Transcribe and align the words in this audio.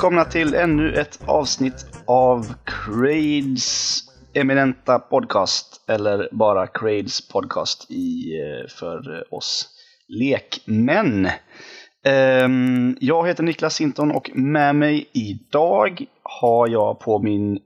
välkomna 0.00 0.24
till 0.24 0.54
ännu 0.54 0.94
ett 0.94 1.18
avsnitt 1.26 1.86
av 2.06 2.54
Crades 2.64 4.00
eminenta 4.34 4.98
podcast. 4.98 5.84
Eller 5.88 6.28
bara 6.32 6.66
Crades 6.66 7.28
podcast 7.28 7.90
i, 7.90 8.32
eh, 8.40 8.68
för 8.68 9.24
oss 9.34 9.68
lekmän. 10.08 11.28
Ehm, 12.04 12.96
Jag 13.00 13.28
heter 13.28 13.42
Niklas 13.42 13.74
Sinton 13.74 14.10
och 14.10 14.30
med 14.34 14.74
mig 14.76 15.10
idag 15.12 16.04
har 16.22 16.68
jag 16.68 17.00
på 17.00 17.18
min, 17.18 17.56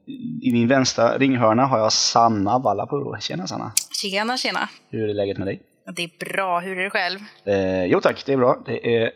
i 0.43 0.53
min 0.53 0.69
vänstra 0.69 1.19
ringhörna 1.19 1.67
har 1.67 1.79
jag 1.79 1.93
Sanna 1.93 2.59
Vallapuro. 2.59 3.21
Tjena 3.21 3.47
Sanna! 3.47 3.73
Tjena, 4.03 4.37
tjena. 4.37 4.69
Hur 4.91 5.09
är 5.11 5.15
läget 5.15 5.39
med 5.39 5.47
dig? 5.47 5.61
Det 5.97 6.03
är 6.03 6.33
bra. 6.33 6.61
Hur 6.61 6.79
är 6.79 6.85
det 6.85 6.91
själv? 6.91 7.19
Eh, 7.47 7.85
jo 7.85 8.01
tack, 8.01 8.27
det 8.27 8.33
är 8.33 8.37
bra. 8.37 8.63
Det 8.67 8.97
är 8.97 9.11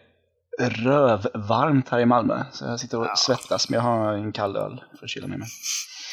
rövvarmt 0.59 1.89
här 1.89 2.01
i 2.01 2.07
Malmö. 2.07 2.45
Så 2.53 2.65
jag 2.65 2.80
sitter 2.80 3.01
och 3.01 3.19
svettas, 3.19 3.69
men 3.69 3.77
jag 3.77 3.85
har 3.85 4.12
en 4.12 4.33
kall 4.33 4.57
öl 4.57 4.83
för 4.98 5.05
att 5.07 5.11
kyla 5.11 5.27
ner 5.27 5.37
mig. 5.37 5.48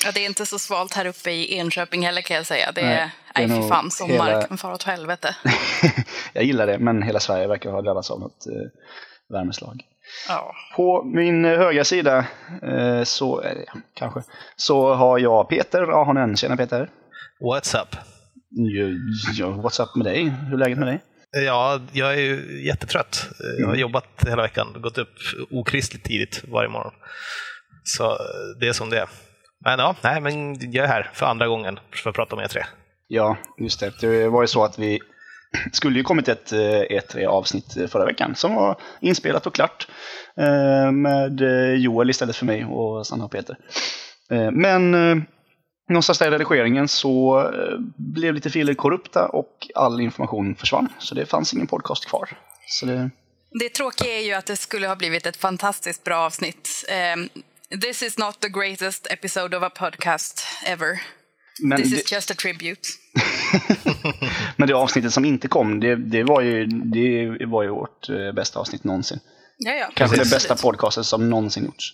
Ja, 0.05 0.11
det 0.13 0.19
är 0.19 0.25
inte 0.25 0.45
så 0.45 0.59
svalt 0.59 0.93
här 0.93 1.05
uppe 1.05 1.31
i 1.31 1.55
Enköping 1.57 2.05
heller 2.05 2.21
kan 2.21 2.37
jag 2.37 2.45
säga. 2.45 2.71
Det 2.71 2.81
är, 2.81 2.85
Nej, 2.85 3.11
nej, 3.35 3.47
det 3.47 3.53
är 3.53 3.61
fy 3.61 3.69
fan, 3.69 3.91
sommar 3.91 4.13
hela- 4.13 4.41
kan 4.47 4.57
fara 4.57 4.73
åt 4.73 4.83
helvete. 4.83 5.35
jag 6.33 6.43
gillar 6.43 6.67
det, 6.67 6.79
men 6.79 7.01
hela 7.01 7.19
Sverige 7.19 7.47
verkar 7.47 7.71
ha 7.71 7.81
drabbats 7.81 8.11
av 8.11 8.19
något 8.19 8.45
eh, 8.47 9.33
värmeslag. 9.33 9.81
Ja. 10.29 10.55
På 10.75 11.03
min 11.03 11.45
eh, 11.45 11.57
högra 11.57 11.83
sida, 11.83 12.25
eh, 12.63 13.03
så, 13.03 13.41
eh, 13.41 13.57
ja, 13.67 13.73
kanske, 13.93 14.23
så 14.55 14.93
har 14.93 15.19
jag 15.19 15.49
Peter 15.49 15.81
Ahonen. 16.01 16.37
Tjena 16.37 16.57
Peter! 16.57 16.89
What's 17.39 17.81
up? 17.81 17.95
Ja, 18.49 18.85
ja, 19.33 19.45
what's 19.47 19.83
up 19.83 19.95
med 19.95 20.05
dig? 20.05 20.23
Hur 20.23 20.53
är 20.53 20.57
läget 20.57 20.77
med 20.77 20.87
dig? 20.87 21.01
Ja, 21.45 21.79
jag 21.91 22.13
är 22.13 22.17
ju 22.19 22.61
jättetrött. 22.67 23.27
Jag 23.59 23.65
har 23.65 23.73
Mm. 23.73 23.79
jobbat 23.79 24.05
hela 24.27 24.41
veckan, 24.41 24.67
gått 24.81 24.97
upp 24.97 25.13
okristligt 25.51 26.05
tidigt 26.05 26.43
varje 26.47 26.69
morgon. 26.69 26.93
Så 27.83 28.03
eh, 28.11 28.17
det 28.59 28.67
är 28.67 28.73
som 28.73 28.89
det 28.89 28.99
är. 28.99 29.09
Men 29.65 29.79
ja, 29.79 29.95
nej, 30.03 30.21
men 30.21 30.55
jag 30.71 30.83
är 30.85 30.87
här 30.89 31.11
för 31.13 31.25
andra 31.25 31.47
gången 31.47 31.79
för 32.03 32.09
att 32.09 32.15
prata 32.15 32.35
om 32.35 32.41
E3. 32.41 32.63
Ja, 33.07 33.37
just 33.59 33.79
det. 33.79 33.93
Det 34.01 34.27
var 34.29 34.41
ju 34.43 34.47
så 34.47 34.63
att 34.63 34.79
vi 34.79 34.99
skulle 35.71 35.97
ju 35.97 36.03
kommit 36.03 36.27
ett 36.27 36.51
eh, 36.51 36.57
E3-avsnitt 36.81 37.91
förra 37.91 38.05
veckan 38.05 38.35
som 38.35 38.55
var 38.55 38.79
inspelat 39.01 39.47
och 39.47 39.55
klart 39.55 39.87
eh, 40.39 40.91
med 40.91 41.41
eh, 41.41 41.73
Joel 41.75 42.09
istället 42.09 42.35
för 42.35 42.45
mig 42.45 42.65
och 42.65 43.07
Sanna 43.07 43.25
och 43.25 43.31
Peter. 43.31 43.57
Eh, 44.31 44.51
Men 44.51 44.93
eh, 44.93 45.23
någonstans 45.89 46.19
där 46.19 46.27
i 46.27 46.29
redigeringen 46.31 46.87
så 46.87 47.39
eh, 47.39 47.79
blev 47.95 48.33
lite 48.33 48.49
filer 48.49 48.73
korrupta 48.73 49.27
och 49.27 49.67
all 49.75 50.01
information 50.01 50.55
försvann. 50.55 50.89
Så 50.99 51.15
det 51.15 51.25
fanns 51.25 51.53
ingen 51.53 51.67
podcast 51.67 52.05
kvar. 52.05 52.29
Så 52.67 52.85
det, 52.85 53.09
Det 53.59 53.69
tråkiga 53.69 54.17
är 54.17 54.21
ju 54.25 54.33
att 54.33 54.45
det 54.45 54.55
skulle 54.55 54.87
ha 54.87 54.95
blivit 54.95 55.25
ett 55.25 55.37
fantastiskt 55.37 56.03
bra 56.03 56.17
avsnitt. 56.17 56.85
Ehm, 56.89 57.29
this 57.81 58.03
is 58.03 58.17
not 58.17 58.39
the 58.39 58.49
greatest 58.49 59.07
episode 59.11 59.57
of 59.57 59.63
a 59.63 59.69
podcast 59.69 60.47
ever. 60.65 61.01
men, 61.63 61.81
This 61.81 61.91
det, 61.91 61.97
is 61.97 62.11
just 62.11 62.31
a 62.31 62.33
tribute. 62.41 62.89
men 64.57 64.67
det 64.67 64.73
avsnittet 64.73 65.13
som 65.13 65.25
inte 65.25 65.47
kom, 65.47 65.79
det, 65.79 65.95
det, 65.95 66.23
var, 66.23 66.41
ju, 66.41 66.65
det 66.65 67.45
var 67.45 67.63
ju 67.63 67.69
vårt 67.69 68.09
eh, 68.09 68.31
bästa 68.35 68.59
avsnitt 68.59 68.83
någonsin. 68.83 69.19
Ja, 69.57 69.71
ja. 69.71 69.89
Kanske 69.93 70.17
det 70.17 70.21
absolut. 70.21 70.41
bästa 70.41 70.55
podcasten 70.55 71.03
som 71.03 71.29
någonsin 71.29 71.65
gjorts. 71.65 71.93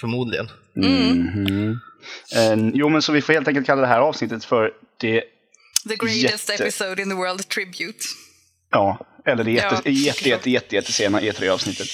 Förmodligen. 0.00 0.48
Mhm. 0.76 1.78
Eh, 2.36 2.70
jo, 2.74 2.88
men 2.88 3.02
så 3.02 3.12
vi 3.12 3.22
får 3.22 3.32
helt 3.32 3.48
enkelt 3.48 3.66
kalla 3.66 3.80
det 3.80 3.86
här 3.86 4.00
avsnittet 4.00 4.44
för 4.44 4.70
det, 5.00 5.20
The 5.88 5.96
greatest 5.96 6.48
Jätte- 6.50 6.62
episode 6.62 7.02
in 7.02 7.08
the 7.10 7.14
world 7.16 7.48
tribute. 7.48 7.98
ja, 8.70 9.06
eller 9.26 9.44
det 9.44 9.50
jätte, 9.50 9.80
Ja, 9.84 9.90
jätte, 9.90 10.28
jätte, 10.28 10.50
jätte, 10.50 10.74
jätte 10.74 10.92
sena 10.92 11.20
E3-avsnittet. 11.20 11.88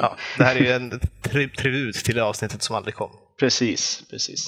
Ja, 0.00 0.16
det 0.38 0.44
här 0.44 0.56
är 0.56 0.60
ju 0.60 0.72
en 0.72 0.92
tri- 1.22 1.56
tribut 1.56 1.94
till 2.04 2.14
det 2.14 2.24
avsnittet 2.24 2.62
som 2.62 2.76
aldrig 2.76 2.94
kom. 2.94 3.10
Precis, 3.40 4.02
precis. 4.10 4.46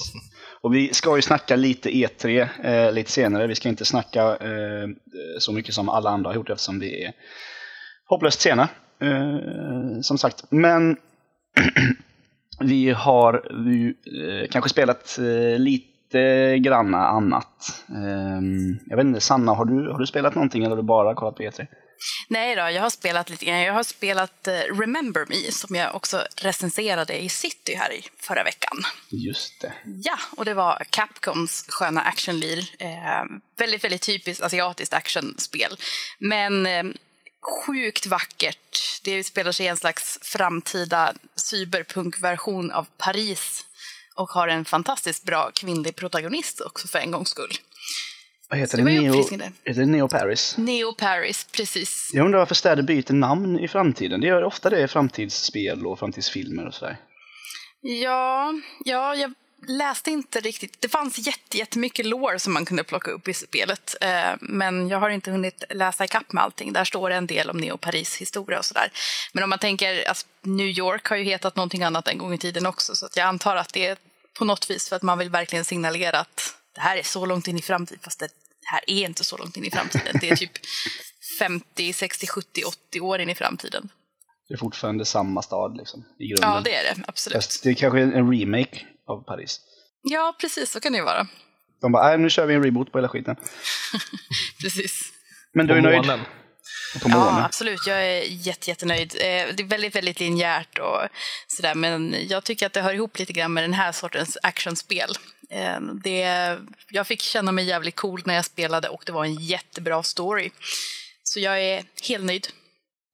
Och 0.61 0.75
vi 0.75 0.93
ska 0.93 1.15
ju 1.15 1.21
snacka 1.21 1.55
lite 1.55 1.89
E3 1.89 2.47
eh, 2.63 2.91
lite 2.91 3.11
senare. 3.11 3.47
Vi 3.47 3.55
ska 3.55 3.69
inte 3.69 3.85
snacka 3.85 4.21
eh, 4.23 4.87
så 5.39 5.51
mycket 5.53 5.73
som 5.75 5.89
alla 5.89 6.09
andra 6.09 6.29
har 6.29 6.35
gjort 6.35 6.49
eftersom 6.49 6.79
vi 6.79 7.03
är 7.03 7.11
hopplöst 8.05 8.41
sena. 8.41 8.69
Eh, 9.01 9.37
som 10.01 10.17
sagt, 10.17 10.43
men 10.51 10.97
vi 12.59 12.89
har 12.89 13.43
ju, 13.65 13.89
eh, 13.89 14.49
kanske 14.51 14.69
spelat 14.69 15.17
eh, 15.17 15.59
lite 15.59 16.57
granna 16.57 17.07
annat. 17.07 17.83
Eh, 17.89 18.41
jag 18.85 18.97
vet 18.97 19.05
inte, 19.05 19.21
Sanna, 19.21 19.53
har 19.53 19.65
du, 19.65 19.91
har 19.91 19.99
du 19.99 20.07
spelat 20.07 20.35
någonting 20.35 20.63
eller 20.63 20.69
har 20.69 20.77
du 20.77 20.87
bara 20.87 21.15
kollat 21.15 21.35
på 21.35 21.43
E 21.43 21.49
E3? 21.49 21.67
Nej 22.27 22.55
då, 22.55 22.61
jag 22.61 22.81
har 22.81 22.89
spelat 22.89 23.29
lite 23.29 23.45
grann. 23.45 23.61
Jag 23.61 23.73
har 23.73 23.83
spelat 23.83 24.47
eh, 24.47 24.53
Remember 24.53 25.25
Me 25.29 25.51
som 25.51 25.75
jag 25.75 25.95
också 25.95 26.23
recenserade 26.41 27.23
i 27.23 27.29
City 27.29 27.75
här 27.75 27.93
i 27.93 28.03
förra 28.17 28.43
veckan. 28.43 28.77
Just 29.09 29.61
det. 29.61 29.73
Ja, 30.03 30.17
och 30.37 30.45
det 30.45 30.53
var 30.53 30.83
Capcoms 30.89 31.65
sköna 31.69 32.01
actionlir. 32.01 32.69
Eh, 32.79 33.23
väldigt, 33.57 33.83
väldigt 33.83 34.01
typiskt 34.01 34.43
asiatiskt 34.43 34.93
actionspel. 34.93 35.71
Men 36.19 36.65
eh, 36.65 36.83
sjukt 37.41 38.05
vackert. 38.05 39.01
Det 39.03 39.23
spelar 39.23 39.51
sig 39.51 39.65
i 39.65 39.69
en 39.69 39.77
slags 39.77 40.19
framtida 40.21 41.13
cyberpunk-version 41.35 42.71
av 42.71 42.87
Paris 42.97 43.65
och 44.15 44.29
har 44.29 44.47
en 44.47 44.65
fantastiskt 44.65 45.23
bra 45.23 45.51
kvinnlig 45.53 45.95
protagonist 45.95 46.61
också 46.61 46.87
för 46.87 46.99
en 46.99 47.11
gångs 47.11 47.29
skull. 47.29 47.51
Vad 48.49 48.59
heter 48.59 48.77
det 48.77 48.83
Neo, 48.83 49.13
heter 49.63 49.81
det 49.81 49.85
Neo 49.85 50.07
Paris? 50.07 50.55
Neo 50.57 50.93
Paris, 50.93 51.47
precis. 51.51 52.09
Jag 52.13 52.25
undrar 52.25 52.39
varför 52.39 52.55
städer 52.55 52.83
byter 52.83 53.13
namn 53.13 53.59
i 53.59 53.67
framtiden. 53.67 54.21
Det 54.21 54.27
gör 54.27 54.43
ofta 54.43 54.69
det 54.69 54.81
i 54.81 54.87
framtidsspel 54.87 55.85
och 55.85 55.99
framtidsfilmer 55.99 56.67
och 56.67 56.73
sådär. 56.73 56.97
Ja, 57.81 58.53
ja, 58.85 59.15
jag 59.15 59.33
läste 59.67 60.11
inte 60.11 60.39
riktigt. 60.39 60.81
Det 60.81 60.89
fanns 60.89 61.17
jätte, 61.27 61.57
jättemycket 61.57 62.05
lore 62.05 62.39
som 62.39 62.53
man 62.53 62.65
kunde 62.65 62.83
plocka 62.83 63.11
upp 63.11 63.27
i 63.27 63.33
spelet. 63.33 63.95
Eh, 64.01 64.31
men 64.41 64.89
jag 64.89 64.99
har 64.99 65.09
inte 65.09 65.31
hunnit 65.31 65.63
läsa 65.69 66.05
ikapp 66.05 66.31
med 66.31 66.43
allting. 66.43 66.73
Där 66.73 66.83
står 66.83 67.11
en 67.11 67.27
del 67.27 67.49
om 67.49 67.57
Neo 67.57 67.77
Paris 67.77 68.17
historia 68.17 68.59
och 68.59 68.65
sådär. 68.65 68.91
Men 69.33 69.43
om 69.43 69.49
man 69.49 69.59
tänker, 69.59 70.07
alltså, 70.09 70.27
New 70.41 70.67
York 70.67 71.05
har 71.05 71.17
ju 71.17 71.23
hetat 71.23 71.55
någonting 71.55 71.83
annat 71.83 72.07
en 72.07 72.17
gång 72.17 72.33
i 72.33 72.37
tiden 72.37 72.65
också. 72.65 72.95
Så 72.95 73.05
att 73.05 73.17
jag 73.17 73.25
antar 73.27 73.55
att 73.55 73.73
det 73.73 73.85
är 73.85 73.97
på 74.37 74.45
något 74.45 74.69
vis 74.69 74.89
för 74.89 74.95
att 74.95 75.01
man 75.01 75.17
vill 75.17 75.29
verkligen 75.29 75.65
signalera 75.65 76.19
att 76.19 76.55
det 76.75 76.81
här 76.81 76.97
är 76.97 77.03
så 77.03 77.25
långt 77.25 77.47
in 77.47 77.57
i 77.57 77.61
framtiden. 77.61 77.99
Fast 78.03 78.19
det 78.19 78.29
här 78.65 78.81
är 78.87 79.05
inte 79.05 79.23
så 79.23 79.37
långt 79.37 79.57
in 79.57 79.65
i 79.65 79.71
framtiden. 79.71 80.17
Det 80.21 80.29
är 80.29 80.35
typ 80.35 80.51
50, 81.39 81.93
60, 81.93 82.27
70, 82.27 82.63
80 82.63 83.01
år 83.01 83.19
in 83.19 83.29
i 83.29 83.35
framtiden. 83.35 83.89
Det 84.47 84.53
är 84.53 84.57
fortfarande 84.57 85.05
samma 85.05 85.41
stad 85.41 85.77
liksom, 85.77 86.05
i 86.19 86.27
grunden. 86.27 86.49
Ja, 86.49 86.61
det 86.61 86.75
är 86.75 86.83
det. 86.83 87.03
Absolut. 87.07 87.35
Fast 87.35 87.63
det 87.63 87.69
är 87.69 87.73
kanske 87.73 87.99
är 87.99 88.03
en 88.03 88.31
remake 88.31 88.85
av 89.09 89.23
Paris. 89.23 89.59
Ja, 90.01 90.35
precis. 90.41 90.71
Så 90.71 90.79
kan 90.79 90.91
det 90.91 90.97
ju 90.97 91.03
vara. 91.03 91.27
De 91.81 91.91
bara, 91.91 92.07
"Nej, 92.07 92.17
nu 92.17 92.29
kör 92.29 92.45
vi 92.45 92.53
en 92.53 92.63
reboot 92.63 92.91
på 92.91 92.97
hela 92.97 93.07
skiten. 93.09 93.35
Precis. 94.61 95.01
Men 95.53 95.67
du 95.67 95.73
är 95.73 95.81
nöjd? 95.81 96.05
Ja, 97.05 97.43
absolut. 97.45 97.79
Jag 97.87 98.05
är 98.05 98.21
jätte, 98.21 98.69
jättenöjd. 98.69 99.15
Eh, 99.15 99.21
Det 99.55 99.59
är 99.63 99.67
väldigt, 99.67 99.95
väldigt 99.95 100.19
linjärt 100.19 100.77
och 100.79 101.01
sådär. 101.47 101.75
Men 101.75 102.15
jag 102.29 102.43
tycker 102.43 102.65
att 102.65 102.73
det 102.73 102.81
hör 102.81 102.93
ihop 102.93 103.19
lite 103.19 103.33
grann 103.33 103.53
med 103.53 103.63
den 103.63 103.73
här 103.73 103.91
sortens 103.91 104.37
actionspel. 104.43 105.09
Eh, 105.49 105.79
Det, 106.03 106.57
jag 106.89 107.07
fick 107.07 107.21
känna 107.21 107.51
mig 107.51 107.65
jävligt 107.65 107.95
cool 107.95 108.21
när 108.25 108.33
jag 108.35 108.45
spelade 108.45 108.89
och 108.89 109.03
det 109.05 109.11
var 109.11 109.25
en 109.25 109.35
jättebra 109.35 110.03
story. 110.03 110.49
Så 111.23 111.39
jag 111.39 111.61
är 111.63 111.83
helt 112.07 112.23
nöjd. 112.25 112.47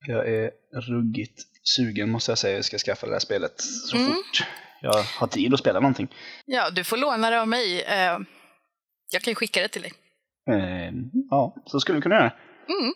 Jag 0.07 0.29
är 0.29 0.51
ruggigt 0.89 1.41
sugen 1.63 2.09
måste 2.11 2.31
jag 2.31 2.37
säga. 2.37 2.55
Jag 2.55 2.65
ska 2.65 2.77
skaffa 2.77 3.07
det 3.07 3.13
här 3.13 3.19
spelet 3.19 3.53
så 3.61 3.97
Mm. 3.97 4.11
fort 4.13 4.43
jag 4.81 4.93
har 5.03 5.27
tid 5.27 5.53
att 5.53 5.59
spela 5.59 5.79
någonting. 5.79 6.07
Ja, 6.45 6.69
du 6.69 6.83
får 6.83 6.97
låna 6.97 7.29
det 7.29 7.41
av 7.41 7.47
mig. 7.47 7.81
Eh, 7.81 8.19
Jag 9.11 9.21
kan 9.21 9.31
ju 9.31 9.35
skicka 9.35 9.61
det 9.61 9.67
till 9.67 9.81
dig. 9.81 9.93
Eh, 10.51 10.91
ja, 11.29 11.55
så 11.65 11.79
skulle 11.79 11.95
vi 11.95 12.01
kunna 12.01 12.15
göra. 12.15 12.33
Mm. 12.69 12.93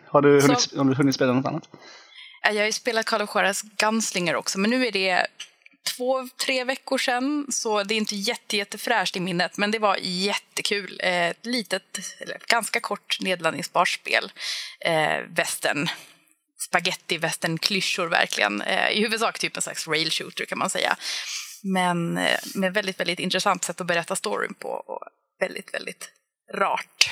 har, 0.06 0.22
du 0.22 0.40
Så- 0.40 0.46
hunnit, 0.46 0.76
har 0.76 0.84
du 0.84 0.94
hunnit 0.94 1.14
spela 1.14 1.32
något 1.32 1.46
annat? 1.46 1.68
Jag 2.44 2.54
har 2.54 2.64
ju 2.66 2.72
spelat 2.72 3.06
Call 3.06 3.22
of 3.22 3.30
Juarez 3.34 3.62
Gunslinger 3.62 4.36
också, 4.36 4.58
men 4.58 4.70
nu 4.70 4.86
är 4.86 4.92
det 4.92 5.26
två, 5.96 6.28
tre 6.46 6.64
veckor 6.64 6.98
sedan, 6.98 7.46
så 7.50 7.82
det 7.82 7.94
är 7.94 7.96
inte 7.96 8.16
jätte, 8.16 8.56
jättefräscht 8.56 9.16
i 9.16 9.20
minnet, 9.20 9.58
men 9.58 9.70
det 9.70 9.78
var 9.78 9.96
jättekul. 10.00 11.00
Eh, 11.02 11.26
Ett 11.28 11.46
litet, 11.46 11.98
eller 12.20 12.38
ganska 12.48 12.80
kort 12.80 13.16
nedladdningsbart 13.20 13.88
spel. 13.88 14.32
Eh, 14.84 15.18
västern, 15.28 15.88
spaghetti 16.64 17.18
västern 17.18 17.58
klyschor 17.58 18.06
verkligen. 18.08 18.62
Eh, 18.62 18.90
I 18.90 19.00
huvudsak 19.00 19.38
typ 19.38 19.56
en 19.56 19.62
slags 19.62 19.88
rail 19.88 20.10
shooter 20.10 20.44
kan 20.44 20.58
man 20.58 20.70
säga. 20.70 20.96
Men 21.62 22.18
eh, 22.18 22.38
med 22.54 22.74
väldigt, 22.74 23.00
väldigt 23.00 23.18
intressant 23.18 23.64
sätt 23.64 23.80
att 23.80 23.86
berätta 23.86 24.16
storyn 24.16 24.54
på 24.54 24.68
och 24.68 25.00
väldigt, 25.40 25.74
väldigt 25.74 26.08
rart. 26.54 27.10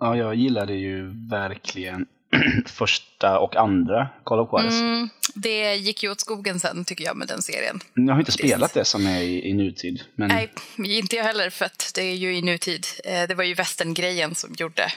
Ja, 0.00 0.16
jag 0.16 0.34
gillade 0.34 0.74
ju 0.74 1.28
verkligen 1.30 2.06
första 2.66 3.38
och 3.38 3.56
andra 3.56 4.08
Call 4.24 4.40
of 4.40 4.48
Juarez. 4.52 4.80
Mm, 4.80 5.08
det 5.34 5.74
gick 5.74 6.02
ju 6.02 6.10
åt 6.10 6.20
skogen 6.20 6.60
sen 6.60 6.84
tycker 6.84 7.04
jag 7.04 7.16
med 7.16 7.28
den 7.28 7.42
serien. 7.42 7.80
Jag 7.94 8.12
har 8.14 8.18
inte 8.20 8.32
Faktiskt. 8.32 8.48
spelat 8.48 8.74
det 8.74 8.84
som 8.84 9.06
är 9.06 9.20
i, 9.20 9.48
i 9.48 9.52
nutid. 9.52 10.02
Men 10.14 10.28
Nej, 10.28 10.52
inte 10.76 11.16
jag 11.16 11.24
heller 11.24 11.50
för 11.50 11.64
att 11.64 11.92
det 11.94 12.02
är 12.02 12.14
ju 12.14 12.36
i 12.36 12.42
nutid. 12.42 12.86
Eh, 13.04 13.28
Det 13.28 13.34
var 13.34 13.44
ju 13.44 13.54
västerngrejen 13.54 14.34
som 14.34 14.54
gjorde, 14.58 14.92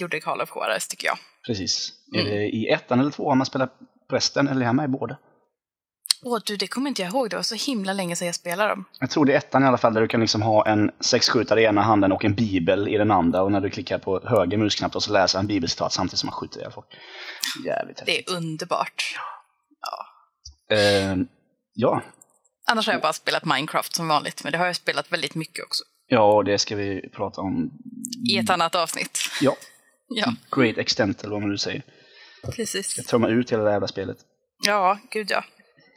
gjorde 0.00 0.20
Call 0.20 0.40
of 0.40 0.50
Juarez 0.54 0.88
tycker 0.88 1.06
jag. 1.06 1.18
Precis. 1.48 1.92
Mm. 2.14 2.26
Är 2.26 2.30
det 2.30 2.48
i 2.48 2.68
ettan 2.68 3.00
eller 3.00 3.10
tvåan 3.10 3.38
man 3.38 3.46
spelar 3.46 3.68
prästen 4.10 4.48
eller 4.48 4.60
är 4.60 4.66
han 4.66 4.76
med 4.76 4.84
i 4.84 4.88
båda? 4.88 5.16
Åh 6.24 6.38
du, 6.46 6.56
det 6.56 6.66
kommer 6.66 6.88
inte 6.88 7.02
jag 7.02 7.10
ihåg. 7.10 7.30
Det 7.30 7.36
var 7.36 7.42
så 7.42 7.54
himla 7.54 7.92
länge 7.92 8.16
sedan 8.16 8.26
jag 8.26 8.34
spelade 8.34 8.70
dem. 8.70 8.84
Jag 9.00 9.10
tror 9.10 9.24
det 9.24 9.32
är 9.32 9.36
ettan 9.36 9.64
i 9.64 9.66
alla 9.66 9.78
fall 9.78 9.94
där 9.94 10.00
du 10.00 10.08
kan 10.08 10.20
liksom 10.20 10.42
ha 10.42 10.66
en 10.66 10.90
sexskjutare 11.00 11.60
i 11.60 11.64
ena 11.64 11.82
handen 11.82 12.12
och 12.12 12.24
en 12.24 12.34
bibel 12.34 12.88
i 12.88 12.98
den 12.98 13.10
andra 13.10 13.42
och 13.42 13.52
när 13.52 13.60
du 13.60 13.70
klickar 13.70 13.98
på 13.98 14.20
höger 14.24 14.56
musknapp 14.56 14.96
och 14.96 15.02
så 15.02 15.12
läser 15.12 15.38
han 15.38 15.46
bibelcitat 15.46 15.92
samtidigt 15.92 16.18
som 16.18 16.26
man 16.26 16.34
skjuter 16.34 16.58
ihjäl 16.60 16.72
folk. 16.72 16.86
Jävligt. 17.64 18.02
Det 18.06 18.18
är 18.18 18.36
underbart. 18.36 19.18
Eh, 20.70 21.16
ja. 21.74 22.02
Annars 22.70 22.86
har 22.86 22.92
jag 22.92 23.02
bara 23.02 23.12
spelat 23.12 23.44
Minecraft 23.44 23.94
som 23.94 24.08
vanligt, 24.08 24.44
men 24.44 24.52
det 24.52 24.58
har 24.58 24.66
jag 24.66 24.76
spelat 24.76 25.12
väldigt 25.12 25.34
mycket 25.34 25.64
också. 25.64 25.84
ja, 26.08 26.34
och 26.34 26.44
det 26.44 26.58
ska 26.58 26.76
vi 26.76 27.10
prata 27.16 27.40
om. 27.40 27.70
I 28.30 28.38
ett 28.38 28.50
annat 28.50 28.74
avsnitt. 28.74 29.18
Ja, 29.40 29.56
Ja, 30.08 30.34
Great 30.56 30.78
Extent 30.78 31.22
eller 31.22 31.32
vad 31.32 31.40
man 31.40 31.50
nu 31.50 31.58
säger. 31.58 31.82
precis. 32.56 32.96
Jag 32.96 33.06
tömma 33.06 33.28
ut 33.28 33.52
hela 33.52 33.62
det 33.64 33.70
jävla 33.70 33.88
spelet. 33.88 34.16
Ja, 34.66 34.98
gud 35.10 35.26
ja. 35.30 35.44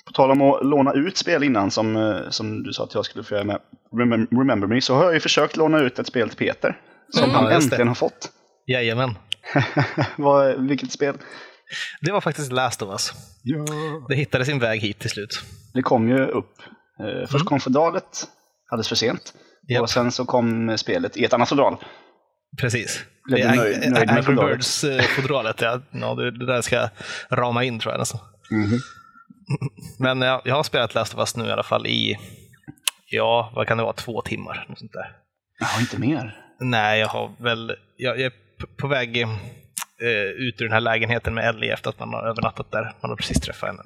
På 0.05 0.11
tal 0.13 0.31
om 0.31 0.41
att 0.41 0.65
låna 0.65 0.93
ut 0.93 1.17
spel 1.17 1.43
innan, 1.43 1.71
som, 1.71 1.95
eh, 1.95 2.29
som 2.29 2.63
du 2.63 2.73
sa 2.73 2.83
att 2.83 2.93
jag 2.93 3.05
skulle 3.05 3.23
få 3.23 3.33
göra 3.33 3.43
med 3.43 3.59
Remem- 3.91 4.27
Remember 4.39 4.67
Me, 4.67 4.81
så 4.81 4.95
har 4.95 5.03
jag 5.03 5.13
ju 5.13 5.19
försökt 5.19 5.57
låna 5.57 5.79
ut 5.79 5.99
ett 5.99 6.07
spel 6.07 6.29
till 6.29 6.37
Peter. 6.37 6.79
Som 7.09 7.23
Mm. 7.23 7.35
han 7.35 7.45
Ja, 7.45 7.51
äntligen 7.51 7.87
har 7.87 7.95
fått. 7.95 8.31
Jajamän. 8.67 9.17
Vad, 10.17 10.67
vilket 10.67 10.91
spel? 10.91 11.17
Det 12.01 12.11
var 12.11 12.21
faktiskt 12.21 12.51
Last 12.51 12.81
of 12.81 12.89
Us. 12.89 13.11
Ja. 13.43 13.65
Det 14.09 14.15
hittade 14.15 14.45
sin 14.45 14.59
väg 14.59 14.81
hit 14.81 14.99
till 14.99 15.09
slut. 15.09 15.41
Det 15.73 15.81
kom 15.81 16.09
ju 16.09 16.25
upp. 16.25 16.55
Eh, 16.99 17.27
först 17.29 17.45
kom 17.45 17.59
fodralet 17.59 18.27
alldeles 18.71 18.87
för 18.87 18.95
sent. 18.95 19.33
Japp. 19.69 19.81
Och 19.81 19.89
sen 19.89 20.11
så 20.11 20.25
kom 20.25 20.77
spelet 20.77 21.17
i 21.17 21.25
ett 21.25 21.33
annat 21.33 21.49
fodral. 21.49 21.77
Precis. 22.61 23.03
Blev 23.25 23.39
Det 23.39 23.43
är 23.47 23.55
nöjd- 23.55 23.91
nöjd 23.91 24.09
Angry 24.09 24.23
fodralet? 24.23 24.51
Birds-fodralet. 24.57 25.61
Ja, 25.61 25.81
ja, 25.91 26.15
det, 26.15 26.31
det 26.31 26.45
där 26.45 26.61
ska 26.61 26.75
jag 26.75 26.89
rama 27.29 27.63
in 27.63 27.79
tror 27.79 27.93
jag 27.93 27.99
nästan. 27.99 28.19
Men 29.99 30.21
jag, 30.21 30.41
jag 30.45 30.55
har 30.55 30.63
spelat 30.63 30.93
Last 30.95 31.13
of 31.13 31.19
Us 31.19 31.35
nu 31.35 31.45
i 31.45 31.51
alla 31.51 31.63
fall 31.63 31.87
i, 31.87 32.17
ja, 33.09 33.51
vad 33.55 33.67
kan 33.67 33.77
det 33.77 33.83
vara, 33.83 33.93
två 33.93 34.21
timmar. 34.21 34.65
Något 34.69 34.79
sånt 34.79 34.91
där. 34.93 35.15
Jag 35.59 35.67
har 35.67 35.81
inte 35.81 35.99
mer. 35.99 36.37
Nej, 36.59 36.99
jag 36.99 37.07
har 37.07 37.31
väl, 37.39 37.75
jag, 37.97 38.15
jag 38.19 38.25
är 38.25 38.31
på 38.81 38.87
väg 38.87 39.21
eh, 39.21 39.27
ut 40.37 40.61
ur 40.61 40.65
den 40.65 40.71
här 40.73 40.79
lägenheten 40.81 41.33
med 41.33 41.49
Ellie 41.49 41.71
efter 41.73 41.89
att 41.89 41.99
man 41.99 42.09
har 42.13 42.23
övernattat 42.29 42.71
där. 42.71 42.93
Man 43.01 43.09
har 43.09 43.15
precis 43.17 43.41
träffat 43.41 43.69
henne. 43.69 43.81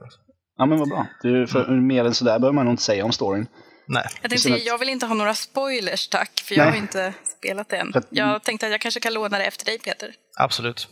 Ja 0.57 0.65
men 0.65 0.79
vad 0.79 0.89
bra. 0.89 1.07
Du, 1.21 1.47
för 1.47 1.63
Mm. 1.63 1.87
mer 1.87 2.05
än 2.05 2.13
sådär 2.13 2.39
behöver 2.39 2.53
man 2.55 2.65
nog 2.65 2.73
inte 2.73 2.83
säga 2.83 3.05
om 3.05 3.11
storyn. 3.11 3.47
Nej, 3.87 4.03
Jag 4.03 4.13
Det 4.21 4.29
tänkte 4.29 4.37
säga, 4.49 4.57
jag 4.57 4.77
vill 4.77 4.89
inte 4.89 5.05
ha 5.05 5.15
några 5.15 5.33
spoilers 5.33 6.07
tack, 6.07 6.31
för 6.45 6.55
jag 6.55 6.63
Nej. 6.65 6.71
har 6.71 6.77
inte 6.77 7.13
spelat 7.37 7.69
det 7.69 7.77
än. 7.77 7.91
Att- 7.95 8.07
Jag 8.09 8.43
tänkte 8.43 8.65
att 8.65 8.71
jag 8.71 8.81
kanske 8.81 8.99
kan 8.99 9.13
låna 9.13 9.37
det 9.37 9.43
efter 9.45 9.65
dig 9.65 9.79
Peter. 9.79 10.13
absolut. 10.39 10.87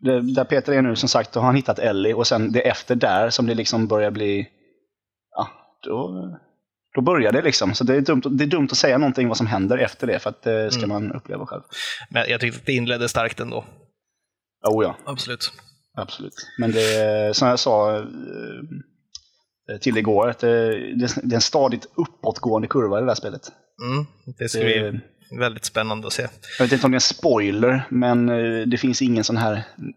Det, 0.00 0.34
där 0.34 0.44
Peter 0.44 0.72
är 0.72 0.82
nu 0.82 0.96
som 0.96 1.08
sagt, 1.08 1.32
då 1.32 1.40
har 1.40 1.46
han 1.46 1.56
hittat 1.56 1.78
Ellie 1.78 2.12
och 2.14 2.26
sen 2.26 2.52
det 2.52 2.66
är 2.66 2.70
efter 2.70 2.94
där 2.94 3.30
som 3.30 3.46
det 3.46 3.54
liksom 3.54 3.86
börjar 3.86 4.10
bli... 4.10 4.48
Ja, 5.36 5.48
då, 5.82 6.12
då 6.94 7.00
börjar 7.00 7.32
det 7.32 7.42
liksom. 7.42 7.74
Så 7.74 7.84
det 7.84 7.94
är, 7.96 8.00
dumt, 8.00 8.22
det 8.24 8.44
är 8.44 8.48
dumt 8.48 8.68
att 8.70 8.76
säga 8.78 8.98
någonting 8.98 9.28
vad 9.28 9.36
som 9.36 9.46
händer 9.46 9.78
efter 9.78 10.06
det 10.06 10.18
för 10.18 10.30
att 10.30 10.42
det 10.42 10.70
ska 10.70 10.84
Mm. 10.84 10.88
man 10.88 11.12
uppleva 11.12 11.46
själv. 11.46 11.62
Men 12.10 12.24
jag 12.28 12.40
tyckte 12.40 12.58
att 12.60 12.66
det 12.66 12.72
inledde 12.72 13.08
starkt 13.08 13.40
ändå. 13.40 13.64
Oh 14.68 14.84
ja, 14.84 14.96
Absolut. 15.06 15.52
absolut. 15.96 16.34
Men 16.58 16.72
det, 16.72 17.36
som 17.36 17.48
jag 17.48 17.58
sa 17.58 17.96
eh, 17.96 18.02
till 19.78 19.98
igår, 19.98 20.28
att 20.30 20.38
det, 20.38 20.70
det, 20.94 21.14
det 21.22 21.32
är 21.32 21.34
en 21.34 21.40
stadigt 21.40 21.86
uppåtgående 21.96 22.68
kurva 22.68 22.98
i 22.98 23.00
det 23.00 23.06
där 23.06 23.14
spelet. 23.14 23.42
Mm, 23.92 24.06
det 24.38 24.48
ska 24.48 24.58
Det- 24.58 24.64
bli 24.90 25.00
väldigt 25.38 25.64
spännande 25.64 26.06
att 26.06 26.12
se. 26.12 26.22
Jag 26.58 26.64
vet 26.64 26.72
inte 26.72 26.86
om 26.86 26.90
det 26.92 26.94
är 26.94 26.96
en 26.96 27.00
spoiler, 27.00 27.82
men 27.90 28.28
eh, 28.28 28.66
det 28.66 28.78
finns 28.78 29.02
ingen 29.02 29.24
sån 29.24 29.36
här 29.36 29.52
mm, 29.52 29.92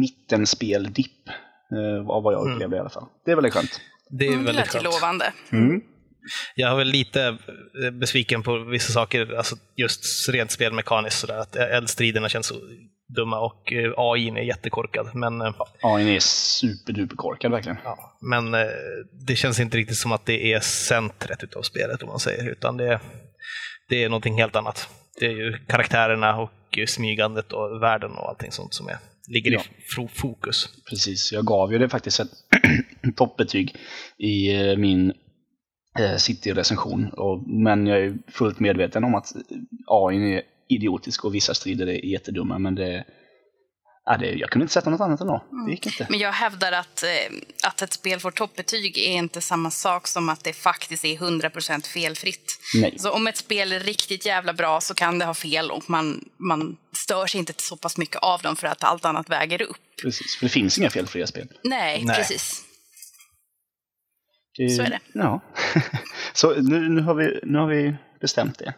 mittenspel-dipp. 0.00 1.28
eh, 1.72 2.08
Av 2.10 2.22
vad 2.22 2.34
jag 2.34 2.42
Mm. 2.42 2.54
upplevde 2.54 2.76
i 2.76 2.80
alla 2.80 2.90
fall. 2.90 3.06
Det 3.24 3.30
är 3.30 3.34
väldigt 3.36 3.54
skönt. 3.54 3.80
Det 4.10 4.26
är 4.26 4.32
Mm, 4.32 4.44
väldigt 4.44 4.68
skönt. 4.68 4.84
lovande. 4.84 5.32
Jag 6.54 6.68
har 6.70 6.76
väl 6.76 6.88
lite 6.88 7.22
eh, 7.84 7.90
besviken 7.92 8.42
på 8.42 8.58
vissa 8.58 8.92
saker, 8.92 9.34
alltså 9.36 9.56
just 9.76 10.28
rent 10.28 10.50
spelmekaniskt 10.50 11.18
sådär, 11.20 11.38
att 11.38 11.56
eldstriderna 11.56 12.28
känns 12.28 12.46
så 12.46 12.54
dumma 13.16 13.40
och 13.40 13.72
eh, 13.72 13.92
AI 13.96 14.28
är 14.28 14.42
jättekorkad. 14.42 15.10
Men, 15.14 15.40
eh, 15.40 15.52
den 15.82 16.08
är 16.08 16.18
superduper 16.20 17.16
korkad 17.16 17.50
verkligen. 17.50 17.78
ja, 17.84 18.16
men 18.20 18.54
eh, 18.54 18.60
det 19.26 19.36
känns 19.36 19.60
inte 19.60 19.76
riktigt 19.76 19.96
som 19.98 20.12
att 20.12 20.26
det 20.26 20.52
är 20.52 20.60
centret 20.60 21.42
utav 21.44 21.62
spelet 21.62 22.02
om 22.02 22.08
man 22.08 22.18
säger, 22.18 22.50
utan 22.50 22.76
det 22.76 22.92
är, 22.92 23.00
det 23.88 24.04
är 24.04 24.08
någonting 24.08 24.34
helt 24.38 24.56
annat. 24.56 24.88
Det 25.20 25.26
är 25.26 25.30
ju 25.30 25.58
karaktärerna 25.66 26.40
och 26.40 26.78
smygandet 26.86 27.52
och 27.52 27.82
världen 27.82 28.10
och 28.10 28.28
allting 28.28 28.52
sånt 28.52 28.74
som 28.74 28.88
är, 28.88 28.98
ligger 29.28 29.50
Ja. 29.52 29.60
i 29.60 29.96
fo- 29.96 30.08
fokus. 30.14 30.68
Precis, 30.90 31.32
jag 31.32 31.44
gav 31.46 31.72
ju 31.72 31.78
det 31.78 31.88
faktiskt 31.88 32.20
ett 32.20 32.30
toppbetyg 33.16 33.76
i 34.18 34.54
eh, 34.70 34.76
min 34.76 35.12
City-recension. 36.18 37.10
Men 37.46 37.86
jag 37.86 37.98
är 37.98 38.14
fullt 38.32 38.60
medveten 38.60 39.04
om 39.04 39.14
att 39.14 39.32
AI 39.86 40.34
är 40.34 40.42
idiotisk 40.68 41.24
och 41.24 41.34
vissa 41.34 41.54
strider 41.54 41.86
är 41.88 42.04
jättedumma. 42.04 42.58
Men 42.58 42.74
det, 42.74 43.04
ja, 44.04 44.16
det, 44.16 44.32
jag 44.32 44.50
kunde 44.50 44.64
inte 44.64 44.72
sätta 44.72 44.90
något 44.90 45.00
annat 45.00 45.20
ändå. 45.20 45.44
Det 45.66 45.70
gick 45.70 45.86
inte. 45.86 46.06
Men 46.10 46.18
jag 46.18 46.32
hävdar 46.32 46.72
att, 46.72 47.02
eh, 47.02 47.36
att 47.62 47.82
ett 47.82 47.92
spel 47.92 48.20
får 48.20 48.30
toppbetyg 48.30 48.98
är 48.98 49.12
inte 49.12 49.40
samma 49.40 49.70
sak 49.70 50.06
som 50.06 50.28
att 50.28 50.44
det 50.44 50.52
faktiskt 50.52 51.04
är 51.04 51.16
100% 51.16 51.86
felfritt. 51.86 52.58
Nej. 52.74 52.98
Så 52.98 53.10
om 53.10 53.26
ett 53.26 53.36
spel 53.36 53.72
är 53.72 53.80
riktigt 53.80 54.26
jävla 54.26 54.52
bra 54.52 54.80
så 54.80 54.94
kan 54.94 55.18
det 55.18 55.24
ha 55.24 55.34
fel 55.34 55.70
och 55.70 55.90
man, 55.90 56.28
man 56.36 56.76
stör 56.92 57.26
sig 57.26 57.38
inte 57.38 57.52
så 57.56 57.76
pass 57.76 57.98
mycket 57.98 58.16
av 58.16 58.42
dem 58.42 58.56
för 58.56 58.66
att 58.66 58.84
allt 58.84 59.04
annat 59.04 59.30
väger 59.30 59.62
upp. 59.62 59.76
Precis, 60.02 60.36
för 60.36 60.46
det 60.46 60.50
finns 60.50 60.78
inga 60.78 60.90
felfria 60.90 61.26
spel. 61.26 61.48
Nej, 61.64 62.04
Nej. 62.04 62.16
precis. 62.16 62.64
Det, 64.56 64.70
Så 64.70 64.82
är 64.82 64.90
det. 64.90 65.00
Ja. 65.12 65.40
Så 66.32 66.54
nu, 66.54 66.88
nu, 66.88 67.00
har 67.00 67.14
vi, 67.14 67.40
nu 67.42 67.58
har 67.58 67.66
vi 67.66 67.94
bestämt 68.20 68.58
det. 68.58 68.74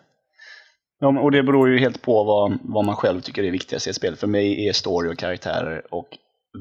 Ja, 1.00 1.20
och 1.20 1.30
det 1.30 1.42
beror 1.42 1.68
ju 1.68 1.78
helt 1.78 2.02
på 2.02 2.24
vad, 2.24 2.58
vad 2.62 2.84
man 2.84 2.96
själv 2.96 3.20
tycker 3.20 3.42
är 3.44 3.50
viktigast 3.50 3.86
i 3.86 3.90
ett 3.90 3.96
spel. 3.96 4.16
För 4.16 4.26
mig 4.26 4.68
är 4.68 4.72
story 4.72 5.12
och 5.12 5.18
karaktärer 5.18 5.82
och 5.94 6.08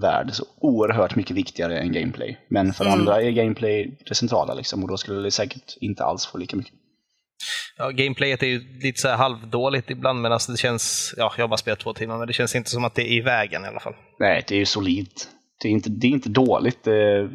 värld 0.01 0.29
så 0.33 0.45
oerhört 0.61 1.15
mycket 1.15 1.35
viktigare 1.35 1.79
än 1.79 1.91
gameplay. 1.91 2.37
Men 2.49 2.73
för 2.73 2.85
Mm. 2.85 2.99
andra 2.99 3.21
är 3.21 3.31
gameplay 3.31 3.97
det 4.05 4.15
centrala 4.15 4.53
liksom, 4.53 4.83
och 4.83 4.89
då 4.89 4.97
skulle 4.97 5.21
det 5.21 5.31
säkert 5.31 5.77
inte 5.81 6.03
alls 6.03 6.25
få 6.25 6.37
lika 6.37 6.57
mycket. 6.57 6.73
Ja, 7.77 7.89
gameplayet 7.89 8.43
är 8.43 8.47
ju 8.47 8.79
lite 8.83 9.01
så 9.01 9.07
här 9.07 9.17
halvdåligt 9.17 9.89
ibland, 9.89 10.21
men 10.21 10.31
alltså 10.31 10.51
det 10.51 10.57
känns, 10.57 11.13
ja, 11.17 11.33
jag 11.37 11.43
har 11.43 11.47
bara 11.47 11.57
spelat 11.57 11.79
två 11.79 11.93
timmar, 11.93 12.17
men 12.17 12.27
det 12.27 12.33
känns 12.33 12.55
inte 12.55 12.69
som 12.69 12.85
att 12.85 12.95
det 12.95 13.01
är 13.11 13.17
i 13.17 13.21
vägen 13.21 13.65
i 13.65 13.67
alla 13.67 13.79
fall. 13.79 13.93
Nej, 14.19 14.43
det 14.47 14.55
är 14.55 14.59
ju 14.59 14.65
solidt. 14.65 15.27
Det 15.61 15.67
är 15.67 15.71
inte, 15.71 15.89
det 15.89 16.07
är 16.07 16.11
inte 16.11 16.29
dåligt. 16.29 16.83
Det 16.83 17.29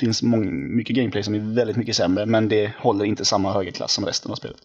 finns 0.00 0.22
många, 0.22 0.50
mycket 0.50 0.96
gameplay 0.96 1.22
som 1.22 1.34
är 1.34 1.54
väldigt 1.54 1.76
mycket 1.76 1.96
sämre, 1.96 2.26
men 2.26 2.48
det 2.48 2.72
håller 2.78 3.04
inte 3.04 3.24
samma 3.24 3.52
höga 3.52 3.72
klass 3.72 3.92
som 3.92 4.04
resten 4.06 4.30
av 4.30 4.34
spelet. 4.36 4.56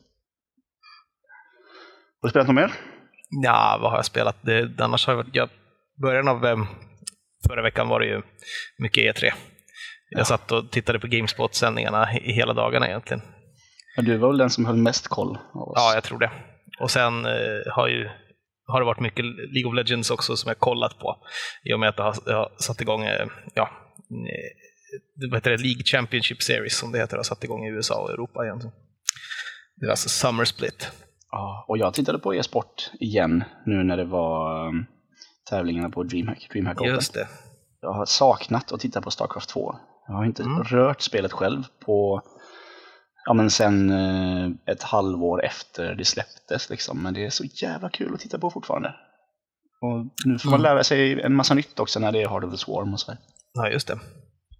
Har 2.21 2.27
du 2.27 2.29
spelat 2.29 2.47
något 2.47 2.55
mer? 2.55 2.73
Ja, 3.43 3.77
vad 3.81 3.91
har 3.91 3.97
jag 3.97 4.05
spelat? 4.05 4.35
Det, 4.41 4.81
annars 4.81 5.07
har 5.07 5.13
jag 5.13 5.25
jag, 5.33 5.49
början 6.01 6.27
av 6.27 6.45
eh, 6.45 6.57
förra 7.47 7.61
veckan 7.61 7.87
var 7.87 7.99
det 7.99 8.05
ju 8.05 8.21
mycket 8.77 9.15
E3. 9.15 9.31
Jag 10.09 10.27
satt 10.27 10.51
och 10.51 10.71
tittade 10.71 10.99
på 10.99 11.07
Gamespot-sändningarna 11.07 12.05
hela 12.05 12.53
dagarna 12.53 12.87
egentligen. 12.87 13.21
Ja, 13.95 14.01
du 14.01 14.17
var 14.17 14.27
väl 14.27 14.37
den 14.37 14.49
som 14.49 14.65
höll 14.65 14.77
mest 14.77 15.07
koll 15.07 15.37
av 15.53 15.61
oss? 15.61 15.73
Ja, 15.75 15.93
jag 15.93 16.03
tror 16.03 16.19
det. 16.19 16.31
Och 16.79 16.91
sen 16.91 17.25
eh, 17.25 17.73
har, 17.73 17.87
ju, 17.87 18.09
har 18.65 18.79
det 18.79 18.85
varit 18.85 18.99
mycket 18.99 19.25
League 19.25 19.69
of 19.69 19.75
Legends 19.75 20.11
också 20.11 20.35
som 20.35 20.47
jag 20.49 20.59
kollat 20.59 20.99
på. 20.99 21.15
I 21.63 21.73
och 21.73 21.79
med 21.79 21.89
att 21.89 21.97
jag 21.97 22.05
har, 22.05 22.15
jag 22.25 22.35
har 22.35 22.51
satt 22.57 22.81
igång, 22.81 23.03
eh, 23.03 23.27
ja, 23.53 23.69
eh, 24.09 25.29
vad 25.29 25.37
heter 25.37 25.51
det, 25.51 25.57
League 25.57 25.83
Championship 25.83 26.43
Series 26.43 26.77
som 26.77 26.91
det 26.91 26.99
heter, 26.99 27.17
har 27.17 27.23
satt 27.23 27.43
igång 27.43 27.65
i 27.65 27.69
USA 27.69 28.01
och 28.01 28.11
Europa 28.11 28.45
egentligen. 28.45 28.75
Deras 29.75 30.09
Summer 30.09 30.45
Split. 30.45 30.91
Ja, 31.31 31.65
och 31.67 31.77
jag 31.77 31.93
tittade 31.93 32.19
på 32.19 32.35
e-sport 32.35 32.91
igen 32.99 33.43
nu 33.65 33.83
när 33.83 33.97
det 33.97 34.05
var 34.05 34.67
um, 34.67 34.85
tävlingarna 35.49 35.89
på 35.89 36.03
DreamHack, 36.03 36.47
DreamHack 36.51 36.81
Open. 36.81 36.93
Just 36.93 37.13
det. 37.13 37.27
Jag 37.81 37.93
har 37.93 38.05
saknat 38.05 38.71
att 38.71 38.79
titta 38.79 39.01
på 39.01 39.11
Starcraft 39.11 39.49
2. 39.49 39.75
Jag 40.07 40.13
har 40.13 40.25
inte 40.25 40.43
Mm. 40.43 40.63
rört 40.63 41.01
spelet 41.01 41.31
själv 41.33 41.63
på 41.85 42.21
ja, 43.25 43.33
men 43.33 43.51
sen 43.51 43.89
eh, 43.89 44.49
ett 44.73 44.83
halvår 44.83 45.45
efter 45.45 45.95
det 45.95 46.05
släpptes. 46.05 46.69
Liksom. 46.69 47.03
Men 47.03 47.13
det 47.13 47.25
är 47.25 47.29
så 47.29 47.43
jävla 47.43 47.89
kul 47.89 48.13
att 48.13 48.19
titta 48.19 48.39
på 48.39 48.49
fortfarande. 48.51 48.95
Och 49.81 50.05
nu 50.25 50.39
får 50.39 50.49
man 50.49 50.59
Mm. 50.59 50.71
lära 50.73 50.83
sig 50.83 51.21
en 51.21 51.35
massa 51.35 51.53
nytt 51.53 51.79
också 51.79 51.99
när 51.99 52.11
det 52.11 52.21
är 52.21 52.27
Hard 52.27 52.43
of 52.43 52.51
the 52.51 52.57
Swarm 52.57 52.93
och 52.93 52.99
så 52.99 53.11
här. 53.11 53.19
Ja, 53.53 53.69
just 53.69 53.87
det. 53.87 53.99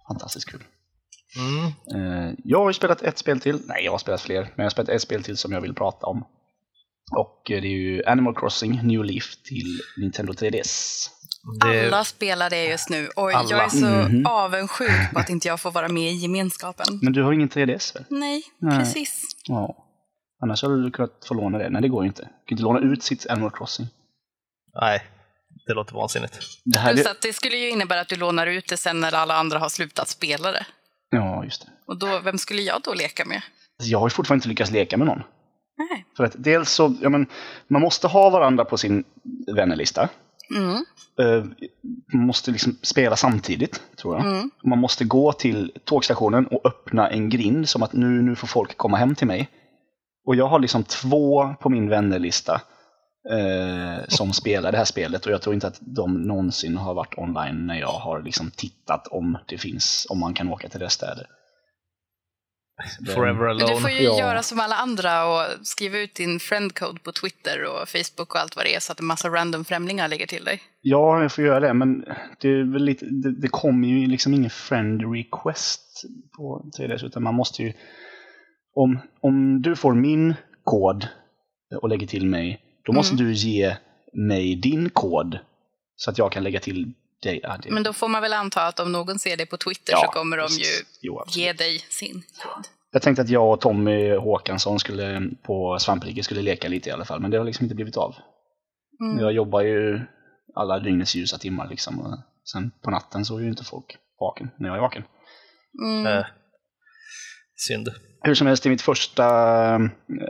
Fantastiskt 0.08 0.50
kul. 0.52 0.64
Mm. 1.38 2.26
Eh, 2.28 2.34
jag 2.44 2.60
har 2.60 2.70
ju 2.70 2.74
spelat 2.74 3.02
ett 3.02 3.18
spel 3.18 3.40
till. 3.40 3.60
Nej, 3.68 3.86
jag 3.86 3.92
har 3.92 3.98
spelat 4.00 4.22
fler. 4.22 4.42
Men 4.42 4.52
jag 4.56 4.64
har 4.66 4.70
spelat 4.70 4.90
ett 4.90 5.02
spel 5.02 5.24
till 5.24 5.38
som 5.38 5.52
jag 5.52 5.62
vill 5.62 5.76
prata 5.76 6.06
om. 6.06 6.26
Och 7.12 7.52
eh, 7.52 7.62
det 7.62 7.68
är 7.68 7.72
ju 7.72 8.04
Animal 8.06 8.36
Crossing 8.36 8.80
New 8.84 9.04
Leaf 9.06 9.36
till 9.44 9.80
Nintendo 9.98 10.34
3DS. 10.34 11.08
Det, 11.62 11.86
Alla 11.88 12.04
spelar 12.04 12.50
det 12.50 12.66
just 12.66 12.90
nu 12.90 13.08
och 13.16 13.32
Alla. 13.32 13.50
jag 13.50 13.64
är 13.64 13.70
så 13.70 13.86
Mhm. 13.86 14.26
avundsjuk 14.26 15.14
på 15.14 15.20
att 15.20 15.30
inte 15.30 15.48
jag 15.48 15.60
får 15.62 15.72
vara 15.72 15.88
med 15.88 16.12
i 16.12 16.16
gemenskapen. 16.16 17.00
Men 17.02 17.14
du 17.14 17.24
har 17.24 17.34
ingen 17.34 17.50
3DS 17.50 17.96
väl? 17.96 18.06
Nej, 18.10 18.44
Nej. 18.60 18.80
precis. 18.80 19.24
Ja. 19.48 19.86
Annars 20.44 20.62
hade 20.64 20.84
du 20.84 20.92
kunnat 20.92 21.26
få 21.28 21.34
låna 21.34 21.58
det. 21.58 21.70
Nej, 21.70 21.82
det 21.82 21.88
går 21.88 22.04
ju 22.04 22.08
inte. 22.08 22.22
Du 22.22 22.28
kan 22.46 22.54
inte 22.54 22.64
låna 22.64 22.80
ut 22.94 23.04
sitt 23.04 23.28
Animal 23.30 23.52
Crossing. 23.52 23.88
nej, 24.82 25.04
det 25.68 25.74
låter 25.74 25.94
vansinnigt. 25.96 26.40
Det 26.66 26.80
här 26.80 26.94
Plus 26.94 27.06
att 27.08 27.22
det 27.22 27.34
skulle 27.34 27.58
ju 27.58 27.70
innebära 27.70 28.00
att 28.02 28.08
du 28.10 28.16
lånar 28.16 28.48
ut 28.48 28.68
det 28.70 28.78
sen 28.78 29.00
när 29.00 29.14
alla 29.16 29.36
andra 29.36 29.60
har 29.60 29.70
slutat 29.70 30.08
spela 30.08 30.52
det. 30.52 30.66
Ja, 31.10 31.44
just 31.44 31.62
det. 31.66 31.68
Och 31.88 32.00
då, 32.00 32.20
vem 32.20 32.38
skulle 32.38 32.62
jag 32.62 32.82
då 32.82 32.94
leka 32.94 33.26
med? 33.26 33.42
Alltså, 33.80 33.92
jag 33.92 34.00
har 34.00 34.06
ju 34.08 34.10
fortfarande 34.10 34.38
inte 34.40 34.50
lyckats 34.50 34.72
leka 34.72 34.98
med 34.98 35.08
någon. 35.08 35.22
Nej. 35.80 36.06
För 36.18 36.24
att 36.24 36.36
dels 36.38 36.72
så, 36.72 36.96
ja 37.02 37.10
men, 37.10 37.26
man 37.68 37.82
måste 37.82 38.08
ha 38.08 38.30
varandra 38.30 38.66
på 38.66 38.78
sin 38.78 39.04
vännerlista. 39.56 40.10
Mm. 40.56 40.86
Eh, 41.20 41.46
Man 42.14 42.26
måste 42.26 42.52
liksom 42.52 42.78
spela 42.82 43.16
samtidigt, 43.16 43.82
tror 43.96 44.16
jag. 44.16 44.26
Mm. 44.26 44.52
Man 44.64 44.80
måste 44.80 45.06
gå 45.06 45.34
till 45.34 45.72
tågstationen 45.84 46.48
och 46.48 46.66
öppna 46.66 47.10
en 47.10 47.30
grind 47.30 47.70
som 47.70 47.84
att 47.84 47.94
nu, 47.94 48.22
nu 48.22 48.36
får 48.36 48.48
folk 48.48 48.78
komma 48.78 48.98
hem 48.98 49.16
till 49.16 49.28
mig. 49.28 49.50
Och 50.26 50.36
jag 50.36 50.48
har 50.48 50.60
liksom 50.60 50.84
två 50.84 51.56
på 51.60 51.70
min 51.70 51.90
vännerlista 51.90 52.62
eh, 53.32 54.06
som 54.08 54.34
spelar 54.34 54.72
det 54.72 54.78
här 54.78 54.86
spelet 54.86 55.26
och 55.26 55.32
jag 55.32 55.42
tror 55.42 55.54
inte 55.54 55.68
att 55.68 55.80
de 55.82 56.22
någonsin 56.22 56.78
har 56.78 56.94
varit 56.94 57.18
online 57.18 57.68
när 57.68 57.80
jag 57.80 57.88
har 57.88 58.22
liksom 58.22 58.52
tittat 58.52 59.08
om 59.08 59.38
det 59.46 59.58
finns, 59.58 60.08
om 60.10 60.20
man 60.20 60.34
kan 60.34 60.50
åka 60.50 60.70
till 60.70 60.80
deras 60.80 60.94
städer. 60.94 61.28
Så 62.88 63.04
det- 63.04 63.12
Forever 63.12 63.48
Men 63.48 63.58
du 63.58 63.64
alone. 63.64 63.82
får 63.82 63.90
ju 63.90 64.02
Ja. 64.04 64.20
göra 64.20 64.44
som 64.44 64.60
alla 64.60 64.76
andra 64.76 65.26
och 65.28 65.68
skriva 65.68 65.98
ut 65.98 66.16
din 66.16 66.40
friendcode 66.40 67.00
på 67.00 67.12
Twitter 67.12 67.64
och 67.66 67.90
Facebook 67.90 68.36
och 68.36 68.40
allt 68.40 68.56
vad 68.56 68.66
det 68.66 68.76
är 68.76 68.80
så 68.80 68.92
att 68.92 69.00
en 69.00 69.06
massa 69.06 69.30
random 69.30 69.66
främlingar 69.66 70.08
lägger 70.08 70.28
till 70.28 70.46
dig. 70.46 70.62
Ja, 70.82 71.22
jag 71.22 71.32
får 71.32 71.44
göra 71.44 71.60
det, 71.60 71.74
men 71.74 72.06
det, 72.42 72.48
är 72.50 72.74
väl 72.74 72.84
lite, 72.86 73.06
det, 73.06 73.42
det 73.42 73.48
kommer 73.48 73.88
ju 73.88 74.08
liksom 74.08 74.34
ingen 74.34 74.50
friend 74.50 75.14
request 75.16 76.04
på 76.38 76.72
3DS, 76.78 77.06
utan 77.06 77.24
man 77.24 77.36
måste 77.36 77.64
ju... 77.64 77.74
Om, 78.76 79.00
om 79.22 79.62
du 79.62 79.76
får 79.76 79.94
min 79.96 80.34
kod 80.64 81.08
och 81.82 81.90
lägger 81.90 82.08
till 82.08 82.26
mig, 82.26 82.62
då 82.86 82.94
måste 82.94 83.14
Mm. 83.16 83.26
du 83.26 83.34
ge 83.34 83.76
mig 84.14 84.56
din 84.56 84.90
kod 84.90 85.40
så 85.96 86.10
att 86.12 86.18
jag 86.18 86.32
kan 86.32 86.44
lägga 86.44 86.60
till 86.60 86.94
dig. 87.22 87.40
Ja, 87.44 87.58
det, 87.64 87.72
Men 87.72 87.84
då 87.84 87.94
får 87.94 88.08
man 88.08 88.22
väl 88.22 88.34
anta 88.34 88.68
att 88.68 88.80
om 88.80 88.92
någon 88.92 89.20
ser 89.20 89.38
det 89.38 89.46
på 89.46 89.58
Twitter 89.58 89.94
Ja, 89.94 90.02
så 90.06 90.20
kommer 90.20 90.38
de 90.38 90.44
precis. 90.44 90.82
ju 90.82 90.86
Jo, 91.02 91.24
ge 91.28 91.54
dig 91.54 91.80
sin 91.90 92.24
kod. 92.44 92.68
Jag 92.92 93.02
tänkte 93.02 93.22
att 93.22 93.30
jag 93.30 93.54
och 93.54 93.62
Tommy 93.62 94.16
Håkansson 94.16 94.80
skulle 94.80 95.22
på 95.44 95.78
Svampriket 95.80 96.26
skulle 96.26 96.42
leka 96.42 96.68
lite 96.68 96.90
i 96.90 96.92
alla 96.92 97.06
fall, 97.06 97.20
men 97.20 97.32
det 97.32 97.38
har 97.38 97.46
liksom 97.46 97.66
inte 97.66 97.76
blivit 97.76 97.98
av. 97.98 98.16
Mm. 99.02 99.20
Jag 99.20 99.34
jobbar 99.34 99.62
ju 99.62 100.02
alla 100.56 100.80
dygnets 100.80 101.16
ljusa 101.16 101.38
timmar 101.38 101.68
liksom. 101.70 102.00
Och 102.00 102.18
sen 102.52 102.72
på 102.84 102.92
natten 102.92 103.26
så 103.26 103.38
är 103.38 103.42
ju 103.42 103.50
inte 103.50 103.64
folk 103.64 103.98
vaken 104.20 104.50
när 104.58 104.70
jag 104.70 104.78
är 104.78 104.82
vaken. 104.82 105.04
Mm. 105.84 106.06
Eh, 106.18 106.26
synd. 107.56 107.90
Hur 108.22 108.36
som 108.36 108.48
helst, 108.48 108.64
det 108.64 108.68
är 108.68 108.72
mitt 108.72 108.82
första 108.82 109.26
eh, 109.76 109.80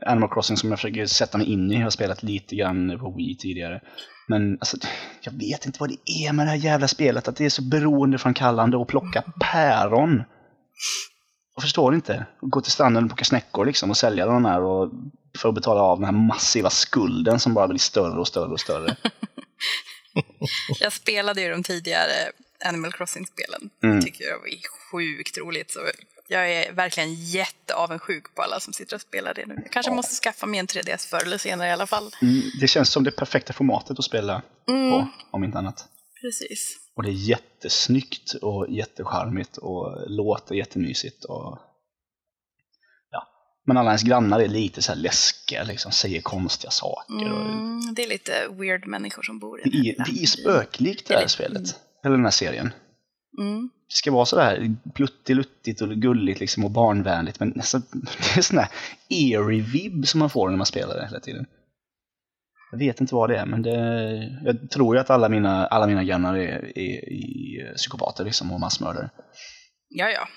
Animal 0.06 0.30
Crossing 0.34 0.58
som 0.58 0.70
jag 0.70 0.80
försöker 0.80 1.06
sätta 1.06 1.38
mig 1.38 1.52
in 1.52 1.72
i. 1.72 1.76
Jag 1.76 1.84
har 1.84 1.90
spelat 1.90 2.24
lite 2.24 2.56
grann 2.56 3.00
på 3.00 3.16
Wii 3.18 3.38
tidigare. 3.38 3.82
Men 4.30 4.58
alltså, 4.60 4.78
jag 5.22 5.32
vet 5.32 5.66
inte 5.66 5.80
vad 5.80 5.90
det 5.90 6.12
är 6.26 6.34
med 6.34 6.46
det 6.46 6.50
här 6.50 6.58
jävla 6.58 6.88
spelet, 6.88 7.28
att 7.28 7.36
det 7.36 7.46
är 7.46 7.50
så 7.50 7.62
beroendeframkallande 7.62 8.82
att 8.82 8.88
plocka 8.88 9.24
päron. 9.40 10.24
Jag 11.56 11.64
förstår 11.64 11.96
inte. 11.96 12.26
Gå 12.42 12.62
till 12.62 12.72
stranden 12.72 13.04
och 13.04 13.10
plocka 13.10 13.26
snäckor 13.26 13.66
liksom 13.66 13.90
och 13.90 13.98
sälja 13.98 14.26
de 14.26 14.46
här 14.46 14.62
och, 14.62 14.92
för 15.38 15.50
att 15.50 15.56
betala 15.56 15.82
av 15.82 15.98
den 15.98 16.06
här 16.06 16.28
massiva 16.28 16.70
skulden 16.70 17.40
som 17.40 17.54
bara 17.54 17.68
blir 17.68 17.80
större 17.80 18.20
och 18.20 18.28
större 18.28 18.52
och 18.52 18.60
större. 18.60 18.96
Jag 20.80 20.94
spelade 20.94 21.42
ju 21.42 21.50
de 21.50 21.64
tidigare 21.64 22.32
Animal 22.66 22.94
Crossing-spelen. 22.94 23.70
Mm. 23.84 24.02
tycker 24.02 24.24
jag 24.24 24.38
var 24.38 24.48
sjukt 24.92 25.38
roligt. 25.38 25.72
Så 25.72 25.80
jag 26.30 26.52
är 26.52 26.74
verkligen 26.74 27.14
jätteavundsjuk 27.14 28.36
på 28.36 28.42
alla 28.42 28.60
som 28.60 28.74
sitter 28.74 28.96
och 28.96 29.02
spelar 29.02 29.34
det 29.34 29.46
nu. 29.46 29.56
Jag 29.64 29.72
kanske 29.72 29.92
måste 29.92 30.16
skaffa 30.16 30.46
mig 30.46 30.60
en 30.60 30.68
3DS 30.68 31.10
förr 31.10 31.24
eller 31.26 31.38
senare 31.38 31.68
i 31.68 31.72
alla 31.72 31.88
fall. 31.88 32.12
Mm, 32.22 32.42
det 32.62 32.68
känns 32.68 32.90
som 32.90 33.04
det 33.04 33.12
perfekta 33.12 33.54
formatet 33.54 34.00
att 34.00 34.06
spela 34.06 34.42
Mm. 34.70 34.92
på, 34.92 35.08
om 35.32 35.44
inte 35.44 35.58
annat. 35.58 35.88
Precis. 36.22 36.78
Och 36.96 37.04
det 37.04 37.10
är 37.10 37.30
jättesnyggt 37.30 38.34
och 38.34 38.70
jättecharmigt 38.70 39.58
och 39.58 40.10
låter 40.10 40.56
jättemysigt. 40.56 41.26
Och... 41.26 41.58
Ja. 43.12 43.28
Men 43.66 43.78
alla 43.78 43.90
ens 43.90 44.04
grannar 44.04 44.40
är 44.40 44.48
lite 44.48 44.82
så 44.82 44.92
här 44.92 45.00
läskiga, 45.00 45.64
liksom, 45.64 45.92
säger 45.92 46.22
konstiga 46.22 46.72
saker. 46.72 47.32
Och... 47.34 47.42
Mm, 47.46 47.94
det 47.96 48.04
är 48.04 48.08
lite 48.10 48.48
weird 48.50 48.88
människor 48.88 49.24
som 49.24 49.40
bor 49.40 49.60
i 49.60 49.70
Det, 49.70 49.90
är, 49.90 50.06
det 50.06 50.24
är 50.24 50.26
spöklikt 50.26 51.08
det 51.08 51.14
här 51.16 51.28
spelet. 51.28 51.76
Eller 52.06 52.16
den 52.16 52.26
här 52.26 52.32
serien. 52.32 52.74
Mm. 53.40 53.70
Det 53.90 53.96
ska 53.96 54.12
vara 54.12 54.26
sådär 54.26 54.76
pluttiluttigt 54.96 55.82
och 55.82 55.90
gulligt 55.90 56.40
liksom, 56.40 56.66
och 56.66 56.72
barnvänligt. 56.72 57.40
Men 57.40 57.54
nästan, 57.56 57.84
det 57.92 58.38
är 58.38 58.42
sån 58.42 58.58
där 58.58 58.68
eerie 59.10 59.62
vibb 59.62 60.08
som 60.08 60.20
man 60.20 60.30
får 60.30 60.50
när 60.50 60.58
man 60.58 60.66
spelar 60.66 60.96
det 60.96 61.06
hela 61.06 61.20
tiden. 61.20 61.46
Jag 62.72 62.80
vet 62.80 63.02
inte 63.02 63.16
vad 63.16 63.30
det 63.30 63.38
är, 63.38 63.46
men 63.46 63.62
det, 63.62 63.72
jag 64.44 64.72
tror 64.72 64.96
ju 64.96 65.02
att 65.02 65.10
alla 65.10 65.30
mina, 65.30 65.68
alla 65.68 65.88
mina 65.88 66.04
grannar 66.04 66.36
är, 66.38 66.78
är, 66.78 67.14
är 67.14 67.74
psykopater 67.76 68.26
liksom, 68.26 68.52
och 68.52 68.60
massmördare. 68.60 69.10
Ja, 69.90 70.10
ja. 70.10 70.28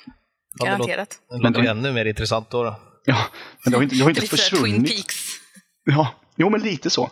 Ja, 0.59 0.64
det 0.64 0.78
låter, 0.78 0.88
Garanterat. 0.90 1.18
det 1.28 1.49
låter 1.49 1.71
ännu 1.71 1.92
mer 1.92 2.04
intressant 2.04 2.50
då. 2.50 2.62
då. 2.64 2.80
Ja, 3.04 3.26
men 3.64 3.71
det 3.71 3.76
har 3.76 3.82
inte, 3.82 3.97
det 3.97 4.02
har 4.02 4.11
inte 4.11 4.21
Lite 4.21 4.37
sådär 4.37 4.62
Twin 4.62 4.73
försvunnit. 4.73 4.97
Peaks. 4.97 5.25
Ja, 5.85 6.14
jo 6.37 6.50
men 6.50 6.61
lite 6.61 6.90
så. 6.90 7.11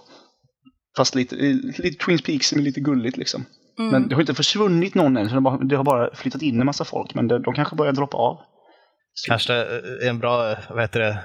Fast 0.97 1.15
lite, 1.15 1.37
lite 1.79 2.05
Twin 2.05 2.19
Peaks 2.19 2.49
som 2.49 2.59
är 2.59 2.63
lite 2.63 2.81
gulligt 2.81 3.17
liksom. 3.17 3.45
Mm. 3.81 3.93
Men 3.93 4.09
det 4.09 4.15
har 4.15 4.21
inte 4.23 4.35
försvunnit 4.35 4.95
någon 4.95 5.17
än, 5.17 5.25
så 5.29 5.31
det 5.31 5.37
har 5.37 5.41
bara, 5.41 5.59
det 5.59 5.77
har 5.77 5.85
bara 5.85 6.15
flyttat 6.15 6.43
in 6.43 6.61
en 6.61 6.67
massa 6.67 6.85
folk. 6.85 7.15
Men 7.15 7.29
det, 7.29 7.39
de 7.39 7.55
kanske 7.55 7.77
börjar 7.77 7.93
droppa 7.93 8.17
av. 8.17 8.39
Kanske 9.29 9.55
är 9.55 10.09
en 10.09 10.19
bra 10.19 10.57
vad 10.71 10.81
heter 10.81 11.01
det, 11.01 11.19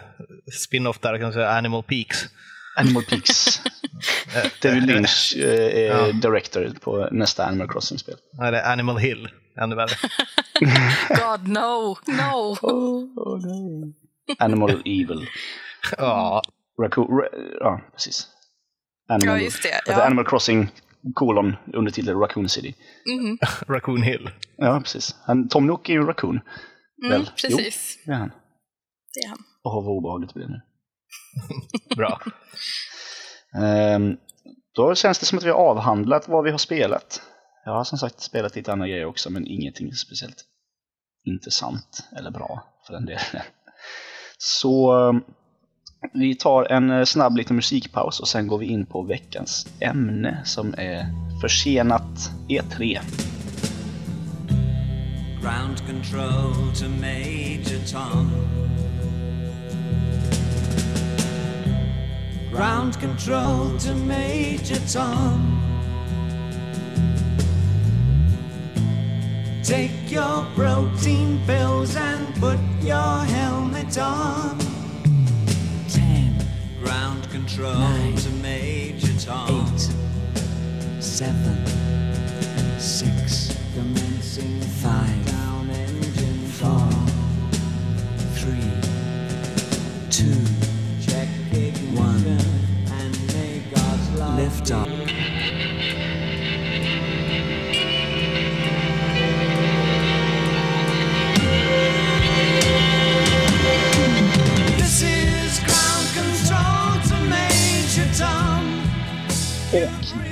spin-off 0.65 0.99
där, 0.99 1.17
kanske 1.19 1.47
Animal 1.47 1.83
Peaks. 1.83 2.25
Animal 2.77 3.03
Peaks. 3.03 3.61
David 4.61 4.85
Lynch 4.87 5.33
eh, 5.37 5.77
är 5.77 6.07
Ja. 6.07 6.11
director 6.11 6.71
på 6.81 7.09
nästa 7.11 7.45
Animal 7.45 7.67
Crossing-spel. 7.67 8.15
Eller 8.43 8.71
Animal 8.71 8.97
Hill, 8.97 9.29
ännu 9.61 9.75
värre. 9.75 9.95
God, 11.09 11.47
no, 11.47 11.97
no. 12.07 12.55
Animal 14.39 14.71
Evil. 14.85 15.27
Ja, 15.97 16.41
Raccoon, 16.81 17.17
ra, 17.17 17.27
ja, 17.59 17.81
precis. 17.93 18.27
Animal, 19.09 19.35
Ja, 19.37 19.43
just 19.43 19.63
det, 19.63 19.81
ja. 19.85 20.03
Animal 20.05 20.25
Crossing, 20.25 20.67
kolon, 21.13 21.55
undertitel 21.73 22.15
Raccoon 22.15 22.49
City. 22.49 22.75
Mhm. 23.19 23.37
Raccoon 23.67 24.01
Hill. 24.01 24.29
Ja, 24.57 24.79
precis. 24.79 25.15
Han, 25.21 25.47
Tom 25.49 25.67
Nook 25.67 25.89
är 25.89 25.93
ju 25.93 25.99
en 25.99 26.07
raccoon. 26.07 26.39
Mm, 27.03 27.11
Väl? 27.11 27.25
precis. 27.41 27.97
Jo, 27.97 28.03
det 28.05 28.11
är 28.15 28.19
han. 28.19 28.31
Det 29.13 29.19
är 29.19 29.29
han. 29.29 29.37
Åh, 29.63 29.85
vad 29.85 29.97
obehagligt 29.97 30.33
det 30.33 30.39
blir 30.39 30.47
nu. 30.47 30.61
Bra. 31.95 32.21
Ehm, 33.63 34.17
då 34.75 34.95
känns 34.95 35.19
det 35.19 35.25
som 35.25 35.37
att 35.37 35.43
vi 35.43 35.49
har 35.49 35.57
avhandlat 35.57 36.27
vad 36.27 36.43
vi 36.43 36.51
har 36.51 36.57
spelat. 36.57 37.21
Jag 37.65 37.71
har 37.71 37.83
som 37.83 37.97
sagt 37.97 38.19
spelat 38.21 38.55
lite 38.55 38.71
andra 38.71 38.87
grejer 38.87 39.05
också, 39.05 39.29
men 39.29 39.47
ingenting 39.47 39.93
speciellt 39.93 40.45
intressant 41.25 42.07
eller 42.17 42.31
bra 42.31 42.63
för 42.87 42.93
den 42.93 43.05
delen. 43.05 43.21
Så 44.37 44.93
ehm, 45.09 45.23
vi 46.13 46.35
tar 46.35 46.71
en 46.71 46.89
eh, 46.91 47.03
snabb 47.03 47.37
liten 47.37 47.55
musikpaus 47.55 48.19
och 48.19 48.27
sen 48.27 48.47
går 48.47 48.57
vi 48.57 48.65
in 48.65 48.85
på 48.85 49.01
veckans 49.01 49.67
ämne 49.79 50.41
som 50.45 50.73
är 50.77 51.05
försenat 51.41 52.31
E3. 52.49 52.99
Ground 55.41 55.77
control 55.87 56.73
to 56.75 56.89
Major 56.89 57.79
Tom. 57.91 58.31
Ground 62.51 62.99
control 62.99 63.79
to 63.79 63.93
Major 63.95 64.79
Tom. 64.93 65.61
Take 69.63 70.11
your 70.11 70.45
protein 70.55 71.41
pills 71.47 71.95
and 71.95 72.35
put 72.35 72.59
your 72.83 73.25
helmet 73.25 73.97
on. 73.97 74.64
Control 77.45 77.75
Nine. 77.75 78.15
to 78.15 78.29
Major 78.41 79.13
Tom. 79.19 79.67
eight, 79.71 79.89
seven, 80.99 81.63
six, 82.79 83.55
Commencing 83.75 84.61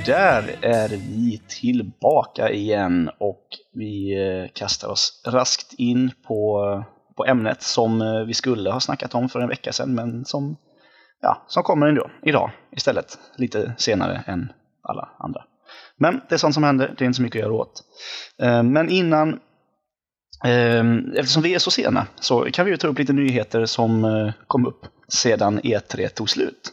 där 0.06 0.56
är 0.60 0.88
vi 0.88 1.42
tillbaka 1.48 2.50
igen 2.50 3.10
och 3.18 3.46
vi 3.72 4.22
eh, 4.26 4.50
kastar 4.52 4.88
oss 4.88 5.22
raskt 5.26 5.72
in 5.72 6.10
på, 6.26 6.84
på 7.16 7.26
ämnet 7.26 7.62
som 7.62 8.02
eh, 8.02 8.24
vi 8.24 8.34
skulle 8.34 8.70
ha 8.70 8.80
snackat 8.80 9.14
om 9.14 9.28
för 9.28 9.40
en 9.40 9.48
vecka 9.48 9.72
sedan 9.72 9.94
men 9.94 10.24
som, 10.24 10.56
ja, 11.20 11.44
som 11.48 11.62
kommer 11.62 11.86
ändå, 11.86 12.10
idag 12.22 12.50
istället. 12.72 13.18
Lite 13.36 13.74
senare 13.78 14.24
än 14.26 14.52
alla 14.82 15.08
andra. 15.18 15.44
Men 15.96 16.20
det 16.28 16.34
är 16.34 16.38
sånt 16.38 16.54
som 16.54 16.64
händer, 16.64 16.94
det 16.98 17.04
är 17.04 17.06
inte 17.06 17.16
så 17.16 17.22
mycket 17.22 17.38
att 17.38 17.44
göra 17.44 17.60
åt. 17.60 17.82
Eh, 18.42 18.62
men 18.62 18.88
innan 18.88 19.40
ehm, 20.44 21.12
Eftersom 21.16 21.42
vi 21.42 21.54
är 21.54 21.58
så 21.58 21.70
sena 21.70 22.06
så 22.20 22.44
kan 22.44 22.64
vi 22.64 22.70
ju 22.70 22.76
ta 22.76 22.86
upp 22.88 22.98
lite 22.98 23.12
nyheter 23.12 23.66
som 23.66 24.32
kom 24.46 24.66
upp 24.66 24.86
sedan 25.08 25.60
E3 25.60 26.08
tog 26.08 26.30
slut. 26.30 26.72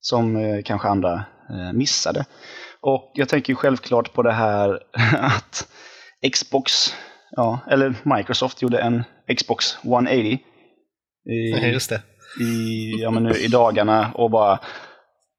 Som 0.00 0.62
kanske 0.64 0.88
andra 0.88 1.24
missade. 1.74 2.24
Och 2.80 3.12
jag 3.14 3.28
tänker 3.28 3.52
ju 3.52 3.56
självklart 3.56 4.12
på 4.12 4.22
det 4.22 4.32
här 4.32 4.82
att 5.20 5.68
Xbox, 6.32 6.72
ja, 7.30 7.58
eller 7.70 7.94
Microsoft 8.16 8.62
gjorde 8.62 8.78
en 8.78 9.04
Xbox 9.38 9.76
180 9.84 10.38
i, 11.30 11.70
Just 11.72 11.90
det. 11.90 12.02
i, 12.40 12.92
ja, 13.02 13.10
men 13.10 13.22
nu, 13.22 13.30
i 13.30 13.48
dagarna 13.48 14.12
och 14.14 14.30
bara 14.30 14.58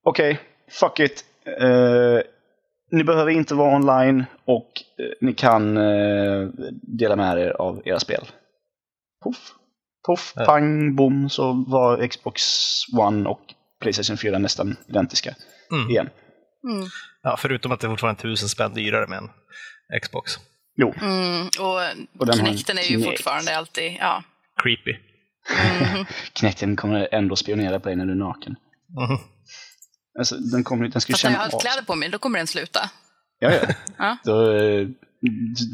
okej, 0.05 0.39
fuck 0.71 0.99
it. 0.99 1.25
Eh, 1.61 2.19
ni 2.91 3.03
behöver 3.03 3.31
inte 3.31 3.55
vara 3.55 3.75
online 3.75 4.25
och 4.45 4.71
eh, 4.99 5.05
ni 5.21 5.33
kan 5.33 5.77
eh, 5.77 6.47
dela 6.81 7.15
med 7.15 7.37
er 7.39 7.49
av 7.49 7.81
era 7.85 7.99
spel. 7.99 8.25
Puff, 9.23 9.51
puff, 10.07 10.33
Ja. 10.35 10.45
pang, 10.45 10.95
bom 10.95 11.29
så 11.29 11.65
var 11.67 12.07
Xbox 12.07 12.43
One 12.99 13.29
och 13.29 13.41
Playstation 13.81 14.17
4 14.17 14.37
nästan 14.37 14.75
identiska 14.87 15.35
Mm. 15.71 15.89
igen. 15.89 16.09
Mm. 16.69 16.87
Ja, 17.23 17.37
förutom 17.39 17.71
att 17.71 17.79
det 17.79 17.87
fortfarande 17.87 18.19
är 18.21 18.23
tusen 18.23 18.49
spänn 18.49 18.73
dyrare 18.73 19.07
med 19.07 19.17
en 19.17 19.29
Xbox. 20.01 20.31
Jo, 20.75 20.93
Mm. 21.01 21.47
Och, 21.59 22.27
Och 22.27 22.33
Kinecten 22.35 22.77
är 22.77 22.81
ju 22.81 22.87
Kinect. 22.87 23.05
fortfarande 23.09 23.57
alltid, 23.57 23.97
ja. 23.99 24.23
Creepy. 24.63 24.91
Mhm. 25.95 26.05
Kinecten 26.33 26.75
kommer 26.75 27.07
ändå 27.11 27.35
spionera 27.35 27.79
på 27.79 27.89
dig 27.89 27.95
när 27.95 28.05
du 28.05 28.11
är 28.11 28.15
naken. 28.15 28.55
Mhm. 29.07 29.17
Alltså, 30.19 30.35
den, 30.35 30.63
kommer, 30.63 30.87
den 30.87 31.01
ska 31.01 31.13
Fast 31.13 31.23
när 31.23 31.31
jag 31.31 31.39
känna 31.41 31.51
har 31.51 31.59
kläder 31.59 31.81
på 31.85 31.95
mig, 31.95 32.09
då 32.09 32.17
kommer 32.19 32.37
den 32.39 32.47
sluta. 32.47 32.79
Ja, 33.39 33.51
ja. 33.97 34.17
Då, 34.23 34.51
eh, 34.57 34.87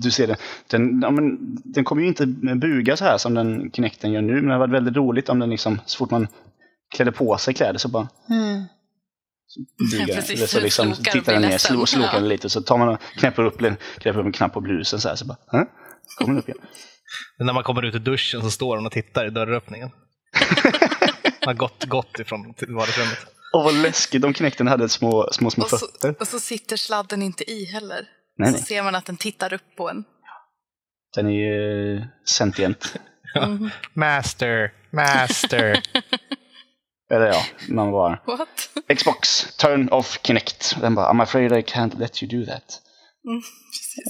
du- 0.03 0.11
ser 0.11 0.27
det. 0.27 0.35
Den, 0.67 1.01
ja, 1.01 1.11
men, 1.11 1.37
den 1.63 1.83
kommer 1.83 2.01
ju 2.01 2.07
inte 2.07 2.25
buga 2.55 2.97
så 2.97 3.05
här 3.05 3.17
som 3.17 3.33
den 3.33 3.71
Kinecten 3.71 4.11
gör 4.11 4.21
nu, 4.21 4.33
men 4.33 4.45
det 4.45 4.51
hade 4.51 4.59
varit 4.59 4.73
väldigt 4.73 4.95
roligt 4.95 5.29
om 5.29 5.39
den 5.39 5.49
liksom, 5.49 5.81
så 5.85 5.97
fort 5.97 6.11
man 6.11 6.27
klädde 6.95 7.11
på 7.11 7.37
sig 7.37 7.53
kläder 7.53 7.79
så 7.79 7.87
bara 7.89 8.07
så 8.27 8.65
bugar 9.91 10.05
den. 10.07 10.15
Precis, 10.15 10.37
Eller 10.39 10.47
så 10.47 10.59
liksom 10.59 10.93
tittar 10.93 11.33
den 11.33 11.41
ner, 11.41 11.57
slår, 11.57 11.85
slokar 11.85 12.13
Ja. 12.13 12.19
lite, 12.19 12.49
så 12.49 12.61
tar 12.61 12.77
man 12.77 12.89
och 12.89 13.01
knäpper 13.17 13.43
upp, 13.45 13.61
en- 13.61 13.77
knäpper 13.97 14.19
upp 14.19 14.25
en 14.25 14.31
knapp 14.31 14.53
på 14.53 14.61
blusen 14.61 15.01
så 15.01 15.09
här, 15.09 15.15
så 15.15 15.25
bara, 15.25 15.37
Hä? 15.51 15.65
kommer 16.17 16.33
den 16.33 16.39
upp 16.39 16.49
igen. 16.49 16.61
När 17.39 17.53
man 17.53 17.63
kommer 17.63 17.85
ut 17.85 17.95
ur 17.95 17.99
duschen 17.99 18.41
så 18.41 18.51
står 18.51 18.75
den 18.77 18.85
och 18.85 18.91
tittar 18.91 19.27
i 19.27 19.29
dörröppningen. 19.29 19.89
Man 21.45 21.47
har 21.47 21.53
gått, 21.53 21.85
gått 21.85 22.19
ifrån 22.19 22.53
vardagsrummet. 22.67 23.17
Och 23.53 23.63
vad 23.63 23.73
läskigt 23.73 24.23
om 24.23 24.33
Kinecten 24.33 24.67
hade 24.67 24.89
små, 24.89 25.27
små, 25.31 25.49
små 25.49 25.63
Och 25.63 25.69
så, 25.69 25.77
fötter. 25.77 26.15
och 26.19 26.27
så 26.27 26.39
sitter 26.39 26.77
sladden 26.77 27.21
inte 27.21 27.51
i 27.51 27.65
heller. 27.65 28.05
Nej, 28.37 28.51
så 28.51 28.57
nej. 28.57 28.65
ser 28.65 28.83
man 28.83 28.95
att 28.95 29.05
den 29.05 29.17
tittar 29.17 29.53
upp 29.53 29.75
på 29.77 29.89
en. 29.89 30.03
Den 31.15 31.27
är 31.27 31.31
ju 31.31 32.01
sentient. 32.29 32.95
Master, 33.93 34.71
master. 34.91 35.81
Eller 37.13 37.25
ja, 37.25 37.41
man 37.69 37.91
bara 37.91 38.19
What? 38.25 38.97
Xbox, 38.97 39.47
turn 39.57 39.89
off 39.89 40.19
Kinect. 40.23 40.81
Den 40.81 40.95
bara, 40.95 41.11
I'm 41.11 41.23
afraid 41.23 41.51
I 41.51 41.61
can't 41.61 41.99
let 41.99 42.23
you 42.23 42.39
do 42.39 42.51
that. 42.51 42.79
Mm. 43.27 43.41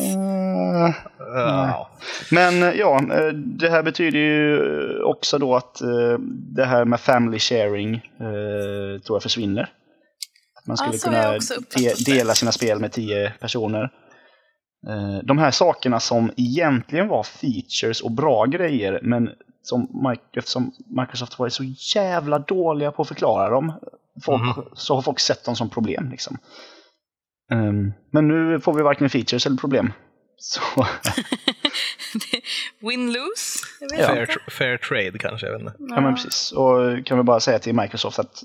Eh, 0.02 0.94
ja. 1.36 1.90
Men 2.32 2.64
eh, 2.64 2.74
ja, 2.74 2.98
eh, 2.98 3.34
det 3.34 3.70
här 3.70 3.84
betyder 3.84 4.20
ju 4.20 5.04
också 5.04 5.38
då 5.38 5.56
att 5.56 5.82
det 6.56 6.66
här 6.66 6.86
med 6.86 7.00
family 7.00 7.40
sharing 7.40 8.02
tror 9.06 9.16
jag 9.16 9.24
försvinner. 9.24 9.70
Att 10.60 10.68
man 10.68 10.78
skulle 10.78 10.94
jag 10.94 11.02
kunna 11.02 11.96
dela 12.06 12.36
sina 12.36 12.52
spel 12.52 12.80
med 12.80 12.92
tio 12.92 13.34
personer. 13.40 13.90
De 15.24 15.38
här 15.38 15.52
sakerna 15.52 16.00
som 16.00 16.32
egentligen 16.38 17.08
var 17.08 17.24
features 17.24 18.02
och 18.02 18.12
bra 18.12 18.46
grejer, 18.46 19.00
men 19.04 19.30
som 19.64 19.88
Mic- 19.88 20.38
eftersom 20.38 20.72
Microsoft 20.88 21.40
varit 21.40 21.54
så 21.54 21.64
jävla 21.96 22.40
dåliga 22.40 22.92
på 22.92 23.02
att 23.02 23.08
förklara 23.08 23.50
dem, 23.50 23.74
folk, 24.26 24.42
Mhm. 24.58 24.66
så 24.74 24.96
har 24.96 25.02
folk 25.02 25.20
sett 25.20 25.46
dem 25.46 25.56
som 25.56 25.70
problem. 25.70 26.10
Liksom. 26.12 26.38
Ehm, 27.52 27.94
Men 28.12 28.28
nu 28.28 28.60
får 28.60 28.74
vi 28.74 28.82
varken 28.84 29.10
features 29.10 29.46
eller 29.46 29.58
problem. 29.58 29.94
Så 30.38 30.62
Win-lose? 32.82 33.60
Ja. 33.98 34.08
Fair, 34.08 34.38
fair 34.52 34.78
trade 34.78 35.18
kanske, 35.20 35.48
jag 35.48 35.54
vet 35.54 35.62
inte. 35.62 35.76
Ja, 35.80 36.02
men 36.02 36.16
precis. 36.16 36.52
Och 36.52 37.06
kan 37.06 37.18
vi 37.18 37.24
bara 37.24 37.40
säga 37.40 37.60
till 37.60 37.76
Microsoft 37.76 38.20
att 38.20 38.44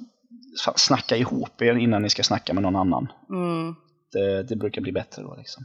fan, 0.65 0.75
snacka 0.77 1.17
ihop 1.17 1.63
er 1.63 1.75
innan 1.75 2.03
ni 2.03 2.11
ska 2.11 2.23
snacka 2.23 2.55
med 2.55 2.63
någon 2.63 2.77
annan. 2.77 3.13
Mm. 3.31 3.75
Det, 4.13 4.43
det 4.43 4.57
brukar 4.57 4.81
bli 4.83 4.93
bättre 4.93 5.23
då. 5.23 5.35
Liksom. 5.39 5.65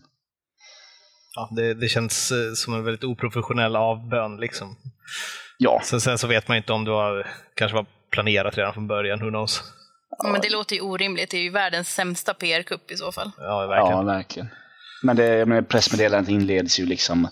Ja, 1.35 1.49
det, 1.55 1.73
det 1.73 1.87
känns 1.87 2.31
eh, 2.31 2.53
som 2.55 2.73
en 2.73 2.83
väldigt 2.83 3.03
oprofessionell 3.03 3.75
avbön. 3.75 4.37
Liksom. 4.37 4.75
Ja, 5.57 5.81
Sen, 5.83 6.01
sen 6.01 6.17
så 6.17 6.27
vet 6.27 6.47
man 6.47 6.57
inte 6.57 6.73
om 6.73 6.85
det 6.85 6.91
var, 6.91 7.27
kanske 7.55 7.75
var 7.75 7.85
planerat 8.09 8.57
redan 8.57 8.73
från 8.73 8.87
början, 8.87 9.19
who 9.19 9.29
knows. 9.29 9.61
Men 10.23 10.41
det 10.41 10.49
låter 10.49 10.75
ju 10.75 10.81
orimligt. 10.81 11.31
Det 11.31 11.37
är 11.37 11.41
ju 11.41 11.49
världens 11.49 11.89
sämsta 11.93 12.33
PR-kupp 12.33 12.91
i 12.91 12.95
så 12.95 13.11
fall. 13.11 13.31
Ja, 13.37 13.67
verkligen. 13.67 13.97
ja 13.97 14.01
verkligen. 14.01 14.47
Men 15.03 15.15
det, 15.15 15.45
men 15.45 15.65
pressmeddelandet 15.65 16.29
inleds 16.31 16.79
ju 16.79 16.85
liksom, 16.85 17.27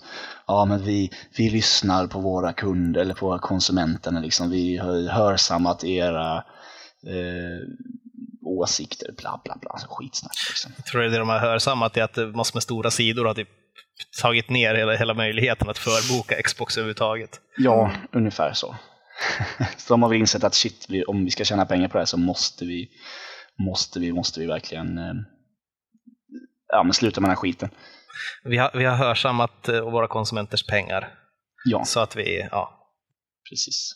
ja 0.48 0.66
men 0.66 0.84
vi, 0.84 1.12
vi 1.38 1.50
lyssnar 1.50 2.08
på 2.08 2.20
våra 2.20 2.54
kunder 2.54 3.02
eller 3.02 3.14
på 3.14 3.26
våra 3.26 3.40
konsumenter. 3.40 4.22
Liksom. 4.22 4.50
Vi 4.50 4.78
har 4.78 5.10
hörsammat 5.10 5.84
era 5.84 6.38
eh, 7.08 7.68
åsikter, 8.46 9.14
bla 9.18 9.42
bla 9.44 9.58
bla. 9.62 9.78
Så 9.78 9.88
skitsnack 9.88 10.36
liksom. 10.50 10.72
Jag 10.78 10.86
tror 10.86 11.02
det 11.02 11.18
de 11.18 11.30
har 11.30 11.40
hörsammat 11.40 11.98
är 11.98 12.04
att 12.04 12.18
massor 12.36 12.56
med 12.56 12.64
stora 12.64 12.92
sidor 12.92 13.26
har 13.26 13.34
typ 13.34 13.50
tagit 14.22 14.50
ner 14.50 14.76
hela, 14.76 14.96
hela 14.96 15.14
möjligheten 15.14 15.70
att 15.70 15.78
förboka 15.78 16.42
Xbox 16.42 16.78
överhuvudtaget. 16.78 17.42
Ja, 17.58 17.92
ungefär 18.12 18.54
så. 18.54 18.76
så 19.78 19.94
de 19.94 20.02
har 20.04 20.10
väl 20.10 20.20
insett 20.20 20.44
att 20.44 20.54
shit, 20.54 20.88
om 21.08 21.26
vi 21.26 21.32
ska 21.32 21.44
tjäna 21.44 21.66
pengar 21.66 21.88
på 21.88 21.94
det 21.94 22.00
här 22.00 22.06
så 22.06 22.18
måste 22.18 22.66
vi, 22.66 22.90
måste 23.66 24.00
vi, 24.00 24.12
måste 24.14 24.40
vi 24.40 24.46
verkligen 24.46 24.98
eh, 24.98 25.14
ja, 26.68 26.84
men 26.84 26.94
sluta 26.94 27.22
med 27.22 27.28
den 27.28 27.36
här 27.36 27.42
skiten. 27.42 27.70
Vi 28.44 28.58
har, 28.58 28.72
vi 28.74 28.86
har 28.86 28.96
hörsammat 28.96 29.70
eh, 29.70 29.82
våra 29.82 30.08
konsumenters 30.08 30.68
pengar. 30.68 31.14
Ja, 31.66 31.86
Så 31.86 32.00
att 32.00 32.16
vi, 32.16 32.48
ja, 32.52 32.90
precis. 33.50 33.92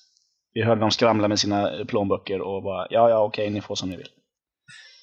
Vi 0.53 0.63
hörde 0.63 0.81
dem 0.81 0.91
skramla 0.91 1.27
med 1.27 1.39
sina 1.39 1.85
plånböcker 1.87 2.41
och 2.41 2.63
bara 2.63 2.87
ja, 2.89 3.09
ja, 3.09 3.23
okej, 3.23 3.49
ni 3.49 3.61
får 3.61 3.75
som 3.75 3.89
ni 3.89 3.97
vill. 3.97 4.09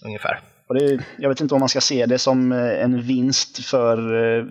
ungefär. 0.05 0.41
Och 0.73 0.79
det, 0.79 1.05
jag 1.19 1.29
vet 1.29 1.41
inte 1.41 1.55
om 1.55 1.61
man 1.61 1.69
ska 1.69 1.81
se 1.81 2.07
det 2.07 2.19
som 2.19 2.53
eh, 2.53 2.83
en 2.85 3.03
vinst 3.03 3.65
för 3.65 3.99
eh, 4.39 4.45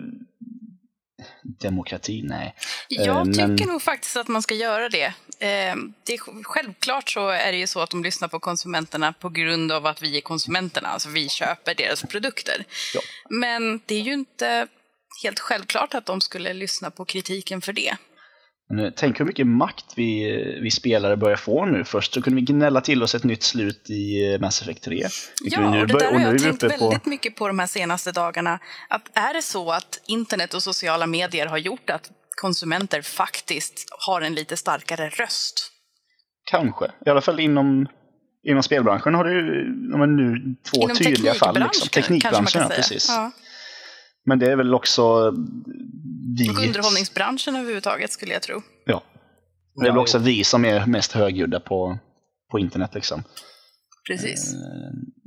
demokrati, 1.60 2.22
nej. 2.24 2.54
Jag 2.88 3.06
Eh, 3.08 3.24
men- 3.24 3.56
tycker 3.56 3.72
nog 3.72 3.82
faktiskt 3.82 4.16
att 4.16 4.28
man 4.28 4.42
ska 4.42 4.54
göra 4.54 4.88
det. 4.88 5.12
Det 5.38 6.12
är, 6.14 6.42
självklart 6.44 7.10
så 7.10 7.28
är 7.28 7.52
det 7.52 7.58
ju 7.58 7.66
så 7.66 7.80
att 7.80 7.90
de 7.90 8.02
lyssnar 8.04 8.28
på 8.28 8.38
konsumenterna 8.40 9.12
på 9.12 9.28
grund 9.28 9.72
av 9.72 9.86
att 9.86 10.02
vi 10.02 10.16
är 10.16 10.20
konsumenterna, 10.20 10.88
alltså 10.88 11.08
vi 11.08 11.28
köper 11.28 11.74
deras 11.74 12.02
produkter. 12.02 12.64
Ja. 12.94 13.00
Men 13.30 13.80
det 13.86 13.94
är 13.94 14.00
ju 14.00 14.12
inte 14.12 14.66
helt 15.22 15.40
självklart 15.40 15.94
att 15.94 16.06
de 16.06 16.20
skulle 16.20 16.52
lyssna 16.52 16.90
på 16.90 17.04
kritiken 17.04 17.60
för 17.60 17.72
det. 17.72 17.96
Eh, 18.78 18.90
tänk 18.96 19.20
hur 19.20 19.24
mycket 19.24 19.46
makt 19.46 19.84
vi, 19.96 20.32
vi 20.62 20.70
spelare 20.70 21.16
börjar 21.16 21.36
få 21.36 21.64
nu. 21.64 21.84
Först 21.84 22.14
så 22.14 22.22
kunde 22.22 22.40
vi 22.40 22.42
gnälla 22.42 22.80
till 22.80 23.02
oss 23.02 23.14
ett 23.14 23.24
nytt 23.24 23.42
slut 23.42 23.90
i 23.90 24.32
eh, 24.34 24.40
Mass 24.40 24.62
Effect 24.62 24.82
3. 24.84 24.94
Vilket 24.94 25.12
vi 25.42 25.62
Ja, 25.64 25.70
nu 25.70 25.80
och 25.80 25.86
det 25.86 25.98
där 25.98 26.12
har 26.12 26.18
nu 26.18 26.26
är 26.26 26.32
jag 26.32 26.40
tänkt 26.60 26.60
på- 26.60 26.66
väldigt 26.88 27.06
mycket 27.06 27.36
på 27.36 27.46
de 27.46 27.58
här 27.58 27.66
senaste 27.66 28.12
dagarna. 28.12 28.58
Att 28.88 29.10
är 29.14 29.34
det 29.34 29.42
så 29.42 29.70
att 29.72 30.00
internet 30.06 30.54
och 30.54 30.62
sociala 30.62 31.06
medier 31.06 31.46
har 31.46 31.58
gjort 31.58 31.90
att 31.90 32.10
konsumenter 32.36 33.02
faktiskt 33.02 33.86
har 34.06 34.20
en 34.20 34.34
lite 34.34 34.56
starkare 34.56 35.08
röst? 35.08 35.68
Kanske. 36.50 36.84
I 37.06 37.10
alla 37.10 37.20
fall 37.20 37.40
inom, 37.40 37.86
inom 38.48 38.62
spelbranschen 38.62 39.14
har 39.14 39.24
det 39.24 39.32
ju 39.32 39.64
ja, 39.92 39.96
men 39.98 40.16
nu 40.16 40.56
två 40.70 40.82
Inom 40.82 40.96
tydliga 40.96 41.34
fall. 41.34 41.54
Liksom. 41.58 41.88
teknikbranschen, 41.88 42.44
kanske 42.44 42.58
ja, 42.58 42.68
precis. 42.68 43.08
Ja. 43.08 43.30
Men 44.26 44.38
det 44.38 44.52
är 44.52 44.56
väl 44.56 44.74
också 44.74 45.30
vi... 46.38 46.50
Och 46.50 46.62
underhållningsbranschen 46.66 47.56
överhuvudtaget 47.56 48.12
skulle 48.12 48.32
jag 48.32 48.42
tro. 48.42 48.62
Ja. 48.84 49.02
Det 49.74 49.86
är 49.86 49.90
väl 49.90 49.98
också 49.98 50.18
vi 50.18 50.44
som 50.44 50.64
är 50.64 50.86
mest 50.86 51.12
högljudda 51.12 51.60
på, 51.60 51.98
på 52.50 52.58
internet. 52.58 52.94
Liksom. 52.94 53.22
Precis. 54.06 54.54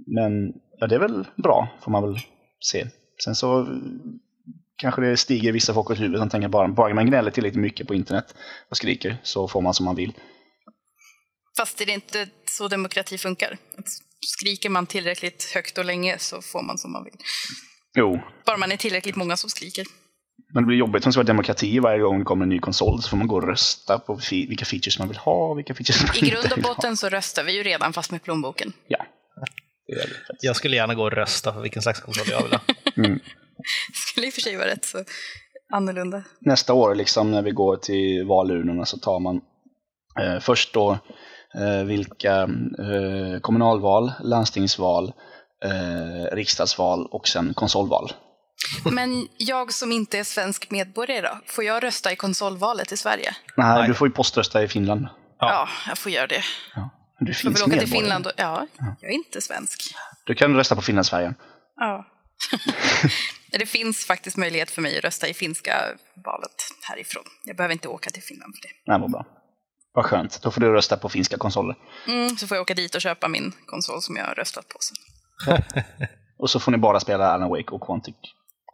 Men 0.07 0.53
ja, 0.79 0.87
det 0.87 0.95
är 0.95 0.99
väl 0.99 1.27
bra, 1.43 1.69
får 1.81 1.91
man 1.91 2.03
väl 2.03 2.19
se. 2.59 2.87
Sen 3.23 3.35
så 3.35 3.61
eh, 3.61 3.67
kanske 4.75 5.01
det 5.01 5.17
stiger 5.17 5.51
vissa 5.51 5.73
folk 5.73 5.89
åt 5.89 5.99
huvudet 5.99 6.19
som 6.19 6.29
tänker 6.29 6.47
bara, 6.47 6.67
bara 6.67 6.93
man 6.93 7.05
gnäller 7.05 7.31
tillräckligt 7.31 7.61
mycket 7.61 7.87
på 7.87 7.95
internet 7.95 8.35
och 8.69 8.77
skriker 8.77 9.17
så 9.23 9.47
får 9.47 9.61
man 9.61 9.73
som 9.73 9.85
man 9.85 9.95
vill. 9.95 10.13
Fast 11.57 11.81
är 11.81 11.85
det 11.85 11.91
inte 11.91 12.27
så 12.45 12.67
demokrati 12.67 13.17
funkar? 13.17 13.57
Att 13.77 13.87
skriker 14.19 14.69
man 14.69 14.85
tillräckligt 14.85 15.51
högt 15.53 15.77
och 15.77 15.85
länge 15.85 16.17
så 16.19 16.41
får 16.41 16.63
man 16.63 16.77
som 16.77 16.91
man 16.91 17.03
vill. 17.03 17.17
Jo, 17.95 18.19
Bara 18.45 18.57
man 18.57 18.71
är 18.71 18.77
tillräckligt 18.77 19.15
många 19.15 19.37
som 19.37 19.49
skriker. 19.49 19.85
men 20.53 20.63
det 20.63 20.67
blir 20.67 20.77
jobbigt 20.77 21.05
om 21.05 21.09
det 21.09 21.13
ska 21.13 21.19
vara 21.19 21.27
demokrati 21.27 21.79
varje 21.79 21.99
gång 22.01 22.19
det 22.19 22.25
kommer 22.25 22.43
en 22.43 22.49
ny 22.49 22.59
konsol. 22.59 23.01
Så 23.01 23.09
får 23.09 23.17
man 23.17 23.27
gå 23.27 23.35
och 23.35 23.47
rösta 23.47 23.99
på 23.99 24.17
fi- 24.17 24.47
vilka 24.47 24.65
features 24.65 24.99
man 24.99 25.07
vill 25.07 25.17
ha 25.17 25.49
och 25.51 25.57
vilka 25.57 25.73
features 25.73 26.03
man 26.07 26.15
I 26.15 26.19
inte 26.19 26.31
grund 26.31 26.51
och 26.53 26.63
ha. 26.63 26.73
botten 26.75 26.97
så 26.97 27.09
röstar 27.09 27.43
vi 27.43 27.57
ju 27.57 27.63
redan 27.63 27.93
fast 27.93 28.11
med 28.11 28.23
plånboken. 28.23 28.73
Ja. 28.87 29.05
Jag 30.41 30.55
skulle 30.55 30.75
gärna 30.75 30.95
gå 30.95 31.03
och 31.03 31.11
rösta 31.11 31.53
för 31.53 31.61
vilken 31.61 31.81
slags 31.81 31.99
konsol 32.01 32.25
jag 32.29 32.43
vill 32.43 32.51
ha. 32.53 32.59
Skulle 34.11 34.27
i 34.27 34.29
och 34.29 34.33
för 34.33 34.41
sig 34.41 34.55
vara 34.57 34.67
rätt 34.67 34.85
så 34.85 35.03
annorlunda. 35.73 36.23
nästa 36.41 36.73
år 36.73 36.95
liksom 36.95 37.31
när 37.31 37.41
vi 37.41 37.51
går 37.51 37.77
till 37.77 38.25
valurnorna 38.27 38.85
så 38.85 38.97
tar 38.97 39.19
man 39.19 39.41
eh, 40.21 40.39
först 40.39 40.73
då 40.73 40.91
eh, 41.59 41.83
vilka 41.85 42.35
eh, 42.41 43.39
kommunalval, 43.41 44.11
landstingsval, 44.23 45.13
eh, 45.63 46.35
riksdagsval 46.35 47.05
och 47.11 47.27
sen 47.27 47.53
konsolval. 47.53 48.13
Men 48.91 49.27
jag 49.37 49.73
som 49.73 49.91
inte 49.91 50.19
är 50.19 50.23
svensk 50.23 50.71
medborgare 50.71 51.21
då? 51.21 51.37
Får 51.45 51.63
jag 51.63 51.83
rösta 51.83 52.11
i 52.11 52.15
konsolvalet 52.15 52.91
i 52.91 52.97
Sverige? 52.97 53.35
Nej, 53.57 53.79
Nej. 53.79 53.87
du 53.87 53.93
får 53.93 54.07
ju 54.07 54.13
poströsta 54.13 54.63
i 54.63 54.67
Finland. 54.67 55.07
Ja, 55.39 55.69
jag 55.87 55.97
får 55.97 56.11
göra 56.11 56.27
det. 56.27 56.43
Du 57.19 57.31
Jag 57.31 57.37
finns 57.37 57.45
vill 57.45 57.63
åka 57.63 57.63
till 57.63 57.69
medborgare. 57.69 58.01
Finland 58.01 58.27
och... 58.27 58.31
Ja, 58.37 58.67
jag 59.01 59.11
är 59.11 59.15
inte 59.15 59.41
svensk. 59.41 59.95
Du 60.25 60.35
kan 60.35 60.55
rösta 60.55 60.75
på 60.75 60.81
Finlandsfärjan. 60.81 61.35
Ja. 61.75 62.05
det 63.51 63.65
finns 63.65 64.05
faktiskt 64.05 64.37
möjlighet 64.37 64.71
för 64.71 64.81
mig 64.81 64.97
att 64.97 65.03
rösta 65.03 65.27
i 65.27 65.33
finska 65.33 65.73
valet 66.25 66.55
härifrån. 66.81 67.23
Jag 67.43 67.57
behöver 67.57 67.73
inte 67.73 67.87
åka 67.87 68.09
till 68.09 68.23
Finland 68.23 68.53
för 68.55 68.61
det. 68.61 68.73
Nej, 68.91 68.99
vad 69.01 69.11
bra. 69.11 69.25
Vad 69.93 70.05
skönt. 70.05 70.41
Då 70.41 70.51
får 70.51 70.61
du 70.61 70.71
rösta 70.71 70.97
på 70.97 71.09
finska 71.09 71.37
konsoler. 71.37 71.75
Mm, 72.07 72.29
så 72.37 72.47
får 72.47 72.57
jag 72.57 72.61
åka 72.61 72.73
dit 72.73 72.95
och 72.95 73.01
köpa 73.01 73.27
min 73.27 73.51
konsol 73.65 74.01
som 74.01 74.15
jag 74.15 74.25
har 74.25 74.35
röstat 74.35 74.67
på 74.67 74.77
sen. 74.79 74.95
Och 76.39 76.49
så 76.49 76.59
får 76.59 76.71
ni 76.71 76.77
bara 76.77 76.99
spela 76.99 77.25
Alan 77.27 77.49
Wake 77.49 77.71
och 77.71 77.81
Quantic, 77.81 78.15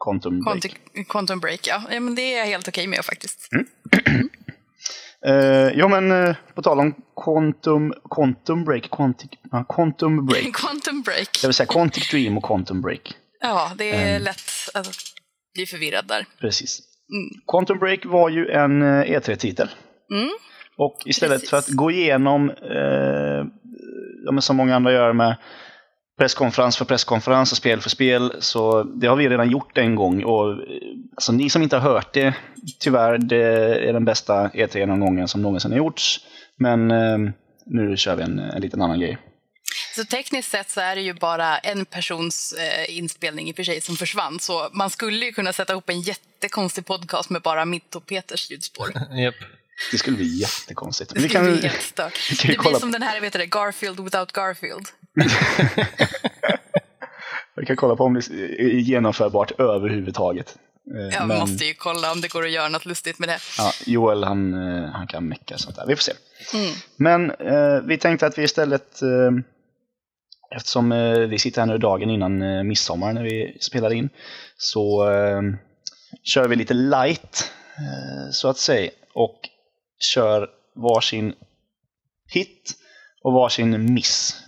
Quantum 0.05 0.39
Break. 0.39 0.61
Quantum, 0.61 1.05
Quantum 1.05 1.39
Break, 1.39 1.67
ja. 1.67 1.81
ja. 1.91 1.99
men 1.99 2.15
det 2.15 2.33
är 2.33 2.37
jag 2.37 2.45
helt 2.45 2.67
okej 2.67 2.87
med 2.87 3.05
faktiskt. 3.05 3.49
Eh, 5.25 5.33
ja, 5.75 5.87
men 5.87 6.11
eh, 6.11 6.35
på 6.55 6.61
tal 6.61 6.79
om 6.79 6.95
Quantum, 7.25 7.93
Quantum 8.15 8.63
Break, 8.63 8.89
Quantic, 8.91 9.29
ja, 9.51 9.63
Quantum 9.75 10.25
Break. 10.25 10.53
Quantum 10.53 11.01
Break. 11.01 11.41
Det 11.41 11.47
vill 11.47 11.53
säga 11.53 11.67
Quantic 11.67 12.09
Dream 12.11 12.37
och 12.37 12.43
Quantum 12.43 12.81
Break. 12.81 13.13
Ja, 13.41 13.71
det 13.77 13.91
är 13.91 14.15
Ehm. 14.15 14.23
lätt 14.23 14.41
att 14.73 14.87
bli 15.53 15.65
förvirrad 15.65 16.07
där. 16.07 16.25
Precis. 16.39 16.79
Mm. 17.11 17.29
Quantum 17.51 17.79
Break 17.79 18.05
var 18.05 18.29
ju 18.29 18.49
en 18.49 18.81
eh, 18.81 18.87
E3-titel. 19.05 19.69
Mm. 20.13 20.29
Och 20.77 20.97
istället 21.05 21.35
Precis. 21.35 21.49
för 21.49 21.57
att 21.57 21.67
gå 21.67 21.91
igenom, 21.91 22.49
eh, 22.49 24.39
som 24.39 24.55
många 24.57 24.75
andra 24.75 24.91
gör 24.91 25.13
med 25.13 25.35
presskonferens 26.21 26.77
för 26.77 26.85
presskonferens 26.85 27.51
och 27.51 27.57
spel 27.57 27.81
för 27.81 27.89
spel, 27.89 28.35
så 28.39 28.83
det 28.83 29.07
har 29.07 29.15
vi 29.15 29.29
redan 29.29 29.49
gjort 29.49 29.77
en 29.77 29.95
gång. 29.95 30.23
Och, 30.23 30.57
alltså, 31.15 31.31
ni 31.31 31.49
som 31.49 31.61
inte 31.61 31.77
har 31.77 31.93
hört 31.93 32.13
det, 32.13 32.33
tyvärr, 32.79 33.17
det 33.17 33.45
är 33.89 33.93
den 33.93 34.05
bästa 34.05 34.47
E3-genomgången 34.47 35.27
som 35.27 35.41
någonsin 35.41 35.71
har 35.71 35.77
gjorts. 35.77 36.19
Men 36.57 36.91
eh, 36.91 37.17
nu 37.65 37.97
kör 37.97 38.15
vi 38.15 38.23
en, 38.23 38.39
en 38.39 38.61
liten 38.61 38.81
annan 38.81 38.99
grej. 38.99 39.17
Så 39.95 40.05
tekniskt 40.05 40.51
sett 40.51 40.69
så 40.69 40.81
är 40.81 40.95
det 40.95 41.01
ju 41.01 41.13
bara 41.13 41.57
en 41.57 41.85
persons 41.85 42.53
eh, 42.53 42.97
inspelning 42.97 43.49
i 43.49 43.51
och 43.51 43.55
för 43.55 43.63
sig 43.63 43.81
som 43.81 43.95
försvann. 43.95 44.39
Så 44.39 44.69
man 44.73 44.89
skulle 44.89 45.25
ju 45.25 45.31
kunna 45.31 45.53
sätta 45.53 45.73
ihop 45.73 45.89
en 45.89 46.01
jättekonstig 46.01 46.85
podcast 46.85 47.29
med 47.29 47.41
bara 47.41 47.65
mitt 47.65 47.95
och 47.95 48.05
Peters 48.05 48.51
ljudspår. 48.51 48.91
Japp. 49.23 49.35
Det 49.91 49.97
skulle 49.97 50.17
bli 50.17 50.37
jättekonstigt. 50.39 51.13
Det 51.13 51.29
skulle 51.29 51.51
bli 51.51 51.61
helt 51.67 51.81
stört. 51.81 52.13
Det 52.41 52.47
blir 52.59 52.79
som 52.79 52.91
den 52.91 53.01
här, 53.01 53.21
vet 53.21 53.33
du 53.33 53.45
Garfield 53.45 53.99
without 53.99 54.31
Garfield. 54.31 54.87
vi 57.55 57.65
kan 57.65 57.75
kolla 57.75 57.95
på 57.95 58.03
om 58.03 58.13
det 58.13 58.19
är 58.59 58.79
genomförbart 58.79 59.51
överhuvudtaget. 59.59 60.55
Eh, 60.95 61.15
Jag 61.17 61.27
men- 61.27 61.39
måste 61.39 61.65
ju 61.65 61.73
kolla 61.73 62.11
om 62.11 62.21
det 62.21 62.27
går 62.31 62.45
att 62.45 62.51
göra 62.51 62.69
något 62.69 62.85
lustigt 62.85 63.19
med 63.19 63.29
det. 63.29 63.39
Ja, 63.57 63.71
Joel 63.85 64.23
han, 64.23 64.53
eh, 64.53 64.89
han 64.91 65.07
kan 65.07 65.27
mecka 65.27 65.57
sånt 65.57 65.75
där. 65.75 65.85
Vi 65.87 65.95
får 65.95 66.03
se. 66.03 66.13
Mm. 66.53 66.71
Men 66.95 67.31
eh, 67.31 67.81
vi 67.87 67.97
tänkte 67.97 68.25
att 68.27 68.37
vi 68.37 68.43
istället, 68.43 69.01
eh, 69.01 69.31
eftersom 70.55 70.91
eh, 70.91 71.19
vi 71.19 71.39
sitter 71.39 71.61
här 71.61 71.65
nu 71.67 71.77
dagen 71.77 72.09
innan 72.09 72.41
eh, 72.41 72.63
midsommar 72.63 73.13
när 73.13 73.23
vi 73.23 73.57
spelar 73.61 73.93
in, 73.93 74.09
så 74.57 75.09
eh, 75.11 75.41
kör 76.23 76.47
vi 76.47 76.55
lite 76.55 76.73
light, 76.73 77.51
så 78.31 78.49
att 78.49 78.57
säga, 78.57 78.91
och 79.13 79.39
kör 80.03 80.49
varsin 80.75 81.33
hit 82.27 82.73
och 83.23 83.33
varsin 83.33 83.93
miss 83.93 84.43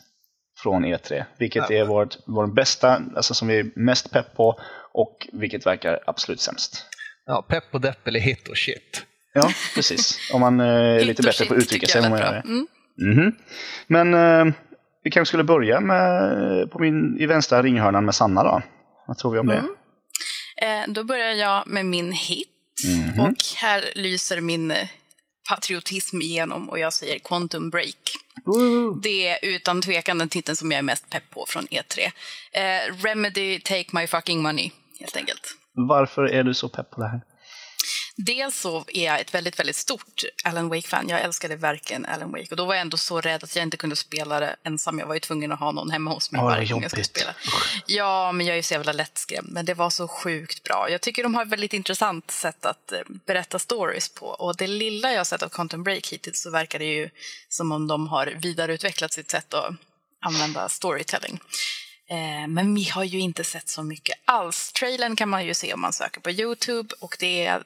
från 0.63 0.86
E3. 0.86 1.24
Vilket 1.38 1.72
är 1.72 1.86
vårt, 1.86 2.18
vår 2.26 2.48
bästa, 2.48 3.02
alltså 3.16 3.34
som 3.34 3.48
vi 3.48 3.60
är 3.60 3.72
mest 3.76 4.12
pepp 4.12 4.36
på, 4.36 4.60
och 4.94 5.28
vilket 5.34 5.66
verkar 5.66 6.00
absolut 6.06 6.39
sämst. 6.42 6.86
Ja, 7.26 7.42
pepp 7.42 7.63
och 7.72 7.82
depp 7.82 8.08
eller 8.08 8.20
hit 8.20 8.48
och 8.48 8.58
shit. 8.58 9.06
Ja, 9.34 9.52
precis. 9.76 10.32
Om 10.34 10.42
man 10.42 10.60
eh, 10.60 10.68
är 10.68 11.06
lite 11.06 11.22
bättre 11.22 11.38
shit 11.38 11.48
på 11.48 11.54
att 11.54 11.60
uttrycka 11.60 11.88
sig 11.88 12.02
jag 12.02 12.06
än 12.06 12.12
vad 12.12 12.22
är 12.22 12.26
gör. 12.26 12.42
bra. 12.42 12.42
Mm. 12.42 12.68
Mhm. 12.98 13.36
Men 13.88 14.13
eh, 14.13 14.54
vi 15.04 15.12
kanske 15.12 15.30
skulle 15.30 15.44
börja 15.44 15.80
med, 15.80 16.72
på 16.72 16.80
min, 16.80 17.18
i 17.20 17.26
vänstra 17.26 17.63
ringhörnan 17.63 18.06
med 18.06 18.16
Sanna 18.16 18.44
då. 18.44 18.62
Vad 19.08 19.18
tror 19.18 19.32
vi 19.32 19.39
om 19.39 19.48
det? 19.48 19.63
Mm. 20.62 20.88
Eh, 20.88 20.94
då 20.94 21.04
börjar 21.04 21.32
jag 21.32 21.68
med 21.68 21.86
min 21.86 22.12
hit. 22.12 22.50
Mhm. 22.88 23.20
Och 23.20 23.36
här 23.56 23.84
lyser 23.96 24.42
min 24.42 24.72
eh, 24.72 24.88
patriotism 25.49 26.21
igenom 26.21 26.69
och 26.69 26.79
jag 26.79 26.93
säger 26.93 27.19
Quantum 27.19 27.69
Break. 27.69 28.15
Det 29.03 29.27
är 29.27 29.38
utan 29.41 29.82
tvekan 29.82 30.17
den 30.17 30.29
titeln 30.29 30.56
som 30.56 30.71
jag 30.71 30.79
är 30.79 30.84
mest 30.84 31.10
pepp 31.10 31.29
på 31.29 31.45
från 31.47 31.67
E3. 31.67 32.12
Eh, 32.51 33.03
Remedy, 33.03 33.60
take 33.60 33.86
my 33.91 34.08
fucking 34.08 34.41
money, 34.41 34.71
helt 34.99 35.15
enkelt. 35.15 35.56
Varför 35.73 36.23
är 36.23 36.43
du 36.43 36.53
så 36.53 36.69
pepp 36.69 36.91
på 36.91 37.01
det 37.01 37.08
här? 37.08 37.21
Dels 38.15 38.60
så 38.60 38.86
är 38.88 39.06
jag 39.06 39.19
ett 39.19 39.34
väldigt, 39.34 39.60
väldigt 39.60 39.76
stort 39.76 40.21
Alan 40.43 40.69
Wake-fan. 40.69 41.10
Jag 41.10 41.21
älskade 41.21 41.56
verkligen 41.56 42.06
Alan 42.06 42.32
Wake. 42.32 42.47
Och 42.52 42.56
då 42.58 42.65
var 42.65 42.73
jag 42.73 42.82
ändå 42.82 42.97
så 42.97 43.21
rädd 43.21 43.43
att 43.43 43.56
jag 43.56 43.63
inte 43.63 43.78
kunde 43.78 43.95
spela 43.95 44.39
det 44.39 44.56
ensam. 44.63 44.99
Jag 44.99 45.08
var 45.08 45.13
ju 45.13 45.19
tvungen 45.19 45.52
att 45.52 45.60
ha 45.60 45.71
någon 45.71 45.91
hemma 45.91 46.12
hos 46.12 46.32
mig 46.32 46.41
var 46.41 46.49
varje 46.49 46.71
gång 46.71 46.82
jag 46.82 46.91
skulle 46.91 47.04
spela. 47.04 47.36
Ja, 47.86 48.32
men 48.32 48.45
jag 48.45 48.58
är 48.58 48.62
så 48.62 48.73
jävla 48.73 48.91
lättskrämd. 48.91 49.52
Men 49.52 49.65
det 49.65 49.73
var 49.73 49.89
så 49.89 50.08
sjukt 50.08 50.63
bra. 50.63 50.88
Jag 50.89 51.02
tycker 51.02 51.23
de 51.23 51.36
har 51.36 51.43
ett 51.43 51.52
väldigt 51.52 51.73
intressant 51.73 52.32
sätt 52.32 52.65
att 52.65 52.91
eh, 52.91 52.99
berätta 53.26 53.60
stories 53.60 54.10
på. 54.10 54.26
Och 54.26 54.58
det 54.58 54.67
lilla 54.67 55.12
jag 55.12 55.19
har 55.19 55.26
sett 55.26 55.43
av 55.43 55.49
Quantum 55.49 55.84
Break 55.84 56.08
hittills 56.08 56.41
så 56.41 56.52
verkar 56.52 56.80
det 56.80 56.86
ju 56.86 57.10
som 57.49 57.71
om 57.71 57.88
de 57.88 58.08
har 58.08 58.26
vidareutvecklat 58.26 59.13
sitt 59.13 59.32
sätt 59.32 59.54
att 59.54 59.76
använda 60.26 60.69
storytelling. 60.69 61.39
Eh, 62.10 62.47
Men 62.47 62.76
vi 62.76 62.84
har 62.84 63.04
ju 63.04 63.19
inte 63.19 63.43
sett 63.43 63.69
så 63.69 63.84
mycket 63.84 64.15
alls. 64.26 64.71
Trailern 64.73 65.15
kan 65.15 65.30
man 65.30 65.45
ju 65.45 65.54
se 65.54 65.73
om 65.73 65.82
man 65.82 65.93
söker 65.93 66.21
på 66.21 66.32
Youtube 66.32 66.95
och 66.99 67.15
det 67.19 67.45
är 67.45 67.63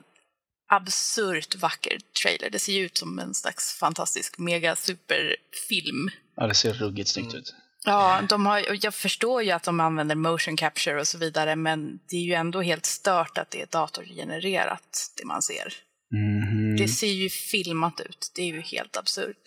absurt 0.70 1.56
vacker 1.56 1.98
trailer. 2.24 2.50
Det 2.50 2.60
ser 2.60 2.74
ju 2.74 2.86
ut 2.86 2.98
som 2.98 3.20
en 3.20 3.34
slags 3.34 3.74
fantastisk 3.80 4.38
mega 4.38 4.76
superfilm. 4.76 6.10
Ja, 6.36 6.48
det 6.48 6.54
ser 6.54 6.74
ruggigt 6.74 7.10
snyggt 7.10 7.34
ut. 7.34 7.54
Ja, 7.86 8.22
de 8.30 8.46
har, 8.46 8.66
jag 8.86 8.94
förstår 8.94 9.44
ju 9.44 9.52
att 9.52 9.64
de 9.64 9.80
använder 9.80 10.16
motion 10.16 10.56
capture 10.58 11.00
och 11.00 11.08
så 11.08 11.18
vidare, 11.18 11.56
men 11.56 12.00
det 12.10 12.16
är 12.16 12.22
ju 12.22 12.34
ändå 12.34 12.62
helt 12.62 12.86
stört 12.86 13.38
att 13.38 13.52
det 13.52 13.62
är 13.62 13.68
datorgenererat, 13.72 15.14
det 15.18 15.26
man 15.26 15.42
ser. 15.42 15.74
Mhm. 16.14 16.78
Det 16.78 16.88
ser 16.88 17.08
ju 17.12 17.30
filmat 17.30 18.00
ut. 18.00 18.32
Det 18.36 18.42
är 18.42 18.46
ju 18.46 18.62
helt 18.62 18.98
absurt. 18.98 19.38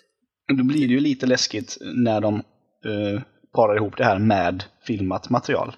Då 0.58 0.64
blir 0.64 0.88
det 0.88 0.94
ju 0.94 1.00
lite 1.00 1.26
läskigt 1.26 1.76
när 1.80 2.20
de 2.20 2.34
eh, 2.34 3.22
parar 3.54 3.76
ihop 3.76 3.96
det 3.96 4.04
här 4.04 4.18
med 4.18 4.64
filmat 4.86 5.30
material 5.30 5.76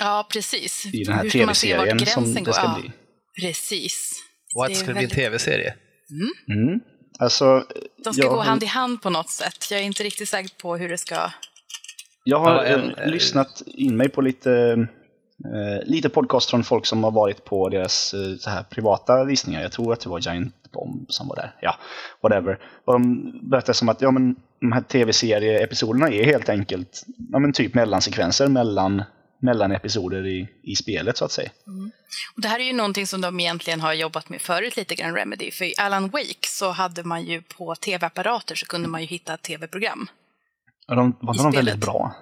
Ja, 0.00 0.28
precis. 0.32 0.86
i 0.86 1.04
den 1.04 1.14
här 1.14 1.28
tv-serien 1.30 1.98
som 1.98 2.06
gränsen 2.06 2.34
det 2.34 2.40
går? 2.40 2.52
ska 2.52 2.62
Ja, 2.62 2.78
bli. 2.80 2.90
Precis. 3.40 4.24
What, 4.58 4.68
Det 4.68 4.72
är 4.72 4.74
ska 4.74 4.86
det 4.86 4.92
bli 4.92 5.02
en 5.04 5.08
väldigt- 5.08 5.14
tv-serie? 5.18 5.74
Mm. 6.48 6.80
Alltså, 7.18 7.64
De 8.04 8.12
ska 8.14 8.22
jag 8.22 8.34
gå 8.34 8.40
hand 8.40 8.62
i 8.62 8.66
hand 8.66 9.02
på 9.02 9.10
något 9.10 9.30
sätt. 9.30 9.70
Jag 9.70 9.80
är 9.80 9.84
inte 9.84 10.02
riktigt 10.02 10.28
säker 10.28 10.50
på 10.62 10.76
hur 10.76 10.88
det 10.88 10.98
ska... 10.98 11.30
Jag 12.24 12.38
har 12.38 12.54
Ja, 12.54 12.64
en- 12.64 12.94
eh, 12.94 13.06
lyssnat 13.10 13.62
in 13.66 13.96
mig 13.96 14.08
på 14.08 14.20
lite, 14.20 14.52
eh, 15.44 15.86
lite 15.86 16.08
podcast 16.08 16.50
från 16.50 16.64
folk 16.64 16.86
som 16.86 17.04
har 17.04 17.10
varit 17.10 17.44
på 17.44 17.68
deras 17.68 18.14
eh, 18.14 18.20
så 18.40 18.50
här 18.50 18.62
privata 18.62 19.24
visningar. 19.24 19.62
Jag 19.62 19.72
tror 19.72 19.92
att 19.92 20.00
det 20.00 20.08
var 20.08 20.20
Giant 20.20 20.54
Bomb 20.72 21.06
som 21.08 21.28
var 21.28 21.36
där. 21.36 21.54
Ja, 21.60 21.74
whatever. 22.22 22.58
Och 22.84 22.92
de 22.92 23.32
berättade 23.50 23.74
som 23.74 23.88
att 23.88 24.00
ja, 24.02 24.10
men, 24.10 24.36
de 24.60 24.72
här 24.72 24.80
tv-serieepisoderna 24.80 26.08
är 26.10 26.24
helt 26.24 26.48
enkelt 26.48 27.04
ja, 27.32 27.38
men 27.38 27.52
typ 27.52 27.74
mellansekvenser 27.74 28.48
mellan, 28.48 29.02
mellan 29.40 29.72
episoder 29.72 30.26
i, 30.26 30.48
i 30.62 30.76
spelet 30.76 31.16
så 31.16 31.24
att 31.24 31.32
säga. 31.32 31.50
Och 32.34 32.42
det 32.42 32.48
här 32.48 32.60
är 32.60 32.64
ju 32.64 32.72
någonting 32.72 33.06
som 33.06 33.20
de 33.20 33.40
egentligen 33.40 33.80
har 33.80 33.92
jobbat 33.92 34.28
med 34.28 34.40
förut 34.40 34.76
lite 34.76 34.94
grann, 34.94 35.14
Remedy. 35.14 35.50
För 35.50 35.64
i 35.64 35.74
Alan 35.78 36.08
Wake 36.08 36.48
så 36.48 36.70
hade 36.70 37.04
man 37.04 37.24
ju 37.24 37.42
på 37.42 37.74
tv-apparater 37.74 38.54
så 38.54 38.66
kunde 38.66 38.88
man 38.88 39.00
ju 39.00 39.06
hitta 39.06 39.36
tv-program. 39.36 40.08
Och 40.88 40.96
de 40.96 41.16
var 41.20 41.34
de 41.34 41.52
väldigt 41.52 41.78
bra. 41.78 42.14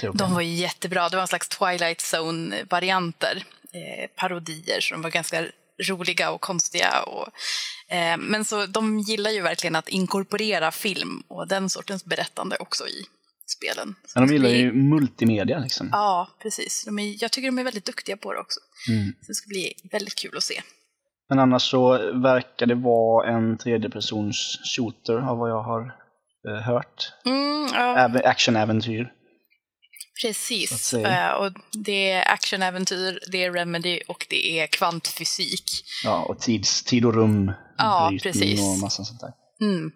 De 0.00 0.10
De 0.14 0.34
var 0.34 0.40
ju 0.40 0.54
jättebra. 0.54 1.08
Det 1.08 1.16
var 1.16 1.22
en 1.22 1.28
slags 1.28 1.48
Twilight 1.48 1.98
Zone-varianter. 2.02 3.44
Eh, 3.72 4.08
parodier, 4.16 4.80
så 4.80 4.94
de 4.94 5.02
var 5.02 5.10
ganska 5.10 5.46
roliga 5.88 6.30
och 6.30 6.40
konstiga. 6.40 7.02
Och, 7.02 7.28
eh, 7.94 8.16
men 8.18 8.44
så 8.44 8.66
de 8.66 8.98
gillar 8.98 9.30
ju 9.30 9.40
verkligen 9.40 9.76
att 9.76 9.88
inkorporera 9.88 10.70
film 10.70 11.22
och 11.28 11.48
den 11.48 11.70
sortens 11.70 12.04
berättande 12.04 12.56
också 12.56 12.88
i 12.88 13.06
spelen. 13.58 13.94
Men 14.14 14.26
de 14.26 14.32
gillar 14.34 14.48
blir- 14.48 14.58
ju 14.60 14.72
multimedia 14.72 15.58
liksom. 15.58 15.88
Ja, 15.92 16.28
precis. 16.42 16.84
De 16.84 16.98
är, 16.98 17.22
jag 17.22 17.32
tycker 17.32 17.48
de 17.48 17.58
är 17.58 17.64
väldigt 17.64 17.84
duktiga 17.84 18.16
på 18.16 18.32
det 18.32 18.38
också. 18.40 18.60
Mm. 18.90 19.12
Så 19.20 19.26
det 19.28 19.34
ska 19.34 19.48
bli 19.48 19.72
väldigt 19.92 20.14
kul 20.18 20.36
att 20.36 20.42
se. 20.42 20.60
Men 21.28 21.38
annars 21.38 21.62
så 21.70 21.88
verkar 22.22 22.66
det 22.66 22.74
vara 22.74 23.28
en 23.36 23.58
tredjepersons 23.58 24.58
shooter 24.76 25.16
av 25.30 25.38
vad 25.38 25.50
jag 25.50 25.62
har 25.62 25.80
eh, 26.48 26.62
hört. 26.62 27.12
Mm, 27.26 27.68
ja, 27.74 27.96
Även 27.98 28.24
actionäventyr. 28.24 29.12
Precis. 30.22 30.94
Eh, 30.94 31.30
och 31.32 31.52
det 31.84 32.10
är 32.10 32.32
actionäventyr, 32.32 33.18
det 33.32 33.44
är 33.44 33.52
remedy 33.52 34.00
och 34.08 34.26
det 34.30 34.60
är 34.60 34.66
kvantfysik. 34.66 35.64
Ja, 36.04 36.24
och 36.28 36.40
tids, 36.40 36.82
tid 36.82 37.04
och 37.04 37.14
rum. 37.14 37.52
Ja, 37.78 38.12
precis. 38.22 38.60
Och 38.60 38.78
massa 38.78 39.04
sånt 39.04 39.20
där. 39.20 39.32
Mm. 39.66 39.90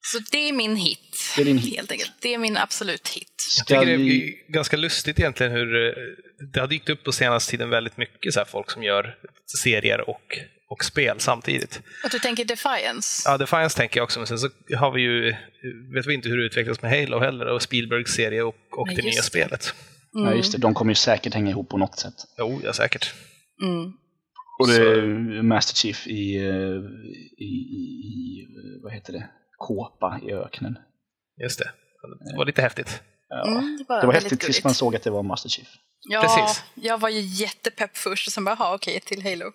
Så 0.00 0.18
det 0.32 0.48
är 0.48 0.52
min 0.52 0.76
hit. 0.76 1.32
Det 1.36 1.42
är 1.42 1.44
din 1.44 1.58
hit. 1.58 1.76
Helt 1.76 1.92
enkelt. 1.92 2.12
Det 2.20 2.34
är 2.34 2.38
min 2.38 2.56
absolut 2.56 3.08
hit. 3.08 3.44
Jag 3.58 3.66
Ska 3.66 3.80
tycker 3.80 3.98
det 3.98 4.12
är 4.12 4.52
ganska 4.52 4.76
lustigt 4.76 5.18
egentligen 5.18 5.52
hur 5.52 5.86
eh, 5.86 5.92
det 6.52 6.60
har 6.60 6.66
dykt 6.66 6.88
upp 6.88 7.04
på 7.04 7.12
senaste 7.12 7.50
tiden 7.50 7.70
väldigt 7.70 7.96
mycket 7.96 8.32
så 8.32 8.40
här 8.40 8.44
folk 8.44 8.70
som 8.70 8.82
gör 8.82 9.16
serier 9.62 10.08
och, 10.10 10.38
och 10.70 10.84
spel 10.84 11.20
samtidigt. 11.20 11.80
Att 12.04 12.10
du 12.10 12.18
tänker 12.18 12.44
Defiance? 12.44 13.22
Ja, 13.30 13.38
Defiance 13.38 13.76
tänker 13.76 14.00
jag 14.00 14.04
också, 14.04 14.20
men 14.20 14.26
sen 14.26 14.38
så 14.38 14.48
har 14.76 14.92
vi 14.92 15.00
ju, 15.02 15.34
vet 15.94 16.06
vi 16.06 16.14
inte 16.14 16.28
hur 16.28 16.38
det 16.38 16.44
utvecklas 16.44 16.82
med 16.82 16.90
Halo 16.90 17.18
heller 17.20 17.46
och 17.46 17.62
Spielbergs 17.62 18.10
serie 18.10 18.42
och, 18.42 18.56
och 18.70 18.88
det 18.88 19.02
nya 19.02 19.10
det. 19.10 19.22
spelet. 19.22 19.74
Ja, 20.12 20.34
just 20.34 20.52
det. 20.52 20.58
De 20.58 20.74
kommer 20.74 20.90
ju 20.90 20.94
säkert 20.94 21.34
hänga 21.34 21.50
ihop 21.50 21.68
på 21.68 21.78
något 21.78 21.98
sätt. 21.98 22.14
Jo, 22.38 22.60
ja 22.64 22.72
säkert. 22.72 23.14
Mm. 23.62 23.92
Och 24.60 24.68
det 24.68 24.76
är 24.76 25.42
Master 25.42 25.76
Chief 25.76 26.06
i, 26.06 26.36
eh, 26.36 26.44
i, 27.38 27.50
i, 27.78 27.82
i, 28.08 28.46
vad 28.82 28.92
heter 28.92 29.12
det, 29.12 29.28
kåpa 29.58 30.20
i 30.22 30.32
öknen. 30.32 30.78
Just 31.42 31.58
det. 31.58 31.70
Det 32.30 32.36
var 32.38 32.44
lite 32.44 32.62
häftigt. 32.62 33.02
Ja. 33.28 33.46
Mm, 33.48 33.76
det 33.78 33.84
var, 33.88 34.00
det 34.00 34.06
var 34.06 34.14
häftigt 34.14 34.40
tills 34.40 34.64
man 34.64 34.74
såg 34.74 34.96
att 34.96 35.02
det 35.02 35.10
var 35.10 35.22
Master 35.22 35.48
Chief. 35.48 35.68
Ja, 36.10 36.20
Precis. 36.22 36.64
jag 36.74 36.98
var 36.98 37.08
ju 37.08 37.20
jättepepp 37.20 37.96
först 37.96 38.26
och 38.26 38.32
sen 38.32 38.44
bara, 38.44 38.56
"Jaha, 38.58 38.74
okej, 38.74 39.00
till 39.00 39.22
Halo. 39.22 39.52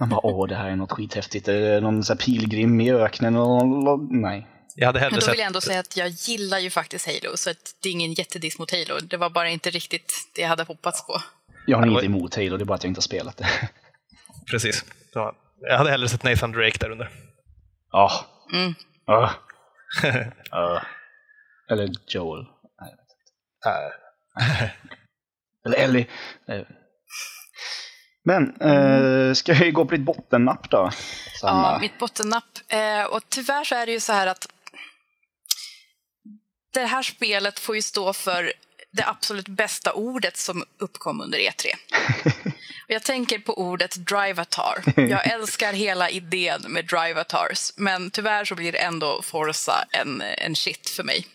Man 0.00 0.08
bara 0.08 0.26
åh, 0.26 0.48
det 0.48 0.54
här 0.54 0.70
är 0.70 0.76
något 0.76 0.92
skithäftigt. 0.92 1.46
Det 1.46 1.54
är 1.54 1.80
någon 1.80 2.04
sån 2.04 2.16
här 2.18 2.24
pilgrim 2.26 2.80
i 2.80 2.92
öknen 2.92 3.36
och 3.36 3.98
nej. 4.10 4.46
Jag 4.76 4.86
hade 4.86 4.98
hellre 4.98 5.10
Men 5.10 5.20
då 5.20 5.24
sett... 5.24 5.32
vill 5.34 5.38
jag 5.38 5.46
ändå 5.46 5.60
säga 5.60 5.80
att 5.80 5.96
jag 5.96 6.08
gillar 6.08 6.58
ju 6.58 6.70
faktiskt 6.70 7.06
Halo, 7.06 7.36
så 7.36 7.50
att 7.50 7.74
det 7.82 7.88
är 7.88 7.92
ingen 7.92 8.12
jättediss 8.12 8.58
mot 8.58 8.70
Halo. 8.70 9.00
Det 9.00 9.16
var 9.16 9.30
bara 9.30 9.48
inte 9.50 9.70
riktigt 9.70 10.12
det 10.34 10.42
jag 10.42 10.48
hade 10.48 10.62
hoppats 10.62 11.06
på. 11.06 11.22
Jag 11.66 11.78
har 11.78 11.84
det 11.86 11.90
inget 11.90 12.04
emot 12.04 12.34
Halo, 12.34 12.56
det 12.56 12.62
är 12.62 12.66
bara 12.66 12.74
att 12.74 12.84
jag 12.84 12.90
inte 12.90 12.98
har 12.98 13.02
spelat 13.02 13.36
det. 13.36 13.46
Precis. 14.50 14.84
Ja, 15.14 15.36
Jag 15.60 15.78
hade 15.78 15.90
hellre 15.90 16.08
sett 16.08 16.22
Nathan 16.24 16.52
Drake 16.52 16.78
där 16.80 16.90
under. 16.90 17.10
Ja. 17.92 18.10
Mm. 18.52 18.74
Ja. 19.10 19.30
Ja. 20.50 20.82
Eller 21.70 21.88
Joel. 22.06 22.46
Nej, 22.80 22.90
inte. 22.92 23.92
Eller 25.66 25.76
Ellie. 25.78 26.06
Nej. 26.46 26.66
Men, 28.24 28.60
eh, 28.60 29.34
ska 29.34 29.54
vi 29.54 29.70
gå 29.70 29.84
på 29.84 29.90
ditt 29.90 30.04
bottennapp 30.04 30.70
då? 30.70 30.90
Sanna? 31.40 31.72
Ja, 31.72 31.78
mitt 31.80 31.98
bottennapp. 31.98 32.58
Eh, 32.68 33.04
och 33.04 33.22
tyvärr 33.28 33.64
så 33.64 33.74
är 33.74 33.86
det 33.86 33.92
ju 33.92 34.00
så 34.00 34.12
här 34.12 34.26
att 34.26 34.48
det 36.72 36.84
här 36.84 37.02
spelet 37.02 37.58
får 37.58 37.76
ju 37.76 37.82
stå 37.82 38.12
för 38.12 38.52
det 38.92 39.08
absolut 39.08 39.48
bästa 39.48 39.92
ordet 39.92 40.36
som 40.36 40.64
uppkom 40.78 41.20
under 41.20 41.38
E3. 41.38 41.66
Jag 42.92 43.02
tänker 43.02 43.38
på 43.38 43.58
ordet 43.58 44.06
drivatar. 44.06 44.82
Jag 45.10 45.26
älskar 45.26 45.72
hela 45.72 46.10
idén 46.10 46.62
med 46.68 46.86
drivatars, 46.86 47.72
men 47.76 48.10
tyvärr 48.10 48.44
så 48.44 48.54
blir 48.54 48.76
ändå 48.76 49.22
Forza 49.22 49.84
en, 49.90 50.22
en 50.22 50.56
shit 50.56 50.90
för 50.90 51.02
mig. 51.02 51.26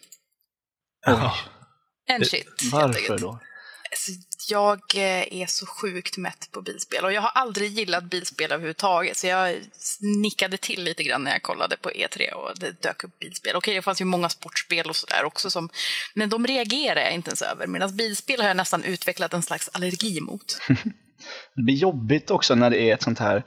Ja. 1.05 1.35
En 2.07 2.25
shit, 2.25 2.61
helt 2.61 2.73
Varför 2.73 3.17
då? 3.17 3.39
Alltså, 3.91 4.11
jag 4.49 4.79
eh, 4.95 5.41
är 5.41 5.45
så 5.45 5.65
sjukt 5.65 6.17
mätt 6.17 6.51
på 6.51 6.61
bilspel 6.61 7.05
och 7.05 7.13
jag 7.13 7.21
har 7.21 7.29
aldrig 7.29 7.71
gillat 7.71 8.03
bilspel 8.03 8.51
överhuvudtaget 8.51 9.17
så 9.17 9.27
jag 9.27 9.57
nickade 9.99 10.57
till 10.57 10.83
lite 10.83 11.03
grann 11.03 11.23
när 11.23 11.31
jag 11.31 11.41
kollade 11.41 11.77
på 11.77 11.89
E3 11.89 12.31
och 12.31 12.59
det 12.59 12.81
dök 12.81 13.03
upp 13.03 13.19
bilspel. 13.19 13.55
Okej, 13.55 13.75
det 13.75 13.81
fanns 13.81 14.01
ju 14.01 14.05
många 14.05 14.29
sportspel 14.29 14.89
och 14.89 14.95
sådär 14.95 15.23
också 15.23 15.49
som, 15.49 15.69
men 16.13 16.29
de 16.29 16.47
reagerar 16.47 17.01
jag 17.01 17.13
inte 17.13 17.29
ens 17.29 17.41
över 17.41 17.67
medan 17.67 17.95
bilspel 17.95 18.41
har 18.41 18.47
jag 18.47 18.57
nästan 18.57 18.83
utvecklat 18.83 19.33
en 19.33 19.43
slags 19.43 19.69
allergi 19.73 20.21
mot. 20.21 20.57
Det 21.55 21.61
blir 21.61 21.75
jobbigt 21.75 22.31
också 22.31 22.55
när 22.55 22.69
det 22.69 22.81
är 22.81 22.93
ett 22.93 23.01
sånt 23.03 23.19
här 23.19 23.43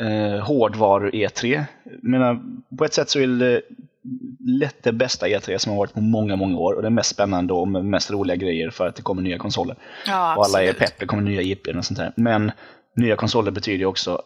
eh, 0.00 0.46
hårdvaru-E3. 0.48 1.64
Jag 1.84 2.04
menar, 2.10 2.40
på 2.78 2.84
ett 2.84 2.94
sätt 2.94 3.10
så 3.10 3.18
är 3.20 3.26
det 3.26 3.62
lätt 4.46 4.82
det 4.82 4.92
bästa 4.92 5.26
E3 5.26 5.58
som 5.58 5.72
har 5.72 5.78
varit 5.78 5.92
på 5.94 6.00
många, 6.00 6.36
många 6.36 6.58
år 6.58 6.72
och 6.74 6.82
det 6.82 6.90
mest 6.90 7.10
spännande 7.10 7.52
och 7.52 7.68
med 7.68 7.84
mest 7.84 8.10
roliga 8.10 8.36
grejer 8.36 8.70
för 8.70 8.86
att 8.88 8.96
det 8.96 9.02
kommer 9.02 9.22
nya 9.22 9.38
konsoler. 9.38 9.76
Ja, 10.06 10.36
och 10.36 10.44
alla 10.44 10.62
är 10.64 10.72
pepp, 10.72 10.98
det 10.98 11.06
kommer 11.06 11.22
nya 11.22 11.42
IPn 11.42 11.78
och 11.78 11.84
sånt 11.84 11.98
där. 11.98 12.12
Men 12.16 12.52
nya 12.96 13.16
konsoler 13.16 13.50
betyder 13.50 13.78
ju 13.78 13.86
också 13.86 14.22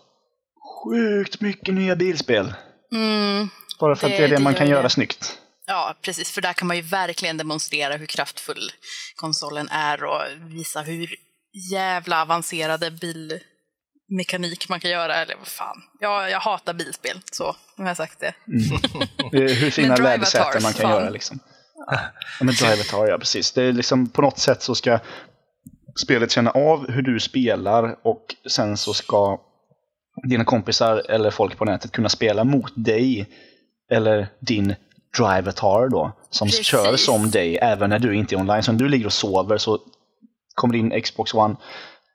sjukt 0.84 1.40
mycket 1.40 1.74
nya 1.74 1.96
bilspel. 1.96 2.54
Mm, 2.94 3.48
Bara 3.80 3.96
för 3.96 4.08
Det- 4.08 4.14
att 4.14 4.18
det 4.18 4.24
är 4.24 4.28
det, 4.28 4.36
det 4.36 4.42
man 4.42 4.54
kan 4.54 4.66
det. 4.66 4.72
göra 4.72 4.88
snyggt. 4.88 5.38
ja, 5.66 5.94
precis, 6.02 6.30
för 6.30 6.40
där 6.42 6.52
kan 6.52 6.68
man 6.68 6.76
ju 6.76 6.82
verkligen 6.82 7.36
demonstrera 7.36 7.96
hur 7.96 8.06
kraftfull 8.06 8.70
konsolen 9.16 9.68
är 9.68 10.04
och 10.04 10.20
visa 10.40 10.80
hur 10.80 11.14
jävla 11.70 12.22
avancerade 12.22 12.90
bilmekanik 12.90 14.68
man 14.68 14.80
kan 14.80 14.90
göra, 14.90 15.14
eller 15.14 15.36
vad 15.36 15.46
fan. 15.46 15.82
Jag, 16.00 16.30
jag 16.30 16.40
hatar 16.40 16.74
bilspel, 16.74 17.20
så 17.32 17.56
nu 17.76 17.84
har 17.84 17.90
jag 17.90 17.96
sagt 17.96 18.20
det. 18.20 18.34
Är 19.32 19.54
Hur 19.54 19.70
fina 19.70 19.96
lädersäten 19.96 20.42
Avatars, 20.42 20.62
man 20.62 20.72
kan 20.72 20.90
fan. 20.90 20.90
göra 20.90 21.10
liksom. 21.10 21.38
Ja, 21.86 21.98
men 22.40 22.54
Drivatar, 22.54 23.06
ja 23.08 23.18
precis. 23.18 23.52
Det 23.52 23.62
är 23.62 23.72
liksom 23.72 24.08
på 24.08 24.22
något 24.22 24.38
sätt 24.38 24.62
så 24.62 24.74
ska 24.74 24.98
spelet 25.96 26.30
känna 26.30 26.50
av 26.50 26.90
hur 26.90 27.02
du 27.02 27.20
spelar 27.20 27.96
och 28.02 28.34
sen 28.50 28.76
så 28.76 28.94
ska 28.94 29.40
dina 30.28 30.44
kompisar 30.44 31.10
eller 31.10 31.30
folk 31.30 31.58
på 31.58 31.64
nätet 31.64 31.92
kunna 31.92 32.08
spela 32.08 32.44
mot 32.44 32.72
dig 32.76 33.28
eller 33.90 34.28
din 34.40 34.74
Drivatar 35.18 35.88
då, 35.88 36.12
som 36.30 36.48
Precis. 36.48 36.66
kör 36.66 36.96
som 36.96 37.30
dig 37.30 37.58
även 37.62 37.90
när 37.90 37.98
du 37.98 38.14
inte 38.16 38.34
är 38.34 38.40
online. 38.40 38.62
Så 38.62 38.70
om 38.70 38.78
du 38.78 38.88
ligger 38.88 39.06
och 39.06 39.12
sover 39.12 39.58
så 39.58 39.78
kommer 40.54 40.74
din 40.74 41.02
Xbox 41.02 41.34
One, 41.34 41.56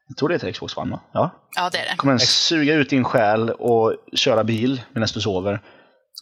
jag 0.08 0.18
tror 0.18 0.30
det 0.30 0.36
heter 0.36 0.52
Xbox 0.52 0.78
One 0.78 0.92
va? 0.92 1.02
Ja. 1.14 1.36
Ja, 1.56 1.70
det 1.70 1.78
är 1.78 1.86
det. 1.92 1.96
Kommer 1.98 2.14
den 2.14 2.20
suga 2.20 2.74
ut 2.74 2.90
din 2.90 3.04
själ 3.04 3.50
och 3.50 3.96
köra 4.14 4.44
bil 4.44 4.82
medan 4.94 5.08
du 5.14 5.22
sover. 5.22 5.62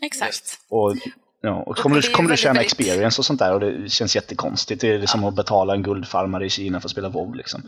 Exakt. 0.05 0.59
Och, 0.69 0.95
ja, 1.41 1.51
och 1.67 1.77
kommer, 1.77 1.95
det 1.95 2.07
du, 2.07 2.13
kommer 2.13 2.29
du 2.29 2.37
tjäna 2.37 2.53
väldigt- 2.53 2.71
experience 2.79 3.21
och 3.21 3.25
sånt 3.25 3.39
där 3.39 3.53
och 3.53 3.59
det 3.59 3.89
känns 3.91 4.15
jättekonstigt. 4.15 4.81
Det 4.81 4.87
är 4.87 5.05
som 5.05 5.23
att 5.23 5.33
betala 5.35 5.73
en 5.73 5.83
guldfarmare 5.83 6.45
i 6.45 6.49
Kina 6.49 6.79
för 6.81 6.87
att 6.87 6.91
spela 6.91 7.09
WoW 7.09 7.35
liksom. 7.35 7.61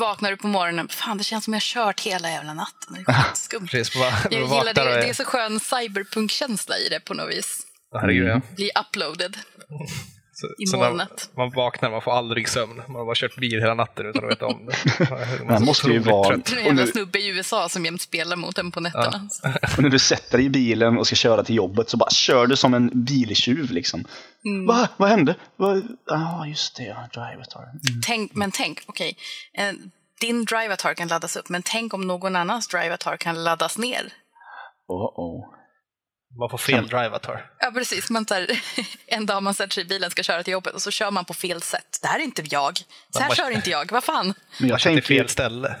Vaknar 0.00 0.30
du 0.30 0.36
på 0.36 0.46
morgonen, 0.46 0.88
fan 0.88 1.18
det 1.18 1.24
känns 1.24 1.44
som 1.44 1.52
jag 1.52 1.60
har 1.60 1.62
kört 1.86 2.00
hela 2.00 2.30
jävla 2.30 2.54
natten. 2.54 3.04
Det 3.06 3.12
är. 3.12 3.60
Precis, 3.66 3.90
på, 3.90 3.98
Jag 4.30 4.40
gillar 4.42 4.74
det, 4.74 4.80
och 4.82 4.86
det 4.86 5.08
är 5.08 5.14
så 5.14 5.24
skön 5.24 5.60
cyberpunk-känsla 5.60 6.78
i 6.78 6.88
det 6.88 7.00
på 7.00 7.14
något 7.14 7.30
vis. 7.30 7.66
Herregud, 8.00 8.28
ja. 8.28 8.40
Bli 8.56 8.70
uploaded. 8.80 9.36
Så, 10.34 10.46
I 10.58 10.66
så 10.66 10.76
molnet. 10.76 11.30
man 11.36 11.50
vaknar, 11.50 11.90
man 11.90 12.02
får 12.02 12.12
aldrig 12.12 12.48
sömn. 12.48 12.76
Man 12.76 12.96
har 12.96 13.04
bara 13.04 13.14
kört 13.14 13.36
bil 13.36 13.60
hela 13.60 13.74
natten 13.74 14.06
utan 14.06 14.24
att 14.24 14.30
veta 14.30 14.46
om 14.46 14.66
det. 14.66 15.10
Man 15.44 15.46
Man 15.46 15.64
måste 15.64 15.90
ju 15.90 15.98
vara... 15.98 16.36
Det 16.36 16.52
är 16.52 16.58
en 16.58 16.64
jävla 16.64 16.84
nu, 16.84 16.86
snubbe 16.86 17.18
i 17.18 17.28
USA 17.28 17.68
som 17.68 17.84
jämt 17.84 18.02
spelar 18.02 18.36
mot 18.36 18.58
en 18.58 18.70
på 18.70 18.80
nätterna. 18.80 19.28
och 19.76 19.82
när 19.82 19.90
du 19.90 19.98
sätter 19.98 20.38
dig 20.38 20.46
i 20.46 20.50
bilen 20.50 20.98
och 20.98 21.06
ska 21.06 21.16
köra 21.16 21.44
till 21.44 21.54
jobbet 21.56 21.90
så 21.90 21.96
bara 21.96 22.10
kör 22.10 22.46
du 22.46 22.56
som 22.56 22.74
en 22.74 23.04
biltjuv 23.04 23.70
liksom. 23.70 24.04
Mm. 24.44 24.66
Va? 24.66 24.88
Vad 24.96 25.08
hände? 25.08 25.34
Ja, 25.56 25.82
ah, 26.10 26.46
just 26.46 26.76
det. 26.76 26.84
Ja, 26.84 27.08
Drivatar. 27.12 27.62
Mm. 27.62 28.00
Tänk, 28.06 28.34
men 28.34 28.50
tänk, 28.50 28.82
okej. 28.86 29.16
eh, 29.58 29.72
din 30.20 30.44
drivatar 30.44 30.94
kan 30.94 31.08
laddas 31.08 31.36
upp, 31.36 31.48
men 31.48 31.62
tänk 31.64 31.94
om 31.94 32.06
någon 32.06 32.36
annans 32.36 32.68
drivatar 32.68 33.16
kan 33.16 33.44
laddas 33.44 33.78
ner. 33.78 34.12
Oh, 34.88 35.20
oh. 35.20 35.61
Man 36.38 36.48
får 36.50 36.58
fel 36.58 36.86
drivatar. 36.86 37.50
Ja, 37.58 37.70
precis. 37.74 38.10
Man 38.10 38.24
tar, 38.24 38.46
en 39.06 39.26
dag 39.26 39.42
man 39.42 39.54
sätter 39.54 39.74
sig 39.74 39.84
i 39.84 39.86
bilen 39.86 40.10
ska 40.10 40.22
köra 40.22 40.42
till 40.42 40.52
jobbet 40.52 40.74
och 40.74 40.82
så 40.82 40.90
kör 40.90 41.10
man 41.10 41.24
på 41.24 41.34
fel 41.34 41.62
sätt. 41.62 41.98
Det 42.02 42.08
här 42.08 42.18
är 42.18 42.24
inte 42.24 42.42
jag. 42.50 42.78
Så 43.10 43.20
här 43.20 43.28
man- 43.28 43.36
kör 43.36 43.50
inte 43.50 43.70
jag. 43.70 43.92
Vad 43.92 44.04
fan? 44.04 44.34
Men 44.60 44.68
jag 44.68 44.80
tänker, 44.80 45.02
fel 45.02 45.28
ställe. 45.28 45.76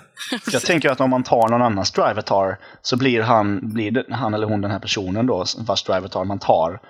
jag 0.52 0.62
tänker 0.62 0.90
att 0.90 1.00
om 1.00 1.10
man 1.10 1.22
tar 1.22 1.48
någon 1.48 1.62
annans 1.62 1.90
Drivatar 1.90 2.58
så 2.82 2.96
blir 2.96 3.22
han, 3.22 3.72
blir 3.72 4.12
han 4.12 4.34
eller 4.34 4.46
hon 4.46 4.60
den 4.60 4.70
här 4.70 4.78
personen 4.78 5.26
då 5.26 5.44
vars 5.58 5.82
Drivatar 5.82 6.24
man 6.24 6.38
tar 6.38 6.80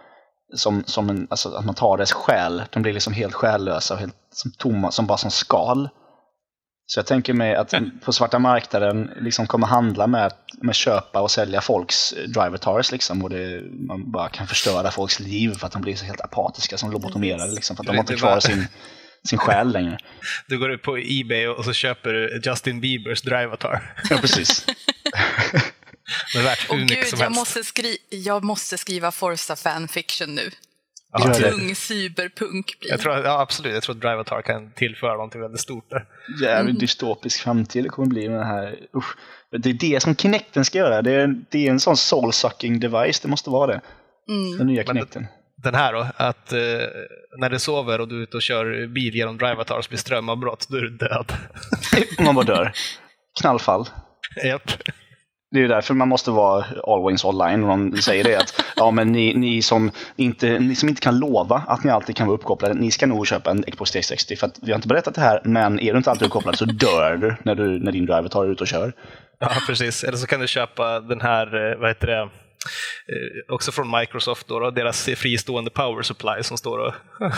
som, 0.55 0.85
som 0.87 1.11
en, 1.11 1.27
alltså 1.31 1.55
att 1.55 1.65
man 1.65 1.75
tar 1.75 1.97
dess 1.99 2.13
själ. 2.13 2.63
De 2.71 2.83
blir 2.83 2.93
liksom 2.93 3.13
helt 3.13 3.35
själlösa 3.35 3.95
och 3.95 4.01
helt 4.01 4.15
som 4.33 4.51
tomma, 4.53 4.91
som 4.91 5.07
bara 5.07 5.19
som 5.19 5.31
skal. 5.31 5.89
Så 6.93 6.99
jag 6.99 7.07
tänker 7.07 7.33
mig 7.33 7.55
att 7.55 7.75
på 8.05 8.13
svarta 8.13 8.39
marknaden 8.39 9.11
liksom 9.21 9.47
kommer 9.47 9.67
handla 9.67 10.07
med, 10.07 10.33
med 10.63 10.75
köpa 10.75 11.21
och 11.21 11.31
sälja 11.31 11.61
folks 11.61 12.13
eh, 12.13 12.23
drivatars 12.29 12.93
liksom 12.93 13.23
och 13.23 13.31
det, 13.31 13.63
man 13.89 14.11
bara 14.13 14.29
kan 14.29 14.47
förstöra 14.47 14.91
folks 14.91 15.21
liv 15.21 15.55
för 15.59 15.67
att 15.67 15.73
de 15.73 15.83
blir 15.83 15.97
så 15.97 16.05
helt 16.05 16.21
apatiska 16.21 16.79
som 16.79 16.91
lobotomerade 16.91 17.53
liksom 17.53 17.77
för 17.77 17.83
att 17.83 17.87
de 17.87 17.97
har 17.97 18.01
inte 18.03 18.15
kvar 18.17 18.31
var- 18.31 18.41
sin, 18.41 18.67
sin 19.29 19.39
själ 19.39 19.73
längre. 19.73 19.99
Du 20.47 20.59
går 20.59 20.73
ut 20.73 20.83
på 20.83 20.99
Ebay 20.99 21.47
och 21.47 21.65
så 21.65 21.73
köper 21.73 22.13
du 22.13 22.41
Justin 22.45 22.81
Biebers 22.81 23.23
drivatar. 23.23 23.95
Ja, 24.11 24.17
precis. 24.17 24.67
Det 26.33 26.39
är 26.39 26.43
värt 26.43 26.71
hur 26.71 26.75
Åh 26.75 26.81
mycket 26.81 26.99
gud, 26.99 27.07
som 27.07 27.19
jag 27.19 27.27
helst. 27.27 27.41
måste, 27.41 27.65
skri 27.65 27.99
jag 28.11 28.45
måste 28.45 28.79
skriva 28.79 29.11
Forza 29.13 29.57
fanfiction 29.57 30.35
nu. 30.35 30.51
Det. 31.13 31.51
Tung 31.51 31.75
cyberpunk 31.75 32.79
blir. 32.81 32.91
Jag 32.91 33.01
tror, 33.01 33.19
ja, 33.19 33.41
absolut, 33.41 33.75
jag 33.75 33.83
tror 33.83 33.95
att 33.95 34.01
Drivatar 34.01 34.43
kan 34.43 34.73
tillföra 34.73 35.13
någonting 35.13 35.41
väldigt 35.41 35.61
stort 35.61 35.91
där. 35.91 36.05
Jävligt 36.43 36.81
dystopisk 36.81 37.43
framtid 37.43 37.85
det 37.85 37.89
kommer 37.89 38.09
bli 38.09 38.29
med 38.29 38.39
den 38.39 38.47
här. 38.47 38.79
Usch. 38.97 39.17
Det 39.51 39.71
är 39.71 39.75
det 39.75 40.03
som 40.03 40.17
Kinecten 40.17 40.65
ska 40.65 40.79
göra. 40.79 41.03
Det 41.03 41.13
är, 41.13 41.35
det 41.51 41.67
är 41.67 41.71
en 41.71 41.81
sån 41.81 41.95
soul-sucking 41.95 42.79
device. 42.79 43.21
Det 43.21 43.29
måste 43.29 43.51
vara 43.51 43.67
det. 43.67 43.81
Den 44.59 44.67
nya 44.67 44.85
Kinecten. 44.85 45.27
Den 45.57 45.75
här 45.75 45.93
då, 45.93 46.07
att 46.17 46.53
eh, 46.53 46.59
när 47.39 47.51
du 47.51 47.59
sover 47.59 48.01
och 48.01 48.09
du 48.09 48.19
är 48.19 48.23
ute 48.23 48.37
och 48.37 48.43
kör 48.43 48.87
bil 48.87 49.15
genom 49.15 49.39
Drivatar 49.39 49.81
så 49.83 49.89
blir 49.89 49.99
strömavbrott, 49.99 50.67
då 50.69 50.77
är 50.77 50.81
du 50.81 50.91
död. 50.91 51.33
Man 52.25 52.35
bara 52.35 52.45
dör. 52.45 52.73
Knallfall. 53.41 53.89
Japp. 54.45 54.73
Det 55.53 55.59
är 55.59 55.63
ju 55.63 55.69
därför 55.69 55.95
man 55.95 56.09
måste 56.09 56.31
vara 56.31 56.65
always 56.87 57.25
online. 57.25 57.65
Och 57.65 57.79
de 57.79 58.03
säger 58.03 58.25
det 58.25 58.37
att 58.37 58.65
ja, 58.77 58.91
men 58.91 59.13
ni, 59.13 59.35
ni, 59.35 59.63
som 59.63 59.91
inte, 60.17 60.59
ni 60.59 60.75
som 60.75 60.89
inte 60.89 61.01
kan 61.01 61.19
lova 61.19 61.63
att 61.67 61.85
ni 61.85 61.91
alltid 61.91 62.17
kan 62.17 62.27
vara 62.27 62.39
uppkopplade, 62.39 62.75
ni 62.75 62.91
ska 62.91 63.07
nog 63.07 63.27
köpa 63.27 63.51
en 63.51 63.63
Xbox 63.63 63.91
360. 63.91 64.37
För 64.37 64.47
att 64.47 64.59
vi 64.63 64.73
har 64.73 64.77
inte 64.77 64.89
berättat 64.89 65.15
det 65.15 65.21
här, 65.21 65.41
men 65.45 65.81
är 65.81 65.93
du 65.93 65.99
inte 65.99 66.11
alltid 66.11 66.27
uppkopplad 66.27 66.59
så 66.59 66.65
dör 66.65 67.17
du 67.17 67.37
när, 67.43 67.55
du, 67.55 67.79
när 67.79 67.93
din 67.93 68.07
driver 68.07 68.29
tar 68.29 68.47
ut 68.47 68.61
och 68.61 68.67
kör. 68.67 68.93
Ja, 69.39 69.51
precis. 69.67 70.05
Eller 70.05 70.19
så 70.19 70.27
kan 70.27 70.41
du 70.41 70.47
köpa 70.47 71.01
den 71.01 71.21
här, 71.21 71.71
eh, 71.73 71.79
vad 71.79 71.91
heter 71.91 72.07
det, 72.07 72.21
eh, 72.21 72.29
också 73.55 73.73
från 73.73 73.91
Microsoft, 74.01 74.49
då, 74.49 74.59
då, 74.59 74.71
deras 74.71 75.05
fristående 75.05 75.71
power 75.71 76.03
supply 76.03 76.43
som 76.43 76.59
står 76.59 76.79
och 76.79 76.95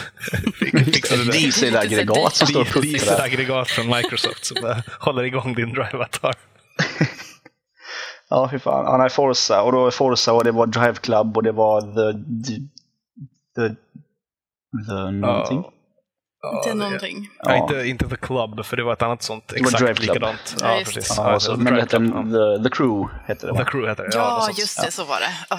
fixar 0.85 1.17
det 1.17 1.25
där. 1.25 1.33
Dieselaggregat 1.33 2.35
som 2.35 2.47
står 2.47 2.61
och 2.61 2.67
puttrar. 2.67 2.83
Dieselaggregat 2.83 3.69
från 3.71 3.87
Microsoft 3.87 4.45
som 4.45 4.75
håller 4.99 5.23
igång 5.23 5.55
din 5.55 5.73
Drivatar. 5.73 6.35
Ja, 8.29 8.49
fy 8.51 8.59
fan. 8.59 8.85
Ja, 8.85 8.97
nej, 8.97 9.11
Forza. 9.11 9.63
Och 9.63 9.73
då 9.73 9.91
Forza 9.91 10.33
och 10.33 10.45
det 10.45 10.53
var 10.53 10.67
Drive 10.67 10.95
Club 10.95 11.37
och 11.37 11.43
det 11.43 11.53
var 11.53 11.81
The... 11.81 12.19
The... 12.47 12.61
The, 13.57 13.75
the 14.89 15.11
någonting. 15.11 15.65
Inte 16.57 16.75
någonting. 16.75 17.29
Ja, 17.39 17.57
inte, 17.57 17.87
inte 17.89 18.09
The 18.09 18.17
Club, 18.17 18.65
för 18.65 18.77
det 18.77 18.85
var 18.85 18.93
ett 18.93 19.03
annat 19.03 19.23
sånt 19.23 19.53
var 19.53 19.59
exakt 19.59 19.79
Drive 19.79 19.95
Club. 19.95 20.15
likadant. 20.15 20.57
Ja, 20.61 20.79
Ja, 20.79 20.85
precis. 20.85 21.15
Ja, 21.17 21.41
så, 21.41 21.57
The 21.57 21.63
men 21.63 21.75
det 21.75 21.81
hette 21.81 21.97
Club, 21.97 22.33
the, 22.33 22.69
the 22.69 22.77
Crew. 22.77 23.09
Hette 23.27 23.47
det, 23.47 23.53
va? 23.53 23.59
The 23.59 23.71
Crew 23.71 23.89
heter 23.91 24.03
det. 24.03 24.11
Ja, 24.15 24.47
Ja, 24.49 24.55
just 24.59 24.83
det, 24.83 24.91
så 24.91 25.05
var 25.05 25.21
det. 25.21 25.35
Åh, 25.51 25.57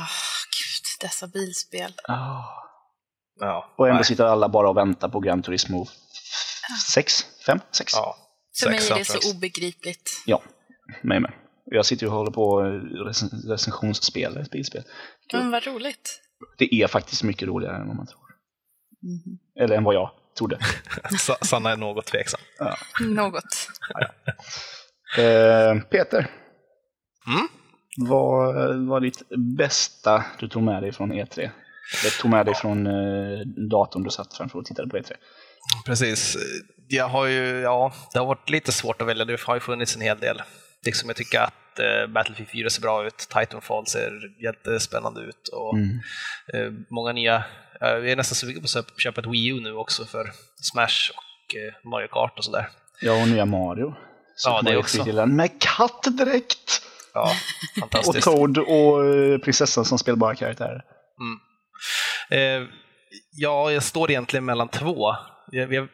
gud, 0.58 1.02
dessa 1.02 1.28
bilspel. 1.28 1.94
Ah. 2.08 2.44
Ja. 3.40 3.74
Och 3.78 3.88
ändå 3.88 3.96
Nej. 3.96 4.06
sitter 4.06 4.26
alla 4.26 4.50
bara 4.50 4.70
och 4.70 4.78
väntar 4.78 5.10
på 5.10 5.20
Gran 5.20 5.42
Turismo 5.42 5.88
6? 6.88 7.26
5? 7.46 7.60
6? 7.72 7.94
Ja. 7.94 8.16
För 8.60 8.70
mig 8.70 8.92
är 8.92 8.96
det 8.96 9.06
så 9.06 9.32
obegripligt. 9.36 10.24
Ja, 10.26 10.42
mig 11.02 11.20
med. 11.20 11.32
Jag 11.66 11.86
sitter 11.86 12.04
ju 12.06 12.10
och 12.12 12.18
håller 12.18 12.32
på 12.32 12.44
och 12.44 12.64
rec- 13.08 13.48
recensionsspel, 13.50 14.38
ett 14.38 14.52
bilspel. 14.52 14.84
Men 15.34 15.52
vad 15.52 15.64
roligt. 15.68 16.22
Det 16.58 16.74
är 16.76 16.88
faktiskt 16.88 17.24
mycket 17.24 17.48
roligare 17.48 17.76
än 17.76 17.88
vad 17.88 17.96
man 17.96 18.08
tror. 18.08 18.22
Eller 19.60 19.76
än 19.78 19.84
vad 19.84 19.96
jag 19.96 20.12
trodde. 20.38 20.58
Sa- 21.20 21.38
Sanna 21.42 21.72
är 21.72 21.78
något 21.78 22.06
tveksam. 22.06 22.40
Något. 23.02 23.68
Eh, 25.18 25.80
Peter, 25.90 26.28
Mm? 27.28 27.48
vad 27.98 28.56
var 28.88 29.00
ditt 29.00 29.22
bästa 29.58 30.26
du 30.40 30.48
tog 30.48 30.64
med 30.64 30.84
dig 30.84 30.92
från 30.92 31.14
E3? 31.14 31.40
Eller 31.40 32.22
tog 32.22 32.32
med 32.32 32.46
dig 32.46 32.56
från 32.56 32.88
eh, 32.88 33.40
datorn 33.70 34.04
du 34.04 34.10
satt 34.10 34.34
framför 34.38 34.60
och 34.60 34.66
tittade 34.66 34.90
på 34.90 34.98
E 34.98 35.02
E3? 35.02 35.14
Precis. 35.86 36.38
Jag 36.88 37.08
har 37.08 37.26
ju, 37.26 37.60
ja, 37.60 37.94
det 38.14 38.20
har 38.20 38.26
varit 38.26 38.50
lite 38.50 38.72
svårt 38.72 39.02
att 39.02 39.08
välja. 39.08 39.26
Det 39.26 39.42
har 39.42 39.54
ju 39.56 39.60
funnits 39.60 39.96
en 39.96 40.02
hel 40.02 40.20
del. 40.20 40.42
Liksom 40.86 41.10
jag 41.10 41.16
tycker 41.16 41.40
att 41.40 41.80
eh, 41.80 42.08
Battlefield 42.14 42.50
4 42.50 42.70
ser 42.70 42.82
bra 42.82 43.08
ut, 43.08 43.18
Titanfall 43.18 43.88
ser 43.88 44.12
jättespännande 44.44 45.22
ut 45.22 45.48
och 45.54 45.74
Mm. 45.78 46.00
eh, 46.54 46.72
många 46.90 47.12
nya. 47.12 47.44
Jag 47.80 48.10
är 48.10 48.16
nästan 48.16 48.36
sugen 48.36 48.62
på 48.62 48.80
att 48.80 49.02
köpa 49.02 49.22
ett 49.22 49.28
Wii 49.28 49.48
U 49.50 49.60
nu 49.62 49.74
också 49.74 50.06
för 50.06 50.32
Smash 50.62 51.12
och 51.16 51.56
eh, 51.56 51.90
Mario 51.92 52.08
Kart 52.08 52.38
och 52.38 52.46
sådär. 52.46 52.70
Ja, 53.02 53.22
och 53.22 53.28
nya 53.28 53.46
Mario. 53.46 53.94
Ja, 54.46 54.58
det 54.58 54.64
Mario 54.64 54.78
också. 54.78 55.04
3D 55.04 55.26
med 55.26 55.62
kattdräkt! 55.62 56.82
Ja, 57.14 57.32
Och 57.76 57.80
fantastiskt. 57.80 58.24
Toad 58.26 58.58
och 58.58 59.06
eh, 59.06 59.38
prinsessan 59.38 59.86
som 59.86 59.98
spelbara 60.00 60.36
karaktärer. 60.36 60.82
Eh, 62.30 62.68
ja, 63.36 63.72
jag 63.72 63.84
står 63.84 64.12
egentligen 64.12 64.46
mellan 64.46 64.68
två. 64.68 65.16
Jag, 65.52 65.74
jag, 65.74 65.88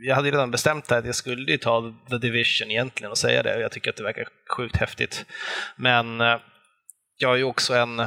jag 0.00 0.14
hade 0.14 0.30
redan 0.30 0.50
bestämt 0.50 0.92
att 0.92 1.06
jag 1.06 1.14
skulle 1.14 1.52
ju 1.52 1.58
ta 1.58 1.94
The 2.10 2.18
Division 2.18 2.70
egentligen 2.70 3.10
och 3.10 3.18
säga 3.18 3.42
det. 3.42 3.60
Jag 3.60 3.72
tycker 3.72 3.90
att 3.90 3.96
det 3.96 4.02
verkar 4.02 4.28
sjukt 4.56 4.76
häftigt. 4.76 5.24
Men 5.76 6.20
eh, 6.20 6.36
jag 7.16 7.32
är 7.32 7.36
ju 7.36 7.44
också 7.44 7.74
en 7.74 8.06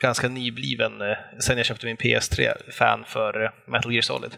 ganska 0.00 0.28
nybliven, 0.28 1.00
eh, 1.00 1.16
sen 1.40 1.56
jag 1.56 1.66
köpte 1.66 1.86
min 1.86 1.96
PS3-fan 1.96 3.04
för 3.04 3.44
eh, 3.44 3.50
Metal 3.66 3.92
Gear 3.92 4.02
Solid. 4.02 4.36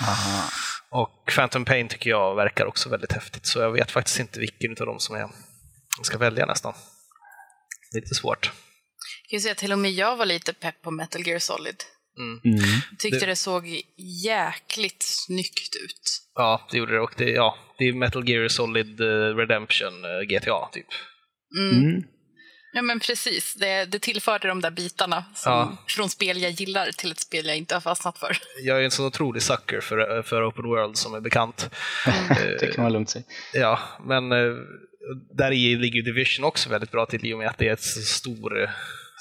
Aha. 0.00 0.48
Och 0.90 1.32
Phantom 1.34 1.64
Pain 1.64 1.88
tycker 1.88 2.10
jag 2.10 2.36
verkar 2.36 2.66
också 2.66 2.88
väldigt 2.88 3.12
häftigt, 3.12 3.46
så 3.46 3.58
jag 3.58 3.72
vet 3.72 3.90
faktiskt 3.90 4.20
inte 4.20 4.40
vilken 4.40 4.70
av 4.70 4.86
dem 4.86 4.98
som 4.98 5.16
jag 5.16 5.30
ska 6.02 6.18
välja 6.18 6.46
nästan. 6.46 6.74
Det 7.92 7.98
är 7.98 8.00
lite 8.00 8.14
svårt. 8.14 8.52
Jag 9.22 9.30
kan 9.30 9.40
säga 9.40 9.52
att 9.52 9.58
till 9.58 9.72
och 9.72 9.78
med 9.78 9.90
jag 9.90 10.16
var 10.16 10.26
lite 10.26 10.52
pepp 10.52 10.82
på 10.82 10.90
Metal 10.90 11.26
Gear 11.26 11.38
Solid. 11.38 11.76
Mm. 12.18 12.58
Tyckte 12.98 13.18
Det- 13.18 13.26
det, 13.26 13.36
såg 13.36 13.80
jäkligt 14.24 15.02
snyggt 15.02 15.76
ut. 15.84 16.22
Ja, 16.34 16.66
det 16.70 16.78
gjorde 16.78 16.92
det. 16.94 17.00
Och 17.00 17.12
det, 17.16 17.30
ja, 17.30 17.56
det 17.78 17.84
är 17.84 17.92
Metal 17.92 18.28
Gear 18.28 18.48
Solid 18.48 19.00
eh, 19.00 19.06
Redemption 19.36 20.04
eh, 20.04 20.20
GTA, 20.28 20.68
typ. 20.72 20.86
Mm. 21.58 21.84
Mm. 21.84 22.02
Ja 22.72 22.82
men 22.82 23.00
precis, 23.00 23.54
det, 23.54 23.84
det 23.84 23.98
tillförde 23.98 24.48
de 24.48 24.60
där 24.60 24.70
bitarna 24.70 25.24
som, 25.34 25.52
Ja. 25.52 25.76
från 25.88 26.08
spel 26.08 26.42
jag 26.42 26.50
gillar 26.50 26.90
till 26.92 27.10
ett 27.10 27.20
spel 27.20 27.46
jag 27.46 27.56
inte 27.56 27.74
har 27.74 27.80
fastnat 27.80 28.18
för. 28.18 28.36
Jag 28.64 28.80
är 28.80 28.84
en 28.84 28.90
sån 28.90 29.06
otrolig 29.06 29.42
sucker 29.42 29.80
för, 29.80 30.22
för 30.22 30.48
Open 30.48 30.64
World 30.64 30.96
som 30.96 31.14
är 31.14 31.20
bekant. 31.20 31.70
Det 32.60 32.74
kan 32.74 32.82
man 32.84 32.92
lugnt 32.92 33.10
säga. 33.10 33.24
Ja, 33.52 33.78
men 34.04 34.32
eh, 34.32 34.52
där 35.36 35.52
i 35.52 35.76
ligger 35.76 35.96
ju 35.96 36.02
Division 36.02 36.44
också 36.44 36.68
väldigt 36.70 36.90
bra 36.90 37.06
till 37.06 37.26
i 37.26 37.34
och 37.34 37.38
med 37.38 37.48
att 37.48 37.58
det 37.58 37.68
är 37.68 37.72
ett 37.72 37.82
så 37.82 38.00
stor, 38.00 38.62
eh, 38.62 38.70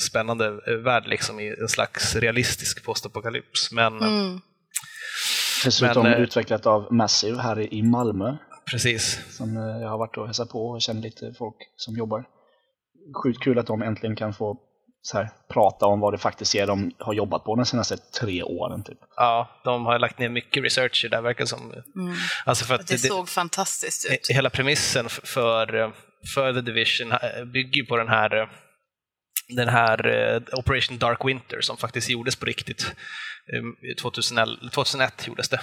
spännande 0.10 0.45
eh, 0.67 0.73
värld 0.73 1.08
liksom 1.08 1.39
i 1.39 1.55
en 1.62 1.67
slags 1.67 2.15
realistisk 2.15 2.84
postapokalyps. 2.86 3.71
Men 3.71 4.01
eh, 4.01 4.08
Mm. 4.08 4.41
Dessutom 5.65 6.03
Men, 6.03 6.13
eh, 6.13 6.19
utvecklat 6.19 6.65
av 6.65 6.93
Massive 6.93 7.41
här 7.41 7.73
i- 7.73 7.84
Malmö. 7.84 8.38
precis, 8.71 9.19
Som 9.38 9.58
eh, 9.58 9.81
jag 9.81 9.89
har 9.89 9.97
varit 9.97 10.17
och 10.17 10.25
hälsat 10.25 10.49
på 10.49 10.67
och 10.69 10.81
känner 10.81 11.01
lite 11.01 11.34
folk 11.38 11.55
som 11.75 11.95
jobbar. 11.95 12.23
Sjukt 13.23 13.43
kul 13.43 13.60
att 13.60 13.67
de 13.67 13.81
äntligen 13.81 14.15
kan 14.15 14.34
få 14.34 14.58
så 15.01 15.17
här, 15.17 15.29
prata 15.53 15.86
om 15.86 15.99
vad 15.99 16.13
det 16.13 16.17
faktiskt 16.17 16.55
är 16.55 16.67
de 16.67 16.91
har 16.99 17.13
jobbat 17.13 17.43
på 17.43 17.55
de 17.55 17.65
senaste 17.65 17.97
tre 17.97 18.43
åren. 18.43 18.84
Typ. 18.84 18.97
ja, 19.15 19.62
de 19.63 19.86
har 19.86 19.99
lagt 19.99 20.19
ner 20.19 20.29
mycket 20.29 20.63
research 20.63 21.05
i 21.05 21.08
det 21.08 21.15
där 21.17 21.21
verkar 21.21 21.45
som. 21.45 21.71
Mm. 21.95 22.13
Alltså 22.45 22.65
för 22.65 22.75
att 22.75 22.88
Det 22.88 22.93
det, 22.93 22.99
såg 23.08 23.29
fantastiskt 23.29 24.05
ut. 24.12 24.27
hela 24.29 24.49
premissen 24.49 25.10
för, 25.10 25.93
för 26.34 26.53
The 26.53 26.62
Division 26.62 27.12
eh, 27.12 27.45
bygger 27.53 27.75
ju 27.77 27.86
på 27.86 27.97
den 27.97 28.08
här, 28.08 28.36
eh, 28.41 28.47
den 29.48 29.67
här 29.69 30.08
eh, 30.08 30.41
Operation 30.60 30.98
Dark 30.98 31.26
Winter 31.26 31.62
som 31.62 31.78
faktiskt 31.78 32.10
gjordes 32.10 32.36
på 32.36 32.45
riktigt. 32.45 32.95
Eh, 33.54 33.95
2011, 34.02 34.69
2001 34.74 35.28
gjordes 35.28 35.50
det. 35.50 35.60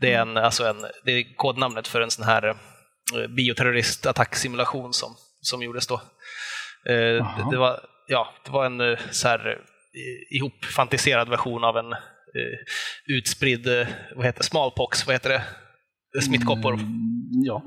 Det 0.00 0.12
är, 0.12 0.22
en, 0.22 0.36
alltså 0.36 0.64
en, 0.64 0.86
det 1.04 1.12
är 1.12 1.36
kodnamnet 1.36 1.88
för 1.88 2.00
en 2.00 2.10
sån 2.10 2.24
här 2.24 2.48
eh, 2.48 3.26
bioterroristattacksimulation 3.28 4.92
som, 4.92 5.16
som 5.40 5.62
gjordes 5.62 5.86
då. 5.86 5.94
Eh, 6.86 6.92
Det, 6.92 7.46
det, 7.50 7.56
var, 7.56 7.80
ja, 8.06 8.34
det 8.44 8.50
var 8.50 8.66
en 8.66 8.96
så 9.10 9.28
här, 9.28 9.58
ihopfantiserad 10.30 11.28
version 11.28 11.64
av 11.64 11.76
en 11.76 11.94
utspridd, 13.06 13.66
vad 14.16 14.26
heter 14.26 14.38
det, 14.38 14.44
smallpox, 14.44 15.06
vad 15.06 15.14
heter 15.14 15.30
det? 15.30 15.42
Smittkoppor. 16.20 16.74
Mm, 16.74 16.86
ja. 17.44 17.62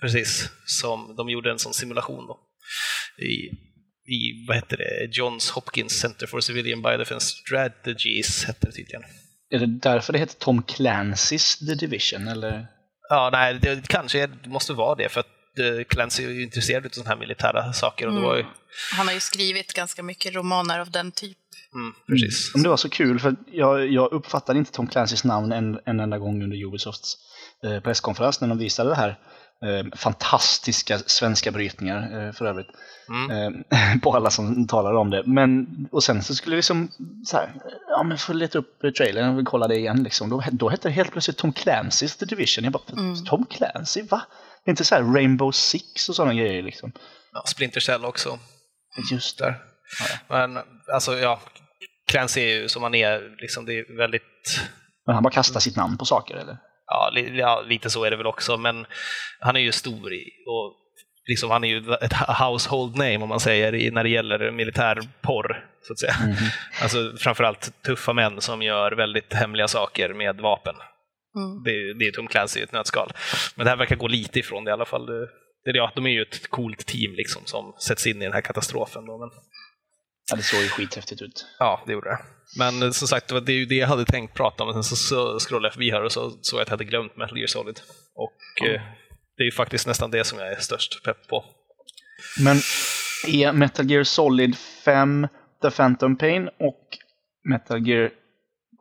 Precis, 0.00 0.50
som 0.64 1.16
de 1.16 1.28
gjorde 1.28 1.50
en 1.50 1.58
sån 1.58 1.74
simulation 1.74 2.26
då. 2.26 2.40
I, 3.24 3.50
i 4.08 4.44
vad 4.48 4.56
heter 4.56 4.76
det, 4.76 5.08
Johns 5.16 5.50
Hopkins 5.50 5.92
Center 6.00 6.26
for 6.26 6.40
Civilian 6.40 6.82
Biodefense 6.82 7.26
Strategies 7.26 8.44
hette 8.44 8.66
det 8.66 8.72
tydligen. 8.72 9.02
Är 9.50 9.58
det 9.58 9.66
därför 9.66 10.12
det 10.12 10.18
heter 10.18 10.34
Tom 10.38 10.62
Clancy's 10.62 11.66
The 11.66 11.74
Division? 11.74 12.28
Eller? 12.28 12.66
Ja, 13.08 13.28
nej, 13.32 13.54
det 13.62 13.88
kanske 13.88 14.22
är- 14.22 14.26
det 14.42 14.48
måste 14.48 14.72
vara 14.72 14.94
det 14.94 15.08
för 15.08 15.20
att 15.20 15.26
eh, 15.58 15.84
Clancy 15.88 16.24
är 16.24 16.28
ju 16.30 16.42
intresserad 16.42 16.86
av 16.86 16.90
sådana 16.90 17.08
här 17.10 17.16
militära 17.16 17.72
saker 17.72 18.06
och 18.06 18.14
det 18.14 18.20
var 18.20 18.36
ju, 18.36 18.44
Han 18.96 19.06
har 19.06 19.14
ju 19.14 19.20
skrivit 19.20 19.72
ganska 19.72 20.02
mycket 20.02 20.34
romaner 20.34 20.80
av 20.80 20.90
den 20.90 21.12
typ. 21.12 21.36
mm, 21.74 21.92
precis. 22.08 22.50
Men 22.54 22.62
det 22.62 22.68
var 22.68 22.76
så 22.76 22.88
kul 22.88 23.18
för 23.20 23.36
jag, 23.52 23.92
jag 23.92 24.12
uppfattade 24.12 24.58
inte 24.58 24.72
Tom 24.72 24.88
Clancy's 24.88 25.26
namn 25.26 25.52
en, 25.52 25.80
en 25.86 26.00
enda 26.00 26.18
gång 26.18 26.42
under 26.42 26.56
Ubisofts 26.66 27.16
eh, 27.64 27.80
presskonferens 27.80 28.40
när 28.40 28.48
de 28.48 28.58
visade 28.58 28.90
det 28.90 28.96
här. 28.96 29.18
Eh, 29.64 29.86
fantastiska 29.96 30.98
svenska 30.98 31.50
brytningar 31.50 32.26
eh, 32.26 32.32
för 32.32 32.44
övrigt. 32.44 32.68
Mm. 33.08 33.64
Eh, 33.70 33.98
på 34.02 34.12
alla 34.16 34.30
som 34.30 34.66
talar 34.66 34.94
om 34.94 35.10
det. 35.10 35.22
Men, 35.26 35.66
och 35.92 36.04
sen 36.04 36.22
så 36.22 36.34
skulle 36.34 36.56
vi 36.56 36.58
liksom 36.58 36.88
så 37.24 37.36
här, 37.36 37.52
ja 37.88 38.02
men 38.02 38.18
får 38.18 38.34
leta 38.34 38.58
upp 38.58 38.80
trailern 38.96 39.38
och 39.38 39.46
kolla 39.46 39.68
det 39.68 39.76
igen 39.76 40.02
liksom. 40.02 40.30
Då, 40.30 40.42
då 40.52 40.68
hette 40.68 40.88
det 40.88 40.92
helt 40.92 41.12
plötsligt 41.12 41.36
Tom 41.36 41.52
Clancy's 41.52 42.18
The 42.18 42.24
Division. 42.24 42.64
Jag 42.64 42.72
bara, 42.72 42.82
Tom 43.26 43.46
Clancy, 43.46 44.02
va? 44.02 44.22
Det 44.64 44.68
är 44.68 44.72
inte 44.72 44.84
så 44.84 44.94
här 44.94 45.02
Rainbow 45.02 45.50
Six 45.52 46.08
och 46.08 46.16
sådana 46.16 46.34
grejer 46.34 46.62
liksom. 46.62 46.92
Ja, 47.32 47.42
Splinter 47.46 47.80
Cell 47.80 48.04
också. 48.04 48.38
Just 49.12 49.38
det. 49.38 49.44
Där. 49.44 49.60
Men 50.28 50.64
alltså, 50.94 51.14
ja, 51.14 51.40
Clancy 52.06 52.40
är 52.40 52.62
ju 52.62 52.68
som 52.68 52.82
han 52.82 52.94
är, 52.94 53.36
liksom, 53.40 53.64
det 53.66 53.78
är 53.78 53.96
väldigt 53.96 54.60
Men 55.06 55.14
han 55.14 55.22
bara 55.22 55.32
kastar 55.32 55.60
sitt 55.60 55.76
namn 55.76 55.98
på 55.98 56.04
saker 56.04 56.34
eller? 56.34 56.58
Ja, 56.86 57.10
li, 57.14 57.38
ja, 57.38 57.62
lite 57.66 57.90
så 57.90 58.04
är 58.04 58.10
det 58.10 58.16
väl 58.16 58.26
också, 58.26 58.56
men 58.56 58.86
han 59.40 59.56
är 59.56 59.60
ju 59.60 59.72
stor 59.72 60.12
i, 60.12 60.24
och 60.46 60.74
liksom, 61.28 61.50
han 61.50 61.64
är 61.64 61.68
ju 61.68 61.92
ett 61.94 62.12
household 62.12 62.96
name 62.96 63.16
om 63.18 63.28
man 63.28 63.40
säger 63.40 63.90
när 63.92 64.02
det 64.04 64.10
gäller 64.10 64.50
militärporr. 64.50 65.64
Så 65.82 65.92
att 65.92 65.98
säga. 65.98 66.14
Mhm. 66.26 66.34
Alltså 66.82 67.12
framförallt 67.18 67.82
tuffa 67.82 68.12
män 68.12 68.40
som 68.40 68.62
gör 68.62 68.92
väldigt 68.92 69.32
hemliga 69.32 69.68
saker 69.68 70.14
med 70.14 70.40
vapen. 70.40 70.74
Mm. 71.36 71.62
Det, 71.64 71.70
är- 71.70 71.94
det 71.98 72.04
är 72.04 72.12
Tom 72.12 72.26
Clancy 72.28 72.60
i 72.60 72.62
ett 72.62 72.72
nötskal. 72.72 73.12
Men 73.54 73.64
det 73.64 73.70
här 73.70 73.76
verkar 73.76 73.96
gå 73.96 74.08
lite 74.08 74.38
ifrån 74.38 74.64
det 74.64 74.68
i 74.68 74.72
alla 74.72 74.84
fall. 74.84 75.06
Det, 75.06 75.26
det, 75.64 75.78
ja, 75.78 75.92
de 75.94 76.06
är 76.06 76.10
ju 76.10 76.22
ett 76.22 76.50
coolt 76.50 76.86
team 76.86 77.14
liksom, 77.14 77.42
som 77.44 77.72
sätts 77.88 78.06
in 78.06 78.22
i 78.22 78.24
den 78.24 78.32
här 78.32 78.40
katastrofen. 78.40 79.06
Då, 79.06 79.18
men, 79.18 79.28
Ja, 80.30 80.36
det 80.36 80.42
såg 80.42 80.60
ju 80.60 80.68
skithäftigt 80.68 81.22
ut. 81.22 81.46
Ja, 81.58 81.82
det 81.86 81.92
gjorde 81.92 82.10
det. 82.10 82.18
Men 82.58 82.82
eh, 82.82 82.90
som 82.90 83.08
sagt, 83.08 83.28
det 83.28 83.34
var 83.34 83.40
det 83.40 83.52
är 83.52 83.56
ju 83.56 83.66
det 83.66 83.74
jag 83.74 83.88
hade 83.88 84.04
tänkt 84.04 84.34
prata 84.34 84.64
om, 84.64 84.74
men 84.74 84.84
sen 84.84 84.96
så, 84.96 85.38
scrollade 85.38 85.66
jag 85.66 85.72
förbi 85.72 85.90
här 85.90 86.02
och 86.02 86.12
så 86.12 86.30
såg 86.30 86.58
jag 86.58 86.62
att 86.62 86.68
jag 86.68 86.72
hade 86.72 86.84
glömt 86.84 87.16
Metal 87.16 87.38
Gear 87.38 87.46
Solid. 87.46 87.80
Och 88.14 88.66
eh, 88.66 88.80
det 89.36 89.42
är 89.42 89.44
ju 89.44 89.52
faktiskt 89.52 89.86
nästan 89.86 90.10
det 90.10 90.24
som 90.24 90.38
jag 90.38 90.52
är 90.52 90.60
störst 90.60 91.04
pepp 91.04 91.28
på. 91.28 91.44
Men 92.40 92.56
är 93.26 93.52
Metal 93.52 93.90
Gear 93.90 94.04
Solid 94.04 94.56
5 94.84 95.28
The 95.62 95.70
Phantom 95.70 96.16
Pain 96.16 96.48
och 96.48 96.88
Metal 97.48 97.88
Gear 97.88 98.10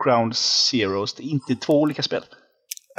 Ground 0.05 0.35
Zeroes, 0.35 1.13
det 1.13 1.23
är 1.23 1.27
inte 1.27 1.55
två 1.55 1.81
olika 1.81 2.01
spel? 2.01 2.23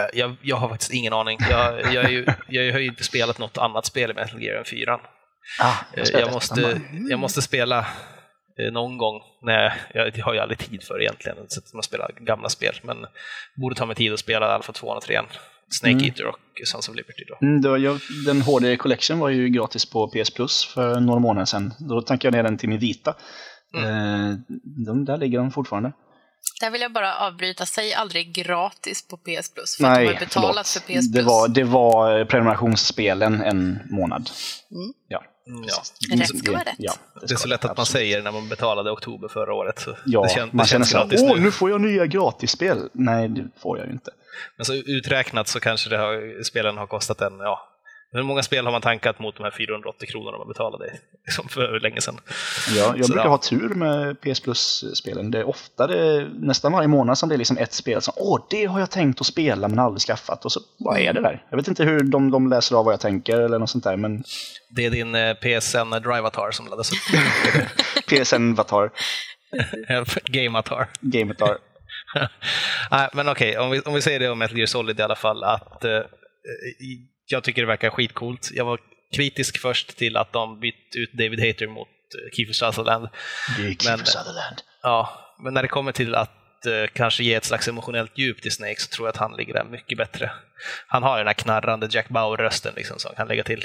Eh, 0.01 0.18
Jag, 0.18 0.36
jag 0.42 0.57
har 0.57 0.68
faktiskt 0.68 0.92
ingen 0.92 1.12
aning. 1.12 1.38
Jag, 1.51 1.94
jag, 1.94 2.05
är 2.05 2.09
ju, 2.09 2.26
jag 2.49 2.72
har 2.72 2.80
ju 2.80 2.86
inte 2.86 3.05
spelat 3.05 3.38
något 3.38 3.59
annat 3.59 3.86
spel 3.86 4.11
i 4.11 4.14
Metal 4.14 4.42
Gear 4.42 4.59
än 4.59 4.64
4. 4.64 5.01
Ah, 5.61 5.72
spelar 5.90 6.11
Jag 6.12 6.20
ettan 6.20 6.34
måste, 6.34 6.80
jag 7.11 7.18
måste 7.18 7.42
spela 7.42 7.86
någon 8.72 8.98
gång. 8.98 9.20
Nej, 9.42 9.72
jag 9.94 10.18
har 10.24 10.34
ju 10.34 10.40
aldrig 10.40 10.59
tid 10.59 10.82
för 10.82 11.02
egentligen, 11.02 11.36
så 11.48 11.61
att 11.61 11.74
man 11.74 11.82
spelar 11.82 12.11
gamla 12.20 12.48
spel. 12.48 12.74
Men 12.82 13.07
borde 13.57 13.74
ta 13.74 13.86
mig 13.86 13.96
tid 13.96 14.12
att 14.12 14.18
spela 14.18 14.46
Alpha 14.46 14.72
2 14.72 14.86
och 14.86 15.02
3 15.02 15.20
Snake 15.70 15.92
Mm. 15.92 16.04
Eater 16.04 16.26
och 16.26 16.38
Sons 16.64 16.88
of 16.88 16.96
Liberty. 16.96 17.24
Då. 17.28 17.46
Mm, 17.46 17.61
det 17.61 17.68
var, 17.68 17.78
jag, 17.78 18.00
den 18.26 18.42
HD 18.42 18.76
Collection 18.76 19.18
var 19.18 19.28
ju 19.28 19.48
gratis 19.48 19.86
på 19.86 20.09
PS 20.09 20.30
Plus 20.30 20.64
för 20.64 21.00
några 21.00 21.20
månader 21.20 21.46
sedan. 21.46 21.72
Då 21.78 22.02
tankade 22.02 22.36
jag 22.36 22.42
ner 22.44 22.50
den 22.50 22.59
till 22.59 22.68
min 22.68 22.78
vita. 22.78 23.14
Mm. 23.76 24.30
Eh, 24.30 24.36
de, 24.86 25.04
där 25.04 25.16
ligger 25.16 25.38
de 25.38 25.50
fortfarande. 25.50 25.92
Där 26.61 26.70
vill 26.70 26.80
jag 26.80 26.92
bara 26.92 27.14
avbryta, 27.16 27.66
säg 27.66 27.94
aldrig 27.94 28.32
gratis 28.32 29.09
på 29.09 29.16
PS 29.16 29.54
Plus. 29.54 29.76
För 29.76 29.84
att 29.84 29.94
de 29.94 30.04
Nej, 30.04 30.07
har 30.14 30.20
betalat 30.20 30.66
förlåt. 30.68 30.68
för 30.68 30.80
PS 30.80 30.86
Plus. 30.86 31.12
Det 31.12 31.22
var, 31.22 31.48
det 31.48 31.64
var 31.64 32.24
prenumerationsspelen 32.24 33.40
en 33.42 33.78
månad. 33.90 34.30
Mm. 34.70 34.92
Ja. 35.09 35.22
Mm, 35.48 35.64
ja. 35.68 36.16
Rätt 36.16 36.38
ska 36.38 36.52
vara 36.52 36.62
rätt. 36.62 36.74
Ja, 36.78 36.92
Det 37.14 37.22
är 37.24 37.26
ska 37.26 37.36
så 37.36 37.48
lätt 37.48 37.59
att 37.64 37.64
man 37.64 37.70
absolut. 37.70 37.88
säger 37.88 38.22
när 38.22 38.32
man 38.32 38.48
betalade 38.48 38.90
i 38.90 38.92
oktober 38.92 39.28
förra 39.28 39.54
året. 39.54 39.78
Så 39.78 39.96
Ja, 40.07 40.22
det 40.22 40.28
kän- 40.28 40.46
det 40.46 40.52
man 40.57 40.66
känner 40.66 40.86
gratis 40.92 41.20
åh 41.22 41.34
nu. 41.36 41.40
nu 41.40 41.50
får 41.50 41.70
jag 41.70 41.80
nya 41.80 42.07
gratisspel. 42.07 42.88
Nej, 42.92 43.28
det 43.28 43.44
får 43.62 43.78
jag 43.78 43.86
ju 43.86 43.92
inte. 43.92 44.11
Men 44.57 44.64
så 44.64 44.74
uträknat 44.74 45.48
så 45.48 45.61
kanske 45.61 45.90
det 45.90 45.96
har, 45.98 46.42
spelen 46.42 46.76
har 46.78 46.86
kostat 46.86 47.20
en, 47.20 47.38
ja, 47.38 47.68
hur 48.17 48.23
många 48.23 48.43
spel 48.43 48.64
har 48.64 48.73
man 48.73 48.81
tankat 48.81 49.19
mot 49.19 49.37
de 49.37 49.43
här 49.43 49.51
480 49.51 50.09
kronorna 50.09 50.39
man 50.39 50.49
betalade 50.49 50.93
liksom 51.27 51.49
för 51.49 51.81
länge 51.81 52.01
sedan? 52.01 52.21
Jag, 52.77 52.99
jag 52.99 53.07
Så, 53.07 53.12
brukar 53.12 53.25
ja. 53.25 53.31
ha 53.31 53.39
tur 53.39 53.69
med 53.69 54.21
PS 54.21 54.41
Plus-spelen. 54.41 55.31
Det 55.31 55.39
är 55.39 55.49
ofta, 55.49 55.87
det, 55.87 56.29
nästan 56.35 56.73
varje 56.73 56.89
månad 56.89 57.19
som 57.19 57.29
det 57.29 57.35
är 57.35 57.39
liksom 57.39 57.59
ett 57.59 57.73
spel 57.73 58.03
som 58.03 58.14
åh, 58.17 58.41
det 58.51 58.64
har 58.64 58.81
jag 58.81 58.91
tänkt 58.91 59.21
att 59.21 59.27
spela 59.27 59.69
men 59.69 59.79
aldrig 59.79 60.01
skaffat. 60.01 60.45
Och 60.45 60.53
så 60.53 60.61
vad 60.79 60.99
är 60.99 61.12
det 61.12 61.21
där? 61.21 61.45
Jag 61.51 61.57
vet 61.57 61.69
inte 61.69 61.85
hur 61.85 62.01
de, 62.01 62.31
de 62.31 62.49
läser 62.49 62.77
av 62.77 62.85
vad 62.85 62.93
jag 62.93 63.01
tänker 63.01 63.41
eller 63.41 63.59
något 63.59 63.71
sånt 63.71 63.85
där, 63.85 63.97
men 63.97 64.25
Det 64.71 64.87
är 64.87 64.91
din 64.91 65.14
eh, 65.14 65.35
PSN 65.35 65.91
Drivatar 65.91 66.51
som 66.51 66.67
laddas 66.67 66.93
upp. 66.93 66.99
PSN 68.09 68.55
Vatar, 68.55 68.91
Gameatar. 70.25 70.89
Gameatar. 71.01 71.59
Nej, 72.91 73.09
men 73.12 73.29
okej, 73.29 73.59
om, 73.59 73.71
vi, 73.71 73.81
om 73.81 73.95
vi 73.95 74.03
säger 74.03 74.21
det 74.21 74.29
om 74.29 74.39
Metal 74.39 74.59
Gear 74.59 74.67
Solid 74.67 75.01
i 75.01 75.03
alla 75.03 75.17
fall, 75.17 75.45
att 75.45 75.85
eh, 75.85 76.01
jag 77.27 77.45
tycker 77.45 77.62
det 77.62 77.66
verkar 77.66 77.91
skitcoolt. 77.91 78.51
Jag 78.55 78.64
var 78.64 78.79
kritisk 79.14 79.61
först 79.61 79.97
till 79.97 80.16
att 80.16 80.33
de 80.33 80.61
bytt 80.61 80.97
ut 80.97 81.12
David 81.12 81.41
Hayter 81.41 81.66
mot 81.66 81.89
eh, 81.89 82.37
Kiefer 82.37 82.53
Sutherland. 82.53 83.09
Det 83.57 83.62
är 83.62 83.66
Men- 83.97 84.07
Sutherland. 84.07 84.57
Ja, 84.83 85.11
men 85.45 85.55
när 85.55 85.62
det 85.62 85.68
kommer 85.68 85.93
till 85.93 86.14
att 86.14 86.66
eh, 86.66 86.91
kanske 86.93 87.24
ge 87.24 87.35
ett 87.35 87.45
slags 87.45 87.68
emotionellt 87.68 88.18
djup 88.18 88.43
till 88.43 88.53
Snake 88.53 88.81
så 88.81 88.89
tror 88.89 89.07
jag 89.09 89.12
att 89.12 89.16
han 89.20 89.37
ligger 89.37 89.55
där 89.55 89.64
mycket 89.64 89.99
bättre. 89.99 90.33
Han 90.87 91.03
har 91.03 91.16
ju 91.16 91.20
den 91.20 91.27
här 91.27 91.35
knarrande 91.35 91.89
Jack 91.91 92.09
Bauer-rösten 92.09 92.72
liksom, 92.77 92.99
som 92.99 93.09
han 93.09 93.16
kan 93.16 93.29
lägga 93.29 93.45
till. 93.45 93.64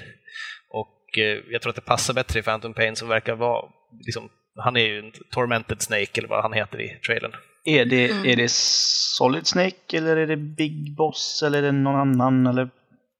Och 0.70 1.18
eh, 1.18 1.40
jag 1.50 1.62
tror 1.62 1.70
att 1.70 1.76
det 1.76 1.82
passar 1.82 2.14
bättre 2.14 2.40
i 2.40 2.44
Phantom 2.44 2.74
Pain 2.74 2.96
som 2.96 3.08
verkar 3.08 3.36
vara, 3.36 3.66
liksom, 4.06 4.30
han 4.56 4.78
är 4.78 4.82
ju 4.88 5.00
en 5.00 5.12
tormented 5.32 5.82
Snake 5.82 6.12
eller 6.18 6.28
vad 6.28 6.42
han 6.44 6.54
heter 6.54 6.82
i 6.82 7.00
trailern. 7.08 7.36
Är 7.66 7.86
det, 7.86 8.06
är 8.06 8.36
det 8.36 8.52
Solid 8.52 9.48
Snake 9.48 9.98
eller 9.98 10.18
är 10.18 10.28
det 10.28 10.38
Big 10.38 10.96
Boss 10.96 11.44
eller 11.46 11.58
är 11.58 11.62
det 11.62 11.72
någon 11.72 11.96
annan? 11.96 12.48
Eller? 12.48 12.70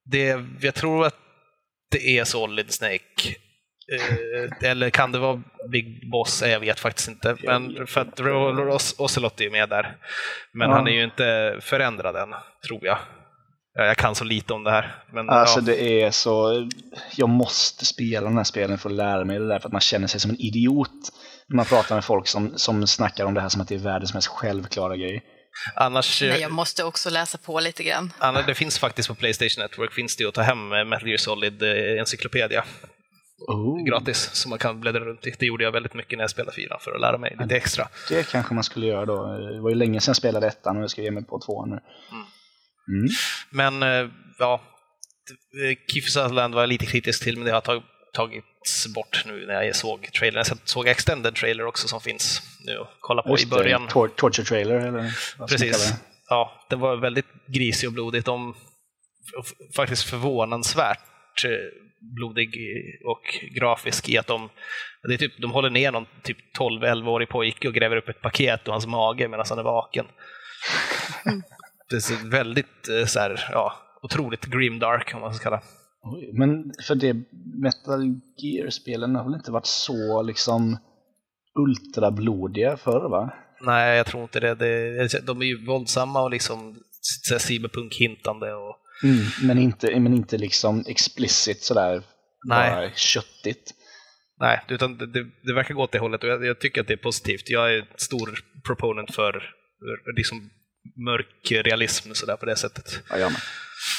Det, 0.06 0.46
jag 0.62 0.76
tror 0.76 1.06
att 1.06 1.16
det 1.92 2.18
är 2.18 2.24
Solid 2.24 2.72
Snake. 2.74 3.36
Eh, 3.94 4.70
eller 4.72 4.90
kan 4.90 5.12
det 5.12 5.20
vara 5.20 5.42
Big 5.72 6.12
Boss? 6.12 6.44
Jag 6.46 6.60
vet 6.60 6.80
faktiskt 6.80 7.08
inte. 7.10 7.36
Men 7.44 7.88
för 7.88 8.02
att 8.02 8.20
Ocelot 9.00 9.42
är 9.42 9.50
med 9.50 9.70
där. 9.70 9.98
Men 10.54 10.70
Ja. 10.70 10.76
han 10.76 10.88
är 10.88 10.92
ju 10.92 11.04
inte 11.04 11.58
förändrad 11.62 12.16
än, 12.16 12.30
tror 12.68 12.86
jag. 12.86 12.98
Ja, 13.74 13.86
Jag 13.86 13.98
kan 13.98 14.16
så 14.16 14.24
lite 14.24 14.54
om 14.54 14.64
det 14.64 14.72
här. 14.72 15.04
Men, 15.14 15.30
Alltså 15.30 15.60
ja. 15.60 15.66
det 15.66 16.02
är 16.04 16.12
så, 16.12 16.68
jag 17.18 17.30
måste 17.30 17.86
spela 17.86 18.28
den 18.28 18.38
här 18.38 18.44
spelen 18.44 18.78
för 18.78 18.90
att 18.90 18.96
lära 18.96 19.26
mig 19.26 19.40
det 19.40 19.48
där 19.48 19.60
för 19.60 19.68
att 19.68 19.74
man 19.74 19.82
känner 19.82 20.08
sig 20.08 20.20
som 20.20 20.32
en 20.32 20.40
idiot 20.42 20.92
när 21.48 21.56
man 21.56 21.66
pratar 21.66 21.96
med 21.96 22.06
folk 22.06 22.28
som, 22.28 22.58
som 22.58 22.88
snackar 22.88 23.26
om 23.26 23.34
det 23.34 23.42
här 23.42 23.50
som 23.50 23.62
att 23.62 23.68
det 23.68 23.76
är 23.76 23.80
världens 23.80 24.14
mest 24.14 24.28
självklara 24.28 24.96
grej. 24.98 25.24
Annars, 25.76 26.22
Nej, 26.22 26.42
jag 26.42 26.52
måste 26.52 26.84
också 26.84 27.10
läsa 27.10 27.38
på 27.38 27.60
lite 27.60 27.84
grann. 27.84 28.14
annars, 28.18 28.46
det 28.46 28.56
finns 28.56 28.80
faktiskt 28.80 29.08
på 29.08 29.16
Playstation 29.16 29.64
Network 29.64 29.94
finns 29.94 30.16
det 30.16 30.26
att 30.26 30.34
ta 30.34 30.42
hem 30.42 30.72
eh, 30.74 30.86
Metal 30.86 31.08
Gear 31.08 31.18
Solid 31.18 31.64
eh, 31.64 32.00
Encyclopedia 32.00 32.64
Oh. 33.48 33.84
gratis 33.84 34.30
som 34.34 34.50
man 34.50 34.60
kan 34.60 34.82
bläddra 34.82 35.00
runt 35.00 35.28
i. 35.28 35.34
Det 35.40 35.46
gjorde 35.46 35.64
jag 35.64 35.72
väldigt 35.72 35.94
mycket 35.94 36.18
när 36.18 36.24
jag 36.24 36.30
spelade 36.30 36.56
fyran 36.56 36.80
för 36.82 36.92
att 36.92 37.02
lära 37.02 37.18
mig 37.18 37.36
lite 37.40 37.56
extra. 37.56 37.88
Det 38.10 38.32
kanske 38.32 38.54
man 38.54 38.64
skulle 38.64 38.86
göra 38.86 39.06
då. 39.06 39.38
Det 39.38 39.62
var 39.62 39.70
ju 39.70 39.76
länge 39.76 40.02
sedan 40.02 40.10
jag 40.10 40.16
spelade 40.16 40.48
ettan 40.48 40.78
och 40.78 40.84
jag 40.84 40.90
ska 40.90 41.02
ge 41.02 41.12
mig 41.12 41.24
på 41.26 41.40
tvåan 41.40 41.70
nu. 41.70 41.80
Mm. 42.88 43.10
Men 43.50 43.84
eh, 43.84 44.12
ja, 44.40 44.62
eh, 45.64 45.78
Kiefer 45.94 46.10
Sutherland 46.10 46.54
var 46.56 46.62
jag 46.62 46.70
lite 46.70 46.86
kritisk 46.86 47.24
till, 47.24 47.38
men 47.38 47.46
det 47.46 47.52
har 47.52 47.84
tag, 48.14 48.42
tagits 48.62 48.88
bort 48.88 49.24
nu 49.26 49.46
när 49.48 49.62
jag 49.64 49.76
såg 49.76 50.12
trailern. 50.14 50.44
Jag 50.48 50.58
såg 50.66 50.88
extended 50.88 51.36
trailer 51.36 51.66
också 51.66 51.88
som 51.88 52.02
finns 52.02 52.42
nu 52.66 52.78
att 52.80 52.88
kolla 53.00 53.22
på 53.22 53.30
i 53.30 53.32
Just 53.32 53.44
det, 53.50 53.56
början. 53.56 53.88
Tor 53.88 54.08
torture 54.08 54.46
trailer 54.46 54.76
eller 54.76 55.12
vad 55.38 55.50
Precis. 55.50 55.92
det? 55.92 55.98
Ja, 56.30 56.66
det 56.70 56.76
var 56.76 56.96
väldigt 56.96 57.26
grisig 57.48 57.88
och. 57.90 58.26
De, 58.26 58.56
f- 59.46 59.54
faktiskt 59.76 60.04
förvånansvärt 60.04 61.44
eh, 61.46 61.52
blodig 62.20 62.50
och 63.06 63.22
grafisk 63.60 64.10
i 64.10 64.18
att 64.18 64.28
de, 64.28 64.50
det 65.08 65.14
är 65.14 65.18
typ, 65.18 65.42
de 65.42 65.52
håller 65.52 65.70
ner 65.70 65.92
någon 65.92 66.06
typ 66.24 66.38
12-11-årig 66.60 67.30
pojke 67.30 67.68
och 67.68 67.74
gräver 67.74 67.96
upp 67.98 68.10
ett 68.10 68.22
paket 68.22 68.62
ur 68.68 68.72
hans 68.72 68.88
mage 68.88 69.28
medan 69.28 69.46
han 69.50 69.60
är 69.60 69.64
vaken. 69.64 70.06
Det 71.90 71.96
är 71.96 72.30
väldigt 72.30 72.88
eh, 72.90 73.06
så 73.06 73.20
här, 73.20 73.50
ja, 73.52 73.74
otroligt 74.02 74.46
grimdark 74.46 75.12
om 75.16 75.22
man 75.22 75.34
ska 75.34 75.44
kalla 75.44 75.62
Oj, 75.62 75.81
men 76.34 76.74
för 76.88 76.96
det 76.96 77.14
Metal 77.62 78.20
Gear-spelen 78.38 79.16
har 79.16 79.24
väl 79.24 79.34
inte 79.34 79.52
varit 79.52 79.66
så 79.66 80.22
liksom 80.22 80.78
ultrablodiga 81.60 82.78
förr 82.78 83.10
va? 83.10 83.34
Nej, 83.62 83.98
jag 83.98 84.06
tror 84.06 84.24
inte 84.24 84.40
det. 84.40 84.56
det. 84.56 85.26
De 85.26 85.42
är 85.42 85.46
ju 85.46 85.66
våldsamma 85.66 86.22
och 86.22 86.32
liksom 86.32 86.76
cyberpunk-hintande. 87.40 88.54
Och, 88.54 88.78
Mm, 89.04 89.26
men, 89.44 89.58
inte, 89.58 90.00
men 90.00 90.14
inte 90.14 90.38
liksom 90.38 90.84
explicit 90.88 91.64
sådär 91.64 92.04
Nej. 92.48 92.72
bara 92.72 92.92
köttigt. 92.96 93.74
nej, 94.40 94.62
utan 94.68 94.98
det, 94.98 95.06
det, 95.06 95.26
det 95.44 95.54
verkar 95.54 95.74
gå 95.74 95.84
åt 95.84 95.92
det 95.92 96.00
hållet 96.00 96.24
och 96.24 96.30
jag, 96.30 96.46
jag 96.46 96.60
tycker 96.60 96.82
att 96.82 96.88
det 96.88 96.94
är 96.94 96.98
positivt. 96.98 97.50
Jag 97.50 97.76
är 97.76 97.86
stor 97.96 98.40
proponent 98.68 99.16
för 99.16 99.44
liksom 100.18 100.50
mörk 101.06 101.66
realism 101.66 102.12
så 102.14 102.26
där 102.26 102.36
på 102.36 102.46
det 102.46 102.56
sättet. 102.56 103.04
Ja, 103.10 103.18
jag. 103.18 103.32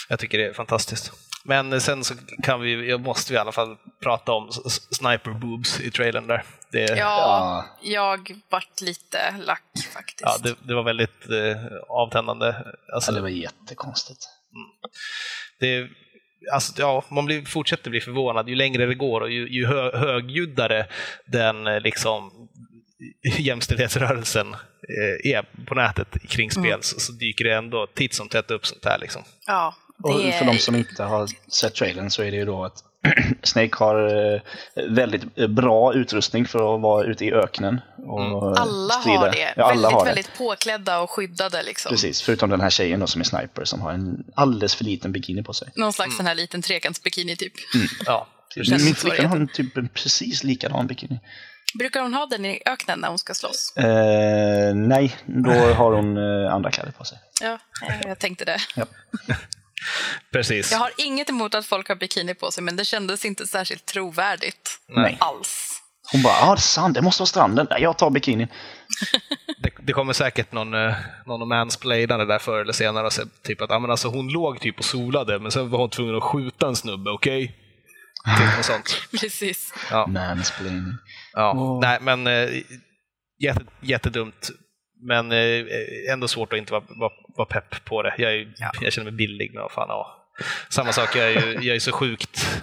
Jag 0.09 0.19
tycker 0.19 0.39
det 0.39 0.47
är 0.47 0.53
fantastiskt. 0.53 1.13
Men 1.45 1.81
sen 1.81 2.05
så 2.05 2.15
kan 2.43 2.61
vi, 2.61 2.89
jag 2.91 3.01
måste 3.01 3.33
vi 3.33 3.37
i 3.37 3.41
alla 3.41 3.53
fall 3.53 3.77
prata 4.03 4.33
om 4.33 4.51
sniper 4.91 5.31
boobs 5.31 5.81
i 5.81 5.91
trailern 5.91 6.27
där. 6.27 6.45
Det, 6.73 6.79
Ja, 6.81 6.97
Ja. 6.97 7.65
jag 7.83 8.35
vart 8.51 8.81
lite 8.81 9.35
lack 9.47 9.63
faktiskt. 9.95 10.21
ja, 10.23 10.37
det, 10.43 10.55
det 10.69 10.75
var 10.75 10.83
väldigt 10.83 11.31
eh, 11.31 11.57
avtändande. 11.89 12.55
Alltså, 12.95 13.11
Ja, 13.11 13.15
det 13.15 13.21
var 13.23 13.29
jättekonstigt. 13.29 14.21
det, 15.61 15.89
alltså, 16.53 16.73
ja, 16.79 17.05
man 17.11 17.25
blir, 17.25 17.45
fortsätter 17.45 17.91
bli 17.91 18.01
förvånad 18.01 18.49
ju 18.49 18.55
längre 18.55 18.87
det 18.87 18.95
går 18.95 19.21
och 19.21 19.31
ju, 19.31 19.49
ju 19.49 19.67
hö, 19.67 19.99
högljuddare 19.99 20.87
den 21.27 21.67
eh, 21.67 21.81
liksom, 21.81 22.49
jämställdhetsrörelsen 23.39 24.55
eh, 24.55 25.33
är 25.35 25.65
på 25.67 25.75
nätet 25.75 26.09
kring 26.29 26.51
spel 26.51 26.65
Mm. 26.67 26.83
så, 26.83 27.01
så 27.01 27.13
dyker 27.13 27.45
det 27.45 27.55
ändå 27.55 27.87
titt 27.87 28.15
som 28.15 28.29
tätt 28.29 28.51
upp 28.51 28.67
sånt 28.67 28.85
här. 28.85 28.99
Liksom. 28.99 29.23
Ja, 29.47 29.75
Och 30.03 30.19
det 30.23 30.33
för 30.33 30.45
de 30.45 30.59
som 30.59 30.75
inte 30.77 31.03
har 31.03 31.29
sett 31.53 31.75
trailern 31.75 32.11
så 32.11 32.23
är 32.23 32.31
det 32.31 32.37
ju 32.37 32.45
då 32.45 32.65
ett 32.67 32.73
Snake 33.43 33.71
har 33.77 34.09
eh, 34.35 34.41
väldigt 34.89 35.23
eh, 35.39 35.47
bra 35.47 35.95
utrustning 35.95 36.47
för 36.47 36.75
att 36.75 36.81
vara 36.81 37.05
ute 37.05 37.25
i 37.25 37.33
öknen. 37.33 37.81
Och 38.07 38.21
Mm. 38.21 38.33
eh, 38.33 38.63
Alla 38.63 38.95
strida. 38.95 39.19
har 39.19 39.31
det. 39.31 39.55
Ja, 39.57 39.65
alla 39.65 39.69
väldigt, 39.75 39.93
har 39.93 40.01
det. 40.05 40.11
väldigt 40.11 40.39
påklädda 40.39 41.01
och 41.01 41.11
skyddade. 41.11 41.63
Liksom. 41.63 41.91
Precis, 41.91 42.23
förutom 42.23 42.51
den 42.51 42.61
här 42.61 42.71
tjejen 42.71 43.01
då, 43.01 43.07
som 43.07 43.21
är 43.21 43.25
sniper 43.25 43.65
som 43.65 43.81
har 43.81 43.93
en 43.93 44.25
alldeles 44.35 44.75
för 44.75 44.85
liten 44.85 45.13
bikini 45.13 45.43
på 45.43 45.53
sig. 45.53 45.69
Någon 45.77 45.93
slags 45.93 46.17
sån 46.17 46.27
här 46.27 46.35
liten 46.35 46.63
trekantsbikini 46.63 47.37
typ. 47.37 47.53
Ja, 48.07 48.27
känns 48.55 48.69
Min 48.71 48.95
som 48.95 49.11
flicka 49.11 49.29
har 49.29 49.37
en 49.37 49.49
typ 49.49 49.77
en 49.77 49.89
precis 49.89 50.45
likadan 50.45 50.87
bikini. 50.87 51.21
Brukar 51.79 52.01
hon 52.03 52.15
ha 52.15 52.27
den 52.27 52.45
i 52.45 52.63
öknen 52.67 52.99
när 52.99 53.09
hon 53.09 53.19
ska 53.19 53.35
slåss? 53.35 53.77
Eh, 53.77 54.75
nej, 54.75 55.17
då 55.27 55.51
har 55.75 55.93
hon 55.93 56.19
andra 56.49 56.71
kläder 56.71 56.91
på 56.93 57.05
sig. 57.05 57.19
Ja, 57.43 57.59
jag 58.05 58.19
tänkte 58.19 58.45
det. 58.45 58.59
Ja. 58.77 58.85
precis. 60.33 60.73
Jag 60.73 60.79
har 60.79 60.91
inget 60.97 61.31
emot 61.31 61.55
att 61.55 61.67
folk 61.67 61.89
har 61.89 61.97
bikini 61.97 62.35
på 62.35 62.51
sig, 62.51 62.65
men 62.65 62.77
det 62.77 62.85
kändes 62.85 63.25
inte 63.25 63.47
särskilt 63.47 63.87
trovärdigt 63.87 64.79
Nej. 64.89 65.17
alls. 65.21 65.83
Hon 66.13 66.23
bara, 66.23 66.35
ja 66.35 66.47
ah, 66.47 66.55
det 66.55 66.59
är 66.59 66.61
sant, 66.61 66.95
det 66.95 67.03
måste 67.03 67.21
vara 67.21 67.27
stranden. 67.27 67.67
Nej, 67.71 67.83
jag 67.83 67.99
tar 67.99 68.11
bikinin. 68.11 68.49
Det, 69.63 69.71
det 69.83 69.93
kommer 69.93 70.13
säkert 70.13 70.53
någon, 70.53 70.75
eh, 70.75 70.95
någon 71.27 71.49
mansplainare 71.49 72.25
där 72.25 72.39
förr 72.39 72.61
eller 72.61 72.73
senare 72.73 73.07
och 73.07 73.13
typ 73.43 73.61
att 73.61 73.71
ah, 73.71 73.79
men 73.79 73.91
alltså, 73.91 74.09
hon 74.09 74.29
låg 74.29 74.61
typ 74.61 74.79
och 74.79 74.85
solade, 74.85 75.39
men 75.39 75.51
sen 75.51 75.71
var 75.71 75.79
hon 75.79 75.91
tvungen 75.91 76.17
att 76.17 76.23
skjuta 76.23 76.67
en 76.67 76.77
snubbe, 76.77 77.11
okej? 77.11 77.47
Typ 78.39 78.57
något 78.57 78.65
sånt. 78.65 79.03
Precis. 79.21 79.75
Ja. 79.91 80.07
Mansplaining. 80.07 80.95
Ja. 81.33 81.53
Åh. 81.57 81.81
Nej, 81.81 81.99
men 82.01 82.27
eh, 82.27 82.63
jätte, 83.39 83.65
jättedumt. 83.81 84.51
Men 85.03 85.33
eh, 85.33 85.65
ändå 86.13 86.29
svårt 86.29 86.53
att 86.53 86.59
inte 86.59 86.73
vara, 86.73 86.85
vara, 86.89 87.13
vara 87.37 87.47
pepp 87.47 87.85
på 87.85 88.03
det. 88.03 88.15
Jag, 88.19 88.35
är, 88.35 88.55
jag 88.81 88.93
känner 88.93 89.11
mig 89.11 89.17
billig, 89.17 89.51
men 89.55 89.63
vad 89.63 89.73
fan, 89.73 89.87
ja. 89.89 90.29
Samma 90.71 90.93
sak, 90.93 91.17
jag 91.17 91.33
är, 91.33 91.53
jag 91.53 91.77
är 91.77 91.81
så 91.81 91.93
sjukt 91.93 92.63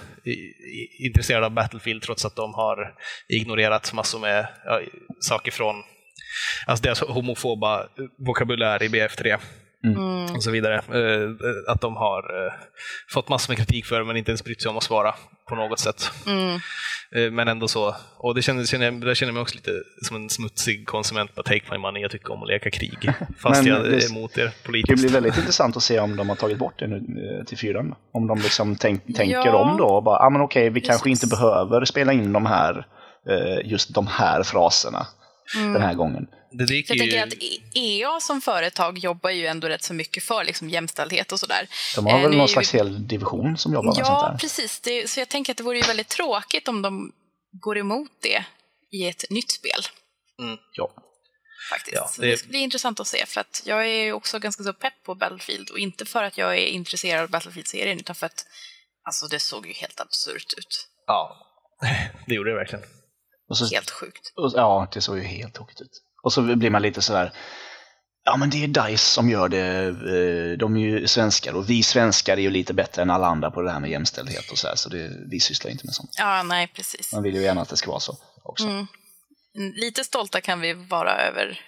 intresserad 1.00 1.44
av 1.44 1.52
Battlefield 1.52 2.02
trots 2.02 2.26
att 2.26 2.36
de 2.36 2.54
har 2.54 2.94
ignorerat 3.28 3.94
massor 3.94 4.20
med 4.20 4.48
ja, 4.66 4.82
saker 5.20 5.52
från 5.52 5.84
alltså 6.66 6.84
deras 6.84 7.02
homofoba 7.02 7.88
vokabulär 8.18 8.84
i 8.84 8.88
BF3 8.88 9.40
Mm. 9.86 10.36
och 10.36 10.44
så 10.44 10.52
vidare. 10.52 10.76
Eh, 10.76 11.30
att 11.74 11.82
de 11.82 11.96
har 11.96 12.46
eh, 12.46 12.54
fått 13.14 13.30
massor 13.30 13.52
med 13.52 13.58
kritik 13.58 13.86
för 13.86 14.00
det 14.00 14.06
men 14.06 14.18
inte 14.18 14.32
ens 14.32 14.44
brytt 14.44 14.62
sig 14.62 14.70
om 14.70 14.78
att 14.78 14.84
svara 14.84 15.16
på 15.50 15.56
något 15.56 15.80
sätt. 15.80 16.12
Mm. 16.28 16.60
Eh, 17.16 17.32
Men 17.32 17.48
ändå 17.48 17.68
så. 17.68 17.96
Och 18.18 18.36
det 18.36 18.42
känner, 18.42 18.64
känner, 18.66 18.86
jag- 18.86 19.02
där 19.02 19.14
känner 19.14 19.30
jag 19.30 19.34
mig 19.34 19.42
också 19.42 19.56
lite 19.56 19.72
som 20.02 20.16
en 20.16 20.30
smutsig 20.30 20.88
konsument 20.88 21.36
på 21.36 21.44
Take 21.44 21.62
My 21.72 21.78
Money. 21.78 22.02
Jag 22.02 22.12
tycker 22.12 22.34
om 22.34 22.44
att 22.44 22.48
leka 22.50 22.70
krig. 22.72 23.12
Fast 23.40 23.64
Men 23.64 23.74
jag 23.74 23.84
det- 23.84 23.96
är 24.06 24.12
emot 24.12 24.38
er 24.38 24.44
Det 24.46 24.52
politiskt. 24.66 25.04
bli 25.04 25.14
väldigt 25.14 25.38
intressant 25.38 25.78
att 25.78 25.84
se 25.84 26.00
om 26.00 26.16
de 26.16 26.30
har 26.30 26.36
tagit 26.36 26.58
bort 26.58 26.80
det 26.80 26.88
nu 26.88 27.44
till 27.48 27.58
fyran. 27.58 27.96
Om 28.14 28.28
de 28.28 28.38
liksom 28.38 28.76
tänk, 28.76 29.06
tänker 29.16 29.36
Ja. 29.46 29.56
om 29.56 29.78
då 29.78 29.86
och 29.86 30.04
bara, 30.04 30.20
ah, 30.20 30.30
men 30.30 30.42
okej, 30.42 30.70
vi 30.70 30.82
kanske 30.82 31.10
inte 31.10 31.28
behöver 31.28 31.86
spela 31.86 32.14
in 32.14 32.34
de 32.34 32.46
här, 32.46 32.86
just 33.64 33.94
de 33.94 34.08
här 34.08 34.44
fraserna 34.44 35.08
den 35.54 35.82
här 35.82 35.93
gången. 35.93 36.28
Det 36.52 36.68
Så 36.68 36.74
jag 36.74 36.88
tänker 36.88 37.06
ju... 37.06 37.18
att 37.18 37.34
E- 37.34 37.62
EA 37.74 38.20
som 38.20 38.41
företag 38.41 38.97
jobbar 38.97 39.30
ju 39.30 39.45
ändå 39.47 39.68
rätt 39.70 39.84
så 39.84 39.93
mycket 39.93 40.24
för 40.24 40.43
liksom, 40.43 40.70
jämställdhet 40.70 41.32
och 41.32 41.39
sådär. 41.39 41.68
De 41.95 42.06
har 42.06 42.14
Eh, 42.18 42.22
väl 42.22 42.32
är 42.34 42.38
någon 42.38 42.47
ju- 42.47 42.54
slags 42.54 42.74
hel 42.76 43.08
division 43.08 43.58
som 43.58 43.74
jobbar 43.74 43.86
med 43.86 43.95
sånt 43.95 44.08
Ja, 44.08 44.30
där. 44.32 44.38
precis. 44.38 44.80
Det, 44.80 45.10
så 45.10 45.20
jag 45.20 45.30
tänker 45.30 45.52
att 45.54 45.58
det 45.58 45.64
vore 45.64 45.78
ju 45.78 45.84
väldigt 45.84 46.08
tråkigt 46.10 46.68
om 46.68 46.82
de 46.82 47.12
går 47.62 47.78
emot 47.78 48.12
det 48.22 48.43
i 48.91 49.08
ett 49.08 49.26
nytt 49.30 49.52
spel. 49.52 49.82
Ja. 50.74 50.91
Faktiskt. 51.72 51.95
Ja, 51.95 52.10
det- 52.18 52.28
det 52.32 52.38
ska 52.38 52.50
bli 52.50 52.60
intressant 52.60 53.00
att 53.00 53.08
se, 53.08 53.26
för 53.26 53.41
att 53.41 53.62
jag 53.66 53.82
är 53.88 54.04
ju 54.04 54.14
också 54.14 54.39
ganska 54.39 54.64
så 54.64 54.74
pepp 54.74 54.93
på 55.06 55.16
Battlefield 55.16 55.70
och 55.70 55.80
inte 55.80 56.06
för 56.06 56.24
att 56.24 56.38
jag 56.38 56.54
är 56.58 56.66
intresserad 56.68 57.24
av 57.24 57.30
Battlefield-serien 57.30 58.00
utan 58.00 58.16
för 58.16 58.26
att 58.26 58.45
alltså, 59.04 59.28
det 59.28 59.39
såg 59.39 59.68
ju 59.68 59.74
helt 59.74 60.00
absurt 60.00 60.54
ut. 60.58 60.88
Ja, 61.08 61.38
det 62.28 62.36
gjorde 62.36 62.50
det 62.52 62.56
verkligen. 62.56 62.86
Så, 63.56 63.76
Helt 63.76 63.89
sjukt. 63.89 64.34
och, 64.36 64.52
ja, 64.56 64.88
det 64.93 65.02
såg 65.02 65.18
ju 65.18 65.24
helt 65.24 65.54
tokigt 65.54 65.82
ut. 65.82 66.02
Och 66.24 66.34
så 66.34 66.41
blir 66.41 66.70
man 66.70 66.82
lite 66.82 67.02
sådär, 67.02 67.34
ja 68.26 68.38
men 68.38 68.50
det 68.50 68.64
är 68.64 68.68
DICE 68.68 69.04
som 69.04 69.30
gör 69.30 69.50
det, 69.50 69.86
eh, 69.88 70.58
de 70.58 70.78
är 70.78 70.80
ju 70.80 71.08
svenskar 71.08 71.54
och 71.54 71.70
vi 71.70 71.84
svenskar 71.84 72.38
är 72.38 72.41
ju 72.41 72.50
lite 72.50 72.74
bättre 72.74 73.02
än 73.02 73.10
alla 73.10 73.28
andra 73.28 73.52
på 73.52 73.62
det 73.62 73.72
här 73.72 73.80
med 73.80 73.89
jämställdhet 73.89 74.52
och 74.52 74.58
så 74.58 74.68
här, 74.68 74.76
så 74.76 74.89
det, 74.89 75.12
vi 75.32 75.39
sysslar 75.39 75.72
inte 75.72 75.86
med 75.86 75.93
sånt. 75.93 76.10
Ja, 76.18 76.43
nej, 76.43 76.68
precis. 76.68 77.14
Man 77.14 77.24
vill 77.24 77.36
ju 77.36 77.41
gärna 77.41 77.62
att 77.62 77.70
det 77.70 77.78
ska 77.78 77.89
vara 77.89 78.00
så 78.00 78.18
också. 78.43 78.68
Mm. 78.68 78.88
Lite 79.76 80.04
stolta 80.04 80.41
kan 80.41 80.62
vi 80.62 80.74
vara 80.74 81.18
över 81.18 81.62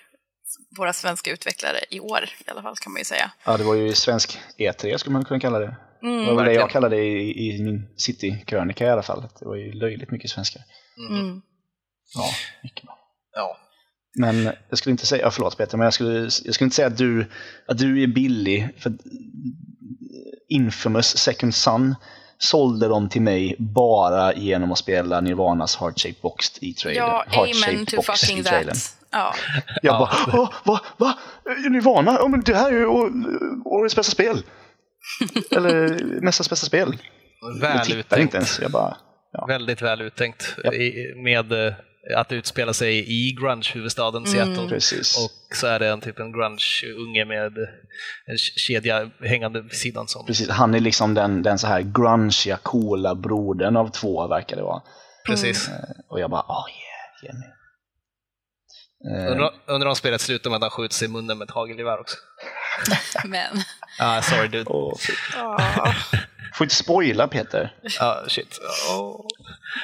våra 0.78 0.94
svenska 0.94 1.32
utvecklare 1.32 1.78
i 1.90 2.00
år 2.00 2.30
i 2.48 2.50
alla 2.50 2.62
fall, 2.62 2.76
kan 2.76 2.92
man 2.92 3.00
ju 3.00 3.06
säga. 3.06 3.32
Ja, 3.46 3.58
det 3.58 3.64
var 3.64 3.76
ju 3.76 3.94
svensk 3.94 4.40
E3 4.58 4.98
skulle 4.98 5.14
man 5.14 5.26
kunna 5.26 5.40
kalla 5.40 5.60
det. 5.60 5.76
Mm. 6.04 6.26
det 6.26 6.34
var 6.34 6.46
det 6.46 6.54
jag 6.54 6.70
kallade 6.70 6.96
det 6.96 7.04
i, 7.04 7.56
i 7.56 7.64
min 7.64 7.90
City-krönika 7.98 8.86
i 8.86 8.90
alla 8.90 9.04
fall. 9.04 9.22
Det 9.40 9.46
var 9.46 9.56
ju 9.56 9.72
löjligt 9.72 10.12
mycket 10.12 10.30
svenskar. 10.30 10.62
Mm. 11.10 11.42
Ja, 12.16 12.30
mycket 12.64 12.84
bra. 12.86 12.98
Ja. 13.36 13.58
Men 14.20 14.52
jag 14.70 14.78
skulle 14.78 14.92
inte 14.92 15.06
säga, 15.06 15.22
ja, 15.22 15.32
förlåt 15.32 15.58
Peter, 15.58 15.78
men 15.78 15.86
jag 15.86 15.94
skulle, 15.94 16.20
jag 16.20 16.32
skulle 16.32 16.66
inte 16.66 16.76
säga 16.76 16.88
att 16.88 16.98
du, 16.98 17.26
att 17.68 17.78
du 17.78 18.04
är 18.04 18.08
billig. 18.08 18.70
För 18.78 18.94
Infamous 20.50 21.18
Second 21.18 21.56
Son 21.56 21.96
sålde 22.38 22.88
dem 22.88 23.10
till 23.10 23.22
mig 23.22 23.56
bara 23.60 24.34
genom 24.34 24.72
att 24.72 24.78
spela 24.78 25.22
Nirvanas 25.22 25.76
Heart 25.76 26.00
Shaped 26.00 26.22
Box 26.22 26.64
i 26.64 26.74
trailern. 26.74 27.06
Ja, 27.06 27.26
amen 27.34 27.86
to 27.86 27.96
Box 27.96 28.22
fucking 28.22 28.44
that. 28.44 28.98
Ja. 29.12 29.34
Jag 29.82 30.00
bara, 30.00 30.40
Åh, 30.42 30.54
va, 30.64 30.80
va? 30.98 31.18
Nirvana? 31.70 32.18
Ja, 32.20 32.28
men 32.28 32.42
det 32.42 32.56
här 32.56 32.72
är 32.72 32.76
ju 32.78 32.86
årets 33.66 33.96
bästa 33.96 34.12
spel. 34.12 34.44
Eller 35.52 36.04
mästars 36.22 36.50
bästa 36.50 36.66
spel. 36.66 36.98
Jag 37.42 37.60
Väl 37.62 37.86
tittar 37.86 38.00
uttänkt. 38.00 38.22
inte 38.22 38.38
ens. 38.38 38.60
Jag 38.60 38.72
bara, 38.72 38.98
ja. 39.32 39.46
Väldigt 39.46 39.82
väl 39.82 40.02
uttänkt. 40.02 40.56
Ja. 40.64 40.74
I, 40.74 41.14
med 41.24 41.76
att 42.18 42.32
utspela 42.32 42.74
sig 42.74 43.06
i 43.08 43.34
grunge-huvudstaden 43.42 44.26
Seattle. 44.26 44.68
Precis. 44.70 45.18
Och 45.18 45.56
så 45.58 45.68
är 45.68 45.80
det 45.80 45.88
en 45.90 46.02
typ 46.02 46.20
en 46.20 46.32
grunge-unge 46.32 47.26
med 47.26 47.58
en 48.26 48.38
kedja 48.38 49.10
hängande 49.20 49.62
vid 49.62 49.74
sidan 49.74 50.08
som... 50.08 50.26
Precis, 50.26 50.50
han 50.50 50.76
är 50.76 50.80
liksom 50.80 51.14
den, 51.14 51.42
den 51.44 51.60
så 51.60 51.68
här 51.68 51.82
grungeiga, 51.82 52.58
coola 52.58 53.16
brodern 53.16 53.78
av 53.78 53.92
två, 53.92 54.28
verkar 54.28 54.56
det 54.56 54.64
vara. 54.64 54.82
Precis. 55.26 55.70
Och 56.10 56.20
jag 56.20 56.30
bara, 56.30 56.42
oh 56.42 56.66
yeah, 57.24 57.40
mig. 57.40 57.48
Eh, 59.10 59.50
Undrar 59.68 59.90
om 59.90 59.96
spelet 59.96 60.22
slutar 60.22 60.50
med 60.50 60.58
att 60.58 60.62
han 60.62 60.70
skjuter 60.72 60.96
sig 60.96 61.08
i 61.08 61.12
munnen 61.12 61.38
med 61.38 61.46
ett 61.46 61.52
hagelgevär 61.56 62.00
också. 62.00 62.18
Men, 63.26 63.58
Ah, 64.00 64.22
sorry 64.22 64.48
dude. 64.48 64.70
fy. 65.08 65.14
Får 66.54 66.66
inte 66.66 66.76
spoila 66.76 67.28
Peter. 67.28 67.74
Ah, 68.00 68.28
shit. 68.28 68.60
Oh. 68.90 69.26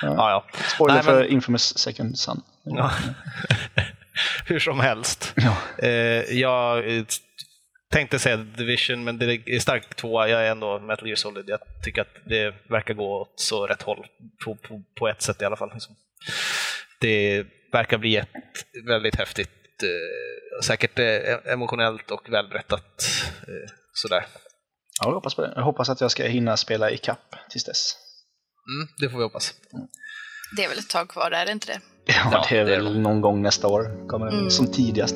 Ah, 0.01 0.30
ja. 0.32 0.45
Spoiler 0.76 0.95
Nej, 0.95 1.03
men- 1.05 1.15
för 1.15 1.24
Infamous 1.24 1.78
Second 1.78 2.20
Son. 2.20 2.41
Ja. 2.63 2.91
Hur 4.45 4.59
som 4.59 4.80
helst. 4.80 5.34
Ja. 5.36 5.57
Eh, 5.88 5.89
jag 6.39 6.97
eh, 6.97 7.03
tänkte 7.91 8.20
säga 8.20 8.38
Division, 8.38 9.03
men 9.03 9.18
det 9.18 9.26
är 9.45 9.59
starkt 9.59 9.95
tvåa. 9.95 10.28
Jag 10.30 10.47
är 10.47 10.51
ändå 10.51 10.80
Metal 10.80 11.07
Gear 11.07 11.15
Solid. 11.15 11.45
Jag 11.47 11.59
tycker 11.84 12.01
att 12.01 12.15
det 12.26 12.53
verkar 12.70 12.93
gå 12.93 13.22
åt 13.22 13.34
så 13.36 13.68
rätt 13.68 13.82
håll, 13.82 14.05
på, 14.45 14.55
på, 14.55 14.84
på 14.99 15.07
ett 15.07 15.22
sätt 15.22 15.41
i 15.41 15.45
alla 15.45 15.55
fall. 15.55 15.70
Liksom. 15.74 15.95
Det 16.99 17.45
verkar 17.72 17.97
bli 17.97 18.15
ett 18.18 18.28
väldigt 18.88 19.15
häftigt, 19.15 19.84
eh, 19.84 20.61
säkert 20.63 20.99
eh, 20.99 21.53
emotionellt 21.53 22.11
och 22.11 22.34
välberättat. 22.34 23.05
Eh, 23.47 23.72
sådär. 23.93 24.26
Ja, 25.01 25.07
jag 25.09 25.13
hoppas 25.13 25.35
på 25.35 25.41
det. 25.41 25.53
Jag 25.55 25.63
hoppas 25.63 25.89
att 25.89 26.01
jag 26.01 26.11
ska 26.11 26.23
hinna 26.27 26.57
spela 26.57 26.91
i 26.91 26.97
kapp 26.97 27.35
tills 27.49 27.63
dess. 27.63 27.95
Mm, 28.77 28.87
det 28.97 29.09
får 29.09 29.17
vi 29.17 29.23
hoppas. 29.23 29.53
det 30.55 30.63
är 30.63 30.69
väl 30.69 30.77
ett 30.77 30.89
tag 30.89 31.09
kvar, 31.09 31.31
är 31.31 31.45
det 31.45 31.51
inte 31.51 31.67
det? 31.67 31.79
Ja, 32.13 32.29
Ja, 32.31 32.45
det 32.49 32.57
är 32.57 32.65
det 32.65 32.75
är 32.75 32.81
väl 32.81 32.99
någon 32.99 33.21
gång 33.21 33.41
nästa 33.41 33.67
år. 33.67 34.07
Kommer 34.07 34.31
det 34.31 34.51
som 34.51 34.71
tidigast. 34.71 35.15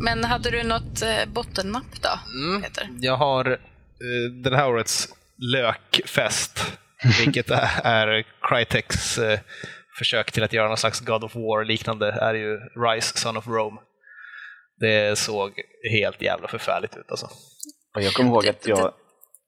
Men 0.00 0.24
hade 0.24 0.50
du 0.50 0.62
något 0.62 1.02
eh, 1.02 1.32
bottennapp 1.32 2.02
då, 2.02 2.08
Mm. 2.34 2.62
Peter? 2.62 2.88
Jag 3.00 3.16
har 3.16 3.50
eh, 3.50 4.32
den 4.42 4.54
här 4.54 4.68
årets 4.68 5.08
lökfest, 5.52 6.78
vilket 7.24 7.50
är, 7.50 7.80
är 7.84 8.24
Crytex 8.42 9.18
eh, 9.18 9.40
försök 9.98 10.32
till 10.32 10.42
att 10.44 10.52
göra 10.52 10.68
någon 10.68 10.76
slags 10.76 11.00
God 11.00 11.24
of 11.24 11.34
War-liknande, 11.34 12.10
är 12.12 12.34
ju 12.34 12.58
Rise, 12.86 13.18
Son 13.18 13.36
of 13.36 13.46
Rome. 13.46 13.80
Det 14.80 15.18
såg 15.18 15.52
helt 15.92 16.22
jävla 16.22 16.48
förfärligt 16.48 16.96
ut 16.96 17.10
alltså. 17.10 17.26
Och 17.94 18.02
jag 18.02 18.12
kommer 18.12 18.30
ihåg 18.30 18.48
att 18.48 18.66
jag 18.66 18.92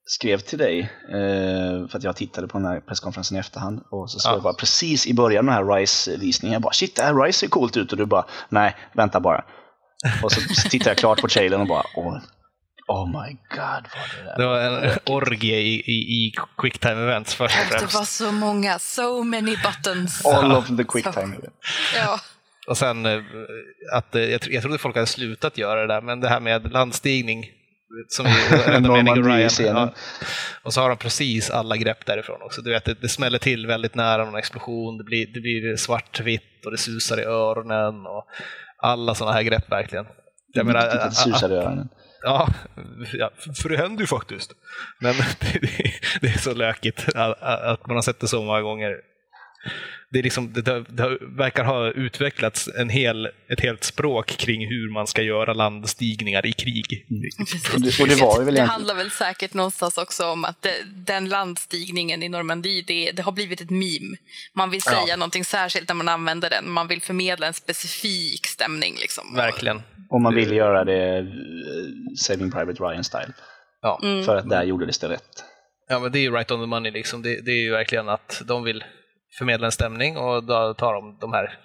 skrev 0.05 0.38
till 0.38 0.59
dig, 0.59 0.80
eh, 1.09 1.88
för 1.88 1.98
att 1.98 2.05
jag 2.05 2.16
tittade 2.16 2.48
på 2.48 2.59
den 2.59 2.66
här 2.66 2.80
presskonferensen 2.80 3.36
i 3.36 3.40
efterhand, 3.40 3.80
och 3.90 4.11
så 4.11 4.18
såg 4.18 4.32
Ja. 4.32 4.36
jag 4.36 4.42
bara 4.42 4.55
precis 4.55 5.07
i 5.07 5.14
början 5.14 5.48
av 5.48 5.55
den 5.55 5.66
här 5.68 5.76
Rise-visningen, 5.76 6.53
jag 6.53 6.62
bara 6.62 6.72
shit, 6.72 6.96
det 6.96 7.03
här 7.03 7.14
Rise 7.24 7.38
ser 7.38 7.46
coolt 7.48 7.76
ut, 7.76 7.92
och 7.92 7.98
du 7.98 8.07
bara 8.07 8.24
nej, 8.48 8.76
vänta 8.94 9.20
bara. 9.20 9.44
Och 10.22 10.32
så 10.32 10.68
tittade 10.70 10.90
jag 10.90 10.98
klart 10.98 11.20
på 11.20 11.28
trailern 11.28 11.61
och 11.61 11.66
bara 11.66 11.84
oh, 11.96 12.18
oh 12.88 13.07
my 13.07 13.32
god, 13.32 13.88
vad 13.94 14.09
det 14.18 14.24
där 14.24 14.38
Det 14.38 14.46
var 14.46 14.61
en 14.61 14.98
orgie 15.07 15.57
i, 15.59 15.74
i, 15.80 15.92
i 15.92 16.32
quicktime 16.59 17.03
events 17.03 17.34
först 17.34 17.59
och 17.59 17.66
Det 17.72 17.78
främst. 17.78 17.94
var 17.94 18.05
så 18.05 18.32
många, 18.32 18.78
so 18.78 19.22
many 19.24 19.57
buttons. 19.57 20.24
All 20.26 20.53
of 20.53 20.66
the 20.76 20.84
quick 20.84 21.12
time. 21.14 21.36
Ja. 21.96 22.20
Och 22.66 22.76
sen 22.78 23.07
eh, 23.07 23.20
att 23.94 24.14
eh, 24.14 24.22
jag, 24.22 24.40
tro- 24.40 24.53
jag 24.53 24.62
trodde 24.62 24.78
folk 24.78 24.94
hade 24.96 25.07
slutat 25.07 25.59
göra 25.59 25.80
det 25.80 25.86
där, 25.94 26.00
men 26.00 26.20
det 26.20 26.28
här 26.28 26.40
med 26.40 26.72
landstigning 26.72 27.50
som 28.09 28.26
är 28.66 28.80
Normandie-scenen. 28.80 29.76
ja. 29.76 29.94
Och 30.62 30.74
så 30.74 30.80
har 30.80 30.88
de 30.88 30.98
precis 30.98 31.50
alla 31.50 31.76
grepp 31.76 32.07
därifrån 32.07 32.42
också. 32.42 32.62
Du 32.62 32.70
vet, 32.70 32.84
det, 32.84 32.94
det 33.00 33.09
smäller 33.09 33.38
till 33.38 33.66
väldigt 33.66 33.94
nära 33.94 34.24
någon 34.24 34.36
explosion, 34.36 34.98
det 34.98 35.05
blir, 35.05 35.26
det 35.26 35.40
blir 35.40 35.76
svartvitt 35.76 36.64
och 36.64 36.70
det 36.70 36.78
susar 36.78 37.20
i 37.20 37.24
öronen 37.24 38.07
och 38.07 38.24
alla 38.82 39.14
sådana 39.14 39.36
här 39.36 39.42
grepp 39.42 39.72
verkligen. 39.72 40.06
Jag 40.52 40.66
menar, 40.66 40.86
att 40.86 41.26
i 41.26 41.44
öronen. 41.44 41.88
Ja, 42.22 42.48
ja, 43.12 43.30
för 43.62 43.68
det 43.68 43.76
händer 43.76 44.00
ju 44.00 44.06
faktiskt. 44.06 44.52
Men 45.00 45.14
det, 45.16 45.58
det, 45.60 45.92
det 46.20 46.26
är 46.26 46.38
så 46.38 46.54
lökigt 46.54 47.08
att, 47.14 47.42
att 47.42 47.86
man 47.86 47.96
har 47.96 48.02
sett 48.02 48.20
det 48.20 48.28
så 48.28 48.42
många 48.42 48.60
gånger. 48.60 48.96
Det, 50.12 50.18
är 50.18 50.22
liksom, 50.22 50.52
det, 50.52 50.62
det, 50.62 51.18
verkar 51.20 51.64
ha 51.64 51.90
utvecklats 51.90 52.68
en 52.78 52.88
hel, 52.88 53.26
ett 53.26 53.60
helt 53.60 53.84
språk 53.84 54.26
kring 54.26 54.68
hur 54.68 54.92
man 54.92 55.06
ska 55.06 55.22
göra 55.22 55.52
landstigningar 55.52 56.46
i 56.46 56.52
krig. 56.52 57.06
Och 57.74 57.80
det, 57.80 58.00
och 58.00 58.08
det 58.08 58.14
var 58.14 58.44
väl 58.44 58.54
det 58.54 58.62
handlar 58.62 58.94
väl 58.94 59.10
säkert 59.10 59.54
någonstans 59.54 59.98
också 59.98 60.26
om 60.26 60.44
att 60.44 60.62
det, 60.62 60.74
den 61.06 61.28
landstigningen 61.28 62.22
i 62.22 62.28
Normandie, 62.28 62.84
det, 62.86 63.12
det 63.12 63.22
har 63.22 63.32
blivit 63.32 63.60
ett 63.60 63.70
meme. 63.70 64.16
Man 64.54 64.70
vill 64.70 64.82
säga 64.82 64.98
Ja. 65.06 65.16
någonting 65.16 65.44
särskilt 65.44 65.88
när 65.88 65.94
man 65.94 66.08
använder 66.08 66.50
den. 66.50 66.70
Man 66.70 66.88
vill 66.88 67.02
förmedla 67.02 67.46
en 67.46 67.54
specifik 67.54 68.46
stämning. 68.46 68.94
Liksom. 69.00 69.34
Verkligen. 69.36 69.82
Om 70.10 70.22
man 70.22 70.34
vill 70.34 70.52
göra 70.52 70.84
det 70.84 71.18
eh, 71.18 71.24
Saving 72.16 72.50
Private 72.50 72.82
Ryan-style. 72.82 73.32
Ja. 73.82 74.00
För 74.26 74.36
att 74.36 74.48
där 74.48 74.62
gjordes 74.64 74.98
det 74.98 75.08
rätt. 75.08 75.44
ja, 75.88 75.98
men 75.98 76.12
det 76.12 76.18
är 76.18 76.20
ju 76.20 76.32
right 76.32 76.50
on 76.50 76.60
the 76.60 76.66
money. 76.66 76.90
Liksom. 76.92 77.22
Det, 77.22 77.40
det 77.40 77.50
är 77.50 77.62
ju 77.62 77.70
verkligen 77.70 78.08
att 78.08 78.42
de 78.46 78.64
vill 78.64 78.84
förmedla 79.38 79.66
en 79.66 79.72
stämning 79.72 80.16
och 80.16 80.44
då 80.44 80.74
tar 80.74 80.92
de 80.94 81.18
de 81.20 81.32
här 81.32 81.58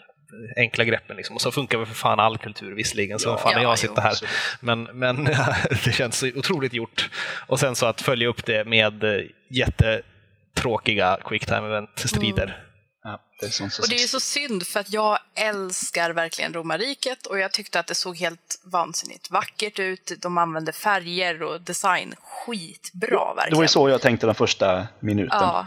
enkla 0.57 0.84
greppen. 0.84 1.18
Liksom. 1.18 1.36
Och 1.36 1.41
så 1.41 1.51
funkar 1.51 1.78
väl 1.78 1.88
för 1.88 1.95
fan 1.95 2.20
all 2.20 2.38
kultur 2.38 2.76
visserligen, 2.76 3.20
så 3.20 3.38
fan 3.38 3.51
Ja, 3.51 3.61
jag 3.61 3.80
sitter 3.80 4.01
här. 4.01 4.15
Men, 4.59 4.84
men 4.84 5.24
det 5.86 5.91
känns 5.91 6.18
så 6.18 6.28
otroligt 6.36 6.74
gjort. 6.74 7.09
Och 7.47 7.59
sen 7.59 7.76
så 7.76 7.86
att 7.86 8.01
följa 8.01 8.28
upp 8.28 8.45
det 8.45 8.65
med 8.68 9.03
eh, 9.03 9.22
jättetråkiga 9.49 11.18
quicktime 11.26 11.68
event-strider. 11.68 12.63
Ja, 13.03 13.20
det 13.39 13.61
Och 13.80 13.89
det 13.89 13.95
är 13.95 14.01
ju 14.01 14.07
så 14.07 14.20
synd 14.20 14.68
för 14.68 14.80
att 14.80 14.93
jag 14.93 15.18
älskar 15.36 16.11
verkligen 16.11 16.53
romarriket 16.53 17.26
och 17.26 17.39
jag 17.39 17.51
tyckte 17.51 17.80
att 17.80 17.88
det 17.88 17.95
såg 17.95 18.18
helt 18.18 18.61
vansinnigt 18.63 19.32
vackert 19.32 19.80
ut. 19.80 20.11
De 20.22 20.38
använde 20.38 20.72
färger 20.72 21.43
och 21.43 21.61
design 21.61 22.13
skitbra 22.22 23.34
verkligen. 23.36 23.49
Det 23.49 23.55
var 23.55 23.63
ju 23.63 23.68
så 23.68 23.89
jag 23.89 24.01
tänkte 24.01 24.26
den 24.26 24.36
första 24.36 24.88
minuten. 24.99 25.39
Ja. 25.41 25.65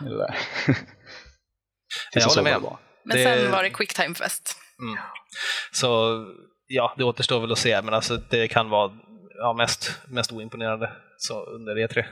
Jag 2.13 2.23
håller 2.23 2.43
med. 2.43 2.61
var. 2.61 2.79
Men 3.05 3.17
det- 3.17 3.23
sen 3.23 3.51
var 3.51 3.63
det 3.63 3.71
quicktime-fest. 3.71 4.57
Så 5.73 5.89
ja, 6.67 6.95
det 6.99 7.05
återstår 7.05 7.41
väl 7.41 7.53
att 7.53 7.59
se, 7.59 7.83
men 7.83 7.95
alltså, 7.95 8.17
det 8.17 8.49
kan 8.49 8.71
vara 8.71 8.93
ja, 9.39 9.53
mest, 9.53 10.01
mest 10.09 10.33
oimponerande 10.33 10.93
så 11.19 11.45
under 11.45 11.77
E3. 11.77 12.05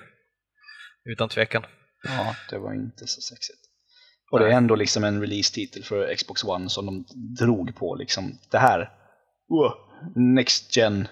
Utan 1.05 1.29
tvekan. 1.29 1.62
Ja, 2.05 2.35
det 2.51 2.59
var 2.59 2.74
inte 2.74 3.07
så 3.07 3.20
sexigt. 3.20 3.59
Och 4.31 4.39
det 4.39 4.47
är 4.47 4.51
ändå 4.51 4.74
liksom 4.74 5.05
en 5.05 5.20
release-titel 5.20 5.85
för 5.85 6.14
Xbox 6.14 6.45
One 6.45 6.68
som 6.68 6.87
de 6.87 7.05
drog 7.45 7.76
på 7.76 7.95
liksom. 7.95 8.39
Det 8.51 8.59
här, 8.59 8.81
uh, 8.81 9.74
Next 10.35 10.76
Gen. 10.76 11.09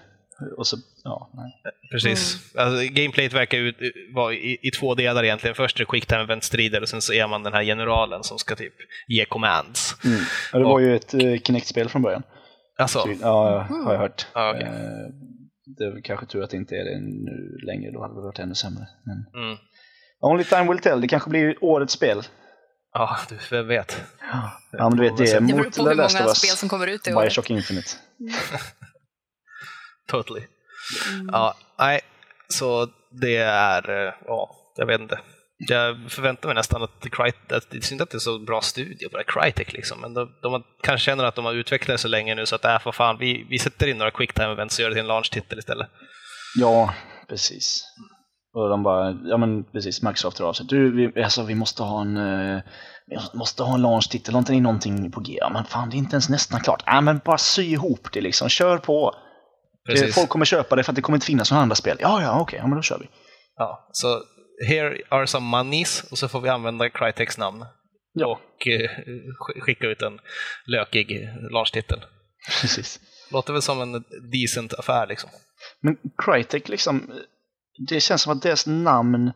Och 0.57 0.67
så, 0.67 0.77
ja, 1.03 1.29
nej. 1.33 1.53
Precis. 1.91 2.55
Alltså, 2.55 2.93
gameplayet 2.93 3.33
verkar 3.33 3.57
ju 3.57 3.73
vara 4.13 4.33
i, 4.33 4.57
i 4.61 4.71
två 4.71 4.95
delar 4.95 5.23
egentligen. 5.23 5.55
Först 5.55 5.77
är 5.77 5.79
det 5.79 5.85
quicktime 5.85 6.21
event-strider 6.21 6.81
och 6.81 6.89
sen 6.89 7.01
så 7.01 7.13
är 7.13 7.27
man 7.27 7.43
den 7.43 7.53
här 7.53 7.63
generalen 7.63 8.23
som 8.23 8.37
ska 8.37 8.55
typ 8.55 8.73
ge 9.07 9.25
commands. 9.25 9.95
Mm. 10.05 10.19
Ja, 10.53 10.59
det 10.59 10.65
var 10.65 10.79
ju 10.79 10.95
ett 10.95 11.13
uh, 11.13 11.37
Kinect-spel 11.39 11.89
från 11.89 12.01
början. 12.01 12.23
Alltså, 12.77 12.99
Så, 12.99 13.13
ja, 13.21 13.67
har 13.85 13.93
jag 13.93 13.99
hört. 13.99 14.27
Ja, 14.33 14.51
okej. 14.51 14.67
Eh, 14.67 15.13
det 15.77 15.83
är 15.83 16.01
kanske 16.01 16.25
tur 16.25 16.43
att 16.43 16.49
det 16.49 16.57
inte 16.57 16.75
är 16.75 16.83
det 16.83 16.99
nu 16.99 17.57
längre, 17.65 17.91
då 17.91 18.01
hade 18.01 18.15
det 18.15 18.21
varit 18.21 18.39
ännu 18.39 18.55
sämre. 18.55 18.87
Men... 19.03 19.43
mm. 19.43 19.57
Only 20.19 20.43
time 20.43 20.67
will 20.67 20.79
tell, 20.79 21.01
det 21.01 21.07
kanske 21.07 21.29
blir 21.29 21.63
årets 21.63 21.93
spel. 21.93 22.23
ja, 22.93 23.17
du, 23.29 23.37
vem 23.51 23.67
vet. 23.67 24.01
Ja, 24.71 24.89
men 24.89 24.97
du 24.97 25.03
vet, 25.03 25.17
det 25.17 25.31
är 25.31 25.41
Det 25.41 25.47
beror 25.47 25.63
mot 25.63 25.77
på 25.77 25.83
hur 25.83 25.95
många 25.95 26.09
spel 26.09 26.57
som 26.57 26.69
kommer 26.69 26.87
ut 26.87 27.07
i 27.07 27.13
år. 27.13 27.21
Bioshock 27.21 27.49
Infinite. 27.49 27.89
Totally. 30.07 30.41
Ja, 31.31 31.55
nej, 31.79 32.01
så 32.47 32.89
det 33.21 33.37
är, 33.37 34.07
eh, 34.07 34.13
ja, 34.25 34.55
jag 34.75 34.85
vet 34.85 35.01
inte. 35.01 35.19
Jag 35.57 36.11
förväntar 36.11 36.49
mig 36.49 36.55
nästan 36.55 36.83
att, 36.83 37.09
Crytek, 37.11 37.51
att 37.51 37.69
det 37.69 37.77
är 37.77 37.81
synd 37.81 38.01
att 38.01 38.09
det 38.09 38.17
är 38.17 38.19
så 38.19 38.39
bra 38.39 38.61
studio 38.61 39.09
på 39.09 39.21
Crytek 39.27 39.73
liksom, 39.73 40.01
men 40.01 40.13
de, 40.13 40.29
de 40.41 40.51
har, 40.51 40.63
kanske 40.83 41.05
känner 41.05 41.23
att 41.23 41.35
de 41.35 41.45
har 41.45 41.53
utvecklat 41.53 41.93
det 41.93 42.01
så 42.01 42.07
länge 42.07 42.35
nu 42.35 42.45
så 42.45 42.55
att 42.55 42.65
äh, 42.65 42.79
för 42.79 42.91
fan, 42.91 43.17
vi, 43.19 43.45
vi 43.49 43.59
sätter 43.59 43.87
in 43.87 43.97
några 43.97 44.11
quicktime 44.11 44.51
events 44.51 44.77
och 44.77 44.83
gör 44.83 44.89
det 44.89 44.95
till 44.95 45.01
en 45.01 45.07
launch-titel 45.07 45.59
istället. 45.59 45.87
Ja, 46.59 46.93
precis. 47.29 47.83
Och 48.53 48.69
de 48.69 48.83
bara, 48.83 49.17
ja 49.23 49.37
men 49.37 49.63
precis, 49.63 50.01
Microsoft 50.01 50.39
hör 50.39 50.45
av 50.45 50.53
sig. 50.53 50.65
Du, 50.69 50.95
vi, 50.95 51.23
alltså, 51.23 51.43
vi 51.43 51.55
måste 51.55 51.83
ha 51.83 52.01
en, 52.01 52.17
eh, 52.17 52.61
vi 53.07 53.17
måste 53.37 53.63
ha 53.63 53.73
en 53.73 53.81
launch-titel, 53.81 54.33
har 54.33 54.39
inte 54.39 54.51
ni 54.51 54.61
någonting 54.61 55.11
på 55.11 55.19
G? 55.19 55.37
Ja 55.41 55.49
men 55.49 55.65
fan, 55.65 55.89
det 55.89 55.95
är 55.95 55.97
inte 55.97 56.13
ens 56.13 56.29
nästan 56.29 56.59
klart. 56.59 56.83
Ja 56.85 57.01
men 57.01 57.21
bara 57.25 57.37
sy 57.37 57.63
ihop 57.63 58.07
det 58.11 58.21
liksom, 58.21 58.49
kör 58.49 58.77
på. 58.77 59.15
Det, 59.87 59.93
Precis. 59.93 60.15
folk 60.15 60.29
kommer 60.29 60.45
köpa 60.45 60.75
det 60.75 60.83
för 60.83 60.91
att 60.91 60.95
det 60.95 61.01
kommer 61.01 61.15
inte 61.17 61.25
finnas 61.25 61.51
några 61.51 61.61
andra 61.63 61.75
spel. 61.75 61.97
Ja, 61.99 62.21
ja, 62.21 62.39
okej, 62.41 62.59
ja 62.59 62.67
men 62.67 62.75
då 62.75 62.81
kör 62.81 62.99
vi. 62.99 63.09
Ja, 63.55 63.89
så 63.91 64.21
here 64.67 64.97
are 65.09 65.27
some 65.27 65.57
monies 65.57 66.03
och 66.11 66.17
så 66.17 66.27
får 66.27 66.41
vi 66.41 66.49
använda 66.49 66.85
Crytek's 66.87 67.39
namn 67.39 67.65
Ja. 68.13 68.27
och 68.27 68.67
eh, 68.67 68.89
sk- 69.39 69.59
skicka 69.61 69.87
ut 69.87 70.01
en 70.01 70.19
lökig 70.65 71.29
launch-titel. 71.51 71.99
Precis. 72.61 72.99
Låter 73.31 73.53
väl 73.53 73.61
som 73.61 73.81
en 73.81 74.03
decent 74.31 74.73
affär 74.73 75.07
liksom. 75.07 75.29
Men 75.81 75.97
Crytek 76.17 76.69
liksom, 76.69 77.11
det 77.89 77.99
känns 77.99 78.21
som 78.21 78.33
att 78.33 78.41
deras 78.41 78.67
namn 78.67 79.31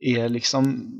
är 0.00 0.28
liksom, 0.28 0.92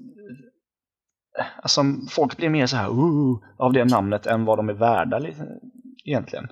alltså 1.63 1.83
folk 2.11 2.37
blir 2.37 2.49
mer 2.49 2.67
så 2.67 2.77
här 2.77 2.89
uh, 2.91 3.37
av 3.59 3.73
det 3.73 3.85
namnet 3.85 4.27
än 4.27 4.45
vad 4.45 4.59
de 4.59 4.69
är 4.69 4.73
värda 4.75 5.19
li- 5.19 5.37
egentligen. 6.05 6.49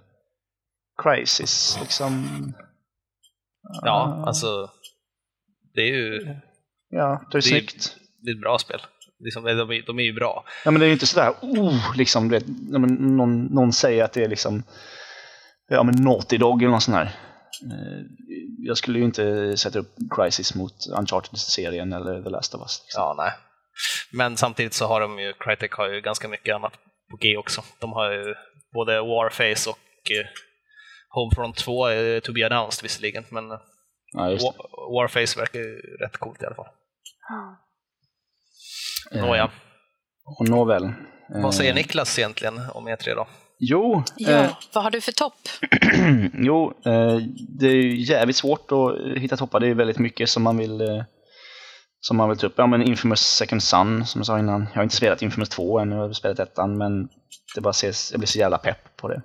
Crisis, 1.02 1.78
liksom. 1.80 2.26
Ja, 3.82 4.24
alltså 4.26 4.70
det 5.74 5.80
är 5.80 5.86
ju 5.94 6.36
Ja, 6.90 7.22
det 7.30 7.36
är 7.38 7.40
snyggt. 7.40 7.96
det 8.22 8.30
är 8.30 8.34
ett 8.34 8.40
bra 8.40 8.58
spel. 8.58 8.80
Liksom, 9.24 9.44
de, 9.44 9.50
är, 9.50 9.86
de 9.86 9.98
är 9.98 10.02
ju 10.02 10.12
bra. 10.12 10.44
Ja, 10.64 10.70
men 10.70 10.80
det 10.80 10.86
är 10.86 10.88
ju 10.88 10.92
inte 10.92 11.06
sådär, 11.06 11.30
oh, 11.42 11.96
liksom, 11.96 12.28
vet, 12.28 12.44
någon, 12.68 13.44
någon 13.44 13.72
säger 13.72 14.04
att 14.04 14.12
det 14.12 14.24
är 14.24 14.28
liksom, 14.28 14.62
ja 15.68 15.82
men 15.82 15.94
Naughty 16.04 16.38
Dog 16.38 16.62
eller 16.62 16.70
någon 16.70 16.80
sån 16.80 16.94
här. 16.94 17.04
Eh, 17.64 18.02
Jag 18.58 18.76
skulle 18.76 18.98
ju 18.98 19.04
inte 19.04 19.56
sätta 19.56 19.78
upp 19.78 19.94
Crisis 20.16 20.54
mot 20.54 20.74
Uncharted-serien 20.98 21.92
eller 21.92 22.22
The 22.22 22.28
Last 22.30 22.54
of 22.54 22.60
Us. 22.60 22.82
Liksom. 22.84 23.02
Ja, 23.02 23.14
nej. 23.18 23.32
Men 24.12 24.36
samtidigt 24.36 24.74
så 24.74 24.86
har 24.86 25.00
de 25.00 25.18
ju, 25.18 25.32
Crytek 25.32 25.72
har 25.72 25.88
ju 25.88 26.00
ganska 26.00 26.28
mycket 26.28 26.54
annat 26.54 26.72
på 27.10 27.16
G 27.16 27.36
också. 27.36 27.62
De 27.80 27.92
har 27.92 28.12
ju 28.12 28.34
både 28.72 29.00
Warface 29.00 29.70
och 29.70 30.10
eh, 30.10 30.26
Homefront 31.14 31.56
2 31.56 31.86
är 31.86 32.20
to 32.20 32.32
be 32.32 32.46
announced 32.46 32.82
visserligen, 32.82 33.24
men 33.30 33.44
Ja, 34.14 34.30
just 34.30 34.46
det. 34.46 34.58
Wa- 34.58 34.92
Warface 34.94 35.38
verkar 35.40 35.58
ju 35.58 35.80
rätt 36.00 36.16
coolt 36.16 36.42
i 36.42 36.46
alla 36.46 36.54
fall. 36.54 36.66
Eh, 39.12 39.26
Nåja, 39.26 39.50
Och 40.38 40.48
nåväl. 40.48 40.84
Eh, 40.84 40.92
vad 41.42 41.54
säger 41.54 41.74
Niklas 41.74 42.18
egentligen 42.18 42.60
om 42.74 42.88
E3 42.88 43.14
då? 43.14 43.26
Jo, 43.58 44.02
Ja, 44.16 44.30
eh, 44.30 44.50
vad 44.74 44.84
har 44.84 44.90
du 44.90 45.00
för 45.00 45.12
topp? 45.12 45.34
jo 46.34 46.72
eh, 46.86 47.16
det 47.58 47.66
är 47.66 47.74
ju 47.74 47.96
jävligt 48.02 48.36
svårt 48.36 48.72
att 48.72 49.18
hitta 49.22 49.36
toppar. 49.36 49.60
Det 49.60 49.68
är 49.68 49.74
väldigt 49.74 49.98
mycket 49.98 50.28
som 50.28 50.42
man 50.42 50.56
vill 50.56 50.80
eh, 50.80 51.02
som 52.00 52.16
man 52.16 52.28
vill 52.28 52.38
ta 52.38 52.46
upp. 52.46 52.54
Ja, 52.56 52.66
men 52.66 52.82
Infamous 52.82 53.20
Second 53.20 53.62
Son, 53.62 54.06
som 54.06 54.18
jag 54.18 54.26
sa 54.26 54.38
innan. 54.38 54.66
Jag 54.72 54.76
har 54.78 54.82
inte 54.82 54.96
spelat 54.96 55.22
Infamous 55.22 55.48
2 55.48 55.78
än, 55.78 55.90
jag 55.92 55.98
har 55.98 56.12
spelat 56.12 56.38
ettan, 56.38 56.78
men 56.78 57.08
det 57.54 57.60
bara 57.60 57.70
ses, 57.70 58.10
jag 58.12 58.20
blir 58.20 58.26
så 58.28 58.38
jävla 58.38 58.58
pepp 58.58 58.96
på 58.96 59.08
det. 59.08 59.22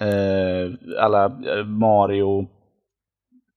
Eh, 0.00 0.98
alla 0.98 1.24
eh, 1.24 1.64
Mario, 1.64 2.48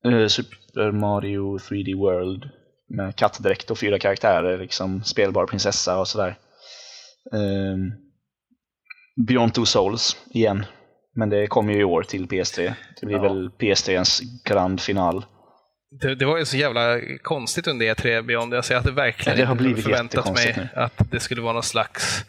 eh, 0.06 0.28
Super 0.28 0.92
Mario 0.92 1.58
3D 1.58 1.98
World 1.98 2.50
med 2.90 3.16
kattdräkt 3.16 3.72
och 3.72 3.78
fyra 3.78 4.00
karaktärer, 4.00 4.58
liksom 4.58 5.04
spelbar 5.04 5.46
prinsessa 5.46 6.00
och 6.00 6.08
sådär. 6.08 6.36
Eh, 7.34 7.78
Beyond 9.28 9.54
Two 9.54 9.66
Souls 9.66 10.18
igen, 10.34 10.66
men 11.16 11.30
det 11.30 11.48
kommer 11.48 11.74
ju 11.74 11.80
i 11.80 11.84
år 11.84 12.04
till 12.04 12.28
PS3. 12.28 12.74
Det 13.02 13.06
blir 13.06 13.16
Ja. 13.16 13.22
väl 13.24 13.50
PS3s 13.60 14.22
grand 14.50 14.82
final. 14.82 15.26
Det, 16.02 16.16
det 16.16 16.26
var 16.26 16.38
ju 16.38 16.46
så 16.46 16.58
jävla 16.58 17.00
konstigt 17.22 17.68
under 17.68 17.86
E3 17.86 18.22
Beyond. 18.22 18.54
Alltså 18.54 18.74
jag 18.74 18.82
hade 18.82 18.92
verkligen 18.96 19.40
Ja, 19.40 19.52
inte 19.52 19.82
förväntat 19.82 20.34
mig 20.34 20.70
att 20.76 21.12
det 21.12 21.20
skulle 21.20 21.42
vara 21.42 21.54
någon 21.54 21.64
slags 21.64 22.26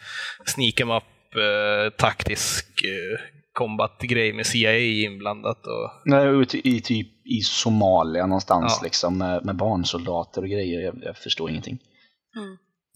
sneak 0.46 0.80
em 0.80 0.90
up, 0.90 1.02
eh, 1.34 1.90
taktisk 1.96 2.66
eh, 2.84 3.20
combat-grej 3.54 4.32
med 4.32 4.46
CIA 4.46 4.78
inblandat. 4.78 5.66
Och, 5.66 5.90
Nej, 6.04 6.26
ute 6.26 6.68
i 6.68 6.80
typ 6.80 7.08
i 7.26 7.40
Somalia 7.40 8.26
någonstans 8.26 8.76
Ja. 8.78 8.84
liksom 8.84 9.18
med, 9.18 9.44
med 9.44 9.56
barnsoldater 9.56 10.42
och 10.42 10.48
grejer. 10.48 10.80
Jag, 10.80 10.94
jag 11.02 11.16
förstår 11.16 11.50
ingenting. 11.50 11.78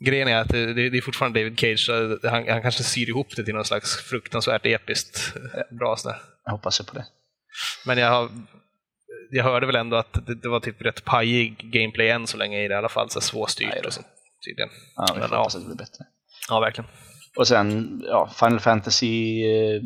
grejen 0.05 0.29
är 0.29 0.37
att 0.37 0.49
det, 0.49 0.91
det, 0.91 0.99
är 0.99 1.01
fortfarande 1.01 1.41
David 1.41 1.61
Cage, 1.61 1.79
så 1.87 2.19
han, 2.29 2.49
han 2.49 2.63
kanske 2.63 2.83
syr 2.83 3.09
ihop 3.09 3.37
det 3.37 3.45
till 3.45 3.55
någon 3.55 3.65
slags 3.65 3.97
fruktansvärt 3.97 4.67
episkt 4.67 5.37
eh, 5.37 5.77
bra 5.79 5.97
sådär. 5.97 6.17
Jag 6.45 6.53
hoppas 6.53 6.81
på 6.81 6.95
det. 6.95 7.07
Men 7.87 7.99
jag, 7.99 8.11
har, 8.11 8.31
jag 9.31 9.45
hörde 9.45 9.67
väl 9.67 9.77
ändå 9.77 9.97
att 9.97 10.27
det, 10.27 10.35
det 10.35 10.49
var 10.49 10.61
typ 10.61 10.83
rätt 10.83 11.05
pajig 11.05 11.71
gameplay 11.73 12.09
än 12.09 12.27
så 12.27 12.37
länge 12.37 12.65
i 12.65 12.69
det 12.69 12.75
i 12.75 12.77
alla 12.77 12.89
fall, 12.89 13.11
så 13.11 13.21
svårstyrt 13.21 13.87
och 13.87 13.93
så 13.93 14.03
tydligen. 14.47 14.71
Ja, 14.97 15.07
vi 15.15 15.21
Men 15.21 15.29
får 15.29 15.37
ja. 15.37 15.41
hoppas 15.41 15.55
att 15.57 15.63
det 15.63 15.67
blir 15.67 15.77
bättre. 15.77 16.05
Ja, 16.49 16.61
verkligen. 16.61 16.91
Och 17.39 17.49
sen 17.49 18.01
ja, 18.07 18.31
Final 18.35 18.61
Fantasy 18.61 19.43
eh, 19.45 19.83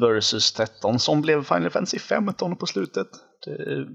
versus 0.00 0.52
13 0.52 0.98
som 0.98 1.22
blev 1.22 1.44
Final 1.44 1.70
Fantasy 1.70 1.98
15 1.98 2.56
på 2.56 2.66
slutet. 2.66 3.06
Det, 3.46 3.86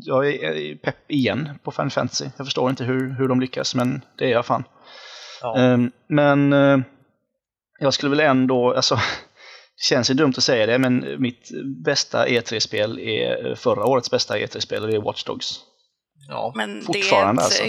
jag 0.00 0.28
är, 0.28 0.76
pepp 0.76 1.10
igen 1.10 1.48
på 1.62 1.70
Final 1.70 1.90
Fantasy. 1.90 2.24
Jag 2.36 2.46
förstår 2.46 2.70
inte 2.70 2.84
hur, 2.84 3.14
hur 3.18 3.28
de 3.28 3.40
lyckas, 3.40 3.74
men 3.74 4.04
det 4.18 4.24
är 4.24 4.28
jag 4.28 4.46
fan. 4.46 4.64
Ja. 5.42 5.58
Ehm, 5.58 5.90
men 6.08 6.52
eh, 6.52 6.78
jag 7.78 7.94
skulle 7.94 8.10
väl 8.10 8.20
ändå, 8.20 8.74
alltså, 8.74 8.94
det 9.76 9.84
känns 9.88 10.10
ju 10.10 10.14
dumt 10.14 10.34
att 10.36 10.44
säga 10.44 10.66
det, 10.66 10.78
men 10.78 11.22
mitt 11.22 11.50
bästa 11.84 12.26
E3-spel 12.26 12.98
är 12.98 13.54
förra 13.54 13.84
årets 13.84 14.10
bästa 14.10 14.38
E3-spel 14.38 14.82
och 14.82 14.88
det 14.88 14.96
är 14.96 15.00
Watch 15.00 15.24
Dogs. 15.24 15.60
Ja. 16.28 16.52
Men 16.56 16.74
det 16.74 16.80
är, 16.80 16.84
Fortfarande, 16.84 17.42
ett, 17.42 17.44
alltså. 17.44 17.64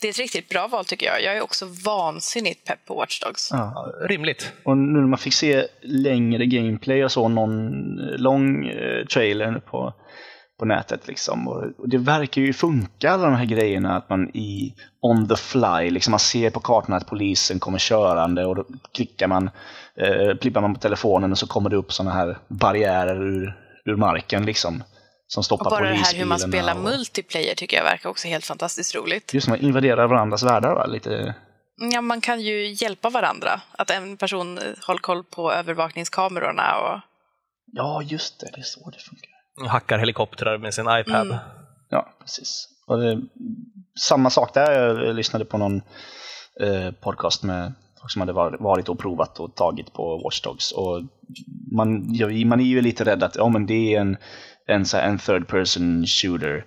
Det 0.00 0.08
är 0.08 0.10
ett 0.10 0.18
riktigt 0.18 0.48
bra 0.48 0.66
val 0.66 0.84
tycker 0.84 1.06
jag. 1.06 1.22
Jag 1.22 1.36
är 1.36 1.42
också 1.42 1.66
vansinnigt 1.84 2.64
pepp 2.64 2.84
på 2.86 2.94
Watch 2.94 3.20
Dogs. 3.20 3.48
Ja. 3.52 3.92
Rimligt. 4.08 4.52
Och 4.64 4.76
nu 4.76 5.00
när 5.00 5.06
man 5.06 5.18
fick 5.18 5.34
se 5.34 5.66
längre 5.82 6.46
gameplay 6.46 7.04
och 7.04 7.12
så, 7.12 7.28
någon 7.28 7.68
eh, 7.98 8.18
lång 8.18 8.66
eh, 8.66 9.06
trailer 9.06 9.62
på, 9.70 9.94
på 10.58 10.64
nätet 10.64 11.08
liksom. 11.08 11.48
Och, 11.48 11.64
och 11.78 11.88
det 11.88 11.98
verkar 11.98 12.42
ju 12.42 12.52
funka 12.52 13.10
alla 13.10 13.24
de 13.24 13.34
här 13.34 13.44
grejerna 13.44 13.96
att 13.96 14.10
man 14.10 14.28
i 14.28 14.74
on 15.00 15.28
the 15.28 15.36
fly, 15.36 15.90
liksom 15.90 16.10
man 16.10 16.20
ser 16.20 16.50
på 16.50 16.60
kartan 16.60 16.96
att 16.96 17.06
polisen 17.06 17.58
kommer 17.58 17.78
körande 17.78 18.44
och 18.44 18.56
då 18.56 18.64
klickar 18.94 19.26
man, 19.26 19.50
eh, 19.96 20.34
plippar 20.34 20.60
man 20.60 20.74
på 20.74 20.80
telefonen 20.80 21.32
och 21.32 21.38
så 21.38 21.46
kommer 21.46 21.70
det 21.70 21.76
upp 21.76 21.92
sådana 21.92 22.14
här 22.14 22.38
barriärer 22.48 23.22
ur, 23.22 23.58
ur 23.84 23.96
marken 23.96 24.46
liksom. 24.46 24.82
Som 25.28 25.42
stoppar 25.44 25.64
Och 25.66 25.70
bara 25.70 25.88
det 25.88 25.94
här 25.94 26.14
hur 26.14 26.24
man 26.24 26.38
spelar 26.38 26.74
och- 26.74 26.80
multiplayer 26.80 27.54
tycker 27.54 27.76
jag 27.76 27.84
verkar 27.84 28.08
också 28.10 28.28
helt 28.28 28.44
fantastiskt 28.44 28.94
roligt. 28.94 29.34
Just 29.34 29.48
man 29.48 29.58
invaderar 29.60 30.06
varandras 30.06 30.42
världar 30.42 30.74
va? 30.74 30.86
Lite, 30.86 31.34
Ja, 31.92 32.00
man 32.00 32.20
kan 32.20 32.40
ju 32.40 32.72
hjälpa 32.72 33.10
varandra. 33.10 33.60
Att 33.72 33.90
en 33.90 34.16
person 34.16 34.58
eh, 34.58 34.64
håller 34.86 35.00
koll 35.00 35.24
på 35.24 35.52
övervakningskamerorna 35.52 36.78
och 36.78 37.00
ja 37.72 38.02
just 38.02 38.40
det, 38.40 38.50
det 38.54 38.60
är 38.60 38.62
så 38.62 38.90
det 38.90 38.98
funkar. 38.98 39.30
Hackar 39.72 39.98
helikoptrar 39.98 40.58
med 40.58 40.74
sin 40.74 40.84
iPad. 40.84 41.26
Mm. 41.26 41.36
Ja, 41.90 42.16
precis. 42.20 42.68
Och 42.86 42.98
det, 43.00 43.20
samma 44.00 44.30
sak 44.30 44.54
där, 44.54 44.72
jag 44.72 45.16
lyssnade 45.16 45.44
på 45.44 45.58
någon 45.58 45.82
eh, 46.60 46.90
podcast 47.00 47.42
med 47.42 47.72
som 48.08 48.20
hade 48.20 48.32
var- 48.32 48.56
varit 48.60 48.88
och 48.88 48.98
provat 48.98 49.40
och 49.40 49.54
tagit 49.54 49.92
på 49.92 50.18
Watch 50.24 50.40
Dogs. 50.40 50.72
Och 50.72 51.02
man, 51.72 52.16
man 52.46 52.60
är 52.60 52.64
ju 52.64 52.80
lite 52.80 53.04
rädd 53.04 53.22
att 53.22 53.36
ja, 53.36 53.48
men 53.48 53.66
det 53.66 53.94
är 53.94 54.00
en, 54.00 54.16
en, 54.66 54.86
så 54.86 54.96
en 54.96 55.18
third 55.18 55.48
person 55.48 56.06
shooter 56.06 56.66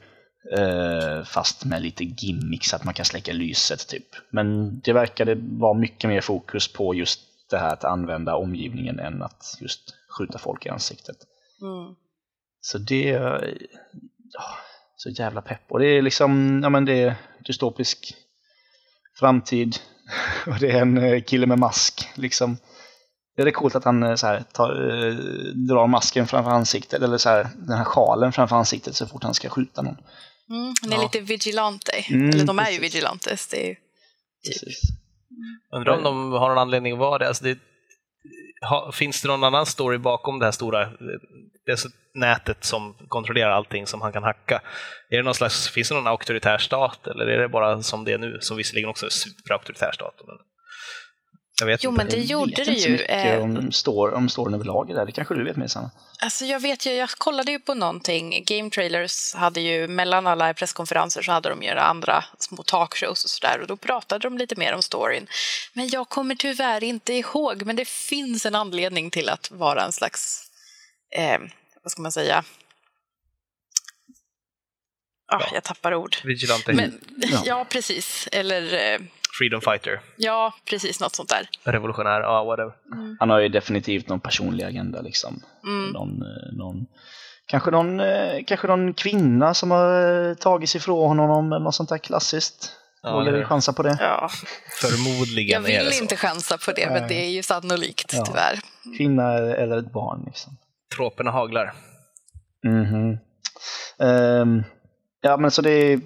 eh, 0.57 1.23
fast 1.23 1.65
med 1.65 1.81
lite 1.81 2.03
gimmicks, 2.03 2.73
att 2.73 2.83
man 2.83 2.93
kan 2.93 3.05
släcka 3.05 3.33
lyset 3.33 3.87
typ. 3.87 4.07
Men 4.31 4.79
det 4.79 4.93
verkade 4.93 5.35
vara 5.35 5.73
mycket 5.73 6.09
mer 6.09 6.21
fokus 6.21 6.73
på 6.73 6.93
just 6.93 7.19
det 7.49 7.57
här 7.57 7.73
att 7.73 7.83
använda 7.83 8.35
omgivningen 8.35 8.99
än 8.99 9.21
att 9.21 9.57
just 9.61 9.95
skjuta 10.17 10.37
folk 10.39 10.65
i 10.65 10.69
ansiktet. 10.69 11.17
mm. 11.61 11.95
Så 12.61 12.77
det 12.77 13.09
ja, 14.33 14.43
så 14.95 15.09
jävla 15.09 15.41
pepp. 15.41 15.61
Och 15.71 15.79
det 15.79 15.85
är 15.87 16.01
liksom, 16.01 16.59
ja 16.63 16.69
men 16.69 16.85
det 16.85 17.03
är 17.03 17.15
dystopisk 17.45 18.13
framtid. 19.19 19.75
Och 20.47 20.60
det 20.60 20.72
är 20.72 20.82
en 20.82 20.97
eh, 20.97 21.22
kille 21.24 21.45
med 21.47 21.60
mask 21.60 22.07
liksom. 22.16 22.57
Det 23.36 23.41
är 23.41 23.45
det 23.45 23.51
coolt 23.51 23.76
att 23.76 23.84
han 23.84 24.03
eh, 24.03 24.16
så 24.16 24.28
här, 24.28 24.43
tar, 24.53 24.70
eh, 24.72 25.14
drar 25.53 25.88
masken 25.88 26.28
framför 26.28 26.51
ansiktet, 26.51 27.01
eller 27.01 27.18
så 27.18 27.30
här, 27.30 27.47
den 27.55 27.78
här 27.78 27.86
sjalen 27.86 28.32
framför 28.32 28.55
ansiktet 28.55 28.95
så 28.95 29.07
fort 29.07 29.24
han 29.24 29.34
ska 29.34 29.49
skjuta 29.49 29.82
någon. 29.82 29.97
Mm. 30.49 30.74
Han 30.82 30.91
är 30.93 30.95
Ja. 30.95 31.01
lite 31.03 31.20
vigilante. 31.20 31.91
Mm, 32.10 32.30
Eller 32.30 32.45
de 32.45 32.60
är 32.60 32.70
ju 32.72 32.78
precis. 32.80 32.95
vigilantes. 32.95 33.47
Det 33.47 33.64
är 33.66 33.68
ju... 33.70 33.76
Precis. 34.47 34.82
Undrar 35.76 35.97
om 35.97 36.03
de 36.03 36.32
har 36.32 36.49
någon 36.49 36.57
anledning 36.57 36.93
att 36.93 36.99
vara 36.99 37.18
det. 37.18 37.28
Alltså 37.28 37.43
det 37.43 37.57
ha, 38.62 38.91
finns 38.91 39.22
det 39.22 39.28
någon 39.28 39.43
annan 39.43 39.66
story 39.66 39.97
bakom 39.97 40.39
det 40.39 40.45
här 40.45 40.51
stora 40.51 40.89
det 41.66 41.86
nätet 42.14 42.64
som 42.64 42.95
kontrollerar 43.07 43.49
allting 43.49 43.88
som 43.88 44.01
han 44.01 44.14
kan 44.14 44.24
hacka? 44.24 44.62
Är 45.10 45.18
det 45.18 45.24
någon 45.24 45.34
slags, 45.34 45.70
finns 45.70 45.89
det 45.89 45.95
någon 45.95 46.07
auktoritär 46.07 46.57
stat 46.57 47.07
eller 47.07 47.26
är 47.26 47.39
det 47.39 47.49
bara 47.49 47.82
som 47.82 48.05
det 48.05 48.14
är 48.14 48.18
nu, 48.18 48.38
som 48.41 48.57
visserligen 48.57 48.89
också 48.89 49.05
är 49.05 49.10
superauktoritär 49.10 49.91
stat? 49.91 50.22
Men 50.28 50.38
jag 51.60 51.68
vet 51.68 51.84
Jo, 51.84 51.89
inte. 51.91 52.03
men 52.03 52.10
det 52.12 52.18
Jag 52.18 52.26
gjorde 52.26 52.64
det 52.64 52.72
ju. 52.72 52.95
Eh, 52.97 53.41
om, 53.43 53.72
står, 53.72 54.14
om 54.14 54.30
storyn 54.30 54.53
överlag 54.53 54.89
är 54.91 54.95
där. 54.95 55.05
Det 55.05 55.12
kanske 55.12 55.34
du 55.36 55.43
vet 55.43 55.57
mer 55.57 55.68
Sanna? 55.68 55.91
Alltså 56.22 56.45
jag 56.45 56.60
vet 56.60 56.86
ju, 56.86 56.91
jag 56.91 57.10
kollade 57.10 57.51
ju 57.51 57.60
på 57.60 57.74
någonting. 57.74 58.43
Game 58.45 58.70
Trailers 58.70 59.34
hade 59.34 59.62
ju, 59.62 59.88
mellan 59.88 60.28
alla 60.28 60.53
presskonferenser 60.53 61.22
så 61.22 61.32
hade 61.32 61.49
de 61.49 61.64
ju 61.64 61.70
andra 61.70 62.24
små 62.39 62.64
talkshows 62.64 63.24
och 63.24 63.30
sådär 63.30 63.60
och 63.62 63.68
då 63.68 63.78
pratade 63.78 64.28
de 64.30 64.38
lite 64.38 64.55
mer 64.55 64.74
om 64.74 64.82
storyn. 64.82 65.28
Men 65.74 65.88
jag 65.89 66.10
kommer 66.10 66.36
tyvärr 66.36 66.84
inte 66.84 67.14
ihåg, 67.14 67.64
men 67.66 67.76
det 67.76 67.88
finns 67.88 68.45
en 68.45 68.55
anledning 68.55 69.12
till 69.12 69.30
att 69.30 69.51
vara 69.51 69.84
en 69.86 69.91
slags, 69.91 70.43
eh, 71.16 71.39
vad 71.84 71.91
ska 71.91 72.01
man 72.01 72.12
säga? 72.12 72.43
Ah, 75.32 75.47
Jag 75.53 75.64
tappar 75.64 75.93
ord. 75.95 76.16
Men, 76.68 76.99
Ja. 77.18 77.41
ja. 77.45 77.66
precis. 77.70 78.28
Eller, 78.32 78.93
eh, 78.93 78.99
freedom 79.39 79.61
fighter, 79.61 80.01
ja, 80.17 80.53
precis, 80.69 80.99
något 80.99 81.15
sånt 81.15 81.29
där. 81.29 81.49
revolutionär, 81.71 82.21
ja 82.21 82.43
whatever. 82.43 82.73
Han 83.19 83.29
har 83.29 83.39
ju 83.39 83.49
definitivt 83.49 84.07
någon 84.07 84.19
personlig 84.19 84.63
agenda 84.63 85.01
liksom. 85.01 85.41
Mm. 85.63 85.91
Någon, 85.91 86.09
eh, 86.21 86.57
någon, 86.57 86.85
kanske, 87.45 87.71
någon, 87.71 87.99
eh, 87.99 88.43
kanske 88.47 88.67
någon 88.67 88.93
kvinna 88.93 89.53
som 89.53 89.71
har 89.71 90.27
eh, 90.29 90.33
tagits 90.35 90.75
ifrån 90.75 91.19
honom 91.19 91.51
eller 91.53 91.63
något 91.63 91.75
sånt 91.75 91.89
där 91.89 91.97
klassiskt. 91.97 92.75
Ja, 93.03 93.13
Vågar 93.13 93.31
vi 93.31 93.43
chansa 93.45 93.73
på 93.73 93.83
det? 93.83 93.97
Ja. 93.99 94.29
Förmodligen 94.81 95.63
Jag 95.63 95.71
är 95.71 95.79
det 95.83 95.89
vill 95.89 96.01
inte 96.01 96.15
chansa 96.15 96.57
på 96.57 96.71
det, 96.71 96.89
men 96.89 97.07
det 97.07 97.25
är 97.25 97.29
ju 97.29 97.43
sannolikt, 97.43 98.13
Ja. 98.13 98.25
tyvärr. 98.25 98.59
Kvinna 98.97 99.33
eller 99.33 99.77
ett 99.77 99.91
barn 99.93 100.23
liksom. 100.25 100.57
Troperna 100.95 101.31
haglar. 101.31 101.73
Mhm. 102.63 103.17
Ehm, 103.99 104.63
ja 105.22 105.38
men 105.38 105.51
så 105.51 105.61
det 105.61 105.72
är, 105.72 105.99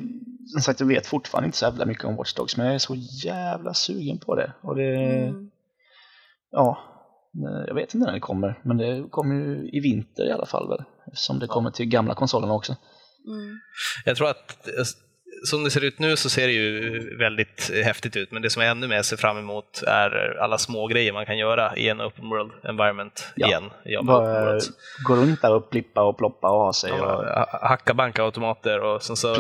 som 0.54 0.62
sagt 0.62 0.80
jag 0.80 0.88
vet 0.88 1.06
fortfarande 1.08 1.46
inte 1.46 1.58
så 1.58 1.66
jävla 1.66 1.86
mycket 1.86 2.06
om 2.06 2.16
Watch 2.16 2.34
Dogs 2.34 2.58
men 2.58 2.66
jag 2.66 2.76
är 2.76 2.80
så 2.80 2.96
jävla 3.26 3.74
sugen 3.74 4.18
på 4.20 4.36
det. 4.36 4.54
Och 4.62 4.76
det, 4.76 4.96
Mm. 4.96 5.50
ja, 6.52 6.78
eh, 7.48 7.64
jag 7.68 7.76
vet 7.76 7.94
inte 7.94 8.06
när 8.06 8.14
det 8.14 8.20
kommer 8.20 8.60
men 8.64 8.78
det 8.78 9.08
kommer 9.10 9.36
ju 9.36 9.70
i 9.74 9.80
vinter 9.80 10.26
i 10.28 10.32
alla 10.32 10.46
fall 10.46 10.70
väl. 10.70 10.84
Eftersom 11.08 11.40
det 11.40 11.48
kommer 11.48 11.72
till 11.72 11.86
gamla 11.86 12.16
konsolerna 12.16 12.54
också. 12.54 12.76
Mm. 13.28 13.60
Jag 14.06 14.18
tror 14.18 14.30
att 14.30 14.68
som 15.46 15.64
det 15.64 15.72
ser 15.72 15.84
ut 15.84 16.00
nu 16.00 16.16
så 16.18 16.30
ser 16.30 16.48
det 16.48 16.54
ju 16.54 17.18
väldigt 17.18 17.72
häftigt 17.86 18.16
ut, 18.16 18.32
men 18.32 18.42
det 18.42 18.50
som 18.50 18.62
jag 18.62 18.72
ännu 18.72 18.88
mer 18.88 19.02
ser 19.02 19.18
fram 19.18 19.38
emot 19.38 19.84
är 19.88 20.38
alla 20.42 20.58
små 20.58 20.88
grejer 20.88 21.14
man 21.14 21.26
kan 21.26 21.38
göra 21.38 21.76
i 21.78 21.90
en 21.90 22.02
open 22.02 22.30
world 22.30 22.52
environment 22.64 23.28
Ja. 23.36 23.48
igen. 23.48 24.06
Bara 24.06 24.60
gå 25.08 25.16
runt 25.16 25.42
där 25.42 25.54
och 25.56 25.70
plippa 25.70 26.02
och 26.02 26.18
ploppa 26.18 26.50
och 26.52 26.60
ha 26.60 26.74
sig. 26.74 26.92
Och, 26.92 26.98
Ja, 27.26 27.60
hacka 27.62 27.94
bankautomater 27.94 28.80
och 28.84 29.04
sen 29.04 29.16
så 29.16 29.36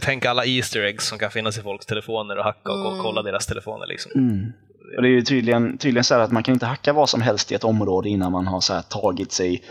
tänk 0.00 0.24
alla 0.24 0.44
Easter 0.44 0.82
eggs 0.82 1.06
som 1.08 1.18
kan 1.18 1.30
finnas 1.30 1.58
i 1.58 1.62
folks 1.62 1.86
telefoner 1.86 2.38
och 2.38 2.44
hacka 2.44 2.72
och 2.72 2.92
Mm. 2.92 3.02
kolla 3.02 3.22
deras 3.22 3.46
telefoner. 3.46 3.86
Liksom. 3.86 4.12
Mm. 4.14 4.52
Och 4.96 5.02
det 5.02 5.08
är 5.08 5.12
ju 5.12 5.22
tydligen, 5.22 5.78
tydligen 5.78 6.04
så 6.04 6.14
här 6.14 6.20
att 6.20 6.32
man 6.32 6.42
kan 6.42 6.54
inte 6.54 6.66
hacka 6.66 6.92
vad 6.92 7.08
som 7.08 7.20
helst 7.22 7.52
i 7.52 7.54
ett 7.54 7.64
område 7.64 8.08
innan 8.08 8.32
man 8.32 8.46
har 8.46 8.60
så 8.60 8.74
här 8.74 8.82
tagit 8.82 9.32
sig 9.32 9.62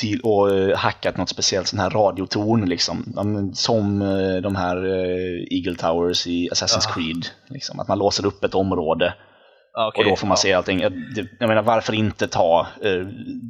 till 0.00 0.20
och 0.20 0.50
eh, 0.50 0.76
hackat 0.76 1.16
något 1.16 1.28
speciellt 1.28 1.68
sån 1.68 1.78
här 1.78 1.90
radiotorn 1.90 2.68
liksom. 2.68 3.12
Ja, 3.16 3.24
Som 3.54 4.02
eh, 4.02 4.42
de 4.42 4.56
här 4.56 4.76
eh, 4.76 5.58
Eagle 5.58 5.74
Towers 5.74 6.26
i 6.26 6.48
Assassin's 6.52 6.86
Ja. 6.88 6.94
Creed. 6.94 7.26
Liksom. 7.48 7.80
Att 7.80 7.88
man 7.88 7.98
låser 7.98 8.26
upp 8.26 8.44
ett 8.44 8.54
område 8.54 9.14
Ja, 9.72 9.88
okej, 9.88 10.04
och 10.04 10.10
då 10.10 10.16
får 10.16 10.26
man 10.26 10.32
ja. 10.32 10.42
se 10.42 10.52
allting. 10.52 10.80
Jag, 10.80 10.92
jag 11.40 11.48
menar, 11.48 11.62
varför 11.62 11.92
inte 11.92 12.28
ta 12.28 12.66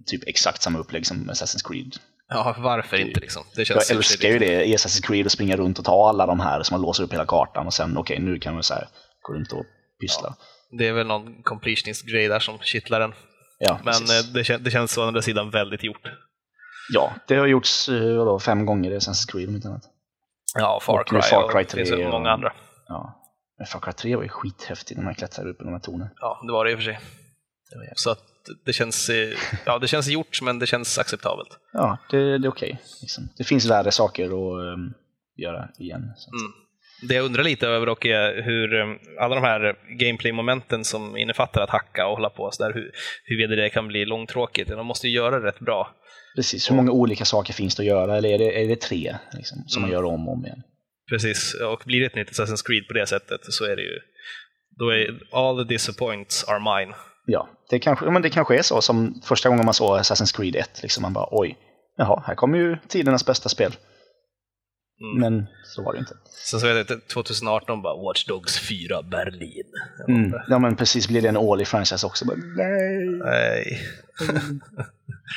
typ 0.06 0.28
exakt 0.28 0.62
samma 0.62 0.78
upplägg 0.78 1.06
som 1.06 1.30
Assassin's 1.30 1.68
Creed? 1.68 1.96
Ja, 2.28 2.56
varför 2.58 2.96
inte 2.96 3.20
liksom? 3.20 3.42
Det 3.54 3.60
Jag 3.60 3.66
känns 3.66 3.90
älskar 3.90 4.28
ju 4.28 4.38
det 4.38 4.64
i 4.64 4.76
Assassin's 4.76 5.06
Creed 5.06 5.26
att 5.26 5.32
springa 5.32 5.56
runt 5.56 5.78
och 5.78 5.84
ta 5.84 6.08
alla 6.08 6.26
de 6.26 6.40
här 6.40 6.62
så 6.62 6.74
man 6.74 6.82
låser 6.82 7.04
upp 7.04 7.12
hela 7.12 7.26
kartan 7.26 7.66
och 7.66 7.74
sen 7.74 7.96
okej, 7.96 8.18
nu 8.18 8.38
kan 8.38 8.54
man 8.54 8.62
så 8.62 8.74
här, 8.74 8.88
gå 9.22 9.32
runt 9.32 9.52
och 9.52 9.64
pyssla. 10.00 10.34
Det 10.78 10.88
är 10.88 10.92
väl 10.92 11.06
någon 11.06 11.42
completionist-grej 11.42 12.28
där 12.28 12.38
som 12.38 12.58
kittlar 12.58 13.00
en. 13.00 13.12
Ja, 13.58 13.78
Men 13.84 13.94
det, 14.32 14.58
det 14.58 14.70
känns 14.70 14.98
å 14.98 15.02
andra 15.02 15.22
sidan 15.22 15.50
väldigt 15.50 15.84
gjort. 15.84 16.02
Ja, 16.92 17.12
det 17.28 17.34
har 17.36 17.46
gjorts 17.46 17.88
eh, 17.88 18.16
vadå, 18.16 18.38
fem 18.38 18.66
gånger 18.66 18.90
i 18.90 18.96
Assassin's 18.98 19.32
Creed 19.32 19.48
om 19.48 19.54
inte 19.54 19.68
annat. 19.68 19.82
Ja, 20.54 20.80
Far 20.82 21.00
Och 21.00 21.12
nu 21.12 21.20
Cry, 21.20 21.28
Far 21.30 21.44
och 21.44 21.50
Cry 21.52 21.62
det 21.62 21.70
finns 21.76 21.90
3 21.90 22.08
många 22.08 22.30
andra. 22.30 22.52
Ja. 22.88 23.16
Men 23.58 23.66
Far 23.66 23.80
Cry 23.80 23.92
3 23.92 24.16
var 24.16 24.22
ju 24.22 24.28
skithäftigt 24.28 24.98
när 24.98 25.04
man 25.04 25.14
klättrar 25.14 25.46
upp 25.48 25.60
i 25.60 25.64
de 25.64 25.72
här 25.72 25.80
tornen. 25.80 26.08
Ja, 26.20 26.42
det 26.46 26.52
var 26.52 26.64
det 26.64 26.70
i 26.70 26.74
och 26.74 26.78
för 26.78 26.84
sig. 26.84 26.98
Så 27.94 28.10
att 28.10 28.22
det 28.66 28.72
känns, 28.72 29.08
eh, 29.08 29.28
ja, 29.66 29.78
det 29.78 29.88
känns 29.88 30.08
gjort, 30.08 30.42
men 30.42 30.58
det 30.58 30.66
känns 30.66 30.98
acceptabelt. 30.98 31.48
Ja, 31.72 31.98
det, 32.10 32.38
det 32.38 32.46
är 32.46 32.50
okej. 32.50 32.80
Liksom. 33.00 33.28
Det 33.38 33.44
finns 33.44 33.70
värre 33.70 33.90
saker 33.92 34.24
att 34.24 34.74
ehm, 34.78 34.92
göra 35.36 35.68
igen. 35.78 36.12
Så. 36.16 36.28
att- 36.28 36.40
Mm. 36.40 36.52
Det 37.08 37.14
jag 37.14 37.24
undrar 37.24 37.42
lite 37.42 37.66
över 37.68 37.86
dock 37.86 38.04
är 38.04 38.42
hur 38.42 38.80
eh, 38.80 38.86
alla 39.24 39.34
de 39.34 39.44
här 39.44 39.76
gameplay-momenten 39.98 40.84
som 40.84 41.16
innefattar 41.16 41.62
att 41.62 41.70
hacka 41.70 42.06
och 42.06 42.12
hålla 42.16 42.30
på 42.30 42.50
så 42.52 42.62
där, 42.64 42.72
hur, 42.74 42.92
huruvida 43.24 43.62
det 43.62 43.70
kan 43.70 43.88
bli 43.88 44.04
långtråkigt. 44.04 44.68
De 44.70 44.86
måste 44.86 45.08
ju 45.08 45.14
göra 45.16 45.40
det 45.40 45.46
rätt 45.46 45.60
bra. 45.60 45.94
Precis, 46.36 46.70
hur 46.70 46.74
många 46.76 46.92
olika 46.92 47.24
saker 47.24 47.52
finns 47.52 47.74
det 47.74 47.82
att 47.82 47.86
göra? 47.86 48.16
Eller 48.16 48.28
är 48.28 48.38
det, 48.38 48.64
är 48.64 48.68
det 48.68 48.80
tre 48.80 49.16
liksom, 49.32 49.64
som 49.66 49.82
man 49.82 49.90
Mm. 49.90 50.02
gör 50.02 50.08
om 50.10 50.28
och 50.28 50.34
om 50.34 50.46
igen? 50.46 50.62
Precis, 51.10 51.54
och 51.54 51.82
blir 51.86 52.00
det 52.00 52.06
ett 52.06 52.14
nytt 52.14 52.30
Assassin's 52.30 52.66
Creed 52.66 52.86
på 52.88 52.94
det 52.94 53.06
sättet 53.06 53.40
så 53.44 53.64
är 53.64 53.76
det 53.76 53.82
ju 53.82 53.98
då 54.78 54.90
är 54.90 55.20
all 55.32 55.56
the 55.66 55.74
disappoints 55.74 56.44
are 56.48 56.58
mine. 56.78 56.94
Ja, 57.26 57.48
det 57.70 57.78
kanske, 57.78 58.10
men 58.10 58.22
det 58.22 58.30
kanske 58.30 58.58
är 58.58 58.62
så 58.62 58.80
som 58.80 59.20
första 59.24 59.48
gången 59.48 59.64
man 59.64 59.74
såg 59.74 59.98
Assassin's 59.98 60.36
Creed 60.36 60.56
1. 60.56 60.82
Liksom 60.82 61.02
man 61.02 61.12
bara 61.12 61.28
oj, 61.30 61.56
jaha, 61.96 62.22
här 62.26 62.34
kommer 62.34 62.58
ju 62.58 62.76
tidernas 62.88 63.26
bästa 63.26 63.48
spel. 63.48 63.72
Mm. 65.00 65.20
Men 65.20 65.46
så 65.64 65.82
var 65.82 65.92
det 65.92 65.98
inte. 65.98 66.14
Sen 66.50 66.60
så 66.60 66.66
vet 66.66 66.90
jag 66.90 67.06
2018 67.06 67.82
bara 67.82 67.96
Watch 67.96 68.24
Dogs 68.24 68.58
4 68.58 69.02
Berlin. 69.02 69.72
Mm. 70.08 70.34
Ja 70.48 70.58
men 70.58 70.76
precis, 70.76 71.08
blir 71.08 71.22
det 71.22 71.28
en 71.28 71.36
årlig 71.36 71.68
franchise 71.68 72.06
också? 72.06 72.24
Bara, 72.24 72.36
nej. 72.36 73.06
Nej. 73.24 73.80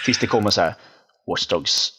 Tills 0.06 0.20
det 0.20 0.28
kommer 0.28 0.50
så 0.50 0.62
här, 0.62 0.76
Watch 1.28 1.48
Dogs 1.48 1.92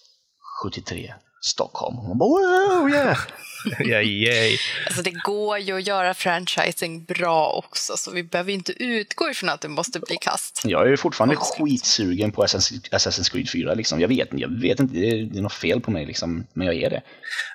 73, 0.63 1.15
Stockholm. 1.41 1.99
Och 1.99 2.09
man 2.09 2.19
bara 2.19 2.79
wow, 2.79 2.91
yeah! 2.91 3.19
ja, 3.79 4.01
yay. 4.03 4.57
Alltså 4.87 5.03
det 5.03 5.11
går 5.11 5.59
ju 5.59 5.77
att 5.79 5.87
göra 5.87 6.15
franchising 6.15 7.05
bra 7.05 7.63
också, 7.67 7.97
så 7.97 8.11
vi 8.11 8.23
behöver 8.23 8.51
ju 8.51 8.55
inte 8.57 8.73
utgå 8.85 9.31
ifrån 9.31 9.51
att 9.51 9.61
det 9.61 9.69
måste 9.69 10.01
bli 10.01 10.17
kast. 10.21 10.63
Jag 10.65 10.83
är 10.83 10.87
ju 10.91 10.97
fortfarande 10.97 11.37
skitsugen 11.37 12.33
på 12.33 12.45
Assassin's 12.45 13.31
Creed 13.33 13.51
4. 13.51 13.75
Liksom. 13.75 14.01
Jag, 14.01 14.09
vet, 14.09 14.29
jag 14.33 14.61
vet 14.61 14.81
inte, 14.81 14.95
det 14.95 15.09
är, 15.09 15.23
det 15.25 15.39
är 15.39 15.43
något 15.43 15.53
fel 15.53 15.81
på 15.81 15.91
mig, 15.91 16.07
liksom, 16.07 16.47
men 16.53 16.67
jag 16.67 16.77
är 16.77 16.91
det. 16.91 17.03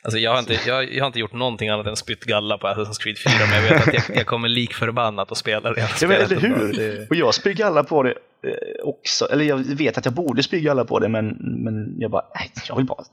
Alltså 0.01 0.17
jag, 0.19 0.31
har 0.31 0.39
inte, 0.39 0.59
jag, 0.67 0.93
jag 0.93 1.03
har 1.03 1.07
inte 1.07 1.19
gjort 1.19 1.33
någonting 1.33 1.69
annat 1.69 1.87
än 1.87 1.95
spytt 1.95 2.23
galla 2.23 2.57
på 2.57 2.67
Assassin's 2.67 2.99
Creed 3.03 3.17
4, 3.17 3.33
men 3.51 3.63
jag 3.63 3.69
vet 3.73 3.87
att 3.87 3.93
jag, 3.93 4.17
jag 4.17 4.25
kommer 4.25 4.47
lik 4.49 4.73
förbannat 4.73 5.31
att 5.31 5.37
spela 5.37 5.73
det. 5.73 5.89
Ja, 6.01 6.07
men, 6.07 6.17
eller 6.17 6.35
hur? 6.39 6.73
Det- 6.73 7.09
Och 7.09 7.15
jag 7.15 7.33
spyr 7.35 7.61
alla 7.61 7.83
på 7.83 8.03
det 8.03 8.09
eh, 8.11 8.53
också. 8.83 9.25
Eller 9.31 9.45
jag 9.45 9.57
vet 9.57 9.97
att 9.97 10.05
jag 10.05 10.13
borde 10.13 10.43
spy 10.43 10.69
alla 10.69 10.85
på 10.85 10.99
det, 10.99 11.09
men, 11.09 11.27
men 11.39 11.95
jag 11.99 12.11
bara, 12.11 12.25
nej, 12.35 12.51
jag 12.67 12.75
vill 12.75 12.85
bara, 12.85 13.03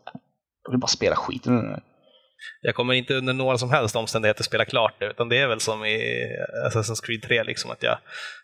jag 0.65 0.71
vill 0.71 0.81
bara 0.81 0.87
spela 0.87 1.17
skiten. 1.17 1.81
Jag 2.61 2.75
kommer 2.75 2.95
inte 2.95 3.15
under 3.15 3.33
några 3.33 3.59
som 3.59 3.71
helst 3.71 3.97
omständigheter 3.97 4.45
spela 4.45 4.65
klart 4.65 5.01
det, 5.01 5.07
utan 5.07 5.29
det 5.29 5.39
är 5.39 5.47
väl 5.47 5.61
som 5.61 5.85
i 5.85 6.27
Assassin's 6.71 7.05
Creed 7.07 7.23
3, 7.23 7.45
liksom, 7.45 7.71
att, 7.71 7.83
jag, 7.83 7.99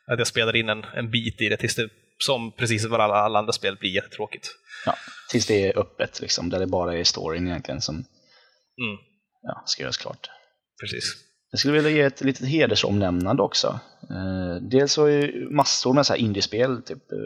att 0.06 0.18
jag 0.18 0.26
spelar 0.26 0.56
in 0.56 0.68
en, 0.68 0.84
en 0.94 1.10
bit 1.10 1.40
i 1.40 1.48
det 1.48 1.56
tills 1.56 1.74
det, 1.74 1.88
som 2.18 2.52
precis 2.52 2.82
som 2.82 2.92
alla, 2.92 3.04
alla 3.14 3.38
andra 3.38 3.52
spel, 3.52 3.76
blir 3.76 3.94
jättetråkigt. 3.94 4.48
Ja, 4.86 4.96
tills 5.30 5.46
det 5.46 5.68
är 5.68 5.78
öppet, 5.78 6.20
liksom, 6.20 6.50
där 6.50 6.58
det 6.58 6.66
bara 6.66 6.98
är 6.98 7.04
storyn 7.04 7.46
egentligen 7.48 7.80
som 7.80 8.04
Mm, 8.78 8.98
ja, 9.42 9.62
ska 9.66 9.82
göras 9.82 9.96
klart. 9.96 10.30
precis. 10.80 11.14
Jag 11.54 11.58
skulle 11.58 11.74
vilja 11.74 11.90
ge 11.90 12.00
ett 12.00 12.20
litet 12.20 12.48
hedersomnämnande 12.48 13.42
också. 13.42 13.80
Eh, 14.10 14.62
dels 14.62 14.92
så 14.92 15.04
är 15.04 15.10
ju 15.10 15.50
massor 15.50 15.94
med 15.94 16.06
så 16.06 16.12
här 16.12 16.20
indiespel, 16.20 16.82
typ 16.82 17.12
eh, 17.12 17.18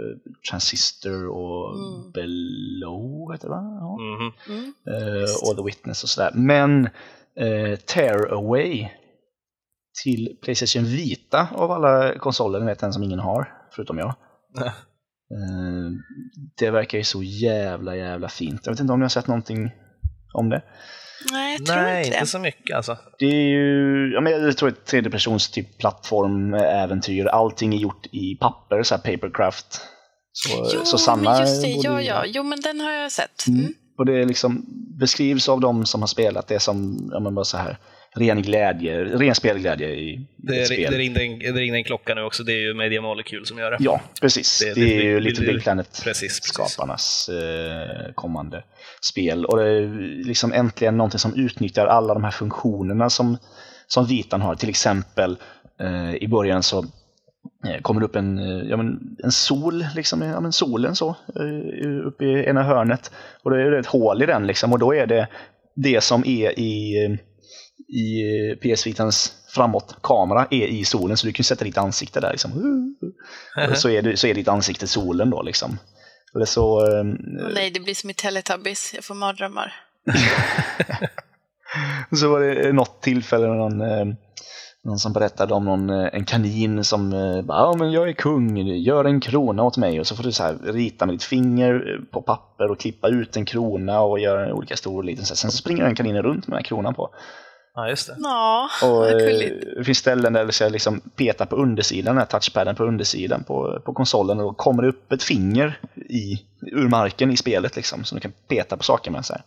Transistor 0.51 1.29
och 1.29 1.75
Mm. 1.77 2.13
Below, 2.13 3.33
heter 3.33 3.49
det 3.49 3.55
va? 3.55 3.79
Ja. 3.81 3.99
Mhm. 4.01 4.33
Mm. 4.49 4.73
eh, 4.87 5.31
och 5.51 5.57
The 5.57 5.63
Witness 5.65 6.03
och 6.03 6.09
sådär. 6.09 6.31
Men 6.35 6.85
eh, 7.37 7.79
Tear 7.79 8.33
Away 8.33 8.89
till 10.05 10.37
Playstation 10.43 10.85
Vita 10.85 11.49
av 11.53 11.71
alla 11.71 12.19
konsoler, 12.19 12.61
ni 12.61 12.67
vet 12.67 12.79
den 12.79 12.93
som 12.93 13.03
ingen 13.03 13.19
har, 13.19 13.53
förutom 13.71 13.99
jag. 13.99 14.15
Ja. 14.55 14.73
Det 16.59 16.71
verkar 16.71 16.99
ju 16.99 17.05
så 17.05 17.23
jävla 17.23 17.97
jävla 17.97 18.29
fint. 18.29 18.61
Jag 18.65 18.73
vet 18.73 18.81
inte 18.81 18.93
om 18.93 18.99
ni 18.99 19.05
har 19.05 19.09
sett 19.09 19.27
någonting 19.27 19.71
om 20.33 20.49
det? 20.49 20.63
Nej, 21.33 21.57
jag 21.59 21.67
tror 21.67 21.77
Nej, 21.77 21.97
inte 21.99 22.09
inte 22.09 22.21
det. 22.21 22.27
så 22.27 22.39
mycket 22.39 22.77
alltså. 22.77 22.97
Det 23.19 23.27
är 23.27 23.49
ju, 23.49 24.11
ja, 24.15 24.21
men 24.21 24.33
jag 24.33 24.57
tror 24.57 24.69
ett 24.69 24.85
tredjepersons 24.85 25.51
typ 25.51 25.79
plattform, 25.79 26.55
eh, 26.55 26.83
äventyr, 26.83 27.27
allting 27.27 27.75
är 27.75 27.79
gjort 27.79 28.07
i 28.13 28.35
papper, 28.35 28.83
så 28.83 28.95
här 28.95 29.03
papercraft. 29.03 29.81
Så, 30.33 30.71
Jo, 30.75 30.85
så 30.85 30.99
Sanna 30.99 31.31
men 31.31 31.41
just 31.41 31.63
det, 31.63 31.69
ja, 31.69 32.03
ja. 32.03 32.23
Jo, 32.27 32.43
men 32.43 32.61
den 32.61 32.81
har 32.81 32.93
jag 32.93 33.13
sett. 33.13 33.47
Mm. 33.47 33.61
Mm. 33.61 33.73
Och 33.99 34.07
det 34.07 34.21
är 34.21 34.25
liksom, 34.25 34.65
beskrivs 35.01 35.49
av 35.49 35.61
de 35.61 35.87
som 35.87 36.03
har 36.03 36.07
spelat 36.09 36.49
det 36.49 36.61
som, 36.61 37.09
ja 37.13 37.21
men 37.21 37.35
bara 37.35 37.45
så 37.45 37.57
här, 37.57 37.79
ren 38.17 38.43
glädje, 38.43 39.05
ren 39.05 39.35
spelglädje 39.35 39.89
i 39.89 40.27
Det, 40.37 40.61
ett 40.61 40.67
spel. 40.67 40.93
det, 40.93 40.99
ringde 40.99 41.21
en, 41.25 41.39
det 41.39 41.53
ringde 41.61 41.79
en 41.79 41.85
klocka 41.85 42.15
nu 42.15 42.23
också, 42.23 42.43
det 42.43 42.53
är 42.53 42.59
ju 42.61 42.75
Media 42.75 43.01
Molecule 43.03 43.47
som 43.47 43.59
gör 43.59 43.71
det. 43.71 43.77
Ja, 43.81 44.01
precis. 44.21 44.59
Det- 44.65 44.75
Det, 44.75 44.81
det- 44.85 44.97
är 44.97 45.03
ju 45.03 45.21
Little 45.21 45.47
Big 45.53 45.63
Planet 45.63 46.01
precis, 46.05 46.41
precis. 46.41 46.45
skaparnas 46.45 47.29
eh, 47.29 48.13
kommande 48.15 48.65
spel. 49.01 49.45
Och 49.45 49.57
det 49.57 49.65
är 49.71 49.87
liksom 50.25 50.53
äntligen 50.53 50.97
någonting 50.97 51.19
som 51.19 51.35
utnyttjar 51.35 51.87
alla 51.87 52.15
de 52.15 52.25
här 52.25 52.31
funktionerna 52.31 53.11
som, 53.11 53.39
som 53.87 54.07
Vitan 54.07 54.41
har. 54.41 54.55
Till 54.55 54.69
exempel 54.69 55.37
eh, 55.81 56.15
i 56.15 56.29
början 56.29 56.63
så 56.63 56.79
eh, 57.67 57.81
kommer 57.83 58.01
det 58.01 58.07
upp 58.07 58.17
en, 58.17 58.39
eh, 58.39 58.69
ja, 58.71 58.77
men, 58.77 59.17
en 59.25 59.33
sol, 59.33 59.85
liksom, 59.97 60.23
ja, 60.23 60.41
men 60.41 60.53
solen 60.53 60.97
så, 60.97 61.09
eh, 61.09 62.07
uppe 62.07 62.25
i 62.25 62.45
ena 62.49 62.63
hörnet. 62.63 63.11
Och 63.43 63.51
då 63.51 63.57
är 63.57 63.71
det 63.71 63.79
ett 63.79 63.87
hål 63.87 64.23
i 64.23 64.27
den 64.27 64.47
liksom, 64.47 64.73
och 64.73 64.79
då 64.79 64.95
är 64.95 65.07
det 65.07 65.29
det 65.79 66.01
som 66.01 66.25
är 66.27 66.59
i, 66.59 67.19
i 67.89 68.23
eh, 68.51 68.57
PS 68.57 68.87
Vitans 68.87 69.33
framåt-kamera 69.49 70.47
är 70.51 70.67
i 70.67 70.85
solen, 70.85 71.17
så 71.17 71.27
du 71.27 71.33
kan 71.33 71.45
sätta 71.45 71.65
ditt 71.65 71.79
ansikte 71.79 72.21
där. 72.21 72.31
Liksom. 72.31 72.51
Så, 73.75 73.89
är 73.89 74.03
det, 74.03 74.17
så 74.17 74.27
är 74.27 74.35
ditt 74.35 74.49
ansikte 74.49 74.87
solen 74.87 75.31
då. 75.31 75.43
Liksom. 75.43 75.79
Eller 76.35 76.47
så, 76.47 76.87
eh, 76.87 77.05
Åh, 77.45 77.51
nej, 77.55 77.71
det 77.71 77.81
blir 77.81 77.95
som 77.95 78.11
i 78.11 78.15
Teletubbies. 78.15 78.95
Jag 78.95 79.05
får 79.05 79.15
mardrömmar. 79.15 79.75
så 82.17 82.29
var 82.29 82.41
det 82.41 82.73
något 82.73 83.03
tillfälle 83.03 83.47
när 83.47 83.55
någon, 83.55 83.81
eh, 83.81 84.17
någon 84.85 84.99
som 84.99 85.13
berättade 85.13 85.55
om 85.55 85.65
någon, 85.65 85.91
eh, 85.91 86.09
en 86.13 86.25
kanin 86.25 86.85
som 86.85 87.13
eh, 87.13 87.43
bara, 87.43 87.59
ja 87.59 87.75
men 87.79 87.93
jag 87.93 88.09
är 88.09 88.13
kung, 88.13 88.57
gör 88.67 89.05
en 89.05 89.21
krona 89.21 89.63
åt 89.63 89.77
mig 89.77 90.01
och 90.01 90.07
så 90.07 90.17
får 90.17 90.25
du 90.25 90.33
så 90.33 90.43
här 90.43 90.57
rita 90.65 91.07
med 91.07 91.15
ditt 91.15 91.23
finger 91.23 91.75
eh, 91.75 92.05
på 92.13 92.23
papper 92.23 92.71
och 92.71 92.81
klippa 92.81 93.09
ut 93.09 93.37
en 93.37 93.45
krona 93.45 94.01
och 94.01 94.19
göra 94.21 94.55
olika 94.55 94.77
stor 94.77 94.97
och 94.97 95.05
liten. 95.05 95.25
Sen 95.25 95.51
så 95.51 95.57
springer 95.57 95.85
den 95.85 95.95
kaninen 95.95 96.23
runt 96.23 96.47
med 96.47 96.57
den 96.57 96.59
här 96.59 96.69
kronan 96.69 96.95
på. 96.95 97.11
Ja, 97.77 97.89
just 97.89 98.07
det. 98.07 98.17
Ja, 98.19 98.71
Och 98.83 98.89
vad 98.89 99.09
eh, 99.09 99.51
det 99.77 99.85
finns 99.85 99.99
ställen 99.99 100.33
där 100.33 100.47
du 100.47 100.53
ska 100.53 100.69
liksom 100.69 101.01
peta 101.01 101.47
på 101.47 101.57
undersidan, 101.57 102.15
den 102.15 102.19
här 102.19 102.27
touchpaden 102.27 102.77
på 102.77 102.85
undersidan 102.85 103.45
på, 103.45 103.81
på 103.85 103.93
konsolen 103.95 104.39
och 104.39 104.45
då 104.45 104.55
kommer 104.55 104.83
det 104.83 104.89
upp 104.89 105.13
ett 105.13 105.23
finger 105.23 105.81
i, 105.97 106.45
ur 106.73 106.89
marken 106.89 107.31
i 107.31 107.37
spelet 107.37 107.77
liksom, 107.77 108.05
så 108.05 108.15
du 108.15 108.21
kan 108.21 108.33
peta 108.49 108.77
på 108.77 108.83
saker 108.83 109.11
med. 109.11 109.25
Så 109.25 109.33
här. 109.33 109.43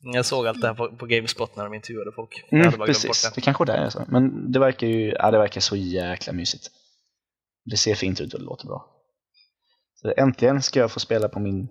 Jag 0.00 0.26
såg 0.26 0.46
allt 0.46 0.60
det 0.60 0.66
här 0.66 0.74
på, 0.74 0.96
på 0.96 1.06
Gamespot 1.06 1.56
när 1.56 1.64
de 1.64 1.74
intervjuade 1.74 2.12
folk. 2.12 2.44
jag 2.50 2.60
Mm, 2.66 2.80
precis, 2.80 3.24
bort 3.24 3.34
det 3.34 3.40
kanske 3.40 3.64
det 3.64 3.72
är 3.72 3.90
så. 3.90 4.04
Men 4.08 4.52
det 4.52 4.58
verkar 4.58 4.86
ju 4.86 5.10
ja, 5.10 5.30
det 5.30 5.38
verkar 5.38 5.60
så 5.60 5.76
jäkla 5.76 6.32
mysigt. 6.32 6.70
Det 7.64 7.76
ser 7.76 7.94
fint 7.94 8.20
ut 8.20 8.34
och 8.34 8.40
det 8.40 8.46
låter 8.46 8.66
bra. 8.66 8.86
Så 9.94 10.12
äntligen 10.16 10.62
ska 10.62 10.80
jag 10.80 10.90
få 10.90 11.00
spela 11.00 11.28
på 11.28 11.40
min 11.40 11.68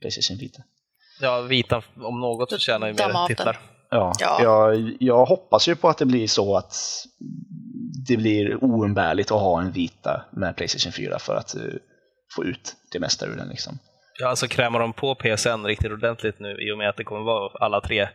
Playstation 0.00 0.38
Vita. 0.38 0.58
det. 0.58 1.26
Ja, 1.26 1.40
Vita 1.40 1.82
om 1.96 2.20
något 2.20 2.50
förtjänar 2.50 2.86
ju 2.86 2.92
mer 2.92 3.26
titlar. 3.26 3.75
Ja, 3.90 4.12
Ja. 4.20 4.42
Jag, 4.42 4.96
jag 5.00 5.24
hoppas 5.26 5.68
ju 5.68 5.76
på 5.76 5.88
att 5.88 5.98
det 5.98 6.06
blir 6.06 6.26
så 6.28 6.56
att 6.56 6.74
det 8.08 8.16
blir 8.16 8.64
oumbärligt 8.64 9.30
att 9.30 9.40
ha 9.40 9.60
en 9.60 9.70
Vita 9.72 10.24
med 10.32 10.56
Playstation 10.56 10.92
4 10.92 11.18
för 11.18 11.34
att 11.36 11.54
eh, 11.56 11.62
få 12.36 12.44
ut 12.44 12.76
det 12.92 13.00
mesta 13.00 13.26
ur 13.26 13.36
den. 13.36 13.48
Liksom. 13.48 13.78
Ja, 14.18 14.28
alltså 14.28 14.48
krämar 14.48 14.80
de 14.80 14.92
på 14.92 15.14
PSN 15.14 15.64
riktigt 15.66 15.92
ordentligt 15.92 16.40
nu 16.40 16.68
i 16.68 16.72
och 16.72 16.78
med 16.78 16.88
att 16.88 16.96
det 16.96 17.04
kommer 17.04 17.20
vara 17.20 17.50
alla 17.60 17.80
tre, 17.80 18.08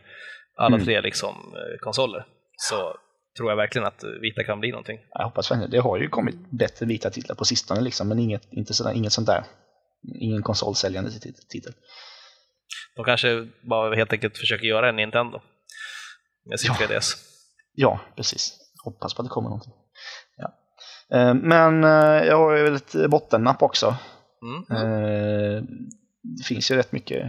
alla 0.56 0.74
Mm. 0.76 0.84
tre 0.86 1.00
liksom, 1.00 1.28
eh, 1.54 1.78
konsoler 1.80 2.24
så 2.56 2.76
tror 3.36 3.50
jag 3.50 3.56
verkligen 3.56 3.86
att 3.86 4.04
eh, 4.04 4.10
Vita 4.10 4.44
kan 4.44 4.60
bli 4.60 4.70
någonting. 4.70 4.98
Jag 5.12 5.24
hoppas 5.24 5.50
verkligen 5.50 5.70
det. 5.70 5.78
har 5.80 5.98
ju 5.98 6.08
kommit 6.08 6.50
bättre 6.50 6.86
vita 6.86 7.10
titlar 7.10 7.36
på 7.36 7.44
sistone, 7.44 7.80
liksom, 7.80 8.08
men 8.08 8.18
inget, 8.18 8.52
inte 8.52 8.74
sådär, 8.74 8.92
inget 8.92 9.12
sånt 9.12 9.26
där. 9.26 9.44
Ingen 10.20 10.42
konsolsäljande 10.42 11.10
tit- 11.10 11.48
titel. 11.48 11.72
De 12.96 13.04
kanske 13.04 13.48
bara 13.68 13.94
helt 13.94 14.12
enkelt 14.12 14.38
försöker 14.38 14.66
göra 14.66 14.88
en 14.88 14.96
Nintendo 14.96 15.40
med 16.44 16.60
sin 16.60 16.70
Ja. 16.80 16.86
3DS. 16.86 17.12
Ja, 17.74 18.00
precis. 18.16 18.58
Hoppas 18.84 19.14
på 19.14 19.22
att 19.22 19.28
det 19.28 19.32
kommer 19.32 19.48
någonting. 19.48 19.72
Ja. 20.36 20.54
Eh, 21.18 21.34
Men 21.34 21.84
eh, 21.84 22.26
jag 22.26 22.36
har 22.38 22.56
ju 22.56 22.70
lite 22.70 23.08
bottennapp 23.08 23.62
också. 23.62 23.96
Mm. 24.42 24.82
Eh, 24.82 25.62
Det 26.38 26.44
finns 26.44 26.70
ju 26.70 26.76
rätt 26.76 26.92
mycket 26.92 27.26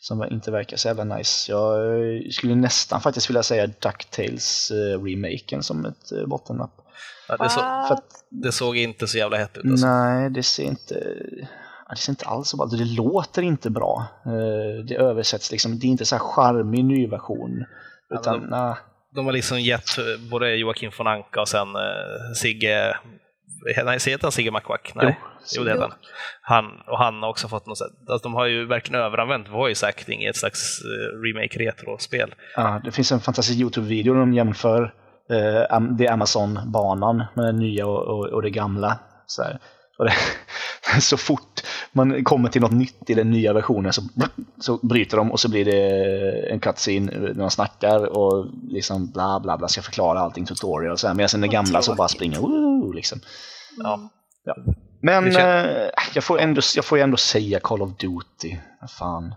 som 0.00 0.24
inte 0.24 0.50
verkar 0.50 0.76
så 0.76 0.88
jävla 0.88 1.04
nice. 1.04 1.52
Jag 1.52 1.78
skulle 2.32 2.54
nästan 2.54 3.00
faktiskt 3.00 3.30
vilja 3.30 3.42
säga 3.42 3.66
DuckTales 3.66 4.70
eh, 4.70 5.02
remaken 5.02 5.62
som 5.62 5.84
ett 5.86 6.26
bottennapp. 6.26 6.70
Ja, 7.28 7.36
det, 7.36 7.48
så, 7.48 7.60
För 7.60 7.94
att, 7.94 8.24
det 8.30 8.52
såg 8.52 8.76
inte 8.76 9.06
så 9.06 9.18
jävla 9.18 9.36
hett 9.36 9.56
ut. 9.56 9.64
Alltså. 9.70 9.86
nej, 9.86 10.30
det 10.30 10.42
ser 10.42 10.62
inte 10.64 11.16
det 11.94 11.96
ser 12.00 12.12
inte 12.12 12.26
alls 12.26 12.48
så 12.48 12.56
bra 12.56 12.66
ut. 12.66 12.78
Det 12.78 13.02
låter 13.02 13.42
inte 13.42 13.70
bra. 13.70 14.06
Eh, 14.26 14.84
Det 14.88 14.94
översätts 14.96 15.52
liksom, 15.52 15.78
det 15.78 15.86
är 15.86 15.88
inte 15.88 16.04
så 16.04 16.14
här 16.16 16.22
charmig 16.22 16.84
ny 16.84 17.06
version. 17.06 17.64
Ja, 18.08 18.20
Utan, 18.20 18.40
men 18.40 18.50
nej. 18.50 18.74
De 19.14 19.26
har 19.26 19.32
liksom 19.32 19.60
gett 19.60 19.98
eh, 19.98 20.04
både 20.30 20.56
Joakim 20.56 20.90
von 20.98 21.06
Anka 21.06 21.40
och 21.40 21.48
sen 21.48 21.68
eh, 21.68 22.32
Sigge, 22.34 22.96
nej, 23.84 23.98
heter 24.06 24.22
han 24.22 24.32
Sigge 24.32 24.50
McQuack? 24.50 24.92
Nej, 24.94 25.20
jo, 25.56 25.64
det 25.64 25.70
heter 25.70 25.82
han. 25.82 25.92
han. 26.42 26.64
Och 26.86 26.98
han 26.98 27.22
har 27.22 27.30
också 27.30 27.48
fått 27.48 27.66
något 27.66 27.78
sätt, 27.78 27.92
alltså, 28.08 28.28
de 28.28 28.34
har 28.34 28.46
ju 28.46 28.66
verkligen 28.66 29.02
överanvänt 29.02 29.48
voice 29.48 29.82
acting 29.84 30.22
i 30.22 30.26
ett 30.26 30.36
slags 30.36 30.80
remake 31.26 31.58
retro-spel. 31.58 32.34
Ja, 32.56 32.80
det 32.84 32.90
finns 32.92 33.12
en 33.12 33.20
fantastisk 33.20 33.58
Youtube-video 33.60 34.12
där 34.12 34.20
de 34.20 34.34
jämför 34.34 34.94
eh, 35.30 35.80
det 35.80 36.08
Amazon-banan 36.08 37.24
med 37.34 37.44
den 37.44 37.56
nya 37.56 37.86
och, 37.86 38.02
och, 38.02 38.26
och 38.26 38.42
det 38.42 38.50
gamla. 38.50 38.98
Så, 39.26 39.42
här. 39.42 39.58
Och 39.98 40.04
det, 40.04 40.14
så 41.00 41.16
fort 41.16 41.60
man 41.92 42.24
kommer 42.24 42.48
till 42.48 42.60
något 42.60 42.72
nytt 42.72 43.10
i 43.10 43.14
den 43.14 43.30
nya 43.30 43.52
versionen 43.52 43.92
så, 43.92 44.02
så 44.60 44.76
bryter 44.86 45.16
de 45.16 45.32
och 45.32 45.40
så 45.40 45.50
blir 45.50 45.64
det 45.64 46.50
en 46.52 46.60
cutscene 46.60 47.12
när 47.12 47.34
de 47.34 47.50
snackar 47.50 48.16
och 48.18 48.46
liksom 48.68 49.10
bla 49.10 49.40
bla 49.40 49.56
bla 49.58 49.68
ska 49.68 49.82
förklara 49.82 50.20
allting 50.20 50.46
tutorial 50.46 50.92
och 50.92 51.00
så 51.00 51.06
här. 51.06 51.14
Medan 51.14 51.40
den 51.40 51.50
gamla 51.50 51.82
så 51.82 51.94
bara 51.94 52.08
springer 52.08 52.38
woo, 52.38 52.92
liksom. 52.92 53.20
Ja. 53.76 54.10
Men 55.02 55.24
Det 55.24 55.30
kän- 55.30 55.84
eh, 55.84 55.90
jag, 56.14 56.24
får 56.24 56.38
ändå, 56.38 56.60
jag 56.76 56.84
får 56.84 56.98
ju 56.98 57.02
ändå 57.04 57.16
säga 57.16 57.60
Call 57.60 57.82
of 57.82 57.90
Duty. 57.90 58.56
Fan. 58.98 59.34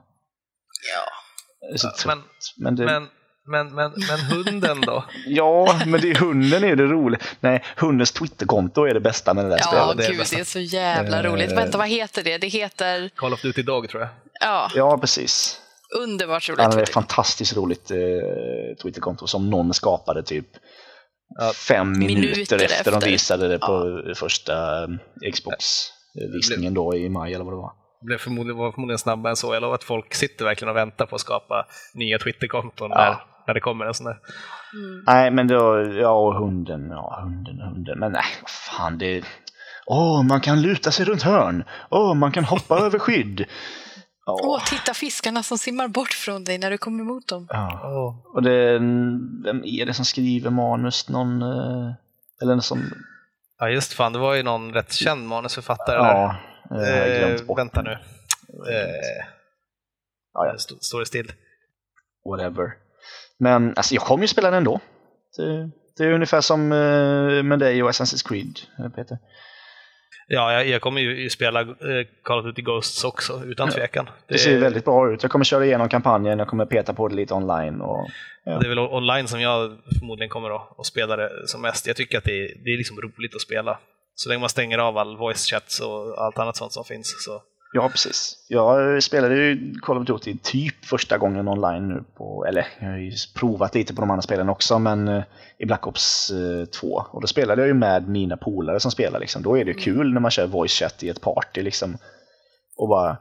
Är 1.73 1.77
så. 1.77 2.07
Men, 2.07 2.21
Men 2.57 2.75
det, 2.75 2.85
men, 2.85 3.07
men, 3.49 3.75
men, 3.75 3.91
men 4.09 4.19
hunden 4.19 4.81
då? 4.81 5.03
Ja, 5.27 5.79
men 5.85 6.01
det 6.01 6.09
är 6.11 6.15
hunden 6.15 6.63
är 6.63 6.75
det 6.75 6.83
roliga. 6.83 7.21
Nej, 7.39 7.63
hundens 7.77 8.11
Twitterkonto 8.11 8.83
är 8.85 8.93
det 8.93 8.99
bästa 8.99 9.33
med 9.33 9.45
det 9.45 9.49
där 9.49 9.57
Ja, 9.57 9.65
spelet. 9.67 9.97
det 9.97 10.05
är 10.05 10.11
gud, 10.17 10.27
det 10.31 10.39
är 10.39 10.43
så 10.43 10.59
jävla 10.59 11.17
Eh. 11.19 11.23
roligt. 11.23 11.51
Vänta, 11.51 11.77
vad 11.77 11.87
heter 11.87 12.23
det? 12.23 12.37
Det 12.37 12.47
heter... 12.47 13.09
Call 13.15 13.33
of 13.33 13.41
Duty 13.41 13.61
Dog 13.63 13.89
tror 13.89 14.01
jag. 14.01 14.09
Ja, 14.41 14.69
Ja, 14.75 14.97
precis. 14.97 15.61
underbart 15.99 16.49
roligt. 16.49 16.59
Han 16.59 16.71
hade 16.71 16.81
ett 16.83 16.89
faktiskt. 16.89 16.93
fantastiskt 16.93 17.55
roligt 17.57 17.91
eh, 17.91 17.97
Twitterkonto 18.83 19.27
som 19.27 19.49
någon 19.49 19.73
skapade 19.73 20.23
typ 20.23 20.45
Ja, 21.39 21.51
fem 21.55 21.91
minuter, 21.91 22.21
minuter 22.21 22.63
efter, 22.63 22.91
de 22.91 22.97
efter. 22.97 23.09
visade 23.09 23.47
det 23.47 23.59
på 23.59 24.01
första 24.15 24.83
eh, 24.83 25.31
Xbox-visningen 25.33 26.73
då 26.73 26.95
i 26.95 27.09
maj 27.09 27.33
eller 27.33 27.45
vad 27.45 27.53
det 27.53 27.57
var. 27.57 27.71
blev 28.01 28.17
förmodligen, 28.17 28.57
var 28.57 28.71
förmodligen 28.71 28.99
snabbare 28.99 29.31
än 29.31 29.35
så. 29.35 29.53
Jag 29.53 29.61
lovar 29.61 29.75
att 29.75 29.83
folk 29.83 30.13
sitter 30.13 30.45
verkligen 30.45 30.69
och 30.69 30.75
väntar 30.75 31.05
på 31.05 31.15
att 31.15 31.21
skapa 31.21 31.65
nya 31.93 32.19
Twitterkonton 32.19 32.89
Ja. 32.91 33.21
När, 33.47 33.53
det 33.53 33.59
kommer 33.59 33.85
en 33.85 33.93
sån 33.93 34.05
där. 34.05 34.17
Nej, 35.05 35.31
men 35.31 35.47
då, 35.47 35.81
ja, 36.01 36.09
och 36.11 36.35
hunden, 36.35 36.89
ja, 36.89 37.19
hunden, 37.23 37.59
hunden. 37.59 37.99
Men 37.99 38.11
nej, 38.11 38.23
fan, 38.47 38.97
det... 38.97 39.23
Åh, 39.85 40.23
man 40.23 40.41
kan 40.41 40.61
luta 40.61 40.91
sig 40.91 41.05
runt 41.05 41.21
hörn. 41.23 41.63
Åh, 41.89 42.13
man 42.13 42.31
kan 42.31 42.43
hoppa 42.43 42.77
över 42.85 42.99
skydd. 42.99 43.45
Åh, 44.25 44.63
titta 44.65 44.93
fiskarna 44.93 45.43
som 45.43 45.57
simmar 45.57 45.87
bort 45.87 46.13
från 46.13 46.43
dig 46.43 46.57
när 46.57 46.71
du 46.71 46.77
kommer 46.77 47.03
emot 47.03 47.27
dem. 47.27 47.47
Ja. 47.49 48.23
Och 48.35 48.41
det, 48.43 48.73
vem 49.43 49.63
är 49.65 49.85
det 49.85 49.93
som 49.93 50.05
skriver 50.05 50.49
manus? 50.49 51.09
Någon, 51.09 51.41
eh, 51.41 51.91
eller 52.41 52.53
en 52.53 52.61
som, 52.61 52.83
Ja 53.59 53.69
just 53.69 53.93
fan, 53.93 54.13
det 54.13 54.19
var 54.19 54.33
ju 54.35 54.43
någon 54.43 54.73
rätt 54.73 54.93
känd 54.93 55.27
manusförfattare 55.27 55.97
där. 55.97 56.03
ja, 56.03 56.35
eh, 56.71 56.89
jag 56.89 57.01
har 57.13 57.19
glömt 57.27 57.41
Eh, 57.41 57.45
bort. 57.47 57.59
vänta 57.59 57.81
nu. 57.81 57.91
Eh, 57.91 57.97
Eh, 58.75 59.25
ja, 60.33 60.45
ja, 60.45 60.53
st- 60.55 60.75
står 60.81 60.99
det 60.99 61.05
still? 61.05 61.31
whatever. 62.29 62.71
Men 63.39 63.73
alltså, 63.75 63.95
jag 63.95 64.03
kommer 64.03 64.23
ju 64.23 64.27
spela 64.27 64.49
den 64.49 64.57
ändå. 64.57 64.79
Det, 65.37 65.69
det 65.97 66.03
är 66.03 66.11
ungefär 66.11 66.41
som 66.41 66.71
eh, 66.71 67.43
med 67.43 67.59
dig 67.59 67.83
och 67.83 67.89
Assassin's 67.89 68.27
Creed, 68.27 68.59
eh, 68.79 68.89
Peter. 68.89 69.17
Ja, 70.27 70.53
jag, 70.53 70.67
jag 70.67 70.81
kommer 70.81 71.01
ju 71.01 71.29
spela 71.29 71.61
eh, 71.61 71.67
Call 72.23 72.39
of 72.39 72.45
Duty 72.45 72.61
Ghosts 72.61 73.03
också, 73.03 73.43
utan 73.45 73.69
tvekan. 73.69 74.09
Det 74.27 74.37
ser 74.37 74.51
ju 74.51 74.59
väldigt 74.59 74.85
bra 74.85 75.11
ut. 75.11 75.23
Jag 75.23 75.31
kommer 75.31 75.45
köra 75.45 75.65
igenom 75.65 75.89
kampanjen, 75.89 76.39
jag 76.39 76.47
kommer 76.47 76.65
peta 76.65 76.93
på 76.93 77.07
det 77.07 77.15
lite 77.15 77.33
online. 77.33 77.81
Och, 77.81 78.07
Det 78.45 78.51
är 78.51 78.69
väl 78.69 78.79
online 78.79 79.27
som 79.27 79.41
jag 79.41 79.77
förmodligen 79.99 80.29
kommer 80.29 80.55
att, 80.55 80.79
att 80.79 80.85
spela 80.85 81.15
det 81.15 81.29
som 81.45 81.61
mest. 81.61 81.87
Jag 81.87 81.95
tycker 81.95 82.17
att 82.17 82.23
det 82.23 82.45
är, 82.45 82.47
det 82.63 82.69
är 82.69 82.77
liksom 82.77 82.97
roligt 83.01 83.35
att 83.35 83.41
spela. 83.41 83.79
Så 84.15 84.29
länge 84.29 84.39
man 84.39 84.49
stänger 84.49 84.77
av 84.77 84.97
all 84.97 85.17
voice 85.17 85.45
chats 85.45 85.79
och 85.79 86.23
allt 86.23 86.39
annat 86.39 86.57
sånt 86.57 86.73
som 86.73 86.83
finns. 86.83 87.15
Så. 87.25 87.41
Ja, 87.73 87.89
precis. 87.89 88.45
Jag 88.47 89.03
spelade 89.03 89.35
ju 89.35 89.73
Call 89.81 89.97
of 89.97 90.07
Duty 90.07 90.37
typ 90.43 90.85
första 90.85 91.17
gången 91.17 91.47
online 91.47 91.87
nu 91.87 92.03
på, 92.17 92.45
eller 92.45 92.67
jag 92.79 92.89
har 92.89 92.97
ju 92.97 93.11
provat 93.35 93.75
lite 93.75 93.95
på 93.95 94.01
de 94.01 94.11
andra 94.11 94.21
spelen 94.21 94.49
också, 94.49 94.79
men 94.79 95.07
eh, 95.07 95.23
i 95.57 95.65
Black 95.65 95.87
Ops 95.87 96.31
eh, 96.31 96.65
2. 96.65 96.87
Och 97.11 97.21
då 97.21 97.27
spelade 97.27 97.61
jag 97.61 97.67
ju 97.67 97.73
med 97.73 98.07
mina 98.07 98.37
polare 98.37 98.79
som 98.79 98.91
spelar 98.91 99.19
liksom. 99.19 99.41
Då 99.41 99.57
är 99.57 99.65
det 99.65 99.71
ju 99.71 99.77
kul 99.77 100.13
när 100.13 100.21
man 100.21 100.31
kör 100.31 100.47
voice 100.47 100.71
chat 100.71 101.03
i 101.03 101.09
ett 101.09 101.21
party 101.21 101.61
liksom. 101.61 101.97
Och 102.77 102.89
bara 102.89 103.17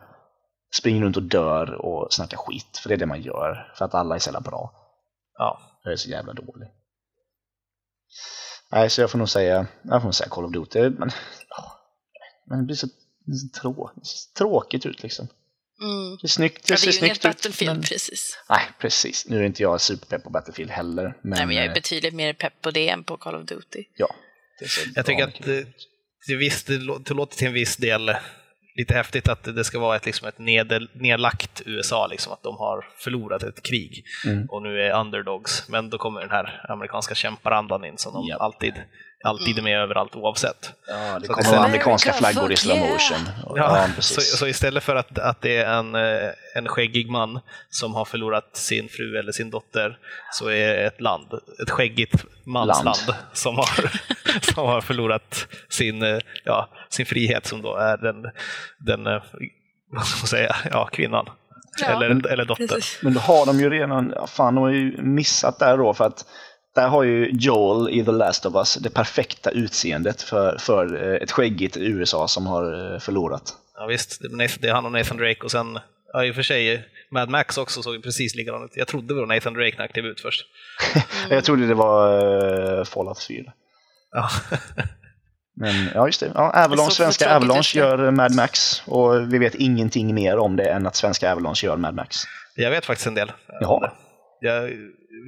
springer 0.76 1.02
runt 1.02 1.16
och 1.16 1.22
dör 1.22 1.74
och 1.74 2.12
snackar 2.12 2.36
skit. 2.36 2.78
För 2.82 2.88
det 2.88 2.94
är 2.94 2.98
det 2.98 3.06
man 3.06 3.22
gör. 3.22 3.72
För 3.78 3.84
att 3.84 3.94
alla 3.94 4.14
är 4.14 4.18
så 4.18 4.28
jävla 4.28 4.40
bra. 4.40 4.72
Ja. 5.38 5.60
Jag 5.84 5.92
är 5.92 5.96
så 5.96 6.08
jävla 6.08 6.32
dålig. 6.32 6.68
Nej, 8.72 8.90
så 8.90 9.00
jag 9.00 9.10
får 9.10 9.18
nog 9.18 9.28
säga, 9.28 9.66
jag 9.82 10.00
får 10.00 10.06
nog 10.06 10.14
säga 10.14 10.28
Call 10.28 10.44
of 10.44 10.52
Duty. 10.52 10.90
Men, 10.90 11.10
men 12.46 12.58
det 12.58 12.64
blir 12.64 12.76
så, 12.76 12.86
trå, 13.62 13.90
tråkigt 14.38 14.86
ut 14.86 15.02
liksom. 15.02 15.28
Mm. 15.82 16.16
Det 16.20 16.26
är 16.26 16.28
snyggt, 16.28 16.66
det 16.66 16.72
Ja, 16.72 16.74
det 16.74 16.80
ser 16.80 16.88
är 16.88 16.92
ju 16.92 17.06
inget 17.06 17.16
ut. 17.16 17.22
Battlefield 17.22 17.72
men- 17.76 17.82
precis. 17.82 18.38
Nej, 18.48 18.60
precis. 18.78 19.26
Nu 19.28 19.38
är 19.38 19.42
inte 19.42 19.62
jag 19.62 19.80
superpepp 19.80 20.24
på 20.24 20.30
Battlefield 20.30 20.70
heller. 20.70 21.02
Men, 21.02 21.14
Nej, 21.38 21.46
men 21.46 21.56
jag 21.56 21.64
är 21.64 21.68
eh, 21.68 21.74
betydligt 21.74 22.14
mer 22.14 22.32
pepp 22.32 22.62
på 22.62 22.70
det 22.70 22.88
än 22.88 23.04
på 23.04 23.16
Call 23.16 23.34
of 23.34 23.44
Duty. 23.44 23.84
ja, 23.96 24.14
det 24.60 24.68
ser 24.68 24.92
Jag 24.94 25.06
tycker 25.06 25.24
att 25.24 25.42
det, 25.44 25.66
det, 26.28 26.36
visst, 26.36 26.66
det, 26.66 26.78
lå- 26.78 27.02
det 27.04 27.14
låter 27.14 27.36
till 27.36 27.46
en 27.46 27.52
viss 27.52 27.76
del 27.76 28.10
lite 28.76 28.94
häftigt 28.94 29.28
att 29.28 29.44
det 29.44 29.64
ska 29.64 29.78
vara 29.78 29.96
ett, 29.96 30.06
liksom 30.06 30.28
ett 30.28 30.38
nedel, 30.38 30.90
nedlagt 30.94 31.62
USA, 31.66 32.06
liksom, 32.06 32.32
att 32.32 32.42
de 32.42 32.56
har 32.56 32.84
förlorat 32.98 33.42
ett 33.42 33.62
krig 33.62 34.04
Mm. 34.26 34.46
och 34.50 34.62
nu 34.62 34.80
är 34.82 35.00
underdogs. 35.00 35.68
Men 35.68 35.90
då 35.90 35.98
kommer 35.98 36.20
den 36.20 36.30
här 36.30 36.66
amerikanska 36.68 37.14
kämparandan 37.14 37.84
in 37.84 37.98
som 37.98 38.12
de 38.12 38.26
Japp. 38.28 38.40
alltid, 38.40 38.74
alltid 39.24 39.58
är 39.58 39.62
med 39.62 39.78
överallt 39.80 40.16
oavsett. 40.16 40.72
Ja, 40.88 40.94
det 40.94 41.26
Så 41.26 41.32
kommer 41.32 41.44
istället- 41.46 41.64
amerikanska 41.64 42.12
flaggor 42.12 42.52
i 42.52 42.56
slow 42.56 42.76
yeah. 42.76 42.92
motion. 42.92 43.18
Ja, 43.56 43.86
så, 43.86 43.94
precis. 43.94 44.38
så 44.38 44.46
istället 44.46 44.84
för 44.84 44.96
att, 44.96 45.18
att 45.18 45.40
det 45.40 45.56
är 45.56 45.78
en, 45.78 45.94
eh, 45.94 46.30
en 46.54 46.68
skäggig 46.68 47.10
man 47.10 47.40
som 47.70 47.94
har 47.94 48.04
förlorat 48.04 48.56
sin 48.56 48.88
fru 48.88 49.18
eller 49.18 49.32
sin 49.32 49.50
dotter, 49.50 49.98
så 50.32 50.48
är 50.48 50.86
ett 50.86 51.00
land, 51.00 51.26
ett 51.62 51.70
skäggigt 51.70 52.24
mansland 52.44 52.84
Land. 52.84 53.18
som 53.32 53.56
har, 53.56 53.90
som 54.54 54.66
har 54.66 54.80
förlorat 54.80 55.46
sin, 55.68 56.02
eh, 56.02 56.18
ja, 56.44 56.68
sin 56.88 57.06
frihet 57.06 57.46
som 57.46 57.62
då 57.62 57.76
är 57.76 57.96
den, 57.96 58.22
den 58.78 59.06
eh, 59.06 59.22
vad 59.92 60.06
ska 60.06 60.20
man 60.20 60.26
säga, 60.26 60.56
ja, 60.70 60.86
kvinnan. 60.86 61.26
Ja, 61.80 61.86
eller, 61.86 62.26
eller 62.26 62.44
dottern. 62.44 62.68
Precis. 62.68 62.98
Men 63.02 63.14
då 63.14 63.20
har 63.20 63.46
de 63.46 63.60
ju 63.60 63.70
redan, 63.70 64.12
ja, 64.16 64.26
fan 64.26 64.54
de 64.54 64.64
har 64.64 64.70
ju 64.70 65.02
missat 65.02 65.58
där 65.58 65.76
då 65.76 65.94
för 65.94 66.04
att 66.04 66.24
där 66.78 66.88
har 66.88 67.02
ju 67.02 67.30
Joel 67.32 67.94
i 67.94 68.04
The 68.04 68.10
Last 68.10 68.46
of 68.46 68.54
Us 68.54 68.74
det 68.74 68.90
perfekta 68.90 69.50
utseendet 69.50 70.22
för, 70.22 70.58
för 70.58 71.12
eh, 71.12 71.22
ett 71.22 71.30
skäggigt 71.30 71.76
USA 71.76 72.28
som 72.28 72.46
har 72.46 72.94
eh, 72.94 72.98
förlorat. 72.98 73.54
Ja, 73.74 73.86
visst, 73.86 74.20
det 74.60 74.68
är 74.68 74.72
han 74.72 74.86
och 74.86 74.92
Nathan 74.92 75.16
Drake 75.16 75.40
och 75.44 75.50
sen, 75.50 75.78
ja, 76.12 76.24
i 76.24 76.30
och 76.30 76.34
för 76.34 76.42
sig, 76.42 76.84
Mad 77.10 77.28
Max 77.28 77.58
också 77.58 77.82
såg 77.82 78.02
precis 78.02 78.34
likadan 78.34 78.64
ut. 78.64 78.70
Jag 78.74 78.88
trodde 78.88 79.14
det 79.14 79.20
var 79.20 79.26
Nathan 79.26 79.54
Drake 79.54 79.70
när 79.70 79.78
han 79.78 79.88
klev 79.88 80.06
ut 80.06 80.20
först. 80.20 80.46
Jag 81.30 81.44
trodde 81.44 81.66
det 81.66 81.74
var 81.74 82.24
uh, 82.78 82.84
Fallout 82.84 83.22
4. 83.22 83.52
Ja. 84.12 84.30
Men 85.60 85.74
ja, 85.94 86.06
just 86.06 86.20
det. 86.20 86.32
Ja, 86.34 86.64
Avalanche, 86.64 86.90
svenska 86.90 87.36
Avalanche 87.36 87.78
gör 87.78 88.04
eh, 88.04 88.10
Mad 88.10 88.34
Max 88.34 88.82
och 88.86 89.32
vi 89.32 89.38
vet 89.38 89.54
ingenting 89.54 90.14
mer 90.14 90.38
om 90.38 90.56
det 90.56 90.70
än 90.70 90.86
att 90.86 90.96
svenska 90.96 91.32
Avalanche 91.32 91.66
gör 91.66 91.76
Mad 91.76 91.94
Max. 91.94 92.16
Jag 92.54 92.70
vet 92.70 92.84
faktiskt 92.84 93.06
en 93.06 93.14
del. 93.14 93.32
Jaha. 93.60 93.92
Jag 94.40 94.70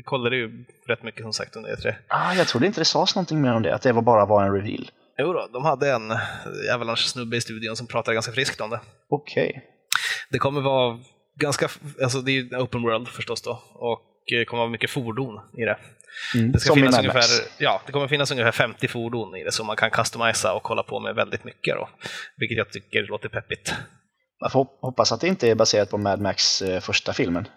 kollade 0.05 0.37
ju 0.37 0.65
rätt 0.87 1.03
mycket 1.03 1.23
som 1.23 1.33
sagt 1.33 1.57
under 1.57 1.77
E3. 1.77 1.95
Ah, 2.09 2.35
jag 2.35 2.49
trodde 2.49 2.67
inte 2.67 2.81
det 2.81 2.85
sades 2.85 3.15
någonting 3.15 3.41
mer 3.41 3.53
om 3.55 3.63
det, 3.63 3.75
att 3.75 3.83
det 3.83 3.93
var 3.93 4.03
bara 4.03 4.27
var 4.27 4.45
en 4.45 4.53
reveal. 4.55 4.91
Jo 5.19 5.33
då, 5.33 5.49
de 5.53 5.65
hade 5.65 5.91
en 5.93 6.13
Avalanche-snubbe 6.75 7.37
i 7.37 7.41
studion 7.41 7.77
som 7.77 7.87
pratade 7.87 8.15
ganska 8.15 8.33
friskt 8.33 8.61
om 8.61 8.71
det. 8.71 8.81
Okej. 9.11 9.65
Det 10.31 10.39
kommer 10.39 10.61
vara 10.61 10.99
ganska, 11.41 11.69
alltså 12.03 12.21
det 12.21 12.31
är 12.31 12.35
ju 12.35 12.57
open 12.57 12.83
world 12.83 13.09
förstås 13.09 13.43
då, 13.43 13.63
och 13.75 14.01
det 14.27 14.45
kommer 14.45 14.59
vara 14.63 14.71
mycket 14.71 14.91
fordon 14.91 15.41
i 15.59 15.65
det. 15.65 15.79
Mm. 16.35 16.53
Det, 16.53 16.61
ska 16.61 16.75
finnas 16.75 16.99
ungefär, 16.99 17.23
ja, 17.59 17.83
det 17.87 17.93
kommer 17.93 18.09
finnas 18.09 18.31
ungefär 18.31 18.53
50 18.53 18.89
fordon 18.89 19.37
i 19.37 19.45
det 19.45 19.53
som 19.53 19.67
man 19.67 19.77
kan 19.77 19.91
customisa 19.91 20.55
och 20.55 20.63
kolla 20.63 20.83
på 20.83 21.01
med 21.01 21.15
väldigt 21.15 21.45
mycket 21.45 21.75
då, 21.75 21.89
vilket 22.37 22.59
jag 22.59 22.71
tycker 22.73 23.03
låter 23.03 23.29
peppigt. 23.29 23.75
Jag 24.39 24.53
får 24.53 24.61
hop- 24.61 24.79
hoppas 24.81 25.13
att 25.13 25.21
det 25.21 25.29
inte 25.29 25.51
är 25.51 25.55
baserat 25.55 25.91
på 25.91 25.99
Mad 25.99 26.21
Max 26.21 26.63
eh, 26.63 26.81
första 26.81 27.13
filmen. 27.13 27.49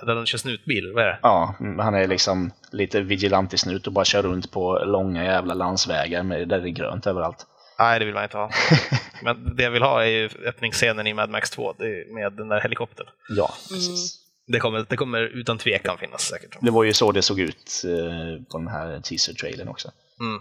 Där 0.00 0.14
de 0.14 0.26
kör 0.26 0.38
snutbil, 0.38 0.92
vad 0.94 1.04
är 1.04 1.08
det? 1.08 1.18
Ja, 1.22 1.54
mm, 1.60 1.78
han 1.78 1.94
är 1.94 2.06
liksom 2.06 2.52
lite 2.72 3.00
vigilantisnut 3.00 3.86
och 3.86 3.92
bara 3.92 4.04
kör 4.04 4.22
runt 4.22 4.50
på 4.50 4.78
långa 4.78 5.24
jävla 5.24 5.54
landsvägar 5.54 6.22
med, 6.22 6.48
där 6.48 6.60
det 6.60 6.68
är 6.68 6.70
grönt 6.70 7.06
överallt. 7.06 7.46
Nej, 7.78 7.98
det 7.98 8.04
vill 8.04 8.14
man 8.14 8.22
inte 8.22 8.36
ha. 8.36 8.50
Men 9.22 9.56
det 9.56 9.62
jag 9.62 9.70
vill 9.70 9.82
ha 9.82 10.04
är 10.04 10.08
ju 10.08 10.30
öppningsscenen 10.46 11.06
i 11.06 11.14
Mad 11.14 11.30
Max 11.30 11.50
2 11.50 11.74
det 11.78 11.84
är 11.84 12.14
med 12.14 12.32
den 12.32 12.48
där 12.48 12.60
helikoptern. 12.60 13.06
Ja, 13.28 13.54
precis. 13.68 14.20
Det 14.46 14.58
kommer, 14.58 14.86
det 14.88 14.96
kommer 14.96 15.20
utan 15.20 15.58
tvekan 15.58 15.98
finnas 15.98 16.22
säkert. 16.22 16.56
Det 16.60 16.70
var 16.70 16.84
ju 16.84 16.92
så 16.92 17.12
det 17.12 17.22
såg 17.22 17.40
ut 17.40 17.82
eh, 17.84 18.44
på 18.50 18.58
den 18.58 18.68
här 18.68 19.00
teaser-trailern 19.00 19.68
också. 19.68 19.90
Mm. 20.20 20.40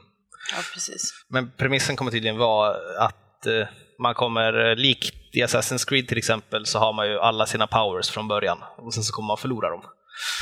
Ja, 0.51 0.61
precis. 0.73 1.25
Men 1.27 1.51
premissen 1.57 1.95
kommer 1.95 2.11
tydligen 2.11 2.37
vara 2.37 2.75
att 2.99 3.45
eh, 3.45 3.67
man 3.99 4.13
kommer, 4.13 4.69
eh, 4.69 4.75
likt 4.75 5.22
i 5.33 5.43
Assassin's 5.43 5.89
Creed 5.89 6.07
till 6.07 6.17
exempel, 6.17 6.65
så 6.65 6.79
har 6.79 6.93
man 6.93 7.07
ju 7.07 7.19
alla 7.19 7.45
sina 7.45 7.67
powers 7.67 8.09
från 8.09 8.27
början 8.27 8.57
och 8.77 8.93
sen 8.93 9.03
så 9.03 9.13
kommer 9.13 9.27
man 9.27 9.37
förlora 9.37 9.69
dem. 9.69 9.81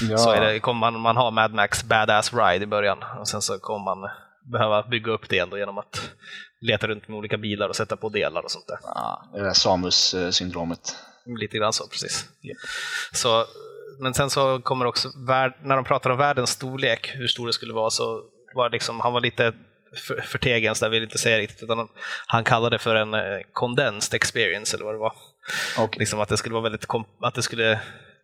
Ja, 0.02 0.18
Så 0.18 0.34
det, 0.34 0.60
kommer 0.60 0.80
man, 0.92 1.02
man 1.02 1.18
ha 1.18 1.32
Mad 1.32 1.54
Max 1.54 1.84
Badass 1.84 2.34
Ride 2.34 2.64
i 2.64 2.68
början 2.68 3.04
och 3.20 3.28
sen 3.28 3.42
så 3.42 3.60
kommer 3.60 3.96
man 3.96 4.10
behöva 4.52 4.84
bygga 4.84 5.12
upp 5.12 5.30
det 5.30 5.40
ändå 5.40 5.58
genom 5.58 5.78
att 5.78 6.12
leta 6.62 6.88
runt 6.88 7.08
med 7.08 7.18
olika 7.18 7.38
bilar 7.38 7.70
och 7.70 7.76
sätta 7.76 7.98
på 7.98 8.10
delar 8.10 8.44
och 8.44 8.52
sånt 8.52 8.68
där. 8.68 8.78
ja, 8.84 9.24
det 9.34 9.44
där 9.44 9.54
Samus-syndromet. 9.54 10.96
Lite 11.26 11.58
grann 11.58 11.74
så, 11.74 11.88
precis. 11.88 12.30
Japp. 12.42 12.58
Så, 13.12 13.46
men 14.00 14.14
sen 14.14 14.30
så 14.30 14.62
kommer 14.62 14.86
också, 14.86 15.10
när 15.64 15.76
de 15.76 15.86
pratar 15.86 16.10
om 16.10 16.18
världens 16.18 16.50
storlek, 16.50 17.12
hur 17.16 17.28
stor 17.28 17.48
det 17.48 17.54
skulle 17.54 17.74
vara, 17.74 17.90
så 17.90 18.24
var 18.56 18.70
liksom, 18.70 19.00
han 19.00 19.14
var 19.14 19.22
lite 19.22 19.54
för- 19.98 20.22
förtegen, 20.22 20.76
så 20.76 20.86
jag 20.86 20.90
vill 20.90 21.04
inte 21.04 21.18
säga 21.18 21.38
riktigt, 21.38 21.64
utan 21.64 21.88
han, 22.28 22.44
kallade 22.44 22.76
det 22.76 22.80
för 22.80 22.96
en 22.96 23.14
eh, 23.14 23.22
condensed 23.54 24.14
experience, 24.16 24.76
eller 24.78 24.86
vad 24.86 24.94
det 24.96 25.00
var. 25.00 25.14
Och, 25.80 25.98
Liksom 25.98 26.20
att 26.20 26.30
det 26.30 26.38
skulle 26.38 26.54
vara 26.54 26.64
väldigt, 26.64 26.86
att 27.22 27.36
det 27.36 27.42
skulle 27.42 27.80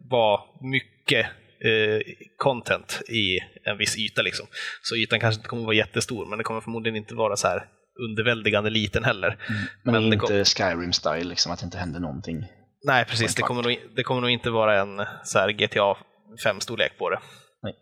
vara 0.10 0.42
mycket 0.62 1.26
eh, 1.66 2.02
content 2.38 3.02
i 3.10 3.40
en 3.64 3.78
viss 3.78 3.98
yta. 3.98 4.22
Liksom. 4.22 4.48
Så 4.82 4.96
ytan 4.96 5.20
kanske 5.20 5.40
inte 5.40 5.50
kommer 5.50 5.64
vara 5.64 5.76
jättestor, 5.76 6.26
men 6.26 6.38
det 6.38 6.44
kommer 6.44 6.62
förmodligen 6.62 6.96
inte 6.96 7.16
vara 7.16 7.36
så 7.36 7.48
här 7.48 7.66
underväldigande 8.10 8.70
liten 8.70 9.04
heller. 9.04 9.38
men, 9.84 9.94
men 9.94 10.02
det 10.10 10.14
inte 10.16 10.18
kom- 10.18 10.44
Skyrim-style, 10.44 11.24
liksom, 11.24 11.52
att 11.52 11.60
det 11.60 11.66
inte 11.66 11.78
händer 11.78 12.00
någonting. 12.00 12.46
Nej, 12.84 13.06
precis. 13.06 13.36
Det 13.36 13.42
kommer, 13.42 13.64
nog, 13.64 13.78
det 13.96 14.04
kommer 14.04 14.22
nog 14.22 14.30
inte 14.30 14.50
vara 14.50 14.80
en 14.82 15.06
så 15.24 15.40
här 15.40 15.50
GTA 15.52 15.98
5-storlek 16.46 16.98
på 16.98 17.10
det. 17.10 17.20
Nej. 17.64 17.74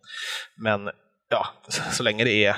Men 0.64 0.90
ja, 1.30 1.48
så, 1.68 1.82
så 1.92 2.04
länge 2.04 2.24
det 2.24 2.46
är 2.46 2.56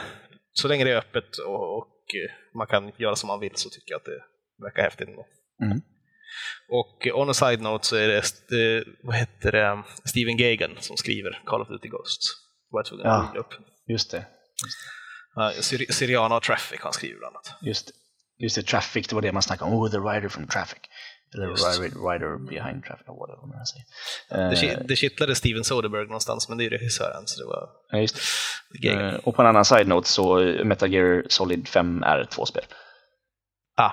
så 0.62 0.68
länge 0.68 0.84
det 0.84 0.92
är 0.92 0.98
öppet 0.98 1.38
och, 1.38 1.78
och 1.78 1.88
eh, 2.16 2.58
man 2.58 2.68
kan 2.68 2.92
göra 2.98 3.16
som 3.16 3.28
man 3.28 3.40
vill 3.40 3.56
så 3.56 3.70
tycker 3.70 3.92
jag 3.92 4.00
att 4.00 4.06
det 4.06 4.22
verkar 4.64 4.84
häftigt. 4.84 5.10
Mm. 5.64 5.82
Och 6.70 7.08
on 7.14 7.30
a 7.30 7.34
side 7.34 7.62
note 7.62 7.88
så 7.88 7.96
är 7.96 8.08
det, 8.08 8.18
eh, 8.18 8.84
vad 9.04 9.16
heter 9.16 9.52
det, 9.52 9.84
Steven 10.06 10.38
Gagan 10.38 10.78
som 10.80 10.98
skriver 10.98 11.42
Call 11.46 11.62
of 11.62 11.68
Duty 11.68 11.88
Ghosts. 11.88 12.28
Var 12.72 12.80
jag 12.80 12.86
tvungen 12.86 13.06
Ja. 13.06 13.30
att 13.32 13.38
upp. 13.38 13.54
Just 13.88 14.12
det. 14.12 14.26
Ja, 15.36 15.52
Syri- 15.62 15.92
Syriana 15.92 16.36
och 16.36 16.44
Traffic 16.44 16.80
han 16.84 16.94
skrivit 16.94 17.20
bland 17.20 17.36
annat. 17.36 17.58
Just 17.62 17.88
det. 17.88 17.94
Just 18.44 18.56
det, 18.56 18.64
Traffic, 18.64 19.08
det 19.08 19.16
var 19.16 19.22
det 19.22 19.32
man 19.32 19.42
snackade 19.42 19.72
om. 19.72 19.78
Oh, 19.78 19.92
the 19.92 19.98
rider 19.98 20.30
from 20.30 20.48
Traffic. 20.48 20.80
Eller 21.34 21.48
rider, 22.12 22.38
behind 22.50 22.84
Traffic, 22.84 23.08
eller 23.08 23.18
whatever 23.20 23.48
man 23.48 23.66
säger. 23.66 23.86
Det, 24.30 24.74
Eh, 24.74 24.86
det 24.88 24.96
kittlade 24.96 25.36
Steven 25.36 25.64
Soderbergh 25.64 26.08
någonstans, 26.08 26.50
men 26.50 26.58
det 26.58 26.64
är 26.64 26.66
ju 26.66 26.78
regissören, 26.78 27.24
så 27.26 27.40
det 27.40 27.46
var 27.48 27.70
ja, 27.92 27.98
just 27.98 28.18
det. 28.82 28.88
Eh, 28.90 29.14
och 29.16 29.36
på 29.36 29.42
en 29.42 29.48
annan 29.48 29.66
side-note 29.66 30.08
så 30.10 30.40
eh, 30.40 30.66
Metal 30.66 30.94
Gear 30.94 31.24
Solid 31.30 31.68
5 31.68 32.04
är 32.04 32.26
två 32.26 32.46
spel. 32.46 32.64
Ah, 33.78 33.92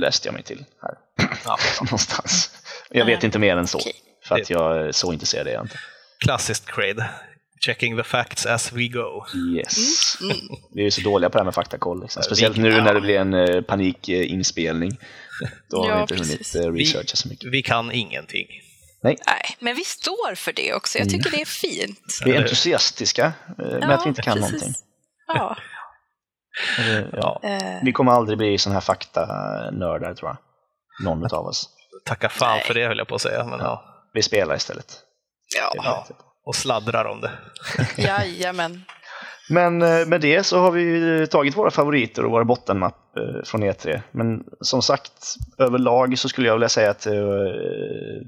Läste 0.00 0.28
jag 0.28 0.32
mig 0.34 0.42
till 0.42 0.64
här. 0.82 0.94
ja. 1.44 1.56
Någonstans. 1.80 2.50
Jag 2.90 3.06
vet 3.06 3.24
inte 3.24 3.38
mer 3.38 3.56
än 3.56 3.66
så. 3.66 3.78
Okej. 3.78 3.92
För 4.24 4.34
att 4.34 4.50
jag 4.50 4.76
är 4.76 4.92
så 4.92 5.12
intresserad 5.12 5.46
är 5.46 5.52
jag 5.52 5.64
inte. 5.64 5.78
Klassiskt 6.24 6.66
Craid. 6.66 7.04
Checking 7.60 7.96
the 7.96 8.02
facts 8.02 8.46
as 8.46 8.72
we 8.72 8.88
go. 8.88 9.24
Yes. 9.56 10.16
Mm. 10.20 10.36
Vi 10.74 10.80
är 10.80 10.84
ju 10.84 10.90
så 10.90 11.00
dåliga 11.00 11.30
på 11.30 11.38
det 11.38 11.40
här 11.40 11.44
med 11.44 11.54
faktakoll. 11.54 12.02
Liksom. 12.02 12.22
Speciellt 12.22 12.56
nu 12.56 12.80
när 12.80 12.94
det 12.94 13.00
blir 13.00 13.18
en 13.18 13.64
panikinspelning. 13.64 14.98
Då 15.70 15.76
har 15.76 15.84
vi 15.86 15.90
Ja, 15.90 16.00
inte 16.02 16.14
hunnit 16.14 16.38
precis. 16.38 16.54
eh, 16.54 16.72
researcha 16.72 17.16
så 17.16 17.28
mycket. 17.28 17.50
Vi 17.52 17.62
kan 17.62 17.92
ingenting. 17.92 18.46
Nej, 19.02 19.16
men 19.58 19.76
vi 19.76 19.84
står 19.84 20.34
för 20.34 20.52
det 20.52 20.74
också. 20.74 20.98
Jag 20.98 21.10
tycker 21.10 21.30
det 21.30 21.40
är 21.40 21.44
fint. 21.46 21.98
Vi 22.24 22.30
är 22.36 22.42
entusiastiska 22.42 23.32
eh, 23.58 23.64
med 23.78 23.90
att 23.90 24.04
vi 24.06 24.08
inte 24.08 24.22
kan 24.22 24.36
precis. 24.36 24.52
någonting. 24.52 24.74
Ja. 25.26 25.56
Eh, 26.78 27.04
Ja. 27.12 27.40
Eh, 27.42 27.78
Vi 27.82 27.92
kommer 27.92 28.12
aldrig 28.12 28.38
bli 28.38 28.58
sådana 28.58 28.74
här 28.74 28.80
faktanördar 28.80 30.14
tror 30.14 30.30
jag. 30.30 30.36
Någon 31.06 31.24
av 31.34 31.46
oss. 31.46 31.68
Tacka 32.04 32.28
fan 32.28 32.56
Nej. 32.56 32.64
för 32.66 32.74
det 32.74 32.86
höll 32.86 32.98
jag 32.98 33.08
på 33.08 33.14
att 33.14 33.20
säga. 33.20 33.44
Men, 33.44 33.58
ja. 33.60 33.84
Vi 34.14 34.22
spelar 34.22 34.56
istället. 34.56 34.98
ja. 35.58 35.72
Ja. 35.76 36.06
Och 36.44 36.54
sladdrar 36.56 37.04
om 37.04 37.20
det. 37.20 37.30
Jajamän. 38.02 38.82
Men 39.50 39.82
eh, 39.82 40.06
med 40.06 40.20
det 40.20 40.42
så 40.46 40.58
har 40.58 40.70
vi 40.70 41.26
tagit 41.26 41.56
våra 41.56 41.70
favoriter 41.70 42.24
och 42.24 42.30
våra 42.30 42.44
bottenmapp 42.44 43.16
eh, 43.16 43.42
från 43.44 43.62
E3. 43.64 44.00
Men 44.10 44.44
som 44.60 44.82
sagt, 44.82 45.34
överlag 45.58 46.18
så 46.18 46.28
skulle 46.28 46.46
jag 46.46 46.54
vilja 46.54 46.68
säga 46.68 46.90
att 46.90 47.00
det 47.00 47.16
är 47.16 47.46
eh, 47.46 48.22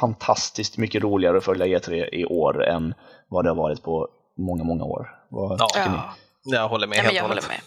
fantastiskt 0.00 0.78
mycket 0.78 1.02
roligare 1.02 1.36
att 1.36 1.44
följa 1.44 1.78
E3 1.78 2.04
i 2.12 2.24
år 2.24 2.64
än 2.64 2.94
vad 3.28 3.44
det 3.44 3.50
har 3.50 3.56
varit 3.56 3.82
på 3.82 4.08
många, 4.38 4.64
många 4.64 4.84
år. 4.84 5.08
Vad 5.28 5.60
Ja. 5.60 5.66
tycker 5.66 5.90
ni? 5.90 5.96
Ja. 5.96 6.12
Jag 6.44 6.68
håller 6.68 6.86
med 6.86 6.96
Nej, 6.96 7.04
helt 7.04 7.16
jag 7.16 7.22
håller 7.22 7.34
hållet. 7.34 7.62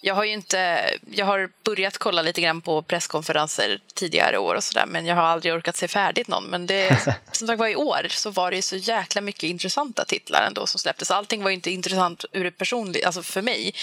Jag 0.00 0.14
har 0.14 0.24
ju 0.24 0.32
inte, 0.32 0.90
jag 1.10 1.26
har 1.26 1.50
börjat 1.64 1.98
kolla 1.98 2.22
lite 2.22 2.40
grann 2.40 2.60
på 2.60 2.82
presskonferenser 2.82 3.80
tidigare 3.94 4.38
år 4.38 4.54
och 4.54 4.64
sådär, 4.64 4.86
men 4.86 5.06
jag 5.06 5.16
har 5.16 5.22
aldrig 5.22 5.54
orkat 5.54 5.76
se 5.76 5.88
färdigt 5.88 6.28
någon. 6.28 6.44
Men 6.44 6.66
det, 6.66 7.16
som 7.32 7.46
sagt 7.48 7.58
var 7.58 7.68
i 7.68 7.76
år 7.76 8.06
så 8.10 8.30
var 8.30 8.50
det 8.50 8.62
så 8.62 8.76
jäkla 8.76 9.20
mycket 9.20 9.42
intressanta 9.42 10.04
titlar 10.04 10.46
ändå 10.46 10.66
som 10.66 10.78
släpptes. 10.78 11.10
Allting 11.10 11.42
var 11.42 11.50
inte 11.50 11.70
intressant 11.70 12.24
ur 12.32 12.46
ett 12.46 12.58
personligt, 12.58 13.06
alltså 13.06 13.22
för 13.22 13.42
mig. 13.42 13.74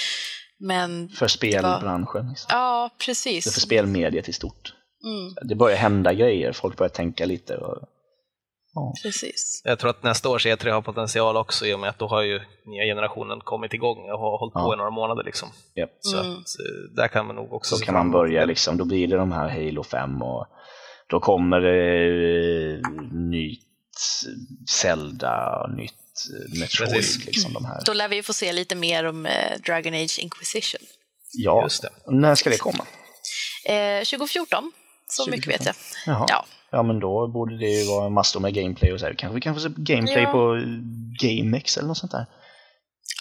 Men 0.57 1.09
För 1.09 1.27
spelbranschen. 1.27 2.29
Liksom. 2.29 2.47
ja, 2.49 2.89
precis. 3.05 3.53
för 3.53 3.61
spelmediet 3.61 4.29
i 4.29 4.33
stort. 4.33 4.73
Mm, 5.03 5.35
Det 5.41 5.55
börjar 5.55 5.77
hända 5.77 6.13
grejer, 6.13 6.53
folk 6.53 6.77
börjar 6.77 6.89
tänka 6.89 7.25
lite. 7.25 7.57
Och, 7.57 7.77
ja. 8.73 8.93
precis. 9.03 9.61
Jag 9.63 9.79
tror 9.79 9.89
att 9.89 10.03
nästa 10.03 10.29
års 10.29 10.45
E3 10.45 10.71
har 10.71 10.81
potential 10.81 11.37
också 11.37 11.65
i 11.65 11.73
och 11.73 11.79
med 11.79 11.89
att 11.89 11.99
då 11.99 12.07
har 12.07 12.21
ju 12.21 12.39
nya 12.65 12.83
generationen 12.83 13.39
kommit 13.39 13.73
igång 13.73 13.97
och 14.11 14.19
har 14.19 14.37
hållit 14.39 14.53
på 14.53 14.59
Ja. 14.59 14.73
i 14.73 14.77
några 14.77 14.89
månader. 14.91 15.23
Liksom. 15.23 15.49
Japp. 15.75 15.89
Så 15.99 16.19
Mm. 16.19 16.31
att, 16.31 16.37
eh, 16.37 16.95
där 16.95 17.07
kan 17.07 17.25
man 17.27 17.35
nog 17.35 17.53
också 17.53 17.75
Så 17.75 17.79
se 17.79 17.85
kan 17.85 17.93
man 17.93 18.11
börja 18.11 18.45
liksom, 18.45 18.77
då 18.77 18.85
blir 18.85 19.07
det 19.07 19.17
de 19.17 19.31
här 19.31 19.49
Halo 19.49 19.83
5 19.83 20.21
och 20.21 20.47
då 21.07 21.19
kommer 21.19 21.59
det 21.59 22.73
eh, 22.73 23.01
nytt 23.11 23.59
Zelda, 24.81 25.67
nytt 25.77 25.93
eh, 26.33 26.59
Metroid, 26.59 26.91
Precis. 26.93 27.25
liksom 27.25 27.53
de 27.53 27.65
här. 27.65 27.81
Då 27.85 27.93
lär 27.93 28.07
vi 28.07 28.23
få 28.23 28.33
se 28.33 28.53
lite 28.53 28.75
mer 28.75 29.03
om 29.05 29.25
eh, 29.25 29.59
Dragon 29.65 29.93
Age 29.93 30.19
Inquisition. 30.19 30.81
Ja, 31.33 31.63
Just 31.63 31.81
det. 31.81 31.89
när 32.07 32.35
ska 32.35 32.49
det 32.49 32.57
komma? 32.57 32.85
Eh, 33.65 34.03
2014, 34.03 34.71
så 35.09 35.29
mycket 35.29 35.47
vet 35.47 35.65
jag. 35.65 35.75
Jaha. 36.05 36.25
Ja. 36.29 36.45
Ja, 36.75 36.83
men 36.83 36.99
då 36.99 37.27
borde 37.27 37.57
det 37.57 37.69
ju 37.69 37.85
vara 37.87 38.09
massor 38.09 38.39
med 38.39 38.53
gameplay 38.53 38.93
och 38.93 38.99
så 38.99 39.05
här. 39.05 39.13
Kanske 39.13 39.35
vi 39.35 39.41
kan 39.41 39.53
få 39.53 39.59
se 39.61 39.69
gameplay 39.77 40.23
Ja. 40.23 40.31
på 40.31 40.61
GameX 41.21 41.77
eller 41.77 41.87
något 41.87 41.97
sånt 41.97 42.11
där. 42.11 42.25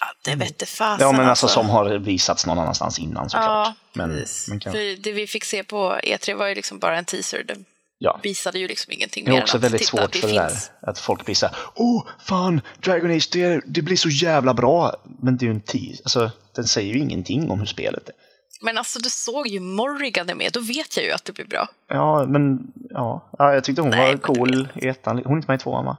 Ja, 0.01 0.07
det 0.31 0.35
vette 0.35 0.65
fasen 0.65 1.07
Ja, 1.07 1.11
men 1.11 1.29
alltså 1.29 1.47
som 1.47 1.69
har 1.69 1.89
visats 1.97 2.45
någon 2.45 2.59
annanstans 2.59 2.99
innan 2.99 3.29
såklart. 3.29 3.67
Ja, 3.67 3.73
men, 3.93 4.09
precis. 4.09 4.47
men 4.49 4.59
kan, 4.59 4.71
För 4.71 5.03
det 5.03 5.11
vi 5.11 5.27
fick 5.27 5.43
se 5.43 5.63
på 5.63 5.99
E3 6.03 6.35
var 6.35 6.47
ju 6.47 6.55
liksom 6.55 6.79
bara 6.79 6.97
en 6.97 7.05
teaser. 7.05 7.43
Det 7.43 7.55
ja. 7.97 8.19
visade 8.23 8.59
ju 8.59 8.67
liksom 8.67 8.93
ingenting 8.93 9.25
Det 9.25 9.31
mer 9.31 9.37
är 9.37 9.41
också 9.41 9.57
väldigt 9.57 9.81
titta, 9.81 9.97
svårt 9.97 10.13
det 10.13 10.19
för 10.19 10.27
det 10.27 10.33
där. 10.33 10.49
finns. 10.49 10.71
Att 10.81 10.99
folk 10.99 11.25
blir 11.25 11.35
såhär, 11.35 11.55
åh 11.75 12.03
fan, 12.19 12.61
Dragon 12.79 13.11
Age, 13.11 13.29
det, 13.31 13.61
det 13.67 13.81
blir 13.81 13.97
så 13.97 14.09
jävla 14.09 14.53
bra. 14.53 14.93
Men 15.21 15.37
det 15.37 15.45
är 15.45 15.47
ju 15.47 15.53
en 15.53 15.61
tease, 15.61 16.01
alltså 16.03 16.31
den 16.55 16.67
säger 16.67 16.93
ju 16.93 16.99
ingenting 16.99 17.51
om 17.51 17.59
hur 17.59 17.65
spelet 17.65 18.09
är. 18.09 18.15
Men 18.61 18.77
alltså 18.77 18.99
du 18.99 19.09
såg 19.09 19.47
ju 19.47 19.59
Morrigan 19.59 20.29
är 20.29 20.35
med, 20.35 20.51
då 20.53 20.59
vet 20.59 20.97
jag 20.97 21.05
ju 21.05 21.11
att 21.11 21.25
det 21.25 21.33
blir 21.33 21.45
bra. 21.45 21.67
Ja, 21.87 22.25
men 22.27 22.71
ja, 22.89 23.29
ja 23.37 23.53
jag 23.53 23.63
tyckte 23.63 23.81
hon 23.81 23.91
Nej, 23.91 24.11
var 24.11 24.17
cool 24.17 24.67
i 24.75 24.87
ettan. 24.87 25.21
Hon 25.25 25.31
är 25.33 25.35
inte 25.37 25.51
med 25.51 25.55
i 25.55 25.63
tvåan 25.63 25.85
va? 25.85 25.97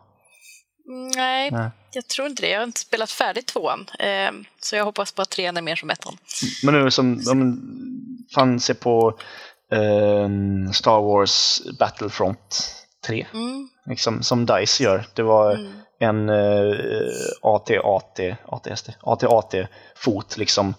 Nej, 1.17 1.51
Nej. 1.51 1.71
jag 1.93 2.09
tror 2.09 2.27
inte 2.29 2.43
det. 2.43 2.49
Jag 2.49 2.59
har 2.59 2.65
inte 2.65 2.81
spelat 2.81 3.11
färdigt 3.11 3.47
tvåan. 3.47 3.87
Eh, 3.99 4.31
så 4.61 4.77
jag 4.77 4.85
hoppas 4.85 5.13
på 5.13 5.23
att 5.23 5.31
trean 5.31 5.57
är 5.57 5.63
mer 5.63 5.77
som 5.77 5.91
ettan. 5.91 6.17
Men 6.63 6.75
nu 6.75 6.91
som, 6.91 7.21
ja, 7.25 7.35
men, 7.35 7.61
fan 8.35 8.61
se 8.61 8.75
på 8.75 9.19
ehm, 9.73 10.73
Star 10.73 11.01
Wars 11.01 11.63
Battlefront 11.79 12.75
3. 13.07 13.27
Mm. 13.35 13.69
Liksom, 13.87 14.23
som 14.23 14.47
DICE 14.47 14.85
gör. 14.85 15.07
Det 15.15 15.23
var 15.23 15.55
Mm. 15.55 15.73
en 15.99 16.29
uh, 16.29 17.09
AT-AT, 17.43 18.37
AT-AT-fot 19.03 20.37
liksom 20.37 20.75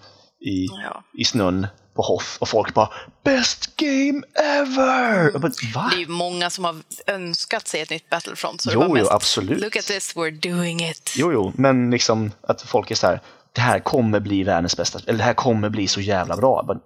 i, 0.46 0.66
Ja. 0.84 1.04
i 1.18 1.26
snön 1.26 1.68
på 1.96 2.02
Hoth 2.02 2.28
och 2.40 2.50
folk 2.50 2.74
bara 2.74 2.90
“Best 3.24 3.76
game 3.76 4.22
ever!” 4.60 5.32
Bara, 5.40 5.52
Va? 5.76 5.88
Det 5.92 5.96
är 5.96 6.00
ju 6.00 6.08
många 6.08 6.50
som 6.50 6.64
har 6.66 6.76
önskat 7.08 7.68
sig 7.68 7.82
ett 7.82 7.90
nytt 7.90 8.10
Battlefront. 8.10 8.62
Så 8.62 8.70
det 8.70 8.74
Jo, 8.74 8.80
var 8.80 8.88
jo, 8.88 8.94
mest, 8.94 9.12
absolut. 9.12 9.62
Look 9.62 9.76
at 9.76 9.86
this, 9.86 10.16
we're 10.16 10.52
doing 10.52 10.90
it. 10.90 11.14
Jo, 11.18 11.32
jo, 11.34 11.54
men 11.56 11.92
liksom 11.92 12.32
att 12.42 12.62
folk 12.62 12.92
är 12.92 12.96
så 12.96 13.08
här 13.08 13.20
“Det 13.54 13.62
här 13.62 13.80
kommer 13.80 14.20
bli 14.20 14.44
världens 14.44 14.78
bästa, 14.78 15.00
eller 15.08 15.18
det 15.18 15.24
här 15.24 15.34
kommer 15.34 15.70
bli 15.70 15.88
så 15.88 16.02
jävla 16.02 16.38
bra”. 16.38 16.58
Jag 16.60 16.66
Bara, 16.66 16.80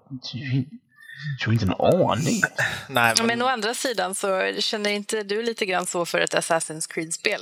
Jag 1.40 1.46
har 1.48 1.54
inte 1.54 1.66
en 1.66 1.74
aning. 1.74 2.42
Nej, 2.90 3.14
Ja, 3.18 3.24
Men 3.24 3.42
å 3.42 3.46
andra 3.48 3.74
sidan 3.74 4.16
så 4.16 4.52
känner 4.60 4.90
inte 4.90 5.24
du 5.24 5.44
lite 5.44 5.66
grann 5.66 5.86
så 5.86 6.06
för 6.06 6.20
ett 6.20 6.34
Assassin's 6.34 6.88
Creed-spel? 6.94 7.42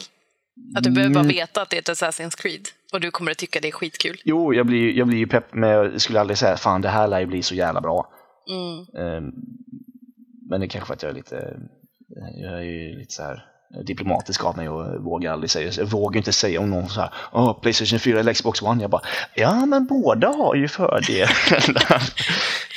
Att 0.76 0.84
du 0.84 0.90
behöver 0.92 1.14
bara 1.14 1.20
Mm. 1.24 1.36
veta 1.36 1.62
att 1.62 1.70
det 1.70 1.76
är 1.78 1.80
ett 1.80 1.90
Assassin's 2.02 2.38
Creed 2.38 2.68
och 2.94 3.02
du 3.02 3.12
kommer 3.12 3.32
att 3.32 3.38
tycka 3.38 3.60
det 3.60 3.68
är 3.68 3.72
skitkul. 3.72 4.22
Jo, 4.24 4.54
jag 4.54 4.66
blir, 4.66 4.94
jag 4.94 5.08
blir 5.08 5.18
ju 5.18 5.28
pepp, 5.28 5.54
men 5.54 5.70
jag 5.70 6.02
skulle 6.02 6.20
aldrig 6.20 6.38
säga 6.38 6.58
fan 6.58 6.82
det 6.82 6.90
här 6.90 7.08
lär 7.08 7.20
ju 7.20 7.26
bli 7.26 7.44
så 7.44 7.56
jävla 7.56 7.82
bra. 7.82 8.14
Mm. 8.50 9.06
Ehm, 9.06 9.32
Men 10.50 10.60
det 10.60 10.66
är 10.66 10.70
kanske 10.70 10.88
för 10.88 10.94
att 10.94 11.04
jag 11.04 11.10
är 11.10 11.16
lite, 11.16 11.60
jag 12.42 12.54
är 12.54 12.62
ju 12.62 12.96
lite 13.00 13.14
så 13.14 13.24
här 13.24 13.46
diplomatisk 13.86 14.46
av 14.46 14.58
mig 14.58 14.70
och 14.70 15.04
vågar 15.04 15.32
aldrig 15.32 15.50
säga, 15.52 15.72
jag 15.78 15.86
vågar 15.86 16.18
inte 16.18 16.34
säga 16.34 16.60
om 16.60 16.70
någon 16.70 16.90
så 16.90 17.02
här, 17.02 17.14
Åh, 17.32 17.60
Playstation 17.62 18.00
4 18.00 18.20
eller 18.20 18.34
Xbox 18.34 18.62
One. 18.62 18.82
Jag 18.82 18.90
bara, 18.90 19.02
ja 19.36 19.66
men 19.66 19.86
båda 19.88 20.28
har 20.28 20.56
ju 20.56 20.68
fördelar. 20.68 22.04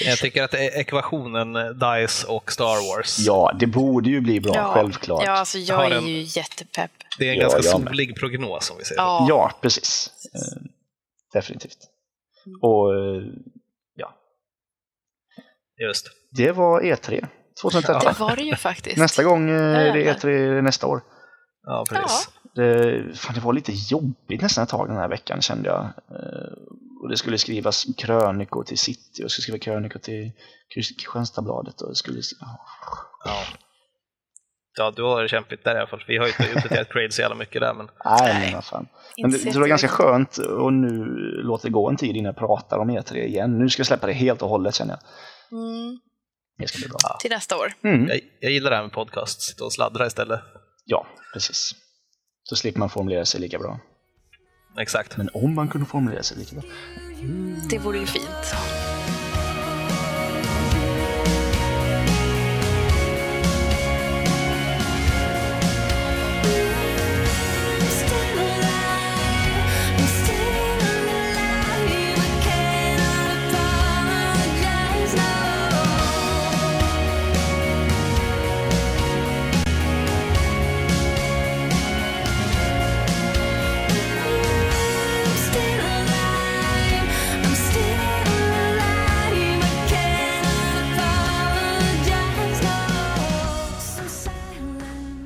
Jag 0.05 0.19
tycker 0.19 0.43
att 0.43 0.55
e- 0.55 0.71
ekvationen 0.75 1.57
eh, 1.57 1.69
DICE 1.69 2.27
och 2.27 2.53
Star 2.53 2.97
Wars, 2.97 3.19
ja, 3.19 3.57
det 3.61 3.67
borde 3.67 4.11
ju 4.11 4.21
bli 4.21 4.41
bra, 4.41 4.73
självklart. 4.75 5.23
Ja, 5.27 5.33
alltså 5.33 5.59
jag 5.59 5.87
är 5.87 5.91
en- 5.99 6.07
ju 6.09 6.21
jättepepp. 6.23 6.91
det 7.19 7.29
är 7.29 7.33
en 7.33 7.39
Ja, 7.39 7.49
ganska 7.49 7.79
med. 7.79 7.89
solig 7.89 8.17
prognos 8.17 8.71
om 8.71 8.77
vi 8.79 8.85
säger 8.85 8.99
så. 8.99 9.03
Ja. 9.03 9.27
Ja, 9.29 9.53
precis. 9.61 10.11
Ehm, 10.35 10.69
Definitivt. 11.33 11.79
Och 12.63 12.95
eh, 12.95 13.23
ja, 13.95 14.15
Just. 15.89 16.07
det 16.31 16.53
var 16.53 16.81
E3 16.81 17.27
2013. 17.63 18.13
Det 18.13 18.21
var 18.21 18.37
det 18.37 18.43
ju 18.43 18.57
faktiskt. 18.57 18.97
Nästa 18.97 19.23
gång 19.23 19.51
eh, 19.51 19.57
är 19.57 19.93
det 19.93 20.01
Jävlar. 20.01 20.31
E3 20.31 20.63
nästa 20.63 20.87
år. 20.87 21.03
Ja, 21.67 21.85
precis. 21.89 22.29
Det, 22.55 23.17
fan, 23.17 23.35
det 23.35 23.41
var 23.41 23.53
lite 23.53 23.73
jobbigt 23.73 24.43
nästan 24.43 24.65
ett 24.65 24.71
tag 24.71 24.89
den 24.89 24.97
här 24.97 25.09
veckan 25.09 25.43
kände 25.43 25.69
jag. 25.69 25.81
Eh, 25.85 26.53
och 27.03 27.09
det 27.09 27.17
skulle 27.17 27.39
skrivas 27.39 27.87
krönikor 27.97 28.65
till 28.65 28.79
City 28.79 29.23
och 29.23 29.25
jag 29.25 29.31
skulle 29.31 29.43
skriva 29.43 29.59
krönikor 29.59 30.01
till 30.01 30.33
Kristianstadsbladet 30.75 31.81
och 31.81 31.89
det 31.89 31.95
skulle... 31.95 32.21
Ja. 33.25 33.45
ja, 34.79 34.93
du 34.97 35.03
har 35.03 35.23
det 35.23 35.29
kämpigt 35.29 35.65
där 35.65 35.75
i 35.75 35.79
alla 35.79 35.87
fall. 35.87 36.05
Vi 36.07 36.17
har 36.17 36.27
ju 36.27 36.33
inte 36.39 36.55
uppdaterat 36.55 36.89
Crade 36.89 37.13
så 37.13 37.21
jävla 37.21 37.37
mycket 37.37 37.61
där, 37.61 37.75
men 37.75 37.89
Nej, 38.05 38.45
men 38.45 38.55
vad 38.55 38.65
fan. 38.65 38.89
Men 39.23 39.31
det, 39.31 39.39
Inte 39.39 39.51
det 39.51 39.61
var 39.61 39.69
ganska 39.69 39.89
skönt 39.89 40.39
och 40.39 40.73
nu 40.73 41.05
låter 41.43 41.69
det 41.69 41.73
gå 41.73 41.89
en 41.89 41.97
tid 41.97 42.17
innan 42.17 42.25
jag 42.25 42.37
pratar 42.37 42.79
om 42.79 42.91
E3 42.91 43.17
igen. 43.17 43.59
Nu 43.59 43.69
ska 43.69 43.81
jag 43.81 43.87
släppa 43.87 44.07
det 44.07 44.13
helt 44.13 44.43
och 44.43 44.49
hållet 44.49 44.75
känner 44.75 44.93
jag. 44.95 45.03
Mm. 45.59 46.01
Det 46.61 46.69
ska 46.69 46.79
bli 46.79 46.89
bra. 46.89 46.99
Till 47.21 47.31
nästa 47.31 47.57
år. 47.57 47.73
Mm. 47.83 48.09
jag, 48.09 48.21
jag 48.41 48.53
gillar 48.53 48.71
det 48.71 48.77
här 48.77 48.83
med 48.83 48.93
podcast. 48.93 49.43
Sitta 49.43 49.65
och 49.65 49.73
sladdra 49.73 50.07
istället. 50.07 50.41
Ja, 50.85 51.07
precis. 51.33 51.73
Så 52.43 52.57
slipper 52.57 52.79
man 52.79 52.91
formulera 52.91 53.27
sig 53.27 53.41
lika 53.41 53.59
bra. 53.59 53.81
Exakt. 54.79 55.17
Men 55.17 55.29
om 55.35 55.55
man 55.55 55.69
kunde 55.69 55.87
formulera 55.87 56.23
sig 56.23 56.39
lika 56.39 56.57
bra. 56.57 56.65
Det 57.71 57.79
vore 57.79 57.99
ju 57.99 58.07
fint. 58.07 58.55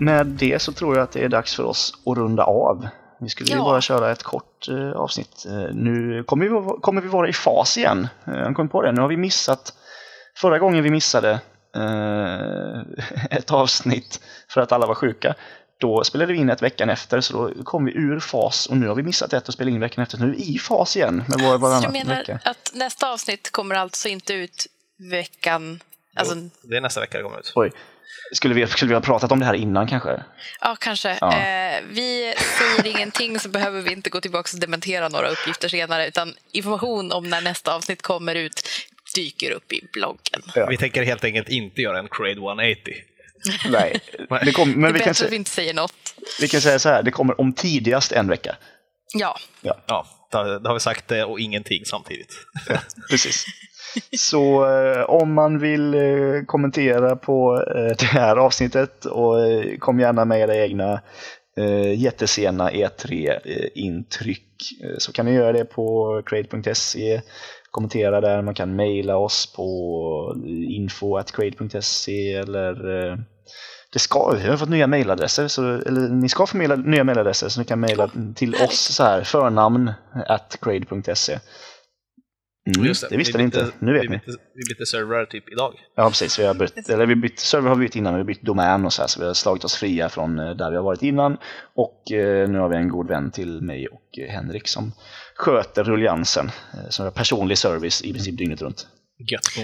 Med 0.04 0.26
det 0.26 0.62
så 0.62 0.72
tror 0.72 0.96
jag 0.96 1.02
att 1.02 1.12
det 1.12 1.24
är 1.24 1.28
dags 1.28 1.54
för 1.56 1.64
oss 1.64 1.92
att 2.06 2.16
runda 2.16 2.42
av. 2.44 2.88
Vi 3.20 3.28
skulle 3.28 3.50
ju 3.50 3.56
Ja. 3.56 3.62
bara 3.64 3.80
köra 3.80 4.10
ett 4.12 4.22
kort 4.22 4.68
eh, 4.68 4.90
avsnitt. 4.92 5.44
Eh, 5.46 5.74
nu 5.74 6.24
kommer 6.26 6.44
vi, 6.46 6.80
kommer 6.80 7.00
vi 7.00 7.08
vara 7.08 7.28
i 7.28 7.32
fas 7.32 7.78
igen. 7.78 8.08
Eh, 8.26 8.34
jag 8.34 8.56
kom 8.56 8.68
på 8.68 8.82
det. 8.82 8.92
Nu 8.92 9.00
har 9.00 9.08
vi 9.08 9.16
missat, 9.16 9.72
förra 10.36 10.58
gången 10.58 10.82
vi 10.84 10.90
missade 10.90 11.30
eh, 11.76 12.80
ett 13.38 13.50
avsnitt 13.50 14.20
för 14.48 14.60
att 14.60 14.72
alla 14.72 14.86
var 14.86 14.94
sjuka. 14.94 15.34
Då 15.80 16.04
spelade 16.04 16.32
vi 16.32 16.38
in 16.38 16.50
ett 16.50 16.62
veckan 16.62 16.90
efter 16.90 17.20
så 17.20 17.48
då 17.56 17.64
kom 17.64 17.84
vi 17.84 17.92
ur 17.92 18.20
fas 18.20 18.66
och 18.66 18.76
nu 18.76 18.88
har 18.88 18.94
vi 18.94 19.02
missat 19.02 19.32
ett 19.32 19.48
och 19.48 19.54
spelade 19.54 19.74
in 19.74 19.80
veckan 19.80 20.02
efter. 20.02 20.18
Nu 20.18 20.24
är 20.24 20.30
vi 20.30 20.54
i 20.54 20.58
fas 20.58 20.96
igen 20.96 21.16
med 21.28 21.60
vår 21.60 21.80
Så 21.80 21.86
du 21.86 21.92
menar 21.92 22.16
vecka. 22.16 22.40
att 22.44 22.70
nästa 22.74 23.12
avsnitt 23.12 23.50
kommer 23.52 23.74
alltså 23.74 24.08
inte 24.08 24.34
ut 24.34 24.66
veckan... 25.10 25.80
Alltså, 26.16 26.34
Jo, 26.34 26.50
det 26.62 26.76
är 26.76 26.80
nästa 26.80 27.00
vecka 27.00 27.18
det 27.18 27.24
kommer 27.24 27.38
ut. 27.38 27.52
Oj. 27.54 27.72
Skulle 28.32 28.54
vi, 28.54 28.66
skulle 28.66 28.88
vi 28.88 28.94
ha 28.94 29.00
pratat 29.00 29.32
om 29.32 29.38
det 29.38 29.46
här 29.46 29.54
innan 29.54 29.86
kanske? 29.86 30.22
ja, 30.60 30.76
kanske. 30.80 31.18
Ja. 31.20 31.38
Eh, 31.38 31.82
vi 31.90 32.34
säger 32.58 32.96
ingenting 32.96 33.38
så 33.40 33.48
behöver 33.48 33.82
vi 33.82 33.92
inte 33.92 34.10
gå 34.10 34.20
tillbaka 34.20 34.50
och 34.54 34.60
dementera 34.60 35.08
några 35.08 35.28
uppgifter 35.28 35.68
senare 35.68 36.08
utan 36.08 36.34
information 36.52 37.12
om 37.12 37.30
när 37.30 37.40
nästa 37.40 37.74
avsnitt 37.74 38.02
kommer 38.02 38.34
ut 38.34 38.68
dyker 39.14 39.50
upp 39.50 39.72
i 39.72 39.88
bloggen. 39.92 40.42
Ja. 40.54 40.66
Vi 40.66 40.76
tänker 40.76 41.02
helt 41.02 41.24
enkelt 41.24 41.48
inte 41.48 41.82
göra 41.82 41.98
en 41.98 42.08
Crade 42.08 42.30
180. 42.32 42.94
Nej, 43.68 44.00
det 44.44 44.52
kom, 44.52 44.70
men 44.70 44.82
det 44.82 44.88
är 44.88 44.92
vi 44.92 44.98
bättre 44.98 45.04
kan, 45.04 45.10
att 45.10 45.20
vi 45.20 45.26
säga, 45.26 45.34
inte 45.34 45.50
säger 45.50 45.74
något. 45.74 46.14
vi 46.40 46.48
kan 46.48 46.60
säga 46.60 46.78
så 46.78 46.88
här, 46.88 47.02
det 47.02 47.10
kommer 47.10 47.40
om 47.40 47.52
tidigast 47.52 48.12
en 48.12 48.28
vecka. 48.28 48.56
Ja, 49.14 49.38
Ja, 49.60 50.06
då 50.30 50.58
då 50.58 50.70
har 50.70 50.74
vi 50.74 50.80
sagt 50.80 51.08
det 51.08 51.24
och 51.24 51.40
ingenting 51.40 51.84
samtidigt. 51.84 52.34
Precis. 53.10 53.44
Så 54.18 54.66
eh, 54.70 55.02
om 55.02 55.34
man 55.34 55.58
vill 55.58 55.94
eh, 55.94 56.44
kommentera 56.46 57.16
på 57.16 57.64
eh, 57.76 57.96
det 57.98 58.06
här 58.06 58.36
avsnittet 58.36 59.04
och 59.04 59.46
eh, 59.46 59.78
kom 59.78 60.00
gärna 60.00 60.24
med 60.24 60.40
era 60.40 60.56
egna 60.56 61.00
eh, 61.56 62.00
jättesena 62.02 62.70
E3-intryck 62.70 64.42
eh, 64.82 64.98
så 64.98 65.12
kan 65.12 65.26
ni 65.26 65.32
göra 65.32 65.52
det 65.52 65.64
på 65.64 66.22
crade.se 66.26 67.20
kommentera 67.70 68.20
där, 68.20 68.42
man 68.42 68.54
kan 68.54 68.76
mejla 68.76 69.16
oss 69.16 69.52
på 69.56 70.36
info.crade.se 70.68 72.34
eller 72.34 72.98
eh, 73.10 73.18
det 73.92 73.98
ska, 73.98 74.32
vi 74.34 74.48
har 74.48 74.56
fått 74.56 74.68
nya 74.68 74.86
mejladresser, 74.86 75.48
så, 75.48 75.62
eller 75.62 76.08
ni 76.08 76.28
ska 76.28 76.46
få 76.46 76.56
mejla, 76.56 76.76
nya 76.76 77.04
mejladresser 77.04 77.48
så 77.48 77.60
ni 77.60 77.66
kan 77.66 77.80
mejla 77.80 78.10
till 78.34 78.54
oss 78.54 78.94
så 78.94 79.02
här, 79.02 79.24
förnamn 79.24 79.92
at 80.26 80.58
crade.se. 80.60 81.38
Mm, 82.66 82.86
Just 82.86 83.10
det, 83.10 83.16
visste 83.16 83.38
ni 83.38 83.44
inte, 83.44 83.72
nu 83.78 83.92
vet 83.92 84.02
vi 84.02 84.08
ni. 84.08 84.16
bytte, 84.16 84.38
vi 84.54 84.74
bytte 84.74 84.86
servrar 84.86 85.24
typ 85.24 85.48
idag. 85.52 85.74
Ja 85.96 86.08
precis, 86.08 86.38
vi 86.38 86.44
har 86.46 86.54
bytt, 86.54 86.88
eller 86.88 87.06
vi 87.06 87.16
bytt, 87.16 87.38
server 87.40 87.68
har 87.68 87.76
vi 87.76 87.84
bytt 87.86 87.96
innan, 87.96 88.14
vi 88.14 88.20
har 88.20 88.24
bytt 88.24 88.42
domän 88.42 88.84
och 88.84 88.92
så 88.92 89.02
här, 89.02 89.06
så 89.06 89.20
vi 89.20 89.26
har 89.26 89.34
slagit 89.34 89.64
oss 89.64 89.74
fria 89.76 90.08
från 90.08 90.38
eh, 90.38 90.50
där 90.50 90.70
vi 90.70 90.76
har 90.76 90.84
varit 90.84 91.02
innan. 91.02 91.36
Och 91.74 92.12
eh, 92.12 92.48
nu 92.48 92.58
har 92.58 92.68
vi 92.68 92.76
en 92.76 92.88
god 92.88 93.08
vän 93.08 93.30
till 93.30 93.60
mig 93.62 93.88
och 93.88 94.18
eh, 94.18 94.30
Henrik 94.32 94.68
som 94.68 94.92
sköter 95.36 95.84
rulliansen, 95.84 96.46
eh, 96.74 96.88
som 96.90 97.04
har 97.04 97.12
personlig 97.12 97.58
service 97.58 98.02
i 98.02 98.12
princip 98.12 98.38
dygnet 98.38 98.62
runt. 98.62 98.86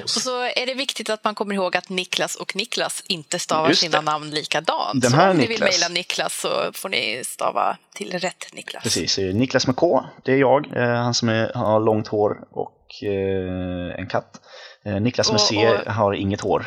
Och 0.02 0.10
så 0.10 0.43
är 0.43 0.66
det 0.66 0.74
viktigt 0.74 1.10
att 1.10 1.24
man 1.24 1.35
kommer 1.35 1.55
ihåg 1.55 1.77
att 1.77 1.89
Niklas 1.89 2.35
och 2.36 2.56
Niklas 2.56 3.02
inte 3.06 3.39
stavar 3.39 3.72
sina 3.72 3.98
det. 3.98 4.05
namn 4.05 4.31
likadant. 4.31 5.02
Den 5.02 5.10
så 5.10 5.16
här 5.16 5.31
om 5.31 5.36
ni 5.36 5.43
vill 5.47 5.51
Niklas. 5.60 5.70
mejla 5.81 5.94
Niklas 5.94 6.40
så 6.40 6.48
får 6.72 6.89
ni 6.89 7.22
stava 7.24 7.77
till 7.94 8.12
rätt 8.18 8.47
Niklas. 8.52 8.82
Precis, 8.82 9.18
Niklas 9.18 9.66
med 9.66 9.77
K, 9.77 10.05
det 10.24 10.32
är 10.32 10.36
jag, 10.36 10.77
eh, 10.77 10.82
han 10.82 11.14
som 11.14 11.28
är, 11.28 11.52
har 11.55 11.81
långt 11.81 12.09
hår 12.09 12.36
och 12.51 12.77
eh, 13.02 14.00
en 14.00 14.06
katt. 14.06 14.40
Eh, 14.84 15.00
Niklas 15.00 15.28
Och- 15.28 15.34
och- 15.34 15.92
har 15.92 16.12
inget 16.12 16.40
hår. 16.40 16.66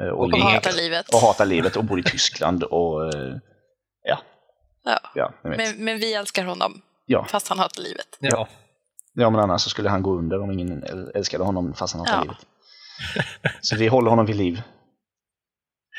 eh, 0.00 0.06
Och, 0.08 0.24
Och 0.24 0.38
hatar 0.38 0.72
livet. 0.72 1.14
och 1.14 1.20
hatar 1.20 1.46
livet 1.46 1.76
och 1.76 1.84
bor 1.84 2.00
i 2.00 2.02
Tyskland 2.02 2.62
och 2.64 3.14
eh, 3.14 3.34
ja, 4.04 4.18
Ja. 4.84 5.00
ja. 5.14 5.32
Men, 5.42 5.84
men 5.84 5.98
vi 5.98 6.14
älskar 6.14 6.44
honom, 6.44 6.82
ja. 7.06 7.24
fast 7.30 7.48
han 7.48 7.58
hatar 7.58 7.82
livet. 7.82 8.06
Ja. 8.20 8.48
Ja, 9.14 9.30
men 9.30 9.40
annars 9.40 9.62
så 9.62 9.70
skulle 9.70 9.88
han 9.90 10.02
gå 10.02 10.18
under 10.18 10.40
om 10.42 10.50
ingen 10.50 10.84
äl- 10.84 11.10
älskade 11.14 11.44
honom 11.44 11.74
fast 11.74 11.94
han 11.94 12.00
hatar 12.06 12.14
Ja. 12.16 12.22
livet. 12.22 12.46
Så 13.60 13.76
vi 13.76 13.88
håller 13.88 14.10
honom 14.10 14.26
vid 14.26 14.36
liv. 14.36 14.62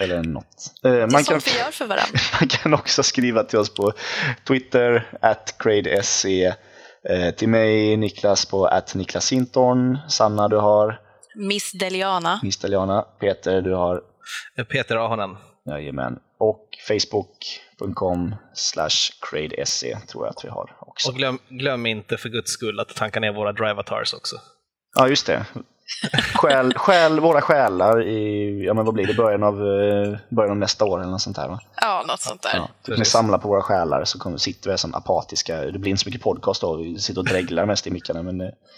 Eller 0.01 0.23
något. 0.23 0.71
Eh, 0.83 0.91
Det 0.91 1.01
är 1.01 1.07
man, 1.07 1.23
kan, 1.23 1.39
vi 1.45 1.57
gör 1.59 1.71
för 1.71 1.85
varandra. 1.85 2.19
man 2.39 2.47
kan 2.49 2.73
också 2.73 3.03
skriva 3.03 3.43
till 3.43 3.59
oss 3.59 3.73
på 3.73 3.93
Twitter, 4.47 5.17
at 5.21 5.55
CradeSE. 5.59 6.55
Eh, 7.10 7.36
till 7.36 7.49
mig, 7.49 7.98
Niklas 7.98 8.45
på 8.45 8.65
at 8.65 8.95
Niklas 8.95 9.26
Sintorn. 9.26 9.98
Sanna, 10.10 10.48
du 10.48 10.57
har. 10.57 11.02
Miss 11.36 11.72
Deliana. 11.72 12.40
Misteliana. 12.44 13.02
Peter, 13.19 13.61
du 13.61 13.73
har. 13.73 14.02
Peter 14.69 14.95
Ahonen. 14.95 15.38
Jajamän. 15.65 16.19
Och 16.38 16.68
Facebook.com 16.88 18.36
slash 18.53 19.11
CradeSE 19.22 19.99
tror 20.07 20.26
jag 20.26 20.30
att 20.30 20.45
vi 20.45 20.49
har 20.49 20.78
också. 20.80 21.10
Och 21.10 21.15
glöm, 21.15 21.40
glöm 21.49 21.86
inte 21.86 22.18
för 22.18 22.30
guds 22.30 22.52
skull 22.52 22.80
att 22.80 22.95
tanka 22.95 23.19
ner 23.19 23.32
våra 23.32 23.52
drive-avatars 23.52 24.14
också. 24.14 24.36
Ja, 24.95 25.07
just 25.07 25.26
det. 25.26 25.45
Stjäl, 26.35 26.73
stjäl 26.73 27.19
våra 27.19 27.41
själar 27.41 28.07
i, 28.07 28.63
ja 28.65 28.73
men 28.73 28.85
vad 28.85 28.93
blir 28.93 29.07
det, 29.07 29.13
början 29.13 29.43
av, 29.43 29.53
eh, 29.55 30.18
början 30.30 30.51
av 30.51 30.57
nästa 30.57 30.85
år 30.85 30.99
eller 31.01 31.11
något 31.11 31.22
sånt 31.22 31.35
där 31.35 31.47
va? 31.47 31.59
Ja, 31.81 32.03
något 32.07 32.22
sånt 32.22 32.41
där. 32.41 32.51
Ja, 32.55 32.69
typ 32.85 32.97
ni 32.97 33.05
samlar 33.05 33.38
på 33.38 33.47
våra 33.47 33.61
själar 33.61 34.05
så 34.05 34.19
kommer, 34.19 34.38
sitter 34.38 34.72
vi 34.72 34.77
som 34.77 34.95
apatiska, 34.95 35.57
det 35.57 35.80
blir 35.80 35.89
inte 35.91 36.03
så 36.03 36.09
mycket 36.09 36.22
podcast 36.23 36.61
då, 36.61 36.76
vi 36.76 36.99
sitter 36.99 37.19
och 37.22 37.26
dreglar 37.27 37.65
mest 37.65 37.88
i 37.88 37.91
mickarna 37.91 38.23
men 38.23 38.41
eh, 38.41 38.47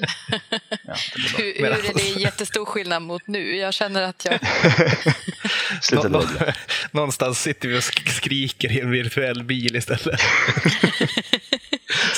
ja. 0.87 0.93
Hur, 1.37 1.57
hur 1.57 1.89
är 1.89 1.93
det 1.93 2.21
jättestor 2.21 2.65
skillnad 2.65 3.01
mot 3.01 3.27
nu? 3.27 3.55
Jag 3.57 3.73
känner 3.73 4.01
att 4.01 4.25
jag... 4.25 4.39
Sluta 5.81 6.07
Nå-. 6.09 6.23
Någonstans 6.91 7.41
sitter 7.41 7.67
vi 7.67 7.77
och 7.77 7.81
sk- 7.81 8.09
skriker 8.09 8.71
i 8.71 8.79
en 8.79 8.91
virtuell 8.91 9.43
bil 9.43 9.75
istället. 9.75 10.19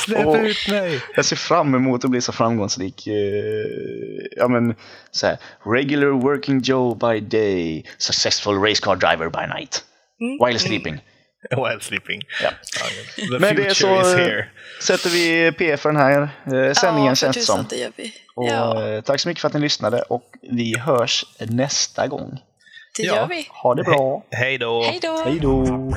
Släpp 0.06 0.26
Åh. 0.28 0.46
ut 0.46 0.68
mig! 0.70 1.02
Jag 1.16 1.26
ser 1.26 1.36
fram 1.36 1.76
emot 1.76 2.06
att 2.06 2.12
bli 2.12 2.22
så 2.22 2.32
framgångsrik. 2.32 3.08
eh, 3.08 3.14
ja 4.38 4.48
men 4.48 4.76
så 5.12 5.28
här, 5.28 5.38
regular 5.66 6.08
working 6.08 6.60
Joe 6.60 6.96
by 6.96 7.20
day, 7.20 7.86
successful 7.98 8.56
race 8.56 8.82
car 8.82 8.96
driver 8.96 9.30
by 9.30 9.54
night. 9.60 9.84
While 10.46 10.60
sleeping. 10.60 10.94
While 11.50 11.80
sleeping. 11.82 12.22
Ja. 12.44 12.50
The 13.16 13.40
Men 13.40 13.56
det 13.56 13.66
är 13.66 13.74
så 13.74 14.04
sätter 14.82 15.10
vi 15.10 15.52
P 15.52 15.78
för 15.78 15.90
den 15.90 16.02
här 16.02 16.22
eh, 16.22 16.74
sändningen 16.74 17.10
ja, 17.12 17.16
känns 17.16 17.38
det 17.38 17.42
som. 17.42 17.66
det 17.70 17.76
gör 17.76 17.92
vi. 17.96 18.14
Och, 18.36 18.48
Ja, 18.48 18.88
eh, 18.88 19.02
Tack 19.02 19.20
så 19.20 19.28
mycket 19.28 19.42
för 19.42 19.48
att 19.48 19.54
ni 19.54 19.60
lyssnade 19.60 20.02
och 20.02 20.24
vi 20.52 20.78
hörs 20.80 21.26
nästa 21.40 22.08
gång. 22.08 22.40
det 22.98 23.04
ja. 23.04 23.16
gör 23.16 23.28
vi. 23.28 23.48
Ha 23.50 23.76
det 23.76 23.84
bra. 23.84 24.24
Hej 24.32 24.58
då! 24.58 24.84
Hej 24.84 25.00
då! 25.02 25.24
Hej 25.26 25.40
då! 25.40 25.92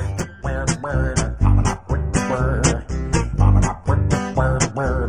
Murder. 4.79 5.08